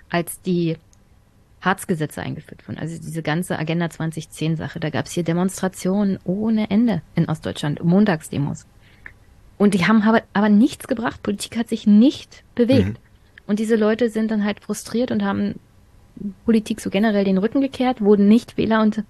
als 0.10 0.42
die 0.42 0.78
Harzgesetze 1.62 2.22
eingeführt 2.22 2.68
wurden. 2.68 2.80
Also 2.80 2.98
diese 3.00 3.22
ganze 3.22 3.58
Agenda 3.58 3.90
2010 3.90 4.58
Sache. 4.58 4.80
Da 4.80 4.90
gab 4.90 5.06
es 5.06 5.14
hier 5.14 5.24
Demonstrationen 5.24 6.20
ohne 6.26 6.70
Ende 6.70 7.02
in 7.16 7.30
Ostdeutschland, 7.30 7.84
Montagsdemos. 7.84 8.66
Und 9.58 9.74
die 9.74 9.86
haben 9.86 10.02
aber, 10.02 10.24
aber 10.34 10.50
nichts 10.50 10.88
gebracht. 10.88 11.24
Politik 11.24 11.58
hat 11.58 11.70
sich 11.70 11.88
nicht 11.88 12.44
bewegt. 12.56 12.88
Mhm. 12.88 12.98
Und 13.48 13.60
diese 13.60 13.76
Leute 13.76 14.10
sind 14.10 14.32
dann 14.32 14.44
halt 14.44 14.60
frustriert 14.60 15.12
und 15.12 15.24
haben 15.24 15.60
Politik 16.46 16.82
so 16.82 16.90
generell 16.90 17.26
den 17.26 17.38
Rücken 17.38 17.62
gekehrt, 17.62 18.02
wurden 18.02 18.28
nicht 18.28 18.58
Wähler 18.58 18.82
und 18.82 19.04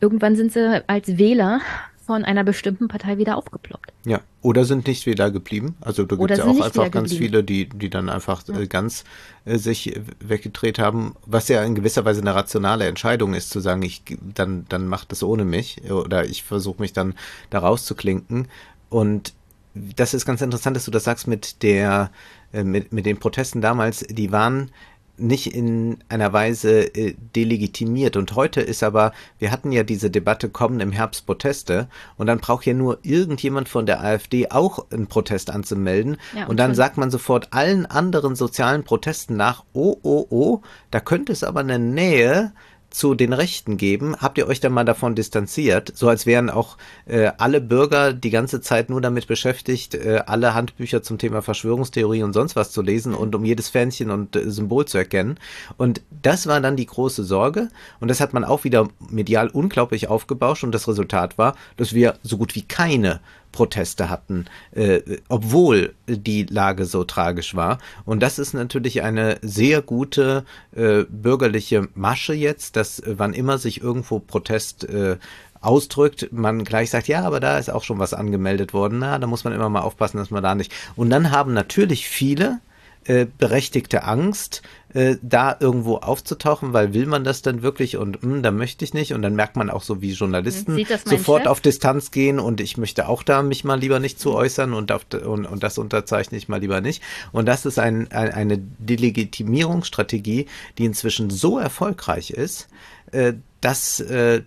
irgendwann 0.00 0.36
sind 0.36 0.52
sie 0.52 0.82
als 0.86 1.18
Wähler 1.18 1.60
von 2.06 2.24
einer 2.24 2.44
bestimmten 2.44 2.86
Partei 2.86 3.18
wieder 3.18 3.36
aufgeploppt. 3.36 3.92
Ja, 4.04 4.20
oder 4.40 4.64
sind 4.64 4.86
nicht 4.86 5.06
Wähler 5.06 5.32
geblieben. 5.32 5.74
Also 5.80 6.04
da 6.04 6.14
gibt 6.14 6.30
es 6.30 6.38
ja 6.38 6.44
auch 6.44 6.60
einfach 6.60 6.90
ganz 6.92 7.12
viele, 7.12 7.42
die, 7.42 7.68
die 7.68 7.90
dann 7.90 8.08
einfach 8.08 8.46
ja. 8.46 8.60
äh, 8.60 8.66
ganz 8.68 9.02
äh, 9.44 9.58
sich 9.58 10.00
weggedreht 10.20 10.78
haben, 10.78 11.16
was 11.26 11.48
ja 11.48 11.64
in 11.64 11.74
gewisser 11.74 12.04
Weise 12.04 12.20
eine 12.20 12.34
rationale 12.34 12.86
Entscheidung 12.86 13.34
ist, 13.34 13.50
zu 13.50 13.58
sagen, 13.58 13.82
ich 13.82 14.02
dann, 14.34 14.66
dann 14.68 14.86
macht 14.86 15.10
das 15.10 15.24
ohne 15.24 15.44
mich 15.44 15.90
oder 15.90 16.24
ich 16.24 16.44
versuche 16.44 16.80
mich 16.80 16.92
dann 16.92 17.14
da 17.50 17.58
rauszuklinken. 17.58 18.46
Und 18.88 19.34
das 19.74 20.14
ist 20.14 20.24
ganz 20.24 20.40
interessant, 20.42 20.76
dass 20.76 20.84
du 20.84 20.92
das 20.92 21.04
sagst 21.04 21.26
mit 21.26 21.64
der, 21.64 22.12
äh, 22.52 22.62
mit, 22.62 22.92
mit 22.92 23.04
den 23.04 23.18
Protesten 23.18 23.60
damals, 23.60 24.06
die 24.08 24.30
waren 24.30 24.70
nicht 25.18 25.54
in 25.54 25.98
einer 26.08 26.32
Weise 26.32 26.94
äh, 26.94 27.14
delegitimiert. 27.34 28.16
Und 28.16 28.34
heute 28.34 28.60
ist 28.60 28.82
aber, 28.82 29.12
wir 29.38 29.50
hatten 29.50 29.72
ja 29.72 29.82
diese 29.82 30.10
Debatte, 30.10 30.48
kommen 30.48 30.80
im 30.80 30.92
Herbst 30.92 31.26
Proteste 31.26 31.88
und 32.16 32.26
dann 32.26 32.38
braucht 32.38 32.66
ja 32.66 32.74
nur 32.74 32.98
irgendjemand 33.02 33.68
von 33.68 33.86
der 33.86 34.02
AfD 34.02 34.50
auch 34.50 34.90
einen 34.90 35.06
Protest 35.06 35.50
anzumelden. 35.50 36.16
Ja, 36.34 36.44
und, 36.44 36.50
und 36.50 36.56
dann 36.58 36.74
sagt 36.74 36.96
man 36.96 37.10
sofort 37.10 37.52
allen 37.52 37.86
anderen 37.86 38.36
sozialen 38.36 38.84
Protesten 38.84 39.36
nach, 39.36 39.64
oh, 39.72 39.96
oh, 40.02 40.26
oh, 40.30 40.60
da 40.90 41.00
könnte 41.00 41.32
es 41.32 41.44
aber 41.44 41.60
eine 41.60 41.78
Nähe 41.78 42.52
zu 42.96 43.14
den 43.14 43.34
Rechten 43.34 43.76
geben, 43.76 44.16
habt 44.16 44.38
ihr 44.38 44.48
euch 44.48 44.60
dann 44.60 44.72
mal 44.72 44.84
davon 44.84 45.14
distanziert, 45.14 45.92
so 45.94 46.08
als 46.08 46.24
wären 46.24 46.48
auch 46.48 46.78
äh, 47.04 47.30
alle 47.36 47.60
Bürger 47.60 48.14
die 48.14 48.30
ganze 48.30 48.62
Zeit 48.62 48.88
nur 48.88 49.02
damit 49.02 49.26
beschäftigt, 49.26 49.94
äh, 49.94 50.22
alle 50.24 50.54
Handbücher 50.54 51.02
zum 51.02 51.18
Thema 51.18 51.42
Verschwörungstheorie 51.42 52.22
und 52.22 52.32
sonst 52.32 52.56
was 52.56 52.70
zu 52.70 52.80
lesen 52.80 53.12
und 53.12 53.34
um 53.34 53.44
jedes 53.44 53.68
Fähnchen 53.68 54.10
und 54.10 54.34
äh, 54.34 54.50
Symbol 54.50 54.86
zu 54.86 54.96
erkennen. 54.96 55.38
Und 55.76 56.00
das 56.22 56.46
war 56.46 56.58
dann 56.62 56.76
die 56.76 56.86
große 56.86 57.22
Sorge. 57.24 57.68
Und 58.00 58.08
das 58.08 58.20
hat 58.20 58.32
man 58.32 58.44
auch 58.44 58.64
wieder 58.64 58.88
medial 59.10 59.48
unglaublich 59.48 60.08
aufgebauscht. 60.08 60.64
Und 60.64 60.72
das 60.72 60.88
Resultat 60.88 61.36
war, 61.36 61.54
dass 61.76 61.92
wir 61.92 62.14
so 62.22 62.38
gut 62.38 62.54
wie 62.54 62.62
keine 62.62 63.20
Proteste 63.56 64.10
hatten, 64.10 64.44
äh, 64.72 65.00
obwohl 65.30 65.94
die 66.06 66.42
Lage 66.42 66.84
so 66.84 67.04
tragisch 67.04 67.54
war. 67.54 67.78
Und 68.04 68.22
das 68.22 68.38
ist 68.38 68.52
natürlich 68.52 69.00
eine 69.00 69.38
sehr 69.40 69.80
gute 69.80 70.44
äh, 70.76 71.04
bürgerliche 71.08 71.88
Masche 71.94 72.34
jetzt, 72.34 72.76
dass 72.76 72.98
äh, 72.98 73.14
wann 73.16 73.32
immer 73.32 73.56
sich 73.56 73.80
irgendwo 73.80 74.18
Protest 74.18 74.84
äh, 74.84 75.16
ausdrückt, 75.62 76.28
man 76.32 76.64
gleich 76.64 76.90
sagt, 76.90 77.08
ja, 77.08 77.22
aber 77.22 77.40
da 77.40 77.56
ist 77.56 77.70
auch 77.70 77.82
schon 77.82 77.98
was 77.98 78.12
angemeldet 78.12 78.74
worden. 78.74 78.98
Na, 78.98 79.18
da 79.18 79.26
muss 79.26 79.44
man 79.44 79.54
immer 79.54 79.70
mal 79.70 79.80
aufpassen, 79.80 80.18
dass 80.18 80.30
man 80.30 80.42
da 80.42 80.54
nicht. 80.54 80.70
Und 80.94 81.08
dann 81.08 81.30
haben 81.30 81.54
natürlich 81.54 82.06
viele 82.06 82.60
äh, 83.06 83.26
berechtigte 83.38 84.04
Angst, 84.04 84.62
äh, 84.92 85.16
da 85.22 85.56
irgendwo 85.58 85.96
aufzutauchen, 85.96 86.72
weil 86.72 86.94
will 86.94 87.06
man 87.06 87.22
das 87.22 87.42
dann 87.42 87.62
wirklich 87.62 87.96
und 87.96 88.22
mh, 88.22 88.34
hm, 88.36 88.42
da 88.42 88.50
möchte 88.50 88.84
ich 88.84 88.94
nicht 88.94 89.12
und 89.12 89.22
dann 89.22 89.34
merkt 89.34 89.56
man 89.56 89.70
auch 89.70 89.82
so 89.82 90.00
wie 90.00 90.12
Journalisten 90.12 90.76
sofort 91.04 91.42
Chef? 91.42 91.50
auf 91.50 91.60
Distanz 91.60 92.10
gehen 92.10 92.38
und 92.38 92.60
ich 92.60 92.76
möchte 92.78 93.08
auch 93.08 93.22
da 93.22 93.42
mich 93.42 93.64
mal 93.64 93.78
lieber 93.78 94.00
nicht 94.00 94.18
zu 94.18 94.30
mhm. 94.30 94.36
äußern 94.36 94.74
und, 94.74 94.92
auf, 94.92 95.06
und, 95.12 95.44
und 95.46 95.62
das 95.62 95.78
unterzeichne 95.78 96.38
ich 96.38 96.48
mal 96.48 96.60
lieber 96.60 96.80
nicht 96.80 97.02
und 97.32 97.46
das 97.46 97.66
ist 97.66 97.78
ein, 97.78 98.10
ein, 98.10 98.32
eine 98.32 98.58
Delegitimierungsstrategie, 98.58 100.46
die 100.78 100.84
inzwischen 100.84 101.30
so 101.30 101.58
erfolgreich 101.58 102.30
ist, 102.30 102.68
äh, 103.12 103.34
dass 103.60 104.00
äh, 104.00 104.42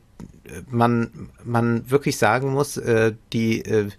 man, 0.69 1.29
man 1.43 1.89
wirklich 1.89 2.17
sagen 2.17 2.51
muss, 2.51 2.77
äh, 2.77 3.13
die, 3.33 3.63
äh, 3.63 3.89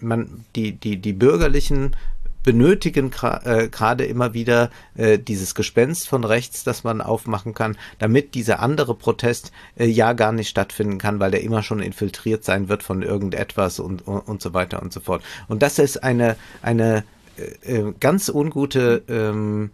man, 0.00 0.44
die, 0.56 0.72
die, 0.72 0.96
die 0.96 1.12
bürgerlichen 1.12 1.96
benötigen 2.42 3.10
äh, 3.22 3.68
gerade 3.68 4.04
immer 4.04 4.34
wieder 4.34 4.70
äh, 4.94 5.18
dieses 5.18 5.54
Gespenst 5.54 6.08
von 6.08 6.24
rechts, 6.24 6.64
das 6.64 6.84
man 6.84 7.00
aufmachen 7.00 7.54
kann, 7.54 7.76
damit 7.98 8.34
dieser 8.34 8.60
andere 8.60 8.94
Protest 8.94 9.52
äh, 9.76 9.86
ja 9.86 10.12
gar 10.14 10.32
nicht 10.32 10.48
stattfinden 10.48 10.98
kann, 10.98 11.20
weil 11.20 11.30
der 11.30 11.42
immer 11.42 11.62
schon 11.62 11.80
infiltriert 11.80 12.44
sein 12.44 12.68
wird 12.68 12.82
von 12.82 13.02
irgendetwas 13.02 13.78
und, 13.78 14.06
und, 14.06 14.20
und 14.20 14.42
so 14.42 14.54
weiter 14.54 14.82
und 14.82 14.92
so 14.92 15.00
fort. 15.00 15.22
Und 15.48 15.62
das 15.62 15.78
ist 15.78 16.02
eine, 16.02 16.36
eine 16.62 17.04
äh, 17.36 17.78
äh 17.78 17.94
ganz 17.98 18.28
ungute 18.28 19.02
ähm, 19.08 19.70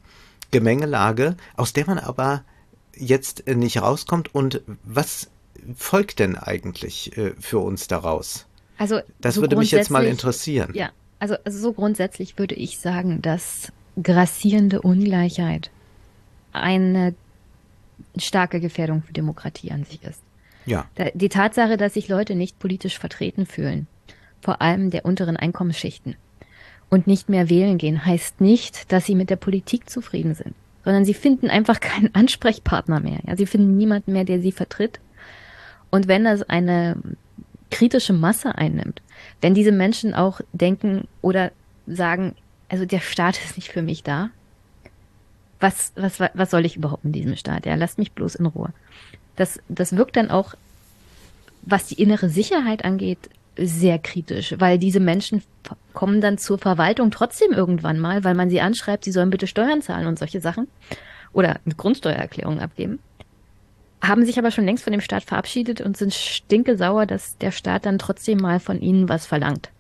Gemengelage, 0.51 1.37
aus 1.57 1.73
der 1.73 1.87
man 1.87 1.99
aber 1.99 2.45
jetzt 2.97 3.47
äh, 3.47 3.55
nicht 3.55 3.81
rauskommt. 3.81 4.35
Und 4.35 4.63
was 4.83 5.31
folgt 5.77 6.21
denn 6.21 6.37
eigentlich 6.37 7.13
für 7.41 7.59
uns 7.59 7.89
daraus? 7.89 8.47
Also 8.79 9.01
das 9.21 9.35
so 9.35 9.41
würde 9.41 9.57
mich 9.57 9.73
jetzt 9.73 9.91
mal 9.91 10.05
interessieren. 10.05 10.71
Ja, 10.75 10.91
also, 11.19 11.37
also 11.45 11.59
so 11.59 11.73
grundsätzlich 11.73 12.39
würde 12.39 12.55
ich 12.55 12.79
sagen, 12.79 13.23
dass 13.23 13.73
grassierende 14.03 14.83
Ungleichheit 14.83 15.71
eine 16.53 17.15
starke 18.17 18.61
Gefährdung 18.61 19.03
für 19.03 19.13
Demokratie 19.13 19.71
an 19.71 19.85
sich 19.85 20.03
ist. 20.03 20.23
Ja. 20.67 20.87
Die 21.15 21.29
Tatsache, 21.29 21.77
dass 21.77 21.95
sich 21.95 22.09
Leute 22.09 22.35
nicht 22.35 22.59
politisch 22.59 22.99
vertreten 22.99 23.47
fühlen, 23.47 23.87
vor 24.41 24.61
allem 24.61 24.91
der 24.91 25.05
unteren 25.05 25.37
Einkommensschichten, 25.37 26.17
und 26.89 27.07
nicht 27.07 27.29
mehr 27.29 27.51
wählen 27.51 27.79
gehen, 27.79 28.05
heißt 28.05 28.41
nicht, 28.41 28.93
dass 28.93 29.07
sie 29.07 29.15
mit 29.15 29.31
der 29.31 29.37
Politik 29.37 29.91
zufrieden 29.91 30.35
sind, 30.35 30.55
sondern 30.85 31.05
sie 31.05 31.15
finden 31.15 31.51
einfach 31.51 31.81
keinen 31.81 32.15
Ansprechpartner 32.15 33.01
mehr. 33.01 33.19
Ja, 33.27 33.37
sie 33.37 33.47
finden 33.47 33.77
niemanden 33.77 34.13
mehr, 34.13 34.25
der 34.25 34.41
sie 34.41 34.53
vertritt. 34.53 35.01
Und 35.91 36.09
wenn 36.09 36.25
das 36.25 36.43
eine 36.43 36.97
kritische 37.71 38.13
Masse 38.13 38.55
einnimmt, 38.57 39.03
wenn 39.41 39.55
diese 39.55 39.73
Menschen 39.73 40.15
auch 40.15 40.41
denken 40.53 41.09
oder 41.23 41.53
sagen, 41.87 42.35
also 42.69 42.85
der 42.85 43.01
Staat 43.01 43.39
ist 43.45 43.57
nicht 43.57 43.73
für 43.73 43.83
mich 43.83 44.03
da, 44.03 44.31
was, 45.61 45.93
was, 45.97 46.21
was 46.35 46.51
soll 46.51 46.67
ich 46.67 46.77
überhaupt 46.77 47.05
in 47.05 47.13
diesem 47.13 47.37
Staat? 47.37 47.65
Ja, 47.67 47.75
lasst 47.77 47.99
mich 47.99 48.13
bloß 48.13 48.35
in 48.35 48.47
Ruhe. 48.47 48.71
Das, 49.37 49.59
das 49.69 49.97
wirkt 49.97 50.17
dann 50.17 50.31
auch, 50.31 50.55
was 51.63 51.87
die 51.87 52.01
innere 52.01 52.29
Sicherheit 52.29 52.85
angeht, 52.85 53.31
sehr 53.59 53.99
kritisch, 53.99 54.55
weil 54.59 54.79
diese 54.79 55.01
Menschen 55.01 55.43
kommen 55.95 56.21
dann 56.21 56.37
zur 56.37 56.59
Verwaltung 56.59 57.11
trotzdem 57.11 57.53
irgendwann 57.53 57.99
mal, 57.99 58.23
weil 58.23 58.35
man 58.35 58.51
sie 58.51 58.61
anschreibt, 58.61 59.05
sie 59.05 59.13
sollen 59.13 59.31
bitte 59.31 59.47
Steuern 59.47 59.81
zahlen 59.81 60.07
und 60.07 60.19
solche 60.19 60.43
Sachen 60.43 60.69
oder 61.33 61.59
eine 61.65 61.75
Grundsteuererklärung 61.75 62.61
abgeben 62.61 62.99
haben 64.09 64.25
sich 64.25 64.39
aber 64.39 64.51
schon 64.51 64.65
längst 64.65 64.85
von 64.85 64.93
dem 64.93 65.01
Staat 65.01 65.25
verabschiedet 65.25 65.81
und 65.81 65.97
sind 65.97 66.13
stinke 66.13 66.77
sauer, 66.77 67.07
dass 67.07 67.39
der 67.39 67.51
Staat 67.51 67.87
dann 67.87 67.99
trotzdem 67.99 68.39
mal 68.39 68.61
von 68.61 68.81
ihnen 68.81 69.09
was 69.09 69.27
verlangt. 69.27 69.71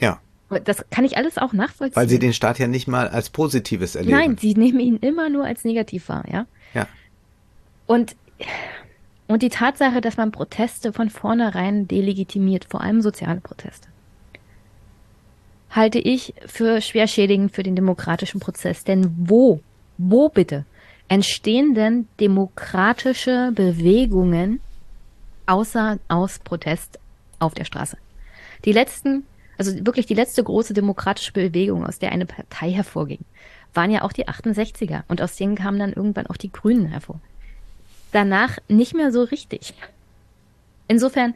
Ja. 0.00 0.20
Das 0.64 0.84
kann 0.90 1.04
ich 1.04 1.18
alles 1.18 1.36
auch 1.36 1.52
nachvollziehen. 1.52 1.96
Weil 1.96 2.08
sie 2.08 2.18
den 2.18 2.32
Staat 2.32 2.58
ja 2.58 2.66
nicht 2.66 2.88
mal 2.88 3.08
als 3.08 3.28
Positives 3.28 3.96
erleben. 3.96 4.16
Nein, 4.16 4.36
sie 4.38 4.54
nehmen 4.54 4.80
ihn 4.80 4.96
immer 4.96 5.28
nur 5.28 5.44
als 5.44 5.64
negativ 5.64 6.08
wahr, 6.08 6.24
ja. 6.30 6.46
Ja. 6.72 6.86
Und, 7.86 8.16
und 9.26 9.42
die 9.42 9.50
Tatsache, 9.50 10.00
dass 10.00 10.16
man 10.16 10.32
Proteste 10.32 10.92
von 10.92 11.10
vornherein 11.10 11.86
delegitimiert, 11.86 12.64
vor 12.64 12.80
allem 12.80 13.02
soziale 13.02 13.40
Proteste, 13.40 13.88
halte 15.70 15.98
ich 15.98 16.32
für 16.46 16.80
schwer 16.80 17.06
schädigend 17.06 17.54
für 17.54 17.62
den 17.62 17.76
demokratischen 17.76 18.40
Prozess. 18.40 18.84
Denn 18.84 19.14
wo, 19.18 19.60
wo 19.98 20.30
bitte 20.30 20.64
entstehen 21.08 21.74
denn 21.74 22.06
demokratische 22.20 23.52
Bewegungen 23.54 24.60
außer 25.46 25.98
aus 26.08 26.38
Protest 26.38 26.98
auf 27.38 27.54
der 27.54 27.64
Straße? 27.64 27.96
Die 28.64 28.72
letzten, 28.72 29.24
also 29.56 29.74
wirklich 29.86 30.06
die 30.06 30.14
letzte 30.14 30.42
große 30.42 30.74
demokratische 30.74 31.32
Bewegung, 31.32 31.86
aus 31.86 31.98
der 31.98 32.12
eine 32.12 32.26
Partei 32.26 32.70
hervorging, 32.70 33.20
waren 33.74 33.90
ja 33.90 34.02
auch 34.02 34.12
die 34.12 34.28
68er 34.28 35.02
und 35.08 35.22
aus 35.22 35.36
denen 35.36 35.54
kamen 35.54 35.78
dann 35.78 35.92
irgendwann 35.92 36.26
auch 36.26 36.36
die 36.36 36.52
Grünen 36.52 36.86
hervor. 36.86 37.20
Danach 38.12 38.58
nicht 38.68 38.94
mehr 38.94 39.12
so 39.12 39.22
richtig. 39.22 39.74
Insofern 40.88 41.34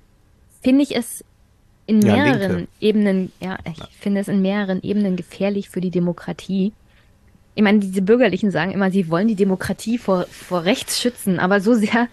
finde 0.62 0.82
ich 0.82 0.96
es 0.96 1.24
in 1.86 1.98
mehreren 1.98 2.60
ja, 2.60 2.66
Ebenen, 2.88 3.32
ja, 3.40 3.58
ich 3.66 3.98
finde 3.98 4.20
es 4.20 4.28
in 4.28 4.40
mehreren 4.40 4.82
Ebenen 4.82 5.16
gefährlich 5.16 5.68
für 5.68 5.80
die 5.80 5.90
Demokratie, 5.90 6.72
ich 7.54 7.62
meine, 7.62 7.80
diese 7.80 8.02
Bürgerlichen 8.02 8.50
sagen 8.50 8.72
immer, 8.72 8.90
sie 8.90 9.08
wollen 9.10 9.28
die 9.28 9.34
Demokratie 9.34 9.98
vor, 9.98 10.26
vor 10.30 10.64
rechts 10.64 11.00
schützen, 11.00 11.38
aber 11.38 11.60
so 11.60 11.74
sehr, 11.74 12.08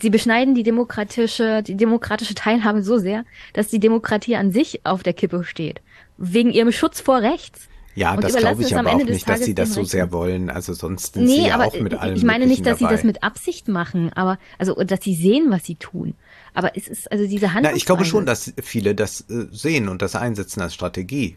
sie 0.00 0.10
beschneiden 0.10 0.54
die 0.54 0.62
demokratische, 0.62 1.62
die 1.62 1.76
demokratische 1.76 2.34
Teilhabe 2.34 2.82
so 2.82 2.98
sehr, 2.98 3.24
dass 3.52 3.68
die 3.68 3.80
Demokratie 3.80 4.36
an 4.36 4.52
sich 4.52 4.84
auf 4.84 5.02
der 5.02 5.12
Kippe 5.12 5.44
steht. 5.44 5.82
Wegen 6.16 6.50
ihrem 6.50 6.72
Schutz 6.72 7.00
vor 7.00 7.20
rechts. 7.20 7.68
Ja, 7.94 8.16
das 8.16 8.34
glaube 8.34 8.62
ich 8.62 8.74
aber 8.74 8.94
auch 8.94 9.04
nicht, 9.04 9.28
dass 9.28 9.44
sie 9.44 9.54
das 9.54 9.74
so 9.74 9.84
sehr 9.84 10.12
wollen. 10.12 10.48
Also 10.48 10.72
sonst 10.72 11.14
sind 11.14 11.24
nee, 11.24 11.42
sie 11.42 11.46
ja 11.48 11.60
auch 11.60 11.78
mit 11.78 11.92
allem 11.94 12.16
Ich 12.16 12.24
meine 12.24 12.46
nicht, 12.46 12.64
dass 12.64 12.78
dabei. 12.78 12.90
sie 12.90 12.96
das 12.96 13.04
mit 13.04 13.22
Absicht 13.22 13.68
machen, 13.68 14.10
aber 14.14 14.38
also 14.58 14.74
dass 14.82 15.02
sie 15.02 15.14
sehen, 15.14 15.50
was 15.50 15.64
sie 15.64 15.74
tun. 15.74 16.14
Aber 16.54 16.74
es 16.74 16.88
ist 16.88 17.12
also 17.12 17.26
diese 17.26 17.52
Hand. 17.52 17.68
ich 17.74 17.84
glaube 17.84 18.06
schon, 18.06 18.24
dass 18.24 18.54
viele 18.62 18.94
das 18.94 19.28
äh, 19.28 19.46
sehen 19.50 19.88
und 19.88 20.00
das 20.00 20.16
einsetzen 20.16 20.62
als 20.62 20.72
Strategie. 20.72 21.36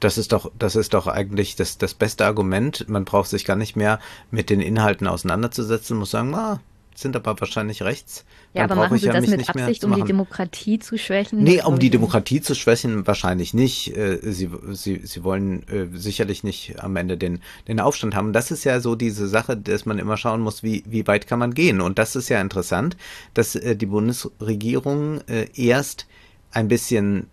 Das 0.00 0.18
ist 0.18 0.32
doch, 0.32 0.52
das 0.58 0.76
ist 0.76 0.94
doch 0.94 1.06
eigentlich 1.06 1.56
das, 1.56 1.78
das 1.78 1.94
beste 1.94 2.26
Argument. 2.26 2.88
Man 2.88 3.04
braucht 3.04 3.30
sich 3.30 3.44
gar 3.44 3.56
nicht 3.56 3.76
mehr 3.76 3.98
mit 4.30 4.50
den 4.50 4.60
Inhalten 4.60 5.06
auseinanderzusetzen, 5.06 5.96
muss 5.96 6.10
sagen, 6.10 6.34
ah, 6.34 6.60
sind 6.98 7.14
aber 7.14 7.38
wahrscheinlich 7.38 7.82
rechts. 7.82 8.24
Ja, 8.54 8.64
aber 8.64 8.74
machen 8.74 8.98
Sie 8.98 9.06
ja 9.06 9.12
das 9.12 9.26
mit 9.26 9.48
Absicht, 9.48 9.84
um 9.84 9.94
die 9.94 10.02
Demokratie 10.02 10.78
zu 10.78 10.96
schwächen? 10.96 11.42
Nee, 11.42 11.62
um 11.62 11.78
die 11.78 11.90
Demokratie 11.90 12.40
zu 12.40 12.54
schwächen 12.54 13.06
wahrscheinlich 13.06 13.52
nicht. 13.52 13.94
Äh, 13.96 14.18
sie, 14.22 14.50
sie, 14.70 15.00
sie 15.04 15.24
wollen 15.24 15.66
äh, 15.68 15.86
sicherlich 15.92 16.42
nicht 16.42 16.82
am 16.82 16.96
Ende 16.96 17.18
den, 17.18 17.40
den 17.68 17.80
Aufstand 17.80 18.14
haben. 18.14 18.32
Das 18.32 18.50
ist 18.50 18.64
ja 18.64 18.80
so 18.80 18.94
diese 18.94 19.28
Sache, 19.28 19.56
dass 19.56 19.84
man 19.84 19.98
immer 19.98 20.16
schauen 20.16 20.40
muss, 20.40 20.62
wie, 20.62 20.84
wie 20.86 21.06
weit 21.06 21.26
kann 21.26 21.38
man 21.38 21.52
gehen. 21.52 21.80
Und 21.82 21.98
das 21.98 22.16
ist 22.16 22.30
ja 22.30 22.40
interessant, 22.40 22.96
dass 23.34 23.54
äh, 23.54 23.76
die 23.76 23.86
Bundesregierung 23.86 25.20
erst 25.54 26.06
ein 26.50 26.68
bisschen 26.68 27.26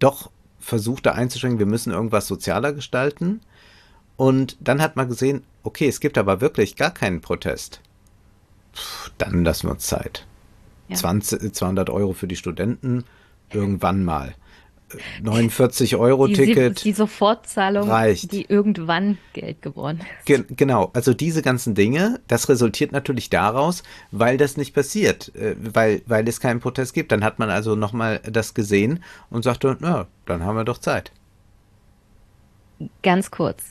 doch 0.00 0.30
versucht 0.64 1.06
da 1.06 1.12
einzuschränken, 1.12 1.58
wir 1.58 1.66
müssen 1.66 1.92
irgendwas 1.92 2.26
sozialer 2.26 2.72
gestalten. 2.72 3.40
Und 4.16 4.56
dann 4.60 4.80
hat 4.80 4.96
man 4.96 5.08
gesehen, 5.08 5.42
okay, 5.62 5.88
es 5.88 6.00
gibt 6.00 6.16
aber 6.18 6.40
wirklich 6.40 6.76
gar 6.76 6.90
keinen 6.90 7.20
Protest. 7.20 7.80
Puh, 8.72 9.10
dann 9.18 9.44
lassen 9.44 9.68
wir 9.68 9.72
uns 9.72 9.86
Zeit. 9.86 10.26
Ja. 10.88 10.96
20, 10.96 11.54
200 11.54 11.90
Euro 11.90 12.12
für 12.12 12.28
die 12.28 12.36
Studenten, 12.36 13.04
irgendwann 13.50 14.04
mal. 14.04 14.34
49 15.22 15.96
Euro 15.96 16.28
Ticket. 16.28 16.80
Die, 16.80 16.90
die 16.90 16.92
Sofortzahlung, 16.92 17.88
reicht. 17.88 18.32
die 18.32 18.46
irgendwann 18.48 19.18
Geld 19.32 19.62
geworden 19.62 20.00
ist. 20.00 20.26
Ge 20.26 20.44
genau, 20.48 20.90
also 20.94 21.14
diese 21.14 21.42
ganzen 21.42 21.74
Dinge, 21.74 22.20
das 22.28 22.48
resultiert 22.48 22.92
natürlich 22.92 23.30
daraus, 23.30 23.82
weil 24.10 24.36
das 24.36 24.56
nicht 24.56 24.74
passiert, 24.74 25.34
äh, 25.34 25.56
weil, 25.58 26.02
weil 26.06 26.28
es 26.28 26.40
keinen 26.40 26.60
Protest 26.60 26.94
gibt. 26.94 27.12
Dann 27.12 27.24
hat 27.24 27.38
man 27.38 27.50
also 27.50 27.76
nochmal 27.76 28.20
das 28.30 28.54
gesehen 28.54 29.02
und 29.30 29.44
sagte, 29.44 29.76
na, 29.80 30.06
dann 30.26 30.42
haben 30.42 30.56
wir 30.56 30.64
doch 30.64 30.78
Zeit. 30.78 31.12
Ganz 33.02 33.30
kurz. 33.30 33.62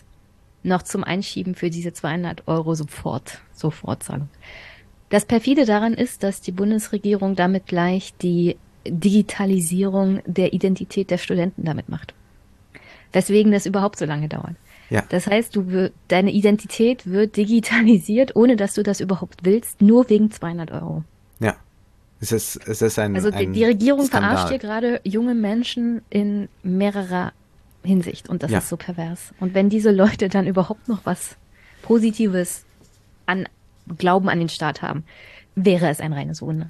noch 0.66 0.82
zum 0.82 1.04
Einschieben 1.04 1.56
für 1.56 1.70
diese 1.70 1.91
200 1.91 2.48
Euro 2.48 2.74
sofort, 2.74 3.41
Sofortzahlung. 3.54 4.30
Das 5.10 5.26
perfide 5.26 5.66
daran 5.66 5.94
ist, 5.94 6.24
dass 6.24 6.41
die 6.41 6.54
Bundesregierung 6.54 7.36
damit 7.36 7.68
gleich 7.68 8.14
die 8.22 8.56
Digitalisierung 8.88 10.22
der 10.26 10.54
Identität 10.54 11.10
der 11.10 11.18
Studenten 11.18 11.64
damit 11.66 11.90
macht. 11.90 12.14
Weswegen 13.12 13.52
das 13.52 13.66
überhaupt 13.66 13.98
so 13.98 14.06
lange 14.06 14.28
dauert. 14.28 14.56
Ja. 14.90 15.04
Das 15.10 15.28
heißt, 15.28 15.56
du 15.56 15.92
deine 16.08 16.32
Identität 16.32 17.08
wird 17.08 17.38
digitalisiert, 17.38 18.36
ohne 18.36 18.56
dass 18.56 18.74
du 18.74 18.84
das 18.84 19.00
überhaupt 19.00 19.44
willst, 19.44 19.82
nur 19.82 20.10
wegen 20.10 20.32
200 20.32 20.72
Euro. 20.72 21.04
Ja. 21.40 21.56
Es 22.20 22.32
ist, 22.32 22.68
es 22.68 22.82
ist 22.82 23.00
ein. 23.00 23.16
Also 23.16 23.32
die, 23.32 23.38
ein 23.38 23.54
die 23.54 23.66
Regierung 23.66 24.06
Skandal. 24.06 24.32
verarscht 24.32 24.50
hier 24.50 24.60
gerade 24.60 25.02
junge 25.04 25.36
Menschen 25.36 26.02
in 26.10 26.48
mehrerer 26.64 27.34
Hinsicht 27.84 28.30
und 28.30 28.44
das 28.44 28.52
ja. 28.52 28.60
ist 28.60 28.70
so 28.70 28.78
pervers. 28.78 29.34
Und 29.40 29.54
wenn 29.54 29.70
diese 29.70 29.92
Leute 29.92 30.30
dann 30.30 30.48
überhaupt 30.48 30.88
noch 30.88 31.06
was 31.06 31.36
Positives 31.82 32.64
an 33.26 33.48
Glauben 33.98 34.30
an 34.30 34.40
den 34.40 34.50
Staat 34.50 34.82
haben, 34.82 35.04
wäre 35.56 35.90
es 35.90 36.00
ein 36.00 36.14
reines 36.14 36.42
Wunder. 36.42 36.70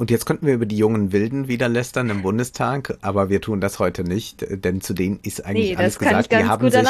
Und 0.00 0.10
jetzt 0.10 0.24
könnten 0.24 0.46
wir 0.46 0.54
über 0.54 0.64
die 0.64 0.78
jungen 0.78 1.12
Wilden 1.12 1.46
wieder 1.46 1.68
lästern 1.68 2.08
im 2.08 2.22
Bundestag, 2.22 2.96
aber 3.02 3.28
wir 3.28 3.42
tun 3.42 3.60
das 3.60 3.78
heute 3.78 4.02
nicht, 4.02 4.46
denn 4.64 4.80
zu 4.80 4.94
denen 4.94 5.20
ist 5.22 5.44
eigentlich 5.44 5.72
nee, 5.72 5.76
alles 5.76 5.98
gesagt. 5.98 6.32
die, 6.32 6.36
haben 6.36 6.70
sich, 6.70 6.88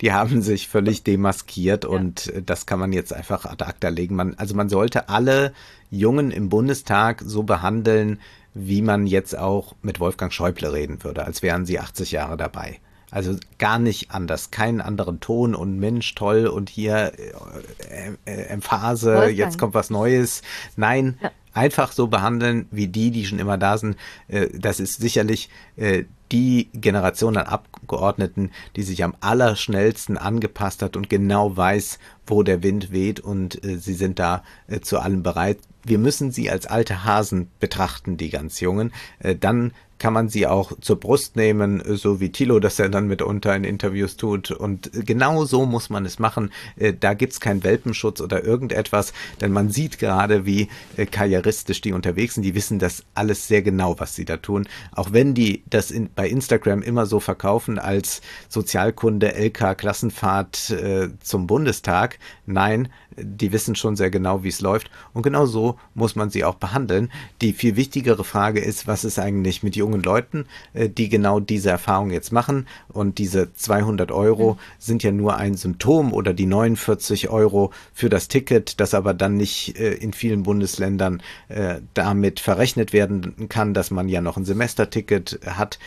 die 0.00 0.12
haben 0.12 0.42
sich 0.42 0.68
völlig 0.68 1.02
demaskiert 1.02 1.82
ja. 1.82 1.90
und 1.90 2.32
das 2.46 2.64
kann 2.64 2.78
man 2.78 2.92
jetzt 2.92 3.12
einfach 3.12 3.46
ad 3.46 3.64
acta 3.64 3.88
legen. 3.88 4.14
Man, 4.14 4.34
also 4.36 4.54
man 4.54 4.68
sollte 4.68 5.08
alle 5.08 5.52
Jungen 5.90 6.30
im 6.30 6.50
Bundestag 6.50 7.24
so 7.26 7.42
behandeln, 7.42 8.20
wie 8.54 8.80
man 8.80 9.08
jetzt 9.08 9.36
auch 9.36 9.74
mit 9.82 9.98
Wolfgang 9.98 10.32
Schäuble 10.32 10.72
reden 10.72 11.02
würde, 11.02 11.24
als 11.24 11.42
wären 11.42 11.66
sie 11.66 11.80
80 11.80 12.12
Jahre 12.12 12.36
dabei. 12.36 12.78
Also 13.10 13.34
gar 13.58 13.80
nicht 13.80 14.12
anders, 14.12 14.52
keinen 14.52 14.80
anderen 14.80 15.18
Ton 15.18 15.56
und 15.56 15.80
Mensch, 15.80 16.14
toll 16.14 16.46
und 16.46 16.70
hier 16.70 17.12
äh, 17.18 18.12
äh, 18.24 18.42
Emphase, 18.44 19.14
Wolfgang. 19.14 19.36
jetzt 19.36 19.58
kommt 19.58 19.74
was 19.74 19.90
Neues. 19.90 20.42
Nein, 20.76 21.18
ja 21.20 21.32
einfach 21.54 21.92
so 21.92 22.06
behandeln 22.06 22.66
wie 22.70 22.88
die, 22.88 23.10
die 23.10 23.26
schon 23.26 23.38
immer 23.38 23.58
da 23.58 23.78
sind. 23.78 23.96
Äh, 24.28 24.48
das 24.54 24.80
ist 24.80 25.00
sicherlich 25.00 25.48
äh, 25.76 26.04
die 26.30 26.70
Generation 26.72 27.36
an 27.36 27.46
Abgeordneten, 27.46 28.50
die 28.76 28.82
sich 28.82 29.04
am 29.04 29.14
allerschnellsten 29.20 30.16
angepasst 30.16 30.82
hat 30.82 30.96
und 30.96 31.10
genau 31.10 31.56
weiß, 31.56 31.98
wo 32.26 32.42
der 32.42 32.62
Wind 32.62 32.90
weht 32.90 33.20
und 33.20 33.62
äh, 33.64 33.76
sie 33.76 33.94
sind 33.94 34.18
da 34.18 34.42
zu 34.82 34.98
allem 34.98 35.22
bereit. 35.22 35.58
Wir 35.84 35.98
müssen 35.98 36.30
sie 36.30 36.48
als 36.48 36.66
alte 36.66 37.04
Hasen 37.04 37.50
betrachten, 37.60 38.16
die 38.16 38.30
ganz 38.30 38.60
Jungen. 38.60 38.92
dann 39.40 39.72
kann 40.02 40.12
man 40.12 40.28
sie 40.28 40.48
auch 40.48 40.72
zur 40.80 40.98
Brust 40.98 41.36
nehmen, 41.36 41.80
so 41.86 42.18
wie 42.18 42.32
Thilo 42.32 42.58
das 42.58 42.76
ja 42.78 42.88
dann 42.88 43.06
mitunter 43.06 43.54
in 43.54 43.62
Interviews 43.62 44.16
tut. 44.16 44.50
Und 44.50 44.90
genau 44.92 45.44
so 45.44 45.64
muss 45.64 45.90
man 45.90 46.04
es 46.04 46.18
machen. 46.18 46.50
Äh, 46.76 46.92
da 46.92 47.14
gibt's 47.14 47.38
keinen 47.38 47.62
Welpenschutz 47.62 48.20
oder 48.20 48.42
irgendetwas, 48.42 49.12
denn 49.40 49.52
man 49.52 49.70
sieht 49.70 50.00
gerade, 50.00 50.44
wie 50.44 50.66
äh, 50.96 51.06
karrieristisch 51.06 51.82
die 51.82 51.92
unterwegs 51.92 52.34
sind. 52.34 52.42
Die 52.42 52.56
wissen 52.56 52.80
das 52.80 53.04
alles 53.14 53.46
sehr 53.46 53.62
genau, 53.62 54.00
was 54.00 54.16
sie 54.16 54.24
da 54.24 54.38
tun. 54.38 54.66
Auch 54.90 55.12
wenn 55.12 55.34
die 55.34 55.62
das 55.70 55.92
in, 55.92 56.10
bei 56.12 56.28
Instagram 56.28 56.82
immer 56.82 57.06
so 57.06 57.20
verkaufen 57.20 57.78
als 57.78 58.22
Sozialkunde 58.48 59.36
LK 59.36 59.78
Klassenfahrt 59.78 60.70
äh, 60.70 61.10
zum 61.20 61.46
Bundestag. 61.46 62.18
Nein, 62.44 62.88
die 63.16 63.52
wissen 63.52 63.74
schon 63.74 63.96
sehr 63.96 64.10
genau, 64.10 64.42
wie 64.42 64.48
es 64.48 64.60
läuft. 64.60 64.90
Und 65.12 65.22
genau 65.22 65.46
so 65.46 65.78
muss 65.94 66.16
man 66.16 66.30
sie 66.30 66.44
auch 66.44 66.56
behandeln. 66.56 67.10
Die 67.40 67.52
viel 67.52 67.76
wichtigere 67.76 68.24
Frage 68.24 68.60
ist, 68.60 68.86
was 68.86 69.04
ist 69.04 69.18
eigentlich 69.18 69.62
mit 69.62 69.76
jungen 69.76 69.91
Leuten, 70.00 70.46
äh, 70.74 70.88
die 70.88 71.08
genau 71.08 71.40
diese 71.40 71.70
Erfahrung 71.70 72.10
jetzt 72.10 72.32
machen? 72.32 72.66
Und 72.88 73.18
diese 73.18 73.52
200 73.52 74.10
Euro 74.12 74.58
sind 74.78 75.02
ja 75.02 75.12
nur 75.12 75.36
ein 75.36 75.54
Symptom 75.54 76.12
oder 76.12 76.34
die 76.34 76.46
49 76.46 77.28
Euro 77.28 77.72
für 77.92 78.08
das 78.08 78.28
Ticket, 78.28 78.80
das 78.80 78.94
aber 78.94 79.14
dann 79.14 79.36
nicht 79.36 79.78
äh, 79.78 79.94
in 79.94 80.12
vielen 80.12 80.42
Bundesländern 80.42 81.22
äh, 81.48 81.76
damit 81.94 82.40
verrechnet 82.40 82.92
werden 82.92 83.48
kann, 83.48 83.74
dass 83.74 83.90
man 83.90 84.08
ja 84.08 84.20
noch 84.20 84.36
ein 84.36 84.44
Semesterticket 84.44 85.40
hat. 85.46 85.78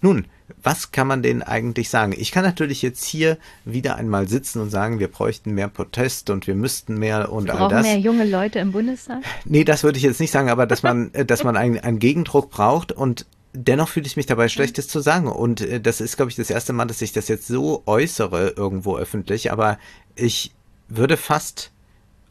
Nun, 0.00 0.26
was 0.62 0.92
kann 0.92 1.06
man 1.06 1.22
denen 1.22 1.42
eigentlich 1.42 1.88
sagen? 1.88 2.14
Ich 2.16 2.30
kann 2.30 2.44
natürlich 2.44 2.82
jetzt 2.82 3.04
hier 3.04 3.38
wieder 3.64 3.96
einmal 3.96 4.28
sitzen 4.28 4.60
und 4.60 4.68
sagen, 4.68 4.98
wir 4.98 5.08
bräuchten 5.08 5.52
mehr 5.52 5.68
Protest 5.68 6.28
und 6.28 6.46
wir 6.46 6.54
müssten 6.54 6.98
mehr 6.98 7.32
und 7.32 7.50
all 7.50 7.70
das. 7.70 7.86
mehr 7.86 7.98
junge 7.98 8.24
Leute 8.24 8.58
im 8.58 8.72
Bundestag? 8.72 9.22
Nee, 9.46 9.64
das 9.64 9.82
würde 9.82 9.96
ich 9.96 10.04
jetzt 10.04 10.20
nicht 10.20 10.30
sagen, 10.30 10.50
aber 10.50 10.66
dass 10.66 10.82
man, 10.82 11.10
dass 11.26 11.44
man 11.44 11.56
einen, 11.56 11.78
einen 11.78 11.98
Gegendruck 11.98 12.50
braucht 12.50 12.92
und 12.92 13.24
dennoch 13.54 13.88
fühle 13.88 14.06
ich 14.06 14.16
mich 14.16 14.26
dabei 14.26 14.48
Schlechtes 14.48 14.88
zu 14.88 15.00
sagen. 15.00 15.28
Und 15.28 15.62
äh, 15.62 15.80
das 15.80 16.00
ist, 16.00 16.16
glaube 16.16 16.30
ich, 16.30 16.36
das 16.36 16.50
erste 16.50 16.72
Mal, 16.72 16.84
dass 16.84 17.00
ich 17.00 17.12
das 17.12 17.28
jetzt 17.28 17.46
so 17.46 17.82
äußere 17.86 18.50
irgendwo 18.50 18.98
öffentlich. 18.98 19.50
Aber 19.50 19.78
ich 20.14 20.52
würde 20.88 21.16
fast, 21.16 21.70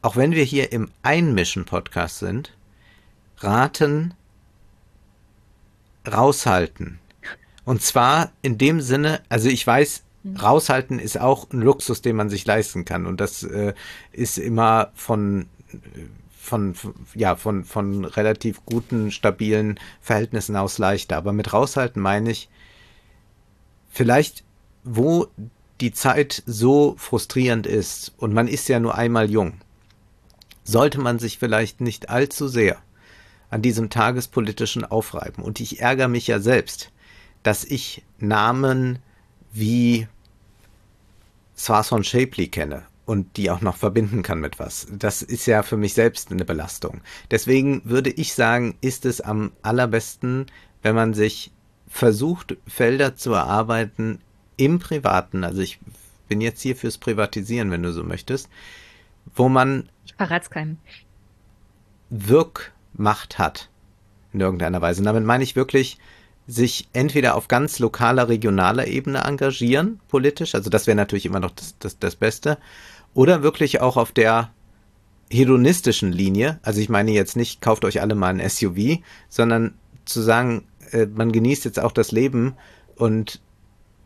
auch 0.04 0.16
wenn 0.16 0.34
wir 0.34 0.44
hier 0.44 0.72
im 0.72 0.92
Einmischen-Podcast 1.02 2.20
sind, 2.20 2.56
raten, 3.40 4.14
raushalten 6.06 7.00
und 7.66 7.82
zwar 7.82 8.32
in 8.42 8.58
dem 8.58 8.82
Sinne, 8.82 9.22
also 9.30 9.50
ich 9.50 9.66
weiß, 9.66 10.04
mhm. 10.24 10.38
raushalten 10.38 11.00
ist 11.00 11.20
auch 11.20 11.50
ein 11.52 11.62
Luxus, 11.62 12.02
den 12.02 12.16
man 12.16 12.30
sich 12.30 12.46
leisten 12.46 12.86
kann. 12.86 13.06
Und 13.06 13.22
das 13.22 13.44
äh, 13.44 13.74
ist 14.12 14.38
immer 14.38 14.92
von, 14.96 15.48
von, 16.44 16.76
ja, 17.16 17.38
von, 17.38 17.64
von 17.64 18.04
relativ 18.04 18.66
guten, 18.66 19.12
stabilen 19.12 19.80
Verhältnissen 20.02 20.58
aus 20.58 20.78
leichter. 20.78 21.16
Aber 21.16 21.32
mit 21.32 21.54
raushalten 21.54 22.02
meine 22.02 22.32
ich, 22.32 22.50
vielleicht, 23.90 24.44
wo 24.84 25.28
die 25.80 25.94
Zeit 25.94 26.44
so 26.46 26.96
frustrierend 26.98 27.66
ist 27.66 28.14
und 28.18 28.34
man 28.34 28.50
ist 28.50 28.68
ja 28.68 28.82
nur 28.82 28.96
einmal 28.96 29.32
jung, 29.32 29.62
sollte 30.66 31.00
man 31.00 31.18
sich 31.18 31.40
vielleicht 31.40 31.80
nicht 31.80 32.10
allzu 32.10 32.50
sehr 32.50 32.78
an 33.50 33.62
diesem 33.62 33.90
tagespolitischen 33.90 34.84
aufreiben. 34.84 35.44
Und 35.44 35.62
ich 35.62 35.80
ärgere 35.80 36.10
mich 36.10 36.28
ja 36.28 36.40
selbst, 36.40 36.92
dass 37.42 37.64
ich 37.64 38.04
Namen 38.20 39.00
wie 39.54 40.08
Swason 41.56 42.04
Shapley 42.04 42.48
kenne 42.48 42.86
und 43.06 43.38
die 43.38 43.50
auch 43.50 43.62
noch 43.62 43.76
verbinden 43.76 44.24
kann 44.24 44.40
mit 44.40 44.60
was. 44.60 44.88
Das 44.92 45.22
ist 45.22 45.46
ja 45.46 45.64
für 45.64 45.78
mich 45.78 45.94
selbst 45.94 46.32
eine 46.32 46.46
Belastung. 46.46 47.02
Deswegen 47.32 47.82
würde 47.86 48.10
ich 48.10 48.34
sagen, 48.34 48.76
ist 48.82 49.06
es 49.06 49.20
am 49.22 49.52
allerbesten, 49.62 50.46
wenn 50.82 50.96
man 50.96 51.14
sich 51.14 51.52
versucht, 51.88 52.58
Felder 52.68 53.16
zu 53.16 53.34
erarbeiten 53.34 54.20
im 54.58 54.80
Privaten. 54.80 55.44
Also 55.44 55.62
ich 55.62 55.80
bin 56.28 56.42
jetzt 56.42 56.62
hier 56.62 56.76
fürs 56.76 56.98
Privatisieren, 56.98 57.72
wenn 57.72 57.84
du 57.84 57.92
so 57.92 58.04
möchtest, 58.04 58.50
wo 59.36 59.50
man 59.50 59.90
ich 60.06 60.16
verrat's 60.16 60.50
keinem. 60.50 60.78
Wirkmacht 62.10 63.38
hat 63.38 63.70
in 64.32 64.40
irgendeiner 64.40 64.82
Weise. 64.82 65.02
Und 65.02 65.06
damit 65.06 65.24
meine 65.24 65.44
ich 65.44 65.56
wirklich 65.56 65.98
sich 66.48 66.90
entweder 66.94 67.36
auf 67.36 67.48
ganz 67.48 67.80
lokaler, 67.80 68.28
regionaler 68.28 68.88
Ebene 68.88 69.24
engagieren, 69.24 70.02
politisch, 70.10 70.56
also 70.56 70.70
das 70.70 70.88
wäre 70.88 70.96
natürlich 70.96 71.26
immer 71.26 71.40
noch 71.40 71.52
das, 71.52 71.78
das, 71.80 72.00
das 72.00 72.16
Beste, 72.16 72.58
oder 73.14 73.44
wirklich 73.44 73.82
auch 73.82 73.98
auf 73.98 74.12
der 74.12 74.52
hedonistischen 75.30 76.12
Linie, 76.12 76.60
also 76.62 76.80
ich 76.80 76.90
meine 76.90 77.12
jetzt 77.12 77.36
nicht, 77.36 77.62
kauft 77.62 77.86
euch 77.86 78.02
alle 78.02 78.16
mal 78.16 78.40
ein 78.40 78.50
SUV, 78.50 79.00
sondern 79.30 79.76
zu 80.06 80.22
sagen, 80.22 80.66
äh, 80.92 81.06
man 81.08 81.32
genießt 81.32 81.66
jetzt 81.66 81.80
auch 81.80 81.92
das 81.92 82.12
Leben 82.12 82.56
und 82.96 83.42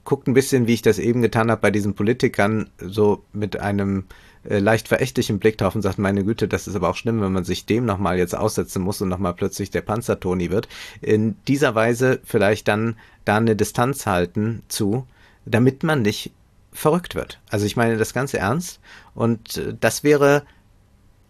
guckt 0.04 0.28
ein 0.28 0.34
bisschen, 0.34 0.68
wie 0.68 0.74
ich 0.74 0.82
das 0.82 1.00
eben 1.00 1.22
getan 1.22 1.52
habe 1.52 1.60
bei 1.60 1.72
diesen 1.72 1.94
Politikern, 1.94 2.70
so 2.80 3.24
mit 3.34 3.60
einem 3.60 4.06
äh, 4.48 4.60
leicht 4.60 4.88
verächtlichen 4.88 5.40
Blick 5.40 5.58
drauf 5.58 5.76
und 5.76 5.82
sagt, 5.82 5.98
meine 5.98 6.24
Güte, 6.24 6.48
das 6.48 6.68
ist 6.68 6.76
aber 6.76 6.90
auch 6.90 6.96
schlimm, 6.96 7.20
wenn 7.20 7.34
man 7.34 7.44
sich 7.44 7.66
dem 7.66 7.86
nochmal 7.86 8.18
jetzt 8.18 8.36
aussetzen 8.36 8.82
muss 8.82 9.02
und 9.02 9.10
nochmal 9.10 9.34
plötzlich 9.34 9.70
der 9.70 9.82
Panzertoni 9.82 10.50
wird. 10.50 10.70
In 11.02 11.36
dieser 11.50 11.76
Weise 11.76 12.22
vielleicht 12.24 12.70
dann 12.70 12.96
da 13.26 13.36
eine 13.36 13.58
Distanz 13.58 14.06
halten 14.06 14.64
zu, 14.70 15.06
damit 15.46 15.84
man 15.84 16.04
nicht 16.04 16.32
verrückt 16.78 17.16
wird. 17.16 17.40
Also 17.50 17.66
ich 17.66 17.76
meine 17.76 17.98
das 17.98 18.14
ganz 18.14 18.34
ernst 18.34 18.80
und 19.16 19.58
äh, 19.58 19.76
das 19.80 20.04
wäre 20.04 20.44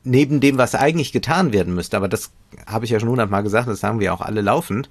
neben 0.03 0.39
dem, 0.39 0.57
was 0.57 0.75
eigentlich 0.75 1.11
getan 1.11 1.53
werden 1.53 1.73
müsste, 1.73 1.97
aber 1.97 2.07
das 2.07 2.31
habe 2.65 2.85
ich 2.85 2.91
ja 2.91 2.99
schon 2.99 3.09
hundertmal 3.09 3.43
gesagt, 3.43 3.67
das 3.67 3.79
sagen 3.79 3.99
wir 3.99 4.13
auch 4.13 4.21
alle 4.21 4.41
laufend, 4.41 4.89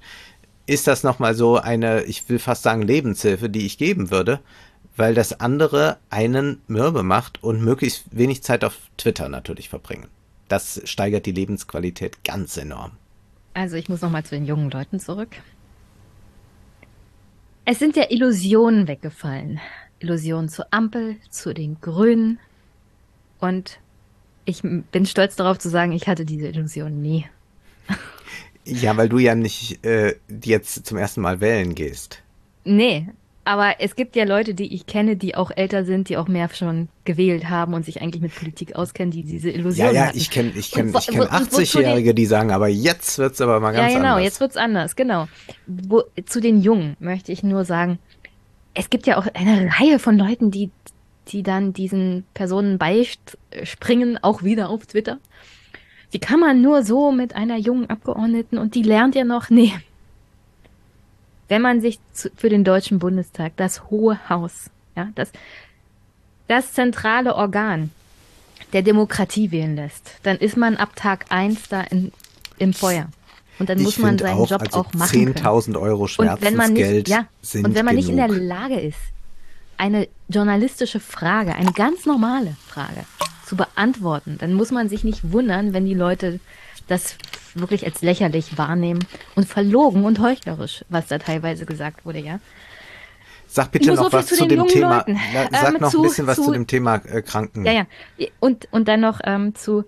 ist 0.67 0.85
das 0.85 1.03
nochmal 1.03 1.33
so 1.33 1.57
eine, 1.57 2.03
ich 2.03 2.27
will 2.29 2.39
fast 2.39 2.63
sagen, 2.63 2.81
Lebenshilfe, 2.81 3.49
die 3.49 3.65
ich 3.65 3.77
geben 3.77 4.11
würde, 4.11 4.41
weil 4.95 5.13
das 5.13 5.39
andere 5.39 5.97
einen 6.09 6.61
mürbe 6.67 7.03
macht 7.03 7.43
und 7.43 7.63
möglichst 7.63 8.05
wenig 8.11 8.43
Zeit 8.43 8.63
auf 8.63 8.77
Twitter 8.97 9.29
natürlich 9.29 9.69
verbringen. 9.69 10.07
Das 10.49 10.81
steigert 10.85 11.25
die 11.25 11.31
Lebensqualität 11.31 12.23
ganz 12.23 12.57
enorm. 12.57 12.91
Also 13.53 13.75
ich 13.75 13.89
muss 13.89 14.01
nochmal 14.01 14.23
zu 14.23 14.35
den 14.35 14.45
jungen 14.45 14.69
Leuten 14.69 14.99
zurück. 14.99 15.29
Es 17.65 17.79
sind 17.79 17.95
ja 17.95 18.05
Illusionen 18.09 18.87
weggefallen. 18.87 19.59
Illusionen 19.99 20.49
zur 20.49 20.67
Ampel, 20.71 21.15
zu 21.29 21.53
den 21.53 21.79
Grünen. 21.81 22.39
Und 23.39 23.79
ich 24.45 24.61
bin 24.63 25.05
stolz 25.05 25.35
darauf 25.35 25.59
zu 25.59 25.69
sagen, 25.69 25.91
ich 25.91 26.07
hatte 26.07 26.25
diese 26.25 26.47
Illusionen 26.47 27.01
nie. 27.01 27.25
Ja, 28.69 28.97
weil 28.97 29.07
du 29.07 29.17
ja 29.17 29.33
nicht 29.33 29.85
äh, 29.85 30.15
jetzt 30.43 30.85
zum 30.85 30.97
ersten 30.97 31.21
Mal 31.21 31.39
wählen 31.39 31.73
gehst. 31.73 32.21
Nee, 32.65 33.07
Aber 33.45 33.75
es 33.79 33.95
gibt 33.95 34.17
ja 34.17 34.25
Leute, 34.25 34.53
die 34.53 34.73
ich 34.75 34.87
kenne, 34.87 35.15
die 35.15 35.35
auch 35.35 35.51
älter 35.55 35.85
sind, 35.85 36.09
die 36.09 36.17
auch 36.17 36.27
mehr 36.27 36.49
schon 36.53 36.89
gewählt 37.05 37.49
haben 37.49 37.73
und 37.73 37.85
sich 37.85 38.01
eigentlich 38.01 38.21
mit 38.21 38.35
Politik 38.35 38.75
auskennen, 38.75 39.11
die 39.11 39.23
diese 39.23 39.49
Illusion 39.51 39.87
Ja, 39.87 39.93
ja, 39.93 40.05
hatten. 40.07 40.17
ich 40.17 40.29
kenne 40.29 40.51
ich 40.53 40.69
kenn, 40.71 40.93
ich 40.93 41.07
kenn 41.07 41.17
wo- 41.17 41.23
und 41.23 41.31
wozu 41.31 41.61
80-Jährige, 41.61 42.13
die 42.13 42.25
sagen, 42.25 42.51
aber 42.51 42.67
jetzt 42.67 43.17
wird's 43.19 43.39
aber 43.39 43.61
mal 43.61 43.71
ganz 43.71 43.93
ja, 43.93 43.99
genau, 43.99 44.15
anders. 44.15 44.25
jetzt 44.25 44.39
wird's 44.41 44.57
anders, 44.57 44.97
genau. 44.97 45.29
Wo, 45.65 46.03
zu 46.25 46.41
den 46.41 46.61
Jungen 46.61 46.97
möchte 46.99 47.31
ich 47.31 47.43
nur 47.43 47.63
sagen, 47.63 47.99
es 48.77 48.91
gibt 48.91 49.07
ja 49.07 49.17
auch 49.17 49.25
eine 49.33 49.71
Reihe 49.79 49.97
von 49.97 50.17
Leuten, 50.19 50.51
die, 50.51 50.69
die 51.29 51.41
dann 51.41 51.73
diesen 51.73 52.25
Personen 52.35 52.77
beispringen, 52.77 54.19
auch 54.21 54.43
wieder 54.43 54.69
auf 54.69 54.85
Twitter. 54.85 55.17
Wie 56.11 56.19
kann 56.19 56.39
man 56.39 56.61
nur 56.61 56.83
so 56.83 57.11
mit 57.11 57.35
einer 57.35 57.57
jungen 57.57 57.89
Abgeordneten 57.89 58.59
und 58.59 58.75
die 58.75 58.83
lernt 58.83 59.15
ja 59.15 59.23
noch? 59.23 59.49
Nee. 59.57 59.73
Wenn 61.49 61.61
man 61.61 61.79
sich 61.79 61.97
zu, 62.11 62.29
für 62.35 62.49
den 62.49 62.65
Deutschen 62.65 62.99
Bundestag, 62.99 63.53
das 63.55 63.89
Hohe 63.89 64.19
Haus, 64.29 64.69
ja, 64.97 65.07
das, 65.15 65.31
das 66.49 66.73
zentrale 66.73 67.35
Organ 67.35 67.89
der 68.73 68.81
Demokratie 68.81 69.49
wählen 69.51 69.77
lässt, 69.77 70.19
dann 70.23 70.37
ist 70.37 70.57
man 70.57 70.75
ab 70.75 70.95
Tag 70.97 71.25
eins 71.29 71.69
da 71.69 71.81
in, 71.81 72.11
im 72.57 72.73
Feuer. 72.73 73.07
Und 73.59 73.69
dann 73.69 73.77
ich 73.79 73.83
muss 73.85 73.97
man 73.97 74.17
seinen 74.17 74.37
auch, 74.39 74.49
Job 74.49 74.61
also 74.61 74.79
auch 74.79 74.93
machen 74.93 75.33
können. 75.33 75.35
10.000 75.45 75.79
Euro 75.79 76.03
Und 76.03 76.17
wenn 76.17 76.25
man 76.27 76.67
Schmerzensgeld 76.67 77.07
nicht, 77.07 77.09
ja, 77.09 77.27
sind 77.41 77.65
und 77.65 77.75
wenn 77.75 77.85
man 77.85 77.95
nicht 77.95 78.09
in 78.09 78.17
der 78.17 78.27
genug. 78.27 78.43
Lage 78.43 78.79
ist, 78.79 78.97
eine 79.77 80.07
journalistische 80.29 80.99
Frage, 80.99 81.55
eine 81.55 81.71
ganz 81.71 82.05
normale 82.05 82.55
Frage 82.67 83.05
zu 83.45 83.55
beantworten, 83.55 84.37
dann 84.39 84.53
muss 84.53 84.71
man 84.71 84.89
sich 84.89 85.03
nicht 85.03 85.31
wundern, 85.31 85.73
wenn 85.73 85.85
die 85.85 85.93
Leute 85.93 86.39
das 86.87 87.15
wirklich 87.55 87.85
als 87.85 88.01
lächerlich 88.01 88.57
wahrnehmen 88.57 88.99
und 89.35 89.47
verlogen 89.47 90.05
und 90.05 90.19
heuchlerisch, 90.19 90.85
was 90.89 91.07
da 91.07 91.17
teilweise 91.17 91.65
gesagt 91.65 92.05
wurde, 92.05 92.19
ja. 92.19 92.39
Sag 93.47 93.71
bitte 93.71 93.93
noch 93.93 94.05
so 94.05 94.13
was 94.13 94.27
zu 94.27 94.35
zu 94.35 94.45
dem 94.45 94.67
Thema. 94.67 95.05
Na, 95.07 95.47
sag 95.51 95.73
Ähm, 95.75 95.81
noch 95.81 95.89
zu- 95.91 95.99
ein 95.99 96.03
bisschen 96.03 96.27
was 96.27 96.35
zu- 96.35 96.43
zu 96.43 96.51
dem 96.51 96.67
Thema 96.67 96.95
äh, 97.05 97.21
Kranken. 97.21 97.65
Ja, 97.65 97.71
ja. 97.71 97.85
Und, 98.39 98.67
und 98.71 98.87
dann 98.87 98.99
noch 98.99 99.21
ähm, 99.23 99.55
zu, 99.55 99.85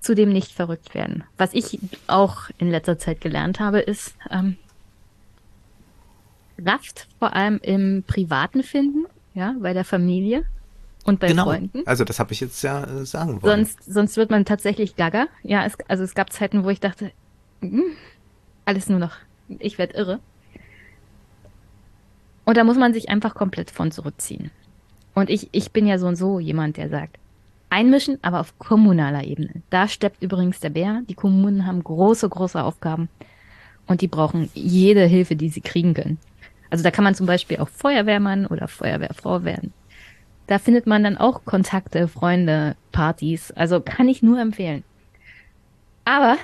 zu 0.00 0.14
dem 0.14 0.30
nicht 0.30 0.52
verrückt 0.52 0.94
werden. 0.94 1.24
Was 1.36 1.54
ich 1.54 1.78
auch 2.06 2.50
in 2.58 2.70
letzter 2.70 2.98
Zeit 2.98 3.20
gelernt 3.20 3.60
habe, 3.60 3.80
ist 3.80 4.14
ähm, 4.30 4.56
Kraft 6.62 7.08
vor 7.18 7.34
allem 7.34 7.58
im 7.62 8.04
Privaten 8.06 8.62
finden, 8.62 9.06
ja, 9.34 9.54
bei 9.60 9.72
der 9.72 9.84
Familie 9.84 10.44
und 11.04 11.20
bei 11.20 11.28
Genau. 11.28 11.44
Freunden. 11.44 11.82
Also 11.86 12.04
das 12.04 12.18
habe 12.18 12.32
ich 12.32 12.40
jetzt 12.40 12.62
ja 12.62 12.84
äh, 12.84 13.06
sagen 13.06 13.42
wollen. 13.42 13.64
Sonst, 13.64 13.84
sonst 13.84 14.16
wird 14.16 14.30
man 14.30 14.44
tatsächlich 14.44 14.96
gaga. 14.96 15.26
Ja, 15.42 15.64
es, 15.64 15.76
also 15.88 16.04
es 16.04 16.14
gab 16.14 16.32
Zeiten, 16.32 16.64
wo 16.64 16.70
ich 16.70 16.80
dachte, 16.80 17.12
hm, 17.60 17.84
alles 18.64 18.88
nur 18.88 18.98
noch, 18.98 19.16
ich 19.58 19.78
werde 19.78 19.94
irre. 19.94 20.20
Und 22.44 22.56
da 22.56 22.64
muss 22.64 22.76
man 22.78 22.94
sich 22.94 23.08
einfach 23.08 23.34
komplett 23.34 23.70
von 23.70 23.90
zurückziehen. 23.92 24.50
Und 25.14 25.30
ich, 25.30 25.48
ich 25.52 25.70
bin 25.72 25.86
ja 25.86 25.98
so 25.98 26.06
und 26.06 26.16
so 26.16 26.38
jemand, 26.40 26.76
der 26.76 26.88
sagt, 26.88 27.18
einmischen, 27.70 28.18
aber 28.22 28.40
auf 28.40 28.58
kommunaler 28.58 29.24
Ebene. 29.24 29.62
Da 29.70 29.88
steppt 29.88 30.22
übrigens 30.22 30.60
der 30.60 30.70
Bär. 30.70 31.02
Die 31.08 31.14
Kommunen 31.14 31.66
haben 31.66 31.82
große, 31.82 32.28
große 32.28 32.62
Aufgaben 32.62 33.08
und 33.86 34.00
die 34.00 34.08
brauchen 34.08 34.50
jede 34.54 35.04
Hilfe, 35.04 35.36
die 35.36 35.48
sie 35.48 35.60
kriegen 35.60 35.94
können. 35.94 36.18
Also 36.70 36.84
da 36.84 36.90
kann 36.90 37.04
man 37.04 37.14
zum 37.14 37.26
Beispiel 37.26 37.58
auch 37.58 37.68
Feuerwehrmann 37.68 38.46
oder 38.46 38.68
Feuerwehrfrau 38.68 39.44
werden. 39.44 39.72
Da 40.46 40.58
findet 40.58 40.86
man 40.86 41.04
dann 41.04 41.18
auch 41.18 41.44
Kontakte, 41.44 42.08
Freunde, 42.08 42.76
Partys. 42.92 43.50
Also 43.52 43.80
kann 43.80 44.08
ich 44.08 44.22
nur 44.22 44.38
empfehlen. 44.38 44.84
Aber 46.04 46.36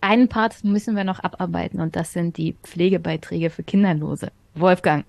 einen 0.00 0.28
Part 0.28 0.64
müssen 0.64 0.96
wir 0.96 1.04
noch 1.04 1.20
abarbeiten 1.20 1.80
und 1.80 1.96
das 1.96 2.12
sind 2.12 2.36
die 2.36 2.56
Pflegebeiträge 2.62 3.50
für 3.50 3.62
Kinderlose. 3.62 4.30
Wolfgang, 4.54 5.04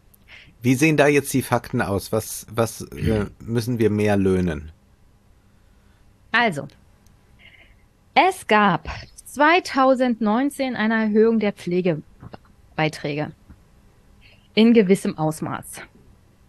Wie 0.62 0.76
sehen 0.76 0.98
da 0.98 1.08
jetzt 1.08 1.34
die 1.34 1.42
Fakten 1.42 1.82
aus? 1.82 2.12
Was, 2.12 2.48
was 2.50 2.82
äh, 2.82 3.26
müssen 3.40 3.80
wir 3.80 3.90
mehr 3.90 4.18
löhnen? 4.18 4.72
Also. 6.32 6.68
Es 8.14 8.48
gab 8.48 8.88
2019 9.26 10.76
eine 10.76 11.04
Erhöhung 11.04 11.40
der 11.40 11.54
Pflegebeiträge 11.54 13.32
in 14.56 14.74
gewissem 14.74 15.18
Ausmaß. 15.18 15.82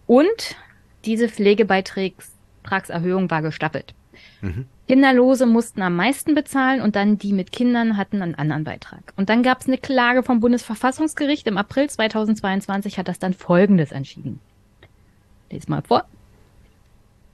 Und 0.07 0.57
diese 1.05 1.29
Pflegebeitragserhöhung 1.29 3.31
war 3.31 3.43
gestaffelt. 3.43 3.95
Mhm. 4.41 4.67
Kinderlose 4.89 5.45
mussten 5.45 5.83
am 5.83 5.97
meisten 5.97 6.35
bezahlen 6.35 6.81
und 6.81 6.97
dann 6.97 7.19
die 7.19 7.35
mit 7.35 7.53
Kindern 7.53 7.99
hatten 7.99 8.23
einen 8.23 8.35
anderen 8.35 8.65
Beitrag. 8.65 9.13
Und 9.17 9.29
dann 9.29 9.43
gab 9.43 9.61
es 9.61 9.67
eine 9.67 9.77
Klage 9.77 10.23
vom 10.23 10.41
Bundesverfassungsgericht. 10.41 11.47
Im 11.47 11.59
April 11.59 11.91
2022 11.91 12.99
hat 12.99 13.09
das 13.09 13.19
dann 13.19 13.35
Folgendes 13.35 13.93
entschieden. 13.93 14.41
Lies 15.51 15.69
mal 15.69 15.83
vor. 15.83 16.07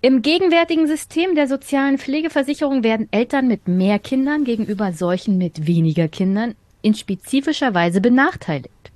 Im 0.04 0.20
gegenwärtigen 0.20 0.86
System 0.86 1.34
der 1.34 1.48
sozialen 1.48 1.96
Pflegeversicherung 1.96 2.84
werden 2.84 3.08
Eltern 3.10 3.48
mit 3.48 3.68
mehr 3.68 3.98
Kindern 3.98 4.44
gegenüber 4.44 4.92
solchen 4.92 5.38
mit 5.38 5.66
weniger 5.66 6.08
Kindern 6.08 6.56
in 6.82 6.92
spezifischer 6.92 7.72
Weise 7.72 8.02
benachteiligt, 8.02 8.92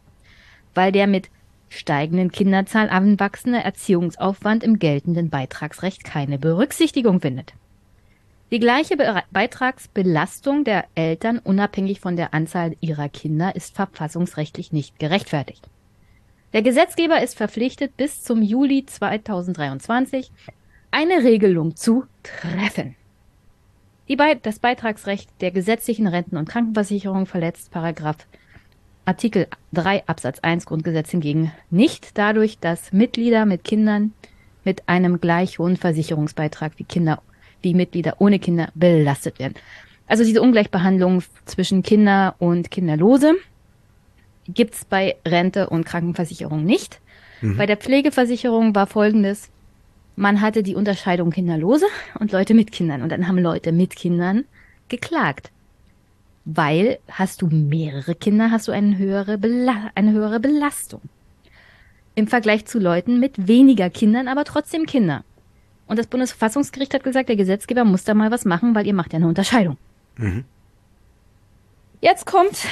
weil 0.74 0.92
der 0.92 1.06
mit 1.06 1.30
steigenden 1.70 2.30
Kinderzahl 2.30 2.90
anwachsende 2.90 3.60
Erziehungsaufwand 3.60 4.62
im 4.62 4.78
geltenden 4.78 5.30
Beitragsrecht 5.30 6.04
keine 6.04 6.38
Berücksichtigung 6.38 7.22
findet. 7.22 7.54
Die 8.50 8.60
gleiche 8.60 8.98
Be 8.98 9.22
Beitragsbelastung 9.30 10.64
der 10.64 10.84
Eltern 10.94 11.38
unabhängig 11.38 12.00
von 12.00 12.16
der 12.16 12.34
Anzahl 12.34 12.76
ihrer 12.80 13.08
Kinder 13.08 13.56
ist 13.56 13.74
verfassungsrechtlich 13.74 14.72
nicht 14.72 14.98
gerechtfertigt. 14.98 15.70
Der 16.52 16.60
Gesetzgeber 16.60 17.22
ist 17.22 17.34
verpflichtet, 17.34 17.96
bis 17.96 18.22
zum 18.22 18.42
Juli 18.42 18.84
2023 18.84 20.30
eine 20.90 21.24
Regelung 21.24 21.76
zu 21.76 22.04
treffen. 22.22 22.96
Die 24.08 24.16
Be 24.16 24.38
das 24.42 24.58
Beitragsrecht 24.58 25.28
der 25.40 25.50
gesetzlichen 25.50 26.06
Renten- 26.06 26.36
und 26.36 26.48
Krankenversicherung 26.48 27.26
verletzt 27.26 27.70
Paragraph 27.70 28.26
Artikel 29.04 29.46
3 29.72 30.06
Absatz 30.06 30.38
1 30.40 30.66
Grundgesetz 30.66 31.10
hingegen 31.10 31.52
nicht 31.70 32.16
dadurch, 32.16 32.58
dass 32.58 32.92
Mitglieder 32.92 33.46
mit 33.46 33.64
Kindern 33.64 34.12
mit 34.64 34.88
einem 34.88 35.20
gleich 35.20 35.58
hohen 35.58 35.76
Versicherungsbeitrag 35.76 36.72
wie 36.76 36.84
Kinder 36.84 37.22
wie 37.62 37.74
Mitglieder 37.74 38.16
ohne 38.18 38.38
Kinder 38.38 38.70
belastet 38.74 39.38
werden. 39.38 39.54
Also 40.06 40.24
diese 40.24 40.40
Ungleichbehandlung 40.40 41.22
zwischen 41.44 41.82
Kinder 41.82 42.34
und 42.38 42.70
Kinderlose 42.70 43.34
gibt's 44.46 44.84
bei 44.84 45.16
Rente 45.26 45.68
und 45.68 45.84
Krankenversicherung 45.84 46.64
nicht. 46.64 47.00
Bei 47.56 47.66
der 47.66 47.76
Pflegeversicherung 47.76 48.74
war 48.74 48.86
folgendes. 48.86 49.50
Man 50.18 50.40
hatte 50.40 50.64
die 50.64 50.74
Unterscheidung 50.74 51.30
Kinderlose 51.30 51.86
und 52.18 52.32
Leute 52.32 52.52
mit 52.52 52.72
Kindern. 52.72 53.02
Und 53.02 53.12
dann 53.12 53.28
haben 53.28 53.38
Leute 53.38 53.70
mit 53.70 53.94
Kindern 53.94 54.46
geklagt. 54.88 55.52
Weil 56.44 56.98
hast 57.08 57.40
du 57.40 57.46
mehrere 57.46 58.16
Kinder, 58.16 58.50
hast 58.50 58.66
du 58.66 58.72
eine 58.72 58.98
höhere, 58.98 59.38
Bela 59.38 59.92
eine 59.94 60.10
höhere 60.10 60.40
Belastung. 60.40 61.02
Im 62.16 62.26
Vergleich 62.26 62.66
zu 62.66 62.80
Leuten 62.80 63.20
mit 63.20 63.46
weniger 63.46 63.90
Kindern, 63.90 64.26
aber 64.26 64.42
trotzdem 64.42 64.86
Kinder. 64.86 65.22
Und 65.86 66.00
das 66.00 66.08
Bundesverfassungsgericht 66.08 66.94
hat 66.94 67.04
gesagt, 67.04 67.28
der 67.28 67.36
Gesetzgeber 67.36 67.84
muss 67.84 68.02
da 68.02 68.12
mal 68.12 68.32
was 68.32 68.44
machen, 68.44 68.74
weil 68.74 68.88
ihr 68.88 68.94
macht 68.94 69.12
ja 69.12 69.18
eine 69.18 69.28
Unterscheidung. 69.28 69.76
Mhm. 70.16 70.44
Jetzt 72.00 72.26
kommt 72.26 72.66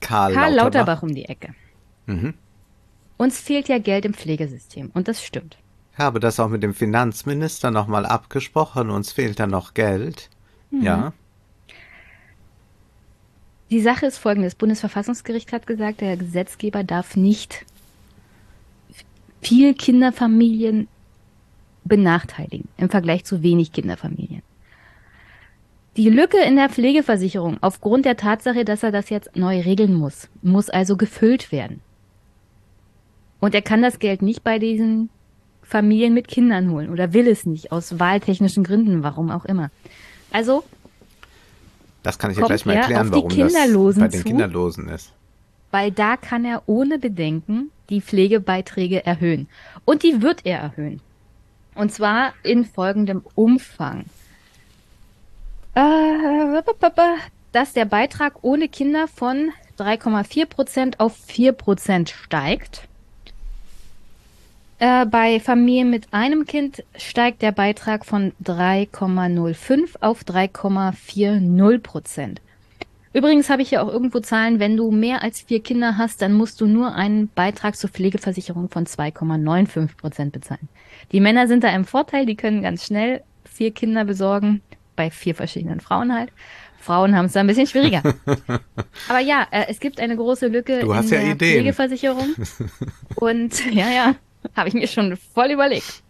Karl, 0.00 0.34
Karl 0.34 0.52
Lauterbach. 0.52 0.64
Lauterbach 0.64 1.02
um 1.04 1.14
die 1.14 1.26
Ecke. 1.26 1.54
Mhm. 2.06 2.34
Uns 3.20 3.38
fehlt 3.38 3.68
ja 3.68 3.76
Geld 3.76 4.06
im 4.06 4.14
Pflegesystem. 4.14 4.90
Und 4.94 5.06
das 5.06 5.22
stimmt. 5.22 5.58
Ich 5.92 5.98
habe 5.98 6.20
das 6.20 6.40
auch 6.40 6.48
mit 6.48 6.62
dem 6.62 6.72
Finanzminister 6.72 7.70
nochmal 7.70 8.06
abgesprochen. 8.06 8.88
Uns 8.88 9.12
fehlt 9.12 9.38
da 9.38 9.46
noch 9.46 9.74
Geld. 9.74 10.30
Mhm. 10.70 10.82
Ja. 10.82 11.12
Die 13.68 13.82
Sache 13.82 14.06
ist 14.06 14.16
folgende. 14.16 14.46
Das 14.46 14.54
Bundesverfassungsgericht 14.54 15.52
hat 15.52 15.66
gesagt, 15.66 16.00
der 16.00 16.16
Gesetzgeber 16.16 16.82
darf 16.82 17.14
nicht 17.14 17.66
viel 19.42 19.74
Kinderfamilien 19.74 20.88
benachteiligen 21.84 22.68
im 22.78 22.88
Vergleich 22.88 23.26
zu 23.26 23.42
wenig 23.42 23.72
Kinderfamilien. 23.72 24.42
Die 25.98 26.08
Lücke 26.08 26.38
in 26.38 26.56
der 26.56 26.70
Pflegeversicherung 26.70 27.58
aufgrund 27.60 28.06
der 28.06 28.16
Tatsache, 28.16 28.64
dass 28.64 28.82
er 28.82 28.92
das 28.92 29.10
jetzt 29.10 29.36
neu 29.36 29.60
regeln 29.60 29.92
muss, 29.92 30.30
muss 30.40 30.70
also 30.70 30.96
gefüllt 30.96 31.52
werden. 31.52 31.82
Und 33.40 33.54
er 33.54 33.62
kann 33.62 33.82
das 33.82 33.98
Geld 33.98 34.22
nicht 34.22 34.44
bei 34.44 34.58
diesen 34.58 35.10
Familien 35.62 36.14
mit 36.14 36.28
Kindern 36.28 36.70
holen 36.70 36.90
oder 36.90 37.12
will 37.12 37.26
es 37.28 37.46
nicht 37.46 37.72
aus 37.72 37.98
wahltechnischen 37.98 38.64
Gründen, 38.64 39.02
warum 39.02 39.30
auch 39.30 39.44
immer. 39.44 39.70
Also 40.30 40.64
Das 42.02 42.18
kann 42.18 42.30
ich 42.30 42.38
ja 42.38 42.46
gleich 42.46 42.66
mal 42.66 42.74
er 42.74 42.80
erklären, 42.82 43.10
warum 43.10 43.28
das 43.30 43.52
bei 43.98 44.08
den 44.08 44.20
zu? 44.20 44.24
Kinderlosen 44.24 44.88
ist. 44.88 45.12
weil 45.70 45.90
da 45.92 46.16
kann 46.16 46.44
er 46.44 46.62
ohne 46.66 46.98
Bedenken 46.98 47.70
die 47.88 48.00
Pflegebeiträge 48.00 49.04
erhöhen. 49.06 49.48
Und 49.84 50.02
die 50.02 50.22
wird 50.22 50.44
er 50.44 50.58
erhöhen. 50.58 51.00
Und 51.74 51.92
zwar 51.92 52.34
in 52.42 52.64
folgendem 52.64 53.22
Umfang. 53.34 54.04
Äh, 55.74 56.62
dass 57.52 57.72
der 57.72 57.84
Beitrag 57.84 58.42
ohne 58.42 58.68
Kinder 58.68 59.06
von 59.08 59.50
3,4 59.78 60.46
Prozent 60.46 61.00
auf 61.00 61.16
4 61.16 61.52
Prozent 61.52 62.10
steigt. 62.10 62.88
Äh, 64.80 65.04
bei 65.04 65.40
Familien 65.40 65.90
mit 65.90 66.08
einem 66.10 66.46
Kind 66.46 66.82
steigt 66.96 67.42
der 67.42 67.52
Beitrag 67.52 68.06
von 68.06 68.32
3,05 68.42 70.00
auf 70.00 70.22
3,40 70.22 71.78
Prozent. 71.80 72.40
Übrigens 73.12 73.50
habe 73.50 73.60
ich 73.60 73.72
ja 73.72 73.82
auch 73.82 73.92
irgendwo 73.92 74.20
Zahlen, 74.20 74.58
wenn 74.58 74.78
du 74.78 74.90
mehr 74.90 75.22
als 75.22 75.42
vier 75.42 75.62
Kinder 75.62 75.98
hast, 75.98 76.22
dann 76.22 76.32
musst 76.32 76.62
du 76.62 76.66
nur 76.66 76.94
einen 76.94 77.28
Beitrag 77.28 77.76
zur 77.76 77.90
Pflegeversicherung 77.90 78.70
von 78.70 78.86
2,95 78.86 79.98
Prozent 79.98 80.32
bezahlen. 80.32 80.68
Die 81.12 81.20
Männer 81.20 81.46
sind 81.46 81.62
da 81.62 81.68
im 81.74 81.84
Vorteil, 81.84 82.24
die 82.24 82.36
können 82.36 82.62
ganz 82.62 82.86
schnell 82.86 83.22
vier 83.44 83.72
Kinder 83.72 84.06
besorgen, 84.06 84.62
bei 84.96 85.10
vier 85.10 85.34
verschiedenen 85.34 85.80
Frauen 85.80 86.14
halt. 86.14 86.32
Frauen 86.78 87.14
haben 87.14 87.26
es 87.26 87.32
da 87.32 87.40
ein 87.40 87.46
bisschen 87.46 87.66
schwieriger. 87.66 88.02
Aber 89.08 89.18
ja, 89.18 89.46
äh, 89.50 89.66
es 89.68 89.78
gibt 89.78 90.00
eine 90.00 90.16
große 90.16 90.46
Lücke 90.46 90.80
du 90.80 90.94
hast 90.94 91.10
in 91.10 91.18
ja 91.18 91.20
der 91.20 91.32
Ideen. 91.32 91.52
Pflegeversicherung. 91.52 92.34
Und 93.16 93.74
ja, 93.74 93.90
ja, 93.90 94.14
habe 94.56 94.68
ich 94.68 94.74
mir 94.74 94.86
schon 94.86 95.16
voll 95.16 95.50
überlegt. 95.50 96.02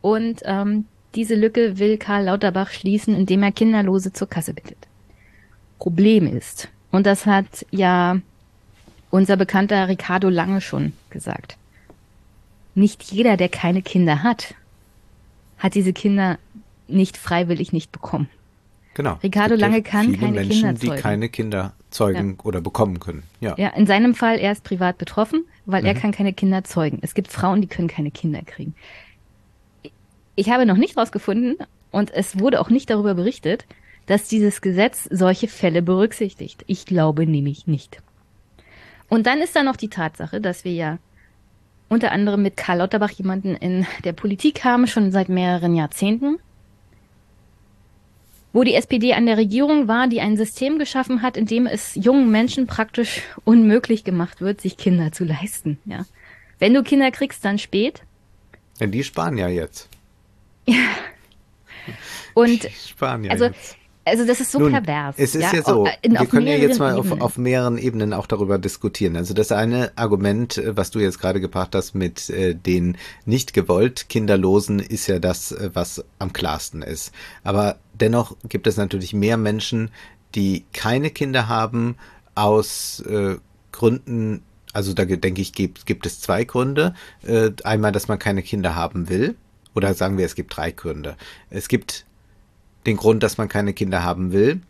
Und 0.00 0.40
ähm, 0.44 0.86
diese 1.14 1.34
Lücke 1.34 1.78
will 1.78 1.98
Karl 1.98 2.24
Lauterbach 2.24 2.70
schließen, 2.70 3.14
indem 3.14 3.42
er 3.42 3.52
Kinderlose 3.52 4.12
zur 4.12 4.28
Kasse 4.28 4.54
bittet. 4.54 4.78
Problem 5.78 6.26
ist, 6.26 6.68
und 6.90 7.06
das 7.06 7.26
hat 7.26 7.66
ja 7.70 8.18
unser 9.10 9.36
bekannter 9.36 9.88
Ricardo 9.88 10.28
Lange 10.28 10.60
schon 10.60 10.92
gesagt, 11.10 11.56
nicht 12.74 13.02
jeder, 13.04 13.36
der 13.36 13.48
keine 13.48 13.82
Kinder 13.82 14.22
hat, 14.22 14.54
hat 15.58 15.74
diese 15.74 15.92
Kinder 15.92 16.38
nicht 16.86 17.16
freiwillig 17.16 17.72
nicht 17.72 17.92
bekommen. 17.92 18.28
Genau. 18.94 19.18
Ricardo 19.22 19.54
ja 19.54 19.60
Lange 19.60 19.82
kann 19.82 20.06
viele 20.06 20.18
keine 20.18 20.32
Menschen, 20.32 20.50
Kinder 20.50 20.72
die 20.74 20.86
zeugen. 20.88 21.02
keine 21.02 21.28
Kinder 21.28 21.72
zeugen 21.90 22.38
oder 22.42 22.60
bekommen 22.60 23.00
können. 23.00 23.22
Ja. 23.40 23.54
Ja, 23.56 23.68
in 23.68 23.86
seinem 23.86 24.14
Fall, 24.14 24.38
er 24.38 24.52
ist 24.52 24.64
privat 24.64 24.98
betroffen, 24.98 25.44
weil 25.68 25.84
er 25.86 25.94
Mhm. 25.94 25.98
kann 25.98 26.12
keine 26.12 26.32
Kinder 26.32 26.64
zeugen. 26.64 26.98
Es 27.02 27.14
gibt 27.14 27.30
Frauen, 27.30 27.60
die 27.60 27.68
können 27.68 27.88
keine 27.88 28.10
Kinder 28.10 28.42
kriegen. 28.42 28.74
Ich 30.34 30.50
habe 30.50 30.66
noch 30.66 30.76
nicht 30.76 30.96
rausgefunden 30.96 31.56
und 31.90 32.10
es 32.12 32.38
wurde 32.38 32.60
auch 32.60 32.70
nicht 32.70 32.90
darüber 32.90 33.14
berichtet, 33.14 33.66
dass 34.06 34.28
dieses 34.28 34.60
Gesetz 34.62 35.06
solche 35.10 35.48
Fälle 35.48 35.82
berücksichtigt. 35.82 36.64
Ich 36.66 36.86
glaube 36.86 37.26
nämlich 37.26 37.66
nicht. 37.66 37.98
Und 39.08 39.26
dann 39.26 39.40
ist 39.40 39.54
da 39.54 39.62
noch 39.62 39.76
die 39.76 39.90
Tatsache, 39.90 40.40
dass 40.40 40.64
wir 40.64 40.72
ja 40.72 40.98
unter 41.88 42.12
anderem 42.12 42.42
mit 42.42 42.56
Karl 42.56 42.78
Lauterbach 42.78 43.10
jemanden 43.10 43.54
in 43.54 43.86
der 44.04 44.12
Politik 44.12 44.64
haben, 44.64 44.86
schon 44.86 45.10
seit 45.12 45.28
mehreren 45.28 45.74
Jahrzehnten, 45.74 46.38
wo 48.58 48.64
die 48.64 48.74
SPD 48.74 49.14
an 49.14 49.26
der 49.26 49.36
Regierung 49.36 49.86
war, 49.86 50.08
die 50.08 50.20
ein 50.20 50.36
System 50.36 50.80
geschaffen 50.80 51.22
hat, 51.22 51.36
in 51.36 51.46
dem 51.46 51.68
es 51.68 51.94
jungen 51.94 52.28
Menschen 52.32 52.66
praktisch 52.66 53.22
unmöglich 53.44 54.02
gemacht 54.02 54.40
wird, 54.40 54.60
sich 54.60 54.76
Kinder 54.76 55.12
zu 55.12 55.22
leisten. 55.24 55.78
Ja. 55.84 56.06
Wenn 56.58 56.74
du 56.74 56.82
Kinder 56.82 57.12
kriegst, 57.12 57.44
dann 57.44 57.60
spät. 57.60 58.02
Denn 58.80 58.90
die 58.90 59.04
sparen 59.04 59.38
ja 59.38 59.46
jetzt. 59.46 59.88
Und 62.34 62.64
Die 62.64 62.70
sparen 62.70 63.22
ja 63.22 63.30
also, 63.30 63.44
jetzt. 63.44 63.77
Also 64.08 64.26
das 64.26 64.40
ist 64.40 64.50
so 64.52 64.58
Nun, 64.58 64.72
pervers. 64.72 65.14
Es 65.18 65.34
ist 65.34 65.52
ja, 65.52 65.60
Auf- 65.60 65.66
so, 65.66 65.88
in- 66.02 66.12
wir 66.12 66.26
können 66.26 66.46
ja 66.46 66.54
jetzt 66.56 66.78
mal 66.78 66.94
auf, 66.96 67.10
auf 67.20 67.38
mehreren 67.38 67.78
Ebenen 67.78 68.12
auch 68.12 68.26
darüber 68.26 68.58
diskutieren. 68.58 69.16
Also 69.16 69.34
das 69.34 69.52
eine 69.52 69.92
Argument, 69.96 70.58
äh, 70.58 70.76
was 70.76 70.90
du 70.90 70.98
jetzt 70.98 71.20
gerade 71.20 71.40
gebracht 71.40 71.74
hast 71.74 71.94
mit 71.94 72.28
äh, 72.30 72.54
den 72.54 72.96
nicht 73.24 73.52
gewollt 73.54 74.08
Kinderlosen, 74.08 74.78
ist 74.80 75.06
ja 75.06 75.18
das, 75.18 75.52
äh, 75.52 75.70
was 75.74 76.04
am 76.18 76.32
klarsten 76.32 76.82
ist. 76.82 77.12
Aber 77.44 77.76
dennoch 77.94 78.36
gibt 78.48 78.66
es 78.66 78.76
natürlich 78.76 79.12
mehr 79.14 79.36
Menschen, 79.36 79.90
die 80.34 80.64
keine 80.72 81.10
Kinder 81.10 81.48
haben 81.48 81.96
aus 82.34 83.00
äh, 83.00 83.36
Gründen, 83.72 84.42
also 84.72 84.92
da 84.92 85.04
denke 85.04 85.40
ich, 85.40 85.52
gibt, 85.52 85.86
gibt 85.86 86.06
es 86.06 86.20
zwei 86.20 86.44
Gründe. 86.44 86.94
Äh, 87.26 87.50
einmal, 87.64 87.92
dass 87.92 88.08
man 88.08 88.18
keine 88.18 88.42
Kinder 88.42 88.74
haben 88.74 89.08
will. 89.08 89.36
Oder 89.74 89.94
sagen 89.94 90.18
wir, 90.18 90.26
es 90.26 90.34
gibt 90.34 90.56
drei 90.56 90.70
Gründe. 90.72 91.16
Es 91.50 91.68
gibt 91.68 92.04
den 92.86 92.96
Grund, 92.96 93.22
dass 93.22 93.38
man 93.38 93.48
keine 93.48 93.72
Kinder 93.72 94.02
haben 94.02 94.32
will, 94.32 94.60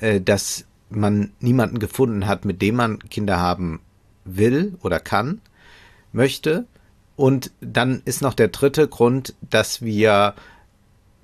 äh, 0.00 0.20
dass 0.20 0.66
man 0.88 1.32
niemanden 1.40 1.78
gefunden 1.78 2.26
hat, 2.26 2.44
mit 2.44 2.62
dem 2.62 2.76
man 2.76 2.98
Kinder 2.98 3.38
haben 3.38 3.80
will 4.24 4.76
oder 4.82 5.00
kann, 5.00 5.40
möchte. 6.12 6.66
Und 7.16 7.52
dann 7.60 8.02
ist 8.04 8.22
noch 8.22 8.34
der 8.34 8.48
dritte 8.48 8.88
Grund, 8.88 9.34
dass 9.48 9.82
wir 9.82 10.34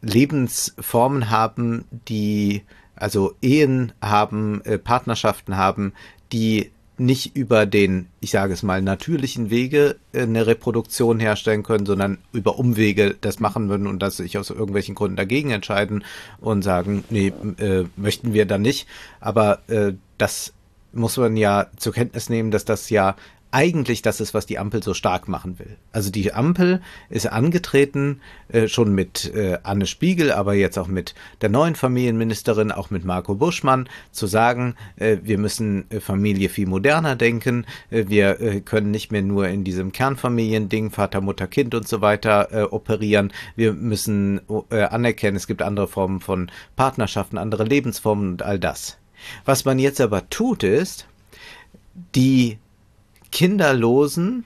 Lebensformen 0.02 1.30
haben, 1.30 1.84
die, 2.08 2.62
also 2.94 3.34
Ehen 3.40 3.92
haben, 4.00 4.60
äh, 4.64 4.78
Partnerschaften 4.78 5.56
haben, 5.56 5.94
die 6.32 6.70
nicht 6.98 7.36
über 7.36 7.66
den, 7.66 8.06
ich 8.20 8.30
sage 8.30 8.54
es 8.54 8.62
mal, 8.62 8.80
natürlichen 8.82 9.50
Wege 9.50 9.96
äh, 10.12 10.22
eine 10.22 10.46
Reproduktion 10.46 11.20
herstellen 11.20 11.62
können, 11.62 11.86
sondern 11.86 12.18
über 12.32 12.58
Umwege 12.58 13.16
das 13.20 13.40
machen 13.40 13.68
würden 13.68 13.86
und 13.86 14.00
dass 14.00 14.16
sich 14.16 14.38
aus 14.38 14.50
irgendwelchen 14.50 14.94
Gründen 14.94 15.16
dagegen 15.16 15.50
entscheiden 15.50 16.04
und 16.40 16.62
sagen, 16.62 17.04
nee, 17.10 17.32
äh, 17.58 17.84
möchten 17.96 18.32
wir 18.32 18.46
dann 18.46 18.62
nicht. 18.62 18.86
Aber 19.20 19.60
äh, 19.68 19.92
das 20.18 20.54
muss 20.92 21.16
man 21.18 21.36
ja 21.36 21.66
zur 21.76 21.92
Kenntnis 21.92 22.30
nehmen, 22.30 22.50
dass 22.50 22.64
das 22.64 22.88
ja 22.88 23.16
eigentlich 23.56 24.02
das 24.02 24.20
ist, 24.20 24.34
was 24.34 24.44
die 24.44 24.58
Ampel 24.58 24.82
so 24.82 24.92
stark 24.92 25.28
machen 25.28 25.58
will. 25.58 25.78
Also 25.90 26.10
die 26.10 26.34
Ampel 26.34 26.82
ist 27.08 27.24
angetreten, 27.24 28.20
äh, 28.48 28.68
schon 28.68 28.94
mit 28.94 29.34
äh, 29.34 29.56
Anne 29.62 29.86
Spiegel, 29.86 30.30
aber 30.30 30.52
jetzt 30.52 30.78
auch 30.78 30.88
mit 30.88 31.14
der 31.40 31.48
neuen 31.48 31.74
Familienministerin, 31.74 32.70
auch 32.70 32.90
mit 32.90 33.06
Marco 33.06 33.34
Buschmann, 33.34 33.88
zu 34.12 34.26
sagen, 34.26 34.74
äh, 34.96 35.16
wir 35.22 35.38
müssen 35.38 35.90
äh, 35.90 36.00
Familie 36.00 36.50
viel 36.50 36.66
moderner 36.66 37.16
denken, 37.16 37.64
äh, 37.88 38.04
wir 38.08 38.40
äh, 38.42 38.60
können 38.60 38.90
nicht 38.90 39.10
mehr 39.10 39.22
nur 39.22 39.48
in 39.48 39.64
diesem 39.64 39.90
Kernfamiliending, 39.90 40.90
Vater, 40.90 41.22
Mutter, 41.22 41.46
Kind 41.46 41.74
und 41.74 41.88
so 41.88 42.02
weiter 42.02 42.70
operieren. 42.72 43.32
Wir 43.54 43.72
müssen 43.72 44.42
äh, 44.70 44.82
anerkennen, 44.82 45.36
es 45.36 45.46
gibt 45.46 45.62
andere 45.62 45.88
Formen 45.88 46.20
von 46.20 46.50
Partnerschaften, 46.76 47.38
andere 47.38 47.64
Lebensformen 47.64 48.32
und 48.32 48.42
all 48.42 48.58
das. 48.58 48.98
Was 49.46 49.64
man 49.64 49.78
jetzt 49.78 50.02
aber 50.02 50.28
tut, 50.28 50.62
ist, 50.62 51.06
die 52.14 52.58
Kinderlosen 53.32 54.44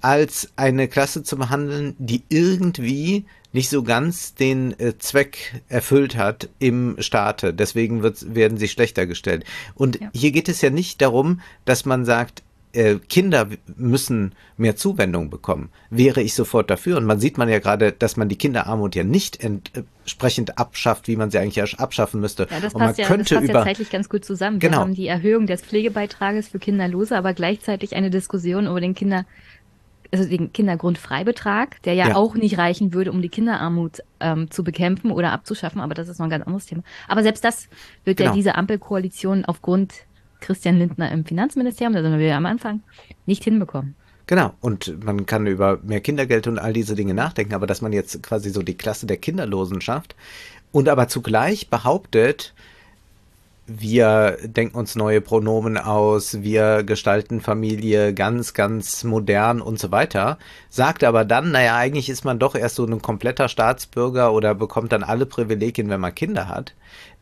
als 0.00 0.50
eine 0.56 0.88
Klasse 0.88 1.22
zu 1.22 1.36
behandeln, 1.36 1.94
die 1.98 2.22
irgendwie 2.28 3.24
nicht 3.52 3.70
so 3.70 3.82
ganz 3.82 4.34
den 4.34 4.78
äh, 4.78 4.98
Zweck 4.98 5.62
erfüllt 5.68 6.16
hat 6.16 6.48
im 6.58 6.96
Staate. 7.00 7.54
Deswegen 7.54 8.02
wird, 8.02 8.34
werden 8.34 8.58
sie 8.58 8.68
schlechter 8.68 9.06
gestellt. 9.06 9.44
Und 9.74 10.00
Ja. 10.00 10.10
hier 10.12 10.30
geht 10.30 10.48
es 10.48 10.60
ja 10.60 10.70
nicht 10.70 11.00
darum, 11.00 11.40
dass 11.64 11.86
man 11.86 12.04
sagt, 12.04 12.42
äh, 12.76 12.98
Kinder 13.08 13.48
müssen 13.76 14.34
mehr 14.56 14.76
Zuwendung 14.76 15.30
bekommen. 15.30 15.70
Wäre 15.90 16.20
ich 16.22 16.34
sofort 16.34 16.70
dafür. 16.70 16.96
Und 16.98 17.04
man 17.04 17.18
sieht 17.18 17.38
man 17.38 17.48
ja 17.48 17.58
gerade, 17.58 17.92
dass 17.92 18.16
man 18.16 18.28
die 18.28 18.36
Kinderarmut 18.36 18.94
ja 18.94 19.04
nicht 19.04 19.42
entsprechend 19.42 20.58
abschafft, 20.58 21.08
wie 21.08 21.16
man 21.16 21.30
sie 21.30 21.38
eigentlich 21.38 21.78
abschaffen 21.80 22.20
müsste. 22.20 22.46
Ja, 22.50 22.60
das 22.60 22.74
Und 22.74 22.80
man 22.80 22.88
passt, 22.88 22.98
ja, 22.98 23.08
das 23.16 23.28
passt 23.28 23.48
ja 23.48 23.62
zeitlich 23.64 23.90
ganz 23.90 24.08
gut 24.08 24.24
zusammen. 24.24 24.60
Wir 24.62 24.68
Genau. 24.68 24.82
haben 24.82 24.94
die 24.94 25.06
Erhöhung 25.08 25.46
des 25.46 25.62
Pflegebeitrages 25.62 26.48
für 26.48 26.58
Kinderlose, 26.58 27.16
aber 27.16 27.32
gleichzeitig 27.34 27.96
eine 27.96 28.10
Diskussion 28.10 28.66
über 28.66 28.80
den 28.80 28.94
Kinder, 28.94 29.24
also 30.12 30.28
den 30.28 30.52
Kindergrundfreibetrag, 30.52 31.82
der 31.82 31.94
ja, 31.94 32.08
Ja. 32.10 32.14
auch 32.16 32.34
nicht 32.34 32.58
reichen 32.58 32.92
würde, 32.94 33.10
um 33.12 33.22
die 33.22 33.28
Kinderarmut 33.28 34.02
ähm, 34.20 34.50
zu 34.50 34.62
bekämpfen 34.64 35.10
oder 35.10 35.32
abzuschaffen, 35.32 35.80
aber 35.80 35.94
das 35.94 36.08
ist 36.08 36.18
noch 36.18 36.26
ein 36.26 36.30
ganz 36.30 36.46
anderes 36.46 36.66
Thema. 36.66 36.82
Aber 37.08 37.22
selbst 37.22 37.44
das 37.44 37.68
wird 38.04 38.20
ja 38.20 38.26
Genau. 38.26 38.36
diese 38.36 38.54
Ampelkoalition 38.54 39.44
aufgrund 39.44 40.05
Christian 40.40 40.78
Lindner 40.78 41.10
im 41.12 41.24
Finanzministerium, 41.24 41.94
da 41.94 42.02
sind 42.02 42.18
wir 42.18 42.36
am 42.36 42.46
Anfang, 42.46 42.82
nicht 43.26 43.44
hinbekommen. 43.44 43.94
Genau, 44.26 44.54
und 44.60 45.04
man 45.04 45.24
kann 45.24 45.46
über 45.46 45.78
mehr 45.84 46.00
Kindergeld 46.00 46.48
und 46.48 46.58
all 46.58 46.72
diese 46.72 46.96
Dinge 46.96 47.14
nachdenken, 47.14 47.54
aber 47.54 47.68
dass 47.68 47.80
man 47.80 47.92
jetzt 47.92 48.22
quasi 48.24 48.50
so 48.50 48.62
die 48.62 48.76
Klasse 48.76 49.06
der 49.06 49.18
Kinderlosen 49.18 49.80
schafft 49.80 50.16
und 50.72 50.88
aber 50.88 51.06
zugleich 51.06 51.70
behauptet, 51.70 52.52
wir 53.68 54.38
denken 54.42 54.78
uns 54.78 54.94
neue 54.94 55.20
Pronomen 55.20 55.76
aus, 55.76 56.42
wir 56.42 56.84
gestalten 56.84 57.40
Familie 57.40 58.14
ganz, 58.14 58.54
ganz 58.54 59.02
modern 59.02 59.60
und 59.60 59.78
so 59.78 59.90
weiter, 59.90 60.38
sagt 60.70 61.02
aber 61.02 61.24
dann, 61.24 61.50
naja, 61.50 61.76
eigentlich 61.76 62.08
ist 62.08 62.24
man 62.24 62.38
doch 62.38 62.54
erst 62.54 62.76
so 62.76 62.86
ein 62.86 63.02
kompletter 63.02 63.48
Staatsbürger 63.48 64.32
oder 64.32 64.54
bekommt 64.54 64.92
dann 64.92 65.02
alle 65.02 65.26
Privilegien, 65.26 65.88
wenn 65.88 66.00
man 66.00 66.14
Kinder 66.14 66.48
hat. 66.48 66.74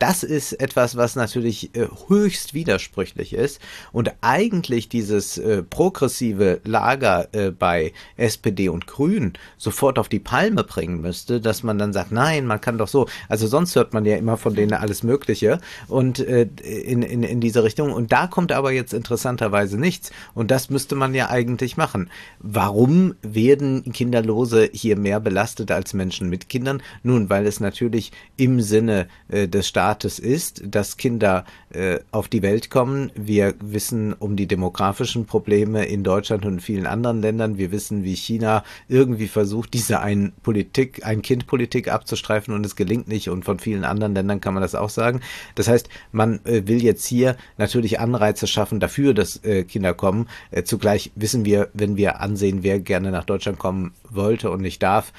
Das 0.04 0.22
ist 0.22 0.52
etwas, 0.60 0.98
was 0.98 1.16
natürlich 1.16 1.74
äh, 1.74 1.86
höchst 2.08 2.52
widersprüchlich 2.52 3.32
ist 3.32 3.58
und 3.90 4.12
eigentlich 4.20 4.90
dieses 4.90 5.38
äh, 5.38 5.62
progressive 5.62 6.60
Lager 6.64 7.28
äh, 7.32 7.50
bei 7.50 7.94
SPD 8.18 8.68
und 8.68 8.86
Grünen 8.86 9.32
sofort 9.56 9.98
auf 9.98 10.10
die 10.10 10.18
Palme 10.18 10.62
bringen 10.62 11.00
müsste, 11.00 11.40
dass 11.40 11.62
man 11.62 11.78
dann 11.78 11.94
sagt, 11.94 12.12
nein, 12.12 12.44
man 12.44 12.60
kann 12.60 12.76
doch 12.76 12.88
so. 12.88 13.08
Also 13.30 13.46
sonst 13.46 13.76
hört 13.76 13.94
man 13.94 14.04
ja 14.04 14.18
immer 14.18 14.36
von 14.36 14.54
denen 14.54 14.74
alles 14.74 15.04
Mögliche 15.04 15.58
und 15.88 16.18
äh, 16.18 16.50
in, 16.62 17.00
in, 17.02 17.22
in 17.22 17.40
diese 17.40 17.64
Richtung. 17.64 17.90
Und 17.90 18.12
da 18.12 18.26
kommt 18.26 18.52
aber 18.52 18.72
jetzt 18.72 18.92
interessanterweise 18.92 19.78
nichts. 19.80 20.10
Und 20.34 20.50
das 20.50 20.68
müsste 20.68 20.96
man 20.96 21.14
ja 21.14 21.30
eigentlich 21.30 21.78
machen. 21.78 22.10
Warum 22.40 23.14
werden 23.22 23.90
Kinderlose 23.90 24.68
hier 24.70 24.98
mehr 24.98 25.18
belastet 25.18 25.70
als 25.70 25.94
Menschen 25.94 26.28
mit 26.28 26.50
Kindern? 26.50 26.82
Nun, 27.02 27.30
weil 27.30 27.46
es 27.46 27.58
natürlich 27.58 28.12
im 28.36 28.60
Sinne 28.60 29.08
äh, 29.28 29.48
des 29.48 29.66
Staates 29.66 29.93
ist, 30.02 30.62
dass 30.66 30.96
Kinder 30.96 31.44
äh, 31.70 32.00
auf 32.10 32.28
die 32.28 32.42
Welt 32.42 32.70
kommen. 32.70 33.12
Wir 33.14 33.54
wissen 33.60 34.12
um 34.12 34.34
die 34.34 34.48
demografischen 34.48 35.26
Probleme 35.26 35.84
in 35.84 36.02
Deutschland 36.02 36.44
und 36.44 36.54
in 36.54 36.60
vielen 36.60 36.86
anderen 36.86 37.20
Ländern. 37.20 37.58
Wir 37.58 37.70
wissen, 37.70 38.02
wie 38.02 38.16
China 38.16 38.64
irgendwie 38.88 39.28
versucht, 39.28 39.74
diese 39.74 40.00
Ein-Politik, 40.00 41.06
Ein-Kind-Politik 41.06 41.88
abzustreifen 41.88 42.54
und 42.54 42.66
es 42.66 42.74
gelingt 42.74 43.06
nicht. 43.06 43.28
Und 43.28 43.44
von 43.44 43.58
vielen 43.58 43.84
anderen 43.84 44.14
Ländern 44.14 44.40
kann 44.40 44.54
man 44.54 44.62
das 44.62 44.74
auch 44.74 44.90
sagen. 44.90 45.20
Das 45.54 45.68
heißt, 45.68 45.88
man 46.10 46.44
äh, 46.44 46.66
will 46.66 46.82
jetzt 46.82 47.06
hier 47.06 47.36
natürlich 47.58 48.00
Anreize 48.00 48.46
schaffen 48.46 48.80
dafür, 48.80 49.14
dass 49.14 49.44
äh, 49.44 49.64
Kinder 49.64 49.94
kommen. 49.94 50.28
Äh, 50.50 50.64
zugleich 50.64 51.12
wissen 51.14 51.44
wir, 51.44 51.68
wenn 51.74 51.96
wir 51.96 52.20
ansehen, 52.20 52.62
wer 52.62 52.80
gerne 52.80 53.10
nach 53.10 53.24
Deutschland 53.24 53.58
kommen 53.58 53.92
wollte 54.10 54.50
und 54.50 54.62
nicht 54.62 54.82
darf, 54.82 55.12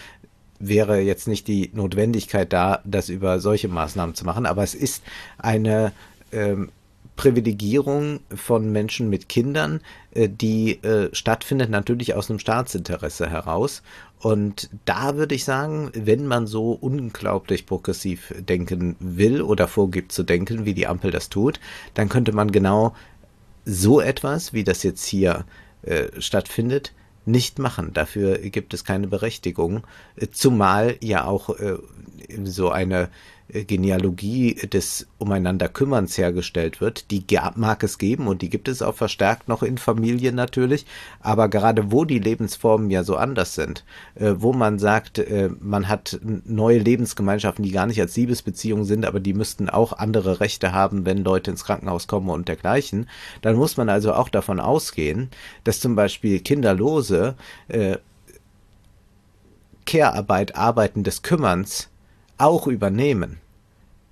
wäre 0.60 1.00
jetzt 1.00 1.28
nicht 1.28 1.48
die 1.48 1.72
Notwendigkeit 1.74 2.52
da, 2.54 2.82
das 2.86 3.10
über 3.10 3.40
solche 3.40 3.68
Maßnahmen 3.68 4.16
zu 4.16 4.26
machen. 4.26 4.46
Aber 4.46 4.64
es 4.64 4.74
ist 4.74 5.04
eine 5.38 5.92
ähm, 6.32 6.70
Privilegierung 7.16 8.20
von 8.34 8.72
Menschen 8.72 9.10
mit 9.10 9.30
Kindern, 9.30 9.82
äh, 10.12 10.30
die 10.30 10.84
äh, 10.84 11.10
stattfindet 11.14 11.70
natürlich 11.70 12.14
aus 12.14 12.30
einem 12.30 12.40
Staatsinteresse 12.40 13.30
heraus. 13.30 13.82
Und 14.20 14.70
da 14.86 15.18
würde 15.18 15.36
ich 15.36 15.46
sagen, 15.46 15.92
wenn 15.94 16.26
man 16.26 16.48
so 16.48 16.72
unglaublich 16.72 17.66
progressiv 17.66 18.34
denken 18.40 18.96
will 19.00 19.42
oder 19.42 19.68
vorgibt 19.68 20.12
zu 20.12 20.24
denken, 20.24 20.66
wie 20.66 20.74
die 20.74 20.88
Ampel 20.88 21.12
das 21.12 21.30
tut, 21.30 21.60
dann 21.94 22.10
könnte 22.10 22.32
man 22.32 22.52
genau 22.52 22.96
so 23.66 24.02
etwas, 24.02 24.54
wie 24.54 24.64
das 24.64 24.84
jetzt 24.84 25.06
hier 25.06 25.46
äh, 25.84 26.08
stattfindet, 26.20 26.94
nicht 27.26 27.60
machen. 27.60 27.92
Dafür 27.94 28.38
gibt 28.38 28.74
es 28.74 28.84
keine 28.84 29.08
Berechtigung, 29.08 29.86
äh, 30.16 30.28
zumal 30.32 30.98
ja 31.02 31.26
auch 31.26 31.50
äh, 31.60 31.78
so 32.44 32.70
eine 32.70 33.10
Genealogie 33.48 34.56
des 34.56 35.08
Umeinanderkümmerns 35.20 36.18
hergestellt 36.18 36.82
wird. 36.82 37.12
Die 37.12 37.24
mag 37.56 37.84
es 37.84 37.98
geben 37.98 38.28
und 38.28 38.42
die 38.42 38.50
gibt 38.50 38.68
es 38.68 38.82
auch 38.82 38.96
verstärkt 38.96 39.48
noch 39.48 39.62
in 39.62 39.78
Familien 39.78 40.36
natürlich. 40.36 40.86
Aber 41.20 41.48
gerade 41.48 41.92
wo 41.92 42.06
die 42.06 42.20
Lebensformen 42.20 42.90
ja 42.90 43.04
so 43.04 43.16
anders 43.18 43.54
sind, 43.54 43.86
äh, 44.16 44.34
wo 44.38 44.52
man 44.52 44.80
sagt, 44.80 45.20
äh, 45.20 45.50
man 45.60 45.88
hat 45.88 46.20
neue 46.24 46.80
Lebensgemeinschaften, 46.80 47.64
die 47.64 47.72
gar 47.72 47.86
nicht 47.86 48.02
als 48.02 48.16
Liebesbeziehungen 48.16 48.86
sind, 48.86 49.06
aber 49.06 49.20
die 49.20 49.34
müssten 49.34 49.70
auch 49.70 49.94
andere 49.94 50.40
Rechte 50.40 50.72
haben, 50.72 51.06
wenn 51.06 51.24
Leute 51.24 51.52
ins 51.52 51.66
Krankenhaus 51.66 52.08
kommen 52.08 52.30
und 52.30 52.48
dergleichen, 52.48 53.08
dann 53.42 53.56
muss 53.56 53.78
man 53.78 53.90
also 53.90 54.14
auch 54.14 54.30
davon 54.30 54.60
ausgehen, 54.60 55.30
dass 55.64 55.80
zum 55.80 55.96
Beispiel 55.96 56.40
Kinderlose 56.40 57.36
äh, 57.68 57.98
Care-Arbeit, 59.86 60.56
Arbeiten 60.56 61.04
des 61.04 61.22
Kümmerns 61.22 61.90
auch 62.38 62.68
übernehmen. 62.68 63.38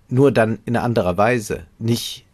Nur 0.10 0.32
dann 0.32 0.60
in 0.66 0.76
anderer 0.76 1.18
Weise. 1.18 1.66
Nicht 1.80 2.26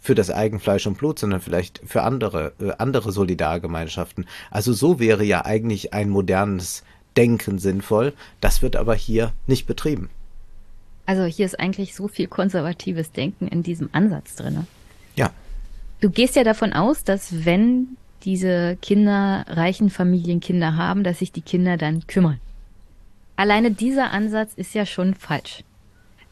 für 0.00 0.14
das 0.14 0.30
Eigenfleisch 0.30 0.86
und 0.86 0.98
Blut, 0.98 1.18
sondern 1.18 1.40
vielleicht 1.40 1.80
für 1.84 2.02
andere, 2.02 2.52
äh, 2.60 2.72
andere 2.78 3.10
Solidargemeinschaften. 3.10 4.26
Also 4.50 4.72
so 4.72 5.00
wäre 5.00 5.24
ja 5.24 5.44
eigentlich 5.44 5.92
ein 5.92 6.10
modernes 6.10 6.84
Denken 7.16 7.58
sinnvoll. 7.58 8.12
Das 8.40 8.62
wird 8.62 8.76
aber 8.76 8.94
hier 8.94 9.32
nicht 9.46 9.66
betrieben. 9.66 10.08
Also 11.06 11.24
hier 11.24 11.46
ist 11.46 11.58
eigentlich 11.58 11.94
so 11.94 12.08
viel 12.08 12.28
konservatives 12.28 13.12
Denken 13.12 13.48
in 13.48 13.62
diesem 13.62 13.88
Ansatz 13.92 14.36
drin. 14.36 14.66
Ja. 15.16 15.30
Du 16.00 16.10
gehst 16.10 16.36
ja 16.36 16.44
davon 16.44 16.72
aus, 16.72 17.04
dass 17.04 17.44
wenn 17.44 17.96
diese 18.22 18.76
Kinder 18.82 19.44
reichen 19.48 19.88
Familien 19.90 20.40
Kinder 20.40 20.76
haben, 20.76 21.04
dass 21.04 21.20
sich 21.20 21.32
die 21.32 21.42
Kinder 21.42 21.76
dann 21.76 22.06
kümmern. 22.06 22.40
Alleine 23.36 23.70
dieser 23.70 24.10
Ansatz 24.10 24.54
ist 24.54 24.74
ja 24.74 24.86
schon 24.86 25.14
falsch. 25.14 25.62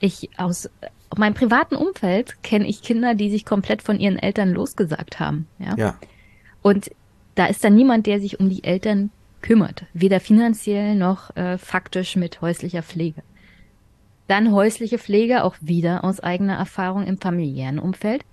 Ich 0.01 0.31
aus 0.37 0.69
meinem 1.17 1.35
privaten 1.35 1.77
Umfeld 1.77 2.43
kenne 2.43 2.67
ich 2.67 2.83
Kinder, 2.83 3.15
die 3.15 3.31
sich 3.31 3.45
komplett 3.45 3.83
von 3.83 4.01
ihren 4.01 4.19
Eltern 4.19 4.53
losgesagt 4.53 5.21
haben. 5.21 5.47
Ja. 5.59 5.75
ja. 5.77 5.95
Und 6.63 6.91
da 7.35 7.47
ist 7.47 7.63
dann 7.63 7.75
niemand, 7.75 8.07
der 8.07 8.21
sich 8.21 8.41
um 8.41 8.49
die 8.49 8.65
Eltern 8.65 9.11
kümmert, 9.43 9.85
weder 9.93 10.21
finanziell 10.21 10.95
noch 10.95 11.37
äh, 11.37 11.59
faktisch 11.59 12.17
mit 12.17 12.41
häuslicher 12.41 12.83
Pflege. 12.83 13.23
Dann 14.27 14.53
häusliche 14.53 14.99
Pflege 14.99 15.45
auch 15.45 15.57
wieder 15.61 16.03
aus 16.03 16.21
eigener 16.21 16.55
Erfahrung 16.55 17.07
im 17.07 17.19
familiären 17.19 17.79
Umfeld 17.79 18.25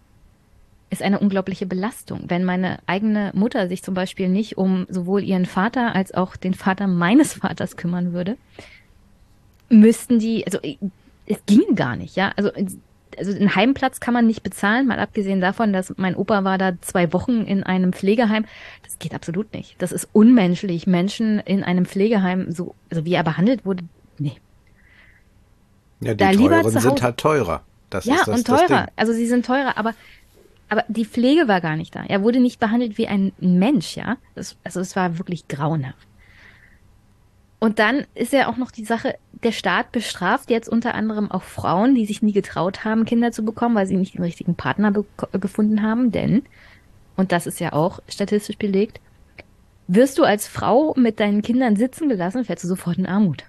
ist 0.92 1.02
eine 1.02 1.20
unglaubliche 1.20 1.66
Belastung. 1.66 2.26
Wenn 2.28 2.44
meine 2.44 2.80
eigene 2.86 3.32
Mutter 3.34 3.68
sich 3.68 3.82
zum 3.82 3.94
Beispiel 3.94 4.30
nicht 4.30 4.58
um 4.58 4.86
sowohl 4.90 5.24
ihren 5.24 5.46
Vater 5.46 5.96
als 5.96 6.14
auch 6.14 6.36
den 6.36 6.54
Vater 6.54 6.86
meines 6.86 7.34
Vaters 7.42 7.78
kümmern 7.78 8.14
würde, 8.14 8.38
müssten 9.70 10.20
die, 10.20 10.46
also 10.46 10.60
es 11.26 11.46
ging 11.46 11.76
gar 11.76 11.96
nicht, 11.96 12.16
ja. 12.18 12.34
Also, 12.36 12.52
also 13.18 13.32
einen 13.32 13.56
Heimplatz 13.56 14.00
kann 14.00 14.14
man 14.14 14.28
nicht 14.28 14.44
bezahlen, 14.44 14.88
mal 14.88 15.00
abgesehen 15.00 15.42
davon, 15.42 15.74
dass 15.74 15.94
mein 15.98 16.16
Opa 16.16 16.44
war 16.44 16.58
da 16.58 16.74
zwei 16.82 17.12
Wochen 17.14 17.42
in 17.44 17.64
einem 17.64 17.94
Pflegeheim. 17.94 18.46
Das 18.84 19.00
geht 19.00 19.14
absolut 19.14 19.54
nicht. 19.54 19.82
Das 19.82 19.92
ist 19.92 20.10
unmenschlich. 20.12 20.88
Menschen 20.88 21.40
in 21.40 21.64
einem 21.64 21.86
Pflegeheim, 21.86 22.52
so, 22.52 22.76
also 22.90 23.06
wie 23.06 23.14
er 23.14 23.24
behandelt 23.24 23.66
wurde, 23.66 23.84
nee. 24.18 24.38
Ja, 26.02 26.14
die 26.14 26.18
da 26.18 26.32
teuren 26.34 26.70
sind 26.70 27.02
halt 27.02 27.18
teurer. 27.18 27.64
Das 27.90 28.06
ja, 28.06 28.18
das, 28.26 28.30
und 28.30 28.48
teurer. 28.48 28.88
Also 28.96 29.14
sie 29.14 29.28
sind 29.28 29.46
teurer, 29.46 29.78
aber 29.78 29.94
aber 30.72 30.86
die 30.88 31.04
Pflege 31.04 31.50
war 31.50 31.60
gar 31.60 31.76
nicht 31.76 31.94
da. 31.94 32.06
Er 32.08 32.24
wurde 32.24 32.40
nicht 32.40 32.58
behandelt 32.58 32.98
wie 32.98 33.06
ein 33.06 33.34
Mensch, 33.42 33.98
ja. 33.98 34.16
Das, 34.36 34.56
also 34.64 34.80
es 34.80 34.96
war 34.96 35.18
wirklich 35.18 35.50
grauenhaft. 35.50 36.08
Und 37.60 37.78
dann 37.78 38.06
ist 38.16 38.32
ja 38.32 38.48
auch 38.48 38.56
noch 38.56 38.72
die 38.72 38.86
Sache, 38.86 39.16
der 39.44 39.52
Staat 39.52 39.92
bestraft 39.92 40.50
jetzt 40.50 40.70
unter 40.70 40.96
anderem 40.96 41.30
auch 41.30 41.44
Frauen, 41.44 41.94
die 41.94 42.06
sich 42.06 42.22
nie 42.22 42.32
getraut 42.32 42.86
haben, 42.86 43.04
Kinder 43.04 43.34
zu 43.34 43.44
bekommen, 43.44 43.76
weil 43.76 43.86
sie 43.86 43.98
nicht 43.98 44.14
den 44.14 44.24
richtigen 44.24 44.56
Partner 44.56 44.94
gefunden 45.34 45.82
haben. 45.82 46.14
Denn, 46.14 46.44
und 47.18 47.34
das 47.34 47.48
ist 47.48 47.60
ja 47.60 47.74
auch 47.74 48.00
statistisch 48.08 48.58
belegt, 48.58 49.02
wirst 49.90 50.20
du 50.20 50.24
als 50.24 50.48
Frau 50.48 50.94
mit 50.96 51.20
deinen 51.20 51.42
Kindern 51.42 51.76
sitzen 51.76 52.08
gelassen, 52.08 52.46
fällst 52.46 52.64
du 52.64 52.70
sofort 52.70 52.98
in 52.98 53.08
Armut. 53.08 53.44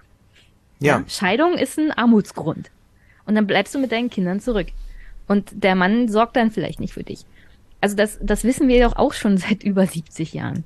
Ja. 0.80 0.98
ja. 0.98 1.04
Scheidung 1.06 1.54
ist 1.54 1.78
ein 1.78 1.92
Armutsgrund. 1.92 2.72
Und 3.26 3.36
dann 3.36 3.46
bleibst 3.46 3.76
du 3.76 3.78
mit 3.78 3.92
deinen 3.92 4.10
Kindern 4.10 4.40
zurück. 4.40 4.66
Und 5.32 5.50
der 5.64 5.74
Mann 5.74 6.08
sorgt 6.08 6.36
dann 6.36 6.50
vielleicht 6.50 6.78
nicht 6.78 6.92
für 6.92 7.04
dich. 7.04 7.24
Also 7.80 7.96
das, 7.96 8.18
das 8.20 8.44
wissen 8.44 8.68
wir 8.68 8.84
doch 8.84 8.96
auch 8.96 9.14
schon 9.14 9.38
seit 9.38 9.62
über 9.62 9.86
70 9.86 10.34
Jahren. 10.34 10.64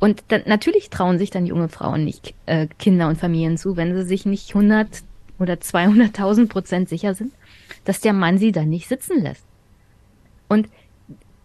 Und 0.00 0.24
dann, 0.28 0.42
natürlich 0.46 0.90
trauen 0.90 1.16
sich 1.16 1.30
dann 1.30 1.46
junge 1.46 1.68
Frauen 1.68 2.04
nicht 2.04 2.34
äh, 2.46 2.66
Kinder 2.80 3.06
und 3.06 3.18
Familien 3.18 3.56
zu, 3.56 3.76
wenn 3.76 3.94
sie 3.94 4.02
sich 4.02 4.26
nicht 4.26 4.48
100 4.48 4.88
oder 5.38 5.54
200.000 5.54 6.48
Prozent 6.48 6.88
sicher 6.88 7.14
sind, 7.14 7.32
dass 7.84 8.00
der 8.00 8.14
Mann 8.14 8.38
sie 8.38 8.50
dann 8.50 8.68
nicht 8.68 8.88
sitzen 8.88 9.22
lässt. 9.22 9.44
Und 10.48 10.68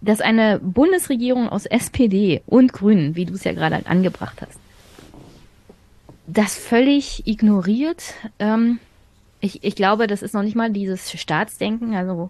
dass 0.01 0.19
eine 0.19 0.60
Bundesregierung 0.60 1.49
aus 1.49 1.68
SPD 1.68 2.41
und 2.47 2.73
Grünen, 2.73 3.15
wie 3.15 3.26
du 3.26 3.35
es 3.35 3.43
ja 3.43 3.53
gerade 3.53 3.85
angebracht 3.85 4.41
hast, 4.41 4.60
das 6.26 6.57
völlig 6.57 7.27
ignoriert, 7.27 8.15
ähm, 8.39 8.80
ich, 9.44 9.61
ich 9.64 9.76
glaube, 9.76 10.07
das 10.07 10.22
ist 10.22 10.34
noch 10.34 10.41
nicht 10.41 10.56
mal 10.56 10.72
dieses 10.72 11.11
Staatsdenken. 11.11 11.95
Also 11.95 12.30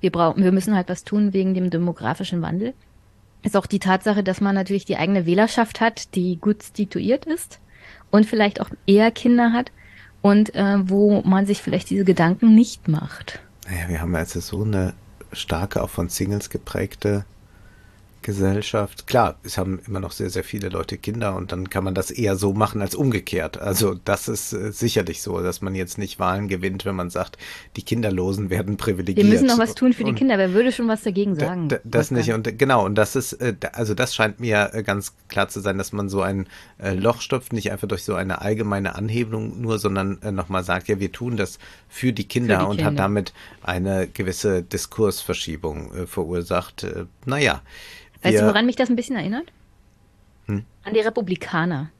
wir 0.00 0.10
brauchen, 0.10 0.42
wir 0.42 0.50
müssen 0.50 0.74
halt 0.74 0.88
was 0.88 1.04
tun 1.04 1.32
wegen 1.32 1.54
dem 1.54 1.70
demografischen 1.70 2.42
Wandel. 2.42 2.74
Ist 3.44 3.56
auch 3.56 3.66
die 3.66 3.78
Tatsache, 3.78 4.24
dass 4.24 4.40
man 4.40 4.56
natürlich 4.56 4.84
die 4.84 4.96
eigene 4.96 5.24
Wählerschaft 5.24 5.80
hat, 5.80 6.16
die 6.16 6.38
gut 6.40 6.62
situiert 6.62 7.26
ist 7.26 7.60
und 8.10 8.26
vielleicht 8.26 8.60
auch 8.60 8.70
eher 8.86 9.12
Kinder 9.12 9.52
hat 9.52 9.70
und 10.20 10.54
äh, 10.56 10.78
wo 10.88 11.22
man 11.22 11.46
sich 11.46 11.62
vielleicht 11.62 11.90
diese 11.90 12.04
Gedanken 12.04 12.56
nicht 12.56 12.88
macht. 12.88 13.40
Naja, 13.68 13.88
wir 13.88 14.00
haben 14.00 14.14
also 14.16 14.40
so 14.40 14.64
eine 14.64 14.94
starke, 15.32 15.80
auch 15.80 15.90
von 15.90 16.08
Singles 16.08 16.50
geprägte 16.50 17.24
Gesellschaft. 18.22 19.06
Klar, 19.06 19.36
es 19.42 19.58
haben 19.58 19.80
immer 19.86 20.00
noch 20.00 20.12
sehr, 20.12 20.30
sehr 20.30 20.44
viele 20.44 20.68
Leute 20.68 20.96
Kinder 20.96 21.36
und 21.36 21.52
dann 21.52 21.68
kann 21.70 21.84
man 21.84 21.94
das 21.94 22.10
eher 22.10 22.36
so 22.36 22.52
machen 22.52 22.80
als 22.80 22.94
umgekehrt. 22.94 23.58
Also 23.58 23.94
das 24.04 24.28
ist 24.28 24.52
äh, 24.52 24.72
sicherlich 24.72 25.22
so, 25.22 25.40
dass 25.40 25.60
man 25.60 25.74
jetzt 25.74 25.98
nicht 25.98 26.18
Wahlen 26.18 26.48
gewinnt, 26.48 26.84
wenn 26.84 26.94
man 26.94 27.10
sagt, 27.10 27.38
die 27.76 27.82
Kinderlosen 27.82 28.50
werden 28.50 28.76
privilegiert. 28.76 29.26
Wir 29.26 29.32
müssen 29.32 29.46
noch 29.46 29.58
was 29.58 29.74
tun 29.74 29.92
für 29.92 30.04
die 30.04 30.14
Kinder. 30.14 30.38
Wer 30.38 30.54
würde 30.54 30.72
schon 30.72 30.88
was 30.88 31.02
dagegen 31.02 31.34
sagen? 31.34 31.68
Da, 31.68 31.78
das 31.84 32.10
nicht. 32.10 32.32
Und 32.32 32.58
genau, 32.58 32.84
und 32.84 32.94
das 32.94 33.16
ist, 33.16 33.34
äh, 33.34 33.54
also 33.72 33.94
das 33.94 34.14
scheint 34.14 34.40
mir 34.40 34.70
äh, 34.72 34.82
ganz 34.82 35.14
klar 35.28 35.48
zu 35.48 35.60
sein, 35.60 35.78
dass 35.78 35.92
man 35.92 36.08
so 36.08 36.22
ein 36.22 36.46
äh, 36.78 36.94
Loch 36.94 37.20
stopft, 37.20 37.52
nicht 37.52 37.70
einfach 37.72 37.88
durch 37.88 38.04
so 38.04 38.14
eine 38.14 38.40
allgemeine 38.40 38.94
Anhebung 38.94 39.60
nur, 39.60 39.78
sondern 39.78 40.20
äh, 40.22 40.32
nochmal 40.32 40.64
sagt, 40.64 40.88
ja, 40.88 41.00
wir 41.00 41.12
tun 41.12 41.36
das 41.36 41.58
für 41.88 42.12
die 42.12 42.28
Kinder 42.28 42.60
für 42.60 42.64
die 42.64 42.70
und 42.70 42.76
Kinder. 42.76 42.90
hat 42.90 42.98
damit 42.98 43.32
eine 43.62 44.06
gewisse 44.06 44.62
Diskursverschiebung 44.62 45.94
äh, 45.94 46.06
verursacht. 46.06 46.84
Äh, 46.84 47.06
naja. 47.24 47.62
Weißt 48.22 48.40
du, 48.40 48.46
woran 48.46 48.66
mich 48.66 48.76
das 48.76 48.88
ein 48.88 48.96
bisschen 48.96 49.16
erinnert? 49.16 49.52
Hm? 50.46 50.64
An 50.84 50.94
die 50.94 51.00
Republikaner. 51.00 51.90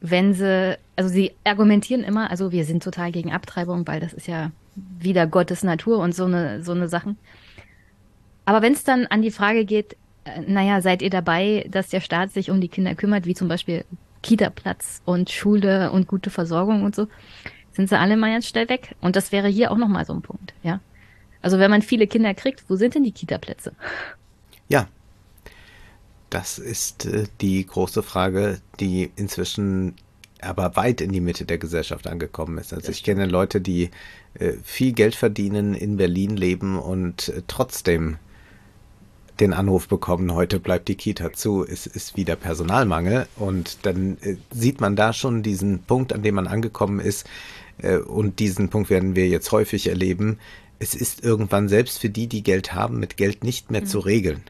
Wenn 0.00 0.34
sie, 0.34 0.78
also 0.96 1.10
sie 1.10 1.32
argumentieren 1.44 2.04
immer, 2.04 2.30
also 2.30 2.52
wir 2.52 2.64
sind 2.64 2.82
total 2.82 3.12
gegen 3.12 3.32
Abtreibung, 3.32 3.86
weil 3.86 4.00
das 4.00 4.12
ist 4.12 4.26
ja 4.26 4.50
wieder 4.74 5.26
Gottes 5.26 5.62
Natur 5.62 5.98
und 5.98 6.14
so 6.14 6.24
eine, 6.24 6.62
so 6.62 6.72
eine 6.72 6.88
Sachen. 6.88 7.18
Aber 8.44 8.62
wenn 8.62 8.72
es 8.72 8.84
dann 8.84 9.06
an 9.06 9.22
die 9.22 9.30
Frage 9.30 9.64
geht, 9.64 9.96
äh, 10.24 10.40
naja, 10.46 10.80
seid 10.80 11.02
ihr 11.02 11.10
dabei, 11.10 11.66
dass 11.70 11.88
der 11.88 12.00
Staat 12.00 12.32
sich 12.32 12.50
um 12.50 12.60
die 12.60 12.68
Kinder 12.68 12.94
kümmert, 12.94 13.26
wie 13.26 13.34
zum 13.34 13.48
Beispiel 13.48 13.84
Kita-Platz 14.22 15.02
und 15.04 15.30
Schule 15.30 15.90
und 15.92 16.08
gute 16.08 16.30
Versorgung 16.30 16.82
und 16.82 16.94
so, 16.94 17.08
sind 17.72 17.88
sie 17.88 17.98
alle 17.98 18.16
mal 18.16 18.32
jetzt 18.32 18.48
schnell 18.48 18.68
weg. 18.68 18.96
Und 19.00 19.16
das 19.16 19.32
wäre 19.32 19.48
hier 19.48 19.70
auch 19.70 19.76
nochmal 19.76 20.04
so 20.04 20.12
ein 20.12 20.22
Punkt, 20.22 20.54
ja. 20.62 20.80
Also 21.42 21.58
wenn 21.58 21.70
man 21.70 21.82
viele 21.82 22.06
Kinder 22.06 22.34
kriegt, 22.34 22.68
wo 22.68 22.76
sind 22.76 22.94
denn 22.94 23.04
die 23.04 23.12
Kita-Plätze? 23.12 23.72
Das 26.30 26.58
ist 26.58 27.06
äh, 27.06 27.24
die 27.40 27.66
große 27.66 28.02
Frage, 28.02 28.60
die 28.78 29.10
inzwischen 29.16 29.96
aber 30.40 30.74
weit 30.76 31.02
in 31.02 31.12
die 31.12 31.20
Mitte 31.20 31.44
der 31.44 31.58
Gesellschaft 31.58 32.06
angekommen 32.06 32.56
ist. 32.56 32.72
Also 32.72 32.90
ich 32.90 33.02
kenne 33.02 33.26
Leute, 33.26 33.60
die 33.60 33.90
äh, 34.34 34.52
viel 34.62 34.92
Geld 34.92 35.14
verdienen, 35.14 35.74
in 35.74 35.98
Berlin 35.98 36.36
leben 36.36 36.78
und 36.78 37.28
äh, 37.28 37.42
trotzdem 37.46 38.16
den 39.38 39.52
Anruf 39.52 39.88
bekommen, 39.88 40.34
heute 40.34 40.60
bleibt 40.60 40.88
die 40.88 40.94
Kita 40.94 41.32
zu, 41.32 41.66
es 41.66 41.86
ist 41.86 42.16
wieder 42.16 42.36
Personalmangel. 42.36 43.26
Und 43.36 43.86
dann 43.86 44.18
sieht 44.50 44.82
man 44.82 44.96
da 44.96 45.14
schon 45.14 45.42
diesen 45.42 45.78
Punkt, 45.78 46.12
an 46.12 46.22
dem 46.22 46.34
man 46.34 46.46
angekommen 46.46 47.00
ist. 47.00 47.26
Und 48.06 48.38
diesen 48.38 48.68
Punkt 48.68 48.90
werden 48.90 49.16
wir 49.16 49.28
jetzt 49.28 49.50
häufig 49.50 49.86
erleben. 49.86 50.38
Es 50.78 50.94
ist 50.94 51.24
irgendwann 51.24 51.70
selbst 51.70 52.00
für 52.00 52.10
die, 52.10 52.26
die 52.26 52.42
Geld 52.42 52.74
haben, 52.74 53.00
mit 53.00 53.16
Geld 53.16 53.42
nicht 53.42 53.70
mehr 53.70 53.80
mhm. 53.80 53.86
zu 53.86 54.00
regeln. 54.00 54.42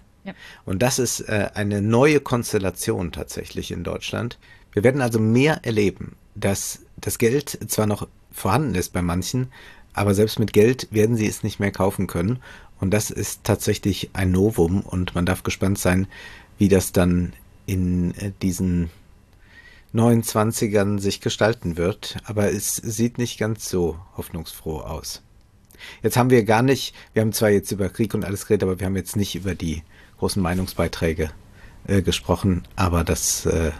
Und 0.64 0.82
das 0.82 0.98
ist 0.98 1.20
äh, 1.20 1.50
eine 1.54 1.82
neue 1.82 2.20
Konstellation 2.20 3.12
tatsächlich 3.12 3.70
in 3.70 3.84
Deutschland. 3.84 4.38
Wir 4.72 4.84
werden 4.84 5.00
also 5.00 5.18
mehr 5.18 5.60
erleben, 5.64 6.16
dass 6.34 6.80
das 6.96 7.18
Geld 7.18 7.58
zwar 7.68 7.86
noch 7.86 8.06
vorhanden 8.30 8.74
ist 8.74 8.92
bei 8.92 9.02
manchen, 9.02 9.48
aber 9.92 10.14
selbst 10.14 10.38
mit 10.38 10.52
Geld 10.52 10.88
werden 10.90 11.16
sie 11.16 11.26
es 11.26 11.42
nicht 11.42 11.58
mehr 11.58 11.72
kaufen 11.72 12.06
können. 12.06 12.40
Und 12.80 12.92
das 12.92 13.10
ist 13.10 13.44
tatsächlich 13.44 14.10
ein 14.12 14.30
Novum 14.30 14.80
und 14.80 15.14
man 15.14 15.26
darf 15.26 15.42
gespannt 15.42 15.78
sein, 15.78 16.06
wie 16.58 16.68
das 16.68 16.92
dann 16.92 17.32
in 17.66 18.14
äh, 18.14 18.32
diesen 18.42 18.90
29ern 19.94 20.98
sich 20.98 21.20
gestalten 21.20 21.76
wird. 21.76 22.18
Aber 22.24 22.52
es 22.52 22.76
sieht 22.76 23.18
nicht 23.18 23.38
ganz 23.38 23.68
so 23.68 23.98
hoffnungsfroh 24.16 24.78
aus. 24.78 25.22
Jetzt 26.02 26.16
haben 26.16 26.30
wir 26.30 26.44
gar 26.44 26.62
nicht, 26.62 26.94
wir 27.12 27.22
haben 27.22 27.32
zwar 27.32 27.50
jetzt 27.50 27.72
über 27.72 27.88
Krieg 27.88 28.14
und 28.14 28.24
alles 28.24 28.46
geredet, 28.46 28.64
aber 28.64 28.78
wir 28.78 28.86
haben 28.86 28.96
jetzt 28.96 29.16
nicht 29.16 29.34
über 29.34 29.54
die 29.54 29.82
großen 30.20 30.40
Meinungsbeiträge 30.42 31.30
äh, 31.86 32.02
gesprochen, 32.02 32.64
aber 32.76 33.04
das 33.04 33.46
äh, 33.46 33.72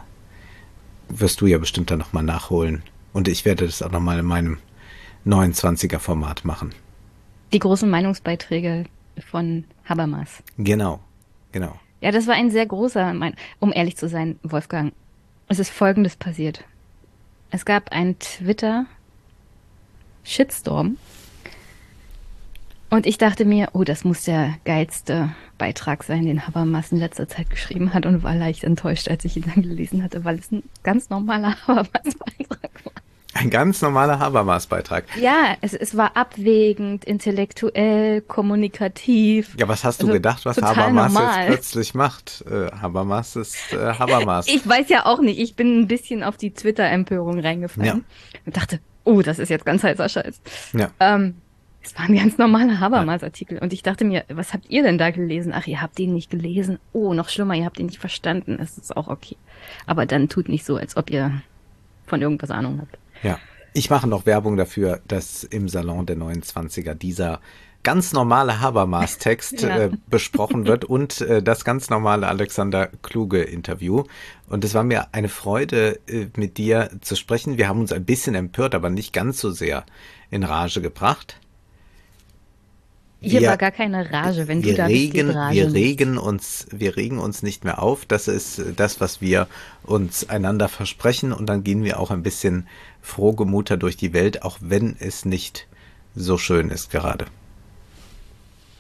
wirst 1.08 1.42
du 1.42 1.46
ja 1.46 1.58
bestimmt 1.58 1.90
dann 1.90 1.98
nochmal 1.98 2.22
nachholen. 2.22 2.82
Und 3.12 3.28
ich 3.28 3.44
werde 3.44 3.66
das 3.66 3.82
auch 3.82 3.90
nochmal 3.90 4.20
in 4.20 4.24
meinem 4.24 4.56
29er 5.26 5.98
Format 5.98 6.46
machen. 6.46 6.72
Die 7.52 7.58
großen 7.58 7.90
Meinungsbeiträge 7.90 8.86
von 9.30 9.64
Habermas. 9.84 10.42
Genau, 10.56 11.00
genau. 11.52 11.78
Ja, 12.00 12.10
das 12.10 12.26
war 12.26 12.32
ein 12.34 12.50
sehr 12.50 12.64
großer, 12.64 13.14
um 13.58 13.72
ehrlich 13.74 13.98
zu 13.98 14.08
sein, 14.08 14.38
Wolfgang. 14.42 14.94
Es 15.48 15.58
ist 15.58 15.68
Folgendes 15.68 16.16
passiert. 16.16 16.64
Es 17.50 17.66
gab 17.66 17.92
ein 17.92 18.18
Twitter-Shitstorm. 18.18 20.96
Und 22.90 23.06
ich 23.06 23.18
dachte 23.18 23.44
mir, 23.44 23.68
oh, 23.72 23.84
das 23.84 24.04
muss 24.04 24.24
der 24.24 24.54
geilste 24.64 25.30
Beitrag 25.58 26.02
sein, 26.02 26.24
den 26.24 26.46
Habermas 26.46 26.90
in 26.90 26.98
letzter 26.98 27.28
Zeit 27.28 27.48
geschrieben 27.48 27.94
hat 27.94 28.04
und 28.04 28.24
war 28.24 28.34
leicht 28.34 28.64
enttäuscht, 28.64 29.08
als 29.08 29.24
ich 29.24 29.36
ihn 29.36 29.44
dann 29.46 29.62
gelesen 29.62 30.02
hatte, 30.02 30.24
weil 30.24 30.38
es 30.38 30.50
ein 30.50 30.64
ganz 30.82 31.08
normaler 31.08 31.56
Habermas-Beitrag 31.66 32.84
war. 32.84 32.92
Ein 33.32 33.48
ganz 33.48 33.80
normaler 33.80 34.18
Habermas-Beitrag. 34.18 35.04
Ja, 35.20 35.54
es, 35.60 35.72
es 35.72 35.96
war 35.96 36.16
abwägend, 36.16 37.04
intellektuell, 37.04 38.22
kommunikativ. 38.22 39.54
Ja, 39.56 39.68
was 39.68 39.84
hast 39.84 40.02
du 40.02 40.06
also 40.06 40.14
gedacht, 40.14 40.44
was 40.44 40.60
Habermas 40.60 41.12
normal. 41.12 41.38
jetzt 41.38 41.46
plötzlich 41.46 41.94
macht? 41.94 42.44
Äh, 42.50 42.72
Habermas 42.72 43.36
ist 43.36 43.72
äh, 43.72 43.94
Habermas. 43.94 44.46
Ich 44.52 44.68
weiß 44.68 44.88
ja 44.88 45.06
auch 45.06 45.20
nicht. 45.20 45.38
Ich 45.38 45.54
bin 45.54 45.80
ein 45.80 45.86
bisschen 45.86 46.24
auf 46.24 46.36
die 46.36 46.50
Twitter-Empörung 46.52 47.38
reingefallen 47.38 47.86
ja. 47.86 48.40
und 48.46 48.56
dachte, 48.56 48.80
oh, 49.04 49.22
das 49.22 49.38
ist 49.38 49.48
jetzt 49.48 49.64
ganz 49.64 49.84
heißer 49.84 50.08
Scheiß. 50.08 50.40
Ja. 50.72 50.90
Ähm, 50.98 51.36
es 51.82 51.94
war 51.94 52.02
ein 52.02 52.15
ganz 52.15 52.36
normaler 52.36 52.78
Habermas-Artikel. 52.81 53.59
Und 53.59 53.73
ich 53.73 53.82
dachte 53.82 54.05
mir, 54.05 54.24
was 54.28 54.52
habt 54.52 54.69
ihr 54.69 54.82
denn 54.82 54.98
da 54.98 55.11
gelesen? 55.11 55.52
Ach, 55.55 55.66
ihr 55.66 55.81
habt 55.81 55.98
ihn 55.98 56.12
nicht 56.12 56.31
gelesen. 56.31 56.78
Oh, 56.93 57.15
noch 57.15 57.28
schlimmer, 57.28 57.55
ihr 57.55 57.65
habt 57.65 57.78
ihn 57.78 57.86
nicht 57.86 57.98
verstanden. 57.98 58.59
Es 58.61 58.77
ist 58.77 58.97
auch 58.97 59.09
okay. 59.09 59.36
Aber 59.86 60.05
dann 60.05 60.28
tut 60.28 60.48
nicht 60.48 60.65
so, 60.65 60.77
als 60.77 60.97
ob 60.97 61.11
ihr 61.11 61.43
von 62.07 62.20
irgendwas 62.20 62.51
Ahnung 62.51 62.81
habt. 62.81 62.98
Ja. 63.23 63.39
Ich 63.73 63.89
mache 63.89 64.09
noch 64.09 64.27
Werbung 64.27 64.57
dafür, 64.57 65.01
dass 65.07 65.44
im 65.44 65.69
Salon 65.69 66.05
der 66.05 66.16
29er 66.16 66.94
dieser 66.94 67.40
ganz 67.82 68.12
normale 68.12 68.61
Habermas-Text 68.61 69.62
ja. 69.62 69.78
äh, 69.78 69.90
besprochen 70.09 70.66
wird 70.66 70.85
und 70.86 71.20
äh, 71.23 71.43
das 71.43 71.65
ganz 71.65 71.89
normale 71.89 72.28
Alexander 72.28 72.89
Kluge-Interview. 73.02 74.05
Und 74.48 74.65
es 74.65 74.74
war 74.74 74.85
mir 74.85 75.15
eine 75.15 75.28
Freude, 75.28 75.98
äh, 76.09 76.27
mit 76.36 76.59
dir 76.59 76.90
zu 77.01 77.16
sprechen. 77.16 77.57
Wir 77.57 77.69
haben 77.69 77.81
uns 77.81 77.93
ein 77.93 78.05
bisschen 78.05 78.35
empört, 78.35 78.74
aber 78.74 78.90
nicht 78.90 79.12
ganz 79.12 79.40
so 79.40 79.51
sehr 79.51 79.85
in 80.31 80.43
Rage 80.43 80.82
gebracht. 80.82 81.39
Hier 83.22 83.42
wir, 83.42 83.48
war 83.51 83.59
gar 83.59 83.70
keine 83.70 84.10
Rage, 84.10 84.48
wenn 84.48 84.62
wir 84.62 84.72
du 84.72 84.76
da 84.78 84.86
regen, 84.86 85.26
bist, 85.26 85.36
Rage 85.36 85.56
Wir 85.56 85.72
regen 85.74 86.16
uns, 86.16 86.66
wir 86.70 86.97
regen 86.97 87.18
uns 87.18 87.42
nicht 87.42 87.64
mehr 87.64 87.82
auf. 87.82 88.06
Das 88.06 88.28
ist 88.28 88.62
das, 88.76 89.01
was 89.01 89.20
wir 89.20 89.47
uns 89.82 90.30
einander 90.30 90.68
versprechen 90.68 91.32
und 91.32 91.47
dann 91.47 91.62
gehen 91.62 91.84
wir 91.84 92.01
auch 92.01 92.10
ein 92.10 92.22
bisschen 92.22 92.66
frohgemuter 93.02 93.76
durch 93.76 93.98
die 93.98 94.14
Welt, 94.14 94.42
auch 94.42 94.59
wenn 94.60 94.97
es 94.98 95.26
nicht 95.26 95.66
so 96.14 96.38
schön 96.38 96.70
ist 96.70 96.90
gerade. 96.90 97.26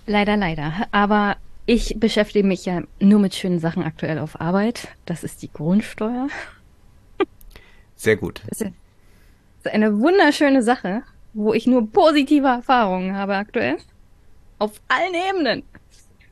Leider, 0.06 0.38
leider. 0.38 0.72
Aber 0.90 1.36
ich 1.66 2.00
beschäftige 2.00 2.46
mich 2.46 2.64
ja 2.64 2.82
nur 2.98 3.20
mit 3.20 3.34
schönen 3.34 3.58
Sachen 3.58 3.82
aktuell 3.82 4.18
auf 4.18 4.40
Arbeit. 4.40 4.88
Das 5.04 5.22
ist 5.22 5.42
die 5.42 5.52
Grundsteuer. 5.52 6.28
Sehr 7.94 8.16
gut. 8.16 8.40
Das 8.48 8.62
ist 8.62 8.72
eine 9.70 10.00
wunderschöne 10.00 10.62
Sache, 10.62 11.02
wo 11.34 11.52
ich 11.52 11.66
nur 11.66 11.92
positive 11.92 12.46
Erfahrungen 12.46 13.14
habe 13.14 13.36
aktuell 13.36 13.76
auf 14.60 14.80
allen 14.88 15.14
Ebenen. 15.14 15.62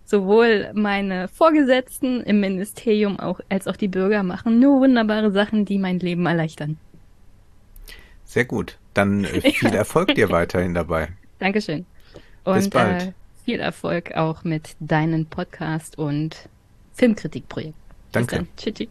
Sowohl 0.05 0.70
meine 0.74 1.28
Vorgesetzten 1.28 2.22
im 2.22 2.40
Ministerium 2.40 3.18
auch, 3.18 3.40
als 3.48 3.66
auch 3.66 3.76
die 3.76 3.88
Bürger 3.88 4.22
machen 4.22 4.59
nur 4.59 4.80
wunderbare 4.80 5.32
Sachen, 5.32 5.64
die 5.64 5.78
mein 5.78 5.98
Leben 5.98 6.24
erleichtern. 6.24 6.78
Sehr 8.24 8.44
gut. 8.44 8.78
Dann 8.94 9.24
äh, 9.24 9.40
viel 9.52 9.74
Erfolg 9.74 10.14
dir 10.14 10.30
weiterhin 10.30 10.74
dabei. 10.74 11.09
Dankeschön. 11.38 11.84
Und 12.44 12.55
Bis 12.55 12.70
bald. 12.70 13.02
Äh, 13.02 13.12
viel 13.44 13.60
Erfolg 13.60 14.14
auch 14.14 14.44
mit 14.44 14.76
deinem 14.80 15.26
Podcast 15.26 15.98
und 15.98 16.48
Filmkritikprojekt. 16.94 17.74
Danke. 18.12 18.46
Tschüssi. 18.56 18.88